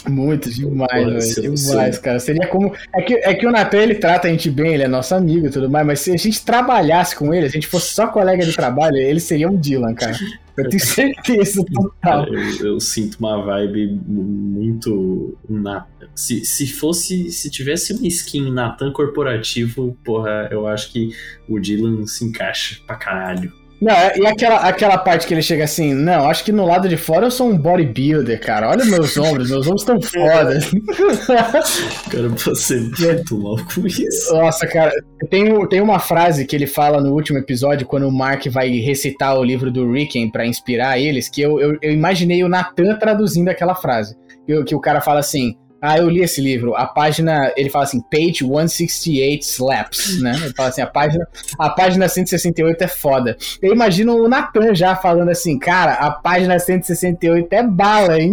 Muito, 0.08 0.50
demais, 0.50 1.36
velho. 1.36 1.54
Demais, 1.54 1.98
cara. 1.98 2.18
Seria 2.20 2.46
como. 2.46 2.74
É 2.94 3.02
que, 3.02 3.14
é 3.14 3.34
que 3.34 3.46
o 3.46 3.50
Natan 3.50 3.78
ele 3.78 3.94
trata 3.96 4.28
a 4.28 4.30
gente 4.30 4.50
bem, 4.50 4.74
ele 4.74 4.84
é 4.84 4.88
nosso 4.88 5.14
amigo 5.14 5.46
e 5.46 5.50
tudo 5.50 5.68
mais, 5.68 5.86
mas 5.86 6.00
se 6.00 6.12
a 6.12 6.16
gente 6.16 6.44
trabalhasse 6.44 7.16
com 7.16 7.32
ele, 7.32 7.48
se 7.48 7.56
a 7.56 7.60
gente 7.60 7.68
fosse 7.68 7.94
só 7.94 8.06
colega 8.06 8.44
de 8.44 8.54
trabalho, 8.54 8.96
ele 8.96 9.20
seria 9.20 9.48
um 9.48 9.56
Dylan, 9.56 9.94
cara. 9.94 10.16
Eu 10.56 10.68
tenho 10.68 10.84
certeza 10.84 11.64
total. 11.72 12.26
Eu, 12.28 12.66
eu, 12.66 12.80
sinto 12.80 13.16
uma 13.18 13.42
vibe 13.42 14.00
muito. 14.06 15.36
Na... 15.48 15.86
Se, 16.14 16.44
se 16.44 16.66
fosse. 16.66 17.30
Se 17.30 17.50
tivesse 17.50 17.92
uma 17.92 18.06
skin 18.06 18.50
Natan 18.50 18.92
corporativo, 18.92 19.96
porra, 20.04 20.48
eu 20.50 20.66
acho 20.66 20.92
que 20.92 21.10
o 21.48 21.58
Dylan 21.58 22.06
se 22.06 22.24
encaixa 22.24 22.80
pra 22.86 22.96
caralho. 22.96 23.52
Não, 23.81 23.93
e 24.16 24.27
aquela, 24.27 24.57
aquela 24.61 24.98
parte 24.98 25.27
que 25.27 25.35
ele 25.35 25.43
chega 25.43 25.65
assim, 25.65 25.93
não, 25.93 26.28
acho 26.28 26.44
que 26.44 26.53
no 26.53 26.65
lado 26.65 26.89
de 26.89 26.97
fora 26.97 27.27
eu 27.27 27.31
sou 27.31 27.48
um 27.48 27.57
bodybuilder, 27.57 28.40
cara. 28.40 28.70
Olha 28.70 28.85
meus 28.85 29.16
ombros, 29.19 29.51
meus 29.51 29.66
ombros 29.66 29.82
estão 29.82 30.01
foda. 30.01 30.59
cara, 32.11 32.28
você 32.28 32.81
muito 32.81 33.39
mal 33.39 33.57
com 33.74 33.86
isso. 33.86 34.35
Nossa, 34.35 34.66
cara, 34.66 34.93
tem, 35.28 35.69
tem 35.69 35.81
uma 35.81 35.98
frase 35.98 36.47
que 36.47 36.57
ele 36.57 36.66
fala 36.66 37.01
no 37.03 37.12
último 37.12 37.39
episódio, 37.39 37.86
quando 37.86 38.09
o 38.09 38.12
Mark 38.12 38.47
vai 38.47 38.70
recitar 38.78 39.39
o 39.39 39.44
livro 39.44 39.70
do 39.70 39.90
Ricken 39.90 40.31
para 40.31 40.47
inspirar 40.47 40.98
eles, 40.98 41.28
que 41.28 41.43
eu, 41.43 41.61
eu, 41.61 41.77
eu 41.82 41.93
imaginei 41.93 42.43
o 42.43 42.48
Nathan 42.48 42.97
traduzindo 42.98 43.48
aquela 43.48 43.74
frase. 43.74 44.16
Que, 44.47 44.65
que 44.65 44.74
o 44.74 44.81
cara 44.81 45.01
fala 45.01 45.20
assim. 45.20 45.57
Ah, 45.86 45.98
eu 45.98 46.08
li 46.08 46.20
esse 46.20 46.40
livro. 46.40 46.74
A 46.74 46.84
página, 46.84 47.52
ele 47.56 47.70
fala 47.70 47.84
assim, 47.84 48.00
page 48.00 48.44
168 48.44 49.42
slaps, 49.42 50.20
né? 50.20 50.32
Ele 50.42 50.52
fala 50.54 50.68
assim, 50.68 50.82
a 50.82 50.86
página, 50.86 51.26
a 51.58 51.70
página 51.70 52.08
168 52.08 52.82
é 52.82 52.88
foda. 52.88 53.36
Eu 53.62 53.72
imagino 53.72 54.16
o 54.16 54.28
Natan 54.28 54.74
já 54.74 54.96
falando 54.96 55.28
assim, 55.28 55.58
cara, 55.58 55.92
a 55.92 56.10
página 56.10 56.58
168 56.58 57.52
é 57.52 57.62
bala, 57.62 58.20
hein? 58.20 58.32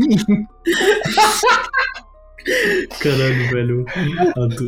Caralho, 3.00 3.50
velho. 3.50 3.86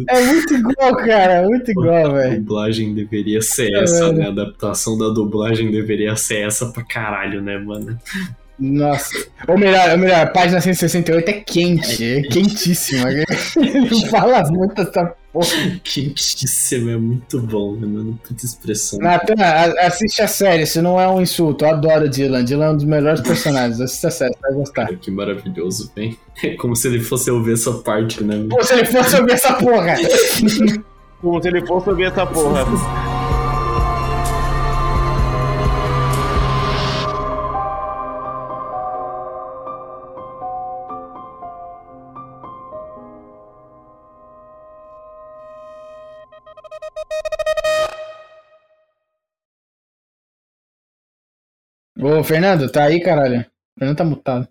É 0.10 0.22
muito 0.22 0.54
igual, 0.54 0.96
cara. 0.98 1.44
Muito 1.44 1.72
igual, 1.72 2.14
velho. 2.14 2.34
A 2.34 2.36
dublagem 2.36 2.94
deveria 2.94 3.42
ser 3.42 3.74
é, 3.74 3.84
essa, 3.84 4.14
né? 4.14 4.26
A 4.26 4.30
adaptação 4.30 4.98
da 4.98 5.10
dublagem 5.10 5.72
deveria 5.72 6.16
ser 6.16 6.46
essa 6.48 6.68
pra 6.68 6.84
caralho, 6.84 7.42
né, 7.42 7.58
mano? 7.58 7.98
Nossa. 8.58 9.28
Ou 9.48 9.58
melhor, 9.58 9.92
ou 9.92 9.98
melhor, 9.98 10.22
a 10.22 10.28
página 10.28 10.62
168 10.62 11.30
é 11.30 11.34
quente, 11.34 12.04
é, 12.04 12.20
é 12.20 12.22
quentíssima. 12.24 13.10
Ele 13.58 14.08
fala 14.10 14.42
muito 14.50 14.82
essa 14.82 15.14
porra. 15.34 15.48
Quentíssima, 15.84 16.92
é 16.92 16.98
muito 16.98 17.40
bom, 17.42 17.76
né, 17.76 17.86
mano? 17.86 18.20
Puta 18.26 18.46
expressão. 18.46 19.00
Natan, 19.00 19.34
assiste 19.82 20.22
a 20.22 20.28
série, 20.28 20.64
isso 20.64 20.82
não 20.82 21.00
é 21.00 21.08
um 21.08 21.22
insulto. 21.22 21.66
Eu 21.66 21.72
adoro 21.72 22.10
Dylan. 22.10 22.46
Dylan 22.46 22.66
é 22.66 22.70
um 22.72 22.76
dos 22.76 22.86
melhores 22.86 23.22
personagens. 23.22 23.82
Assiste 23.82 24.08
a 24.08 24.12
série, 24.12 24.34
você 24.34 24.42
vai 24.42 24.54
gostar. 24.54 24.86
Cara, 24.86 24.96
que 24.96 25.12
maravilhoso, 25.12 25.92
bem. 25.94 26.18
É 26.42 26.56
como 26.56 26.76
se 26.76 26.88
ele 26.88 27.02
fosse 27.02 27.30
ouvir 27.30 27.54
essa 27.54 27.74
parte, 27.74 28.24
né? 28.24 28.46
Como 28.50 28.64
se 28.64 28.74
ele 28.74 28.86
fosse 28.86 29.16
ouvir 29.18 29.34
essa 29.34 29.54
porra. 29.54 29.96
como 31.22 31.42
se 31.42 31.48
ele 31.50 31.66
fosse 31.66 31.90
ouvir 31.90 32.04
essa 32.06 32.26
porra. 32.26 33.15
Ô, 52.06 52.24
Fernando, 52.24 52.72
tá 52.72 52.84
aí, 52.84 53.02
caralho? 53.02 53.40
O 53.40 53.80
Fernando 53.80 53.98
tá 53.98 54.04
mutado. 54.06 54.48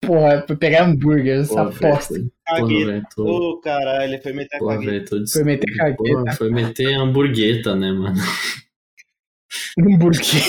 Porra, 0.00 0.42
foi 0.46 0.56
pegar 0.56 0.86
hambúrguer, 0.86 1.40
essa 1.40 1.60
aposta. 1.60 2.14
Ô, 3.18 3.50
oh, 3.50 3.60
caralho, 3.60 4.22
foi 4.22 4.32
meter 4.32 4.58
Porra, 4.58 4.78
tô 5.04 5.26
Foi 5.26 5.44
meter 5.44 5.76
cagueta. 5.76 6.32
foi 6.38 6.50
meter 6.50 6.94
hamburgueta, 6.94 7.76
né, 7.76 7.92
mano? 7.92 8.16
Hambúrguer. 9.78 10.42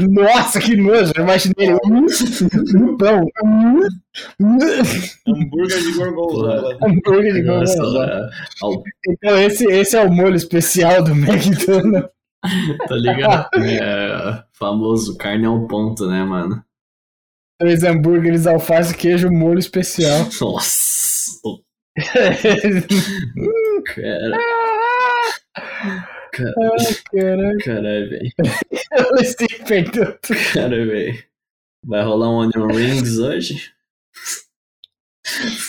Nossa, 0.00 0.60
que 0.60 0.76
nojo, 0.76 1.12
eu 1.16 1.24
imaginei 1.24 1.68
ele. 1.68 1.78
Pão. 2.98 3.26
Hambúrguer 5.26 5.80
de 5.80 5.92
gorgonzola. 5.94 6.78
Hambúrguer 6.82 7.32
de 7.32 7.42
gorgonzola. 7.42 8.28
Então, 9.08 9.38
esse, 9.38 9.64
esse 9.64 9.96
é 9.96 10.04
o 10.04 10.12
molho 10.12 10.36
especial 10.36 11.02
do 11.02 11.12
McDonald's. 11.12 12.10
tá 12.88 12.94
ligado? 12.94 13.48
É, 13.56 14.44
famoso, 14.52 15.16
carne 15.16 15.46
ao 15.46 15.66
ponto, 15.66 16.06
né, 16.08 16.24
mano? 16.24 16.64
Três 17.58 17.84
hambúrgueres, 17.84 18.46
alface, 18.46 18.96
queijo, 18.96 19.30
molho 19.30 19.58
especial. 19.58 20.28
Nossa! 20.40 21.40
cara. 23.94 24.38
Caralho, 26.32 27.58
caralho, 27.62 28.08
velho. 28.08 28.32
Eu 28.92 29.16
estou 29.16 29.46
perdendo. 29.66 30.18
Cara, 30.54 30.86
velho. 30.86 31.22
Vai 31.84 32.02
rolar 32.02 32.30
um 32.30 32.36
onion 32.36 32.68
rings 32.68 33.18
hoje? 33.18 33.72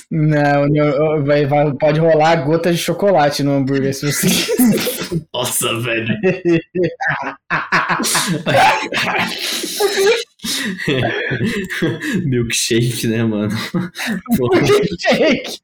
Não, 0.10 1.24
vai, 1.24 1.46
vai, 1.46 1.74
pode 1.74 2.00
rolar 2.00 2.46
gota 2.46 2.72
de 2.72 2.78
chocolate 2.78 3.44
no 3.44 3.52
hambúrguer 3.52 3.94
se 3.94 4.12
você 4.12 4.28
Nossa, 5.34 5.80
velho. 5.80 6.14
Milkshake, 12.26 13.08
né, 13.08 13.24
mano? 13.24 13.56
Milkshake! 14.30 15.60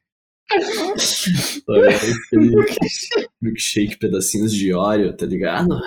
Milkshake, 3.42 3.98
pedacinhos 3.98 4.54
de 4.54 4.74
óleo, 4.74 5.16
tá 5.16 5.26
ligado? 5.26 5.80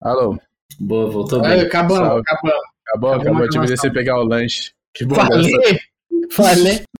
Alô? 0.00 0.38
Boa, 0.78 1.10
voltou 1.10 1.42
bem. 1.42 1.60
Acabou, 1.60 1.96
acabou. 1.96 2.52
Acabou, 2.86 3.12
acabou. 3.12 3.42
Eu 3.42 3.50
tive 3.50 3.64
que 3.64 3.72
descer 3.72 3.92
pegar 3.92 4.18
o 4.18 4.24
lanche. 4.24 4.72
Que 4.94 5.04
bom. 5.04 5.14
Falei, 5.14 5.52
falei. 6.30 6.84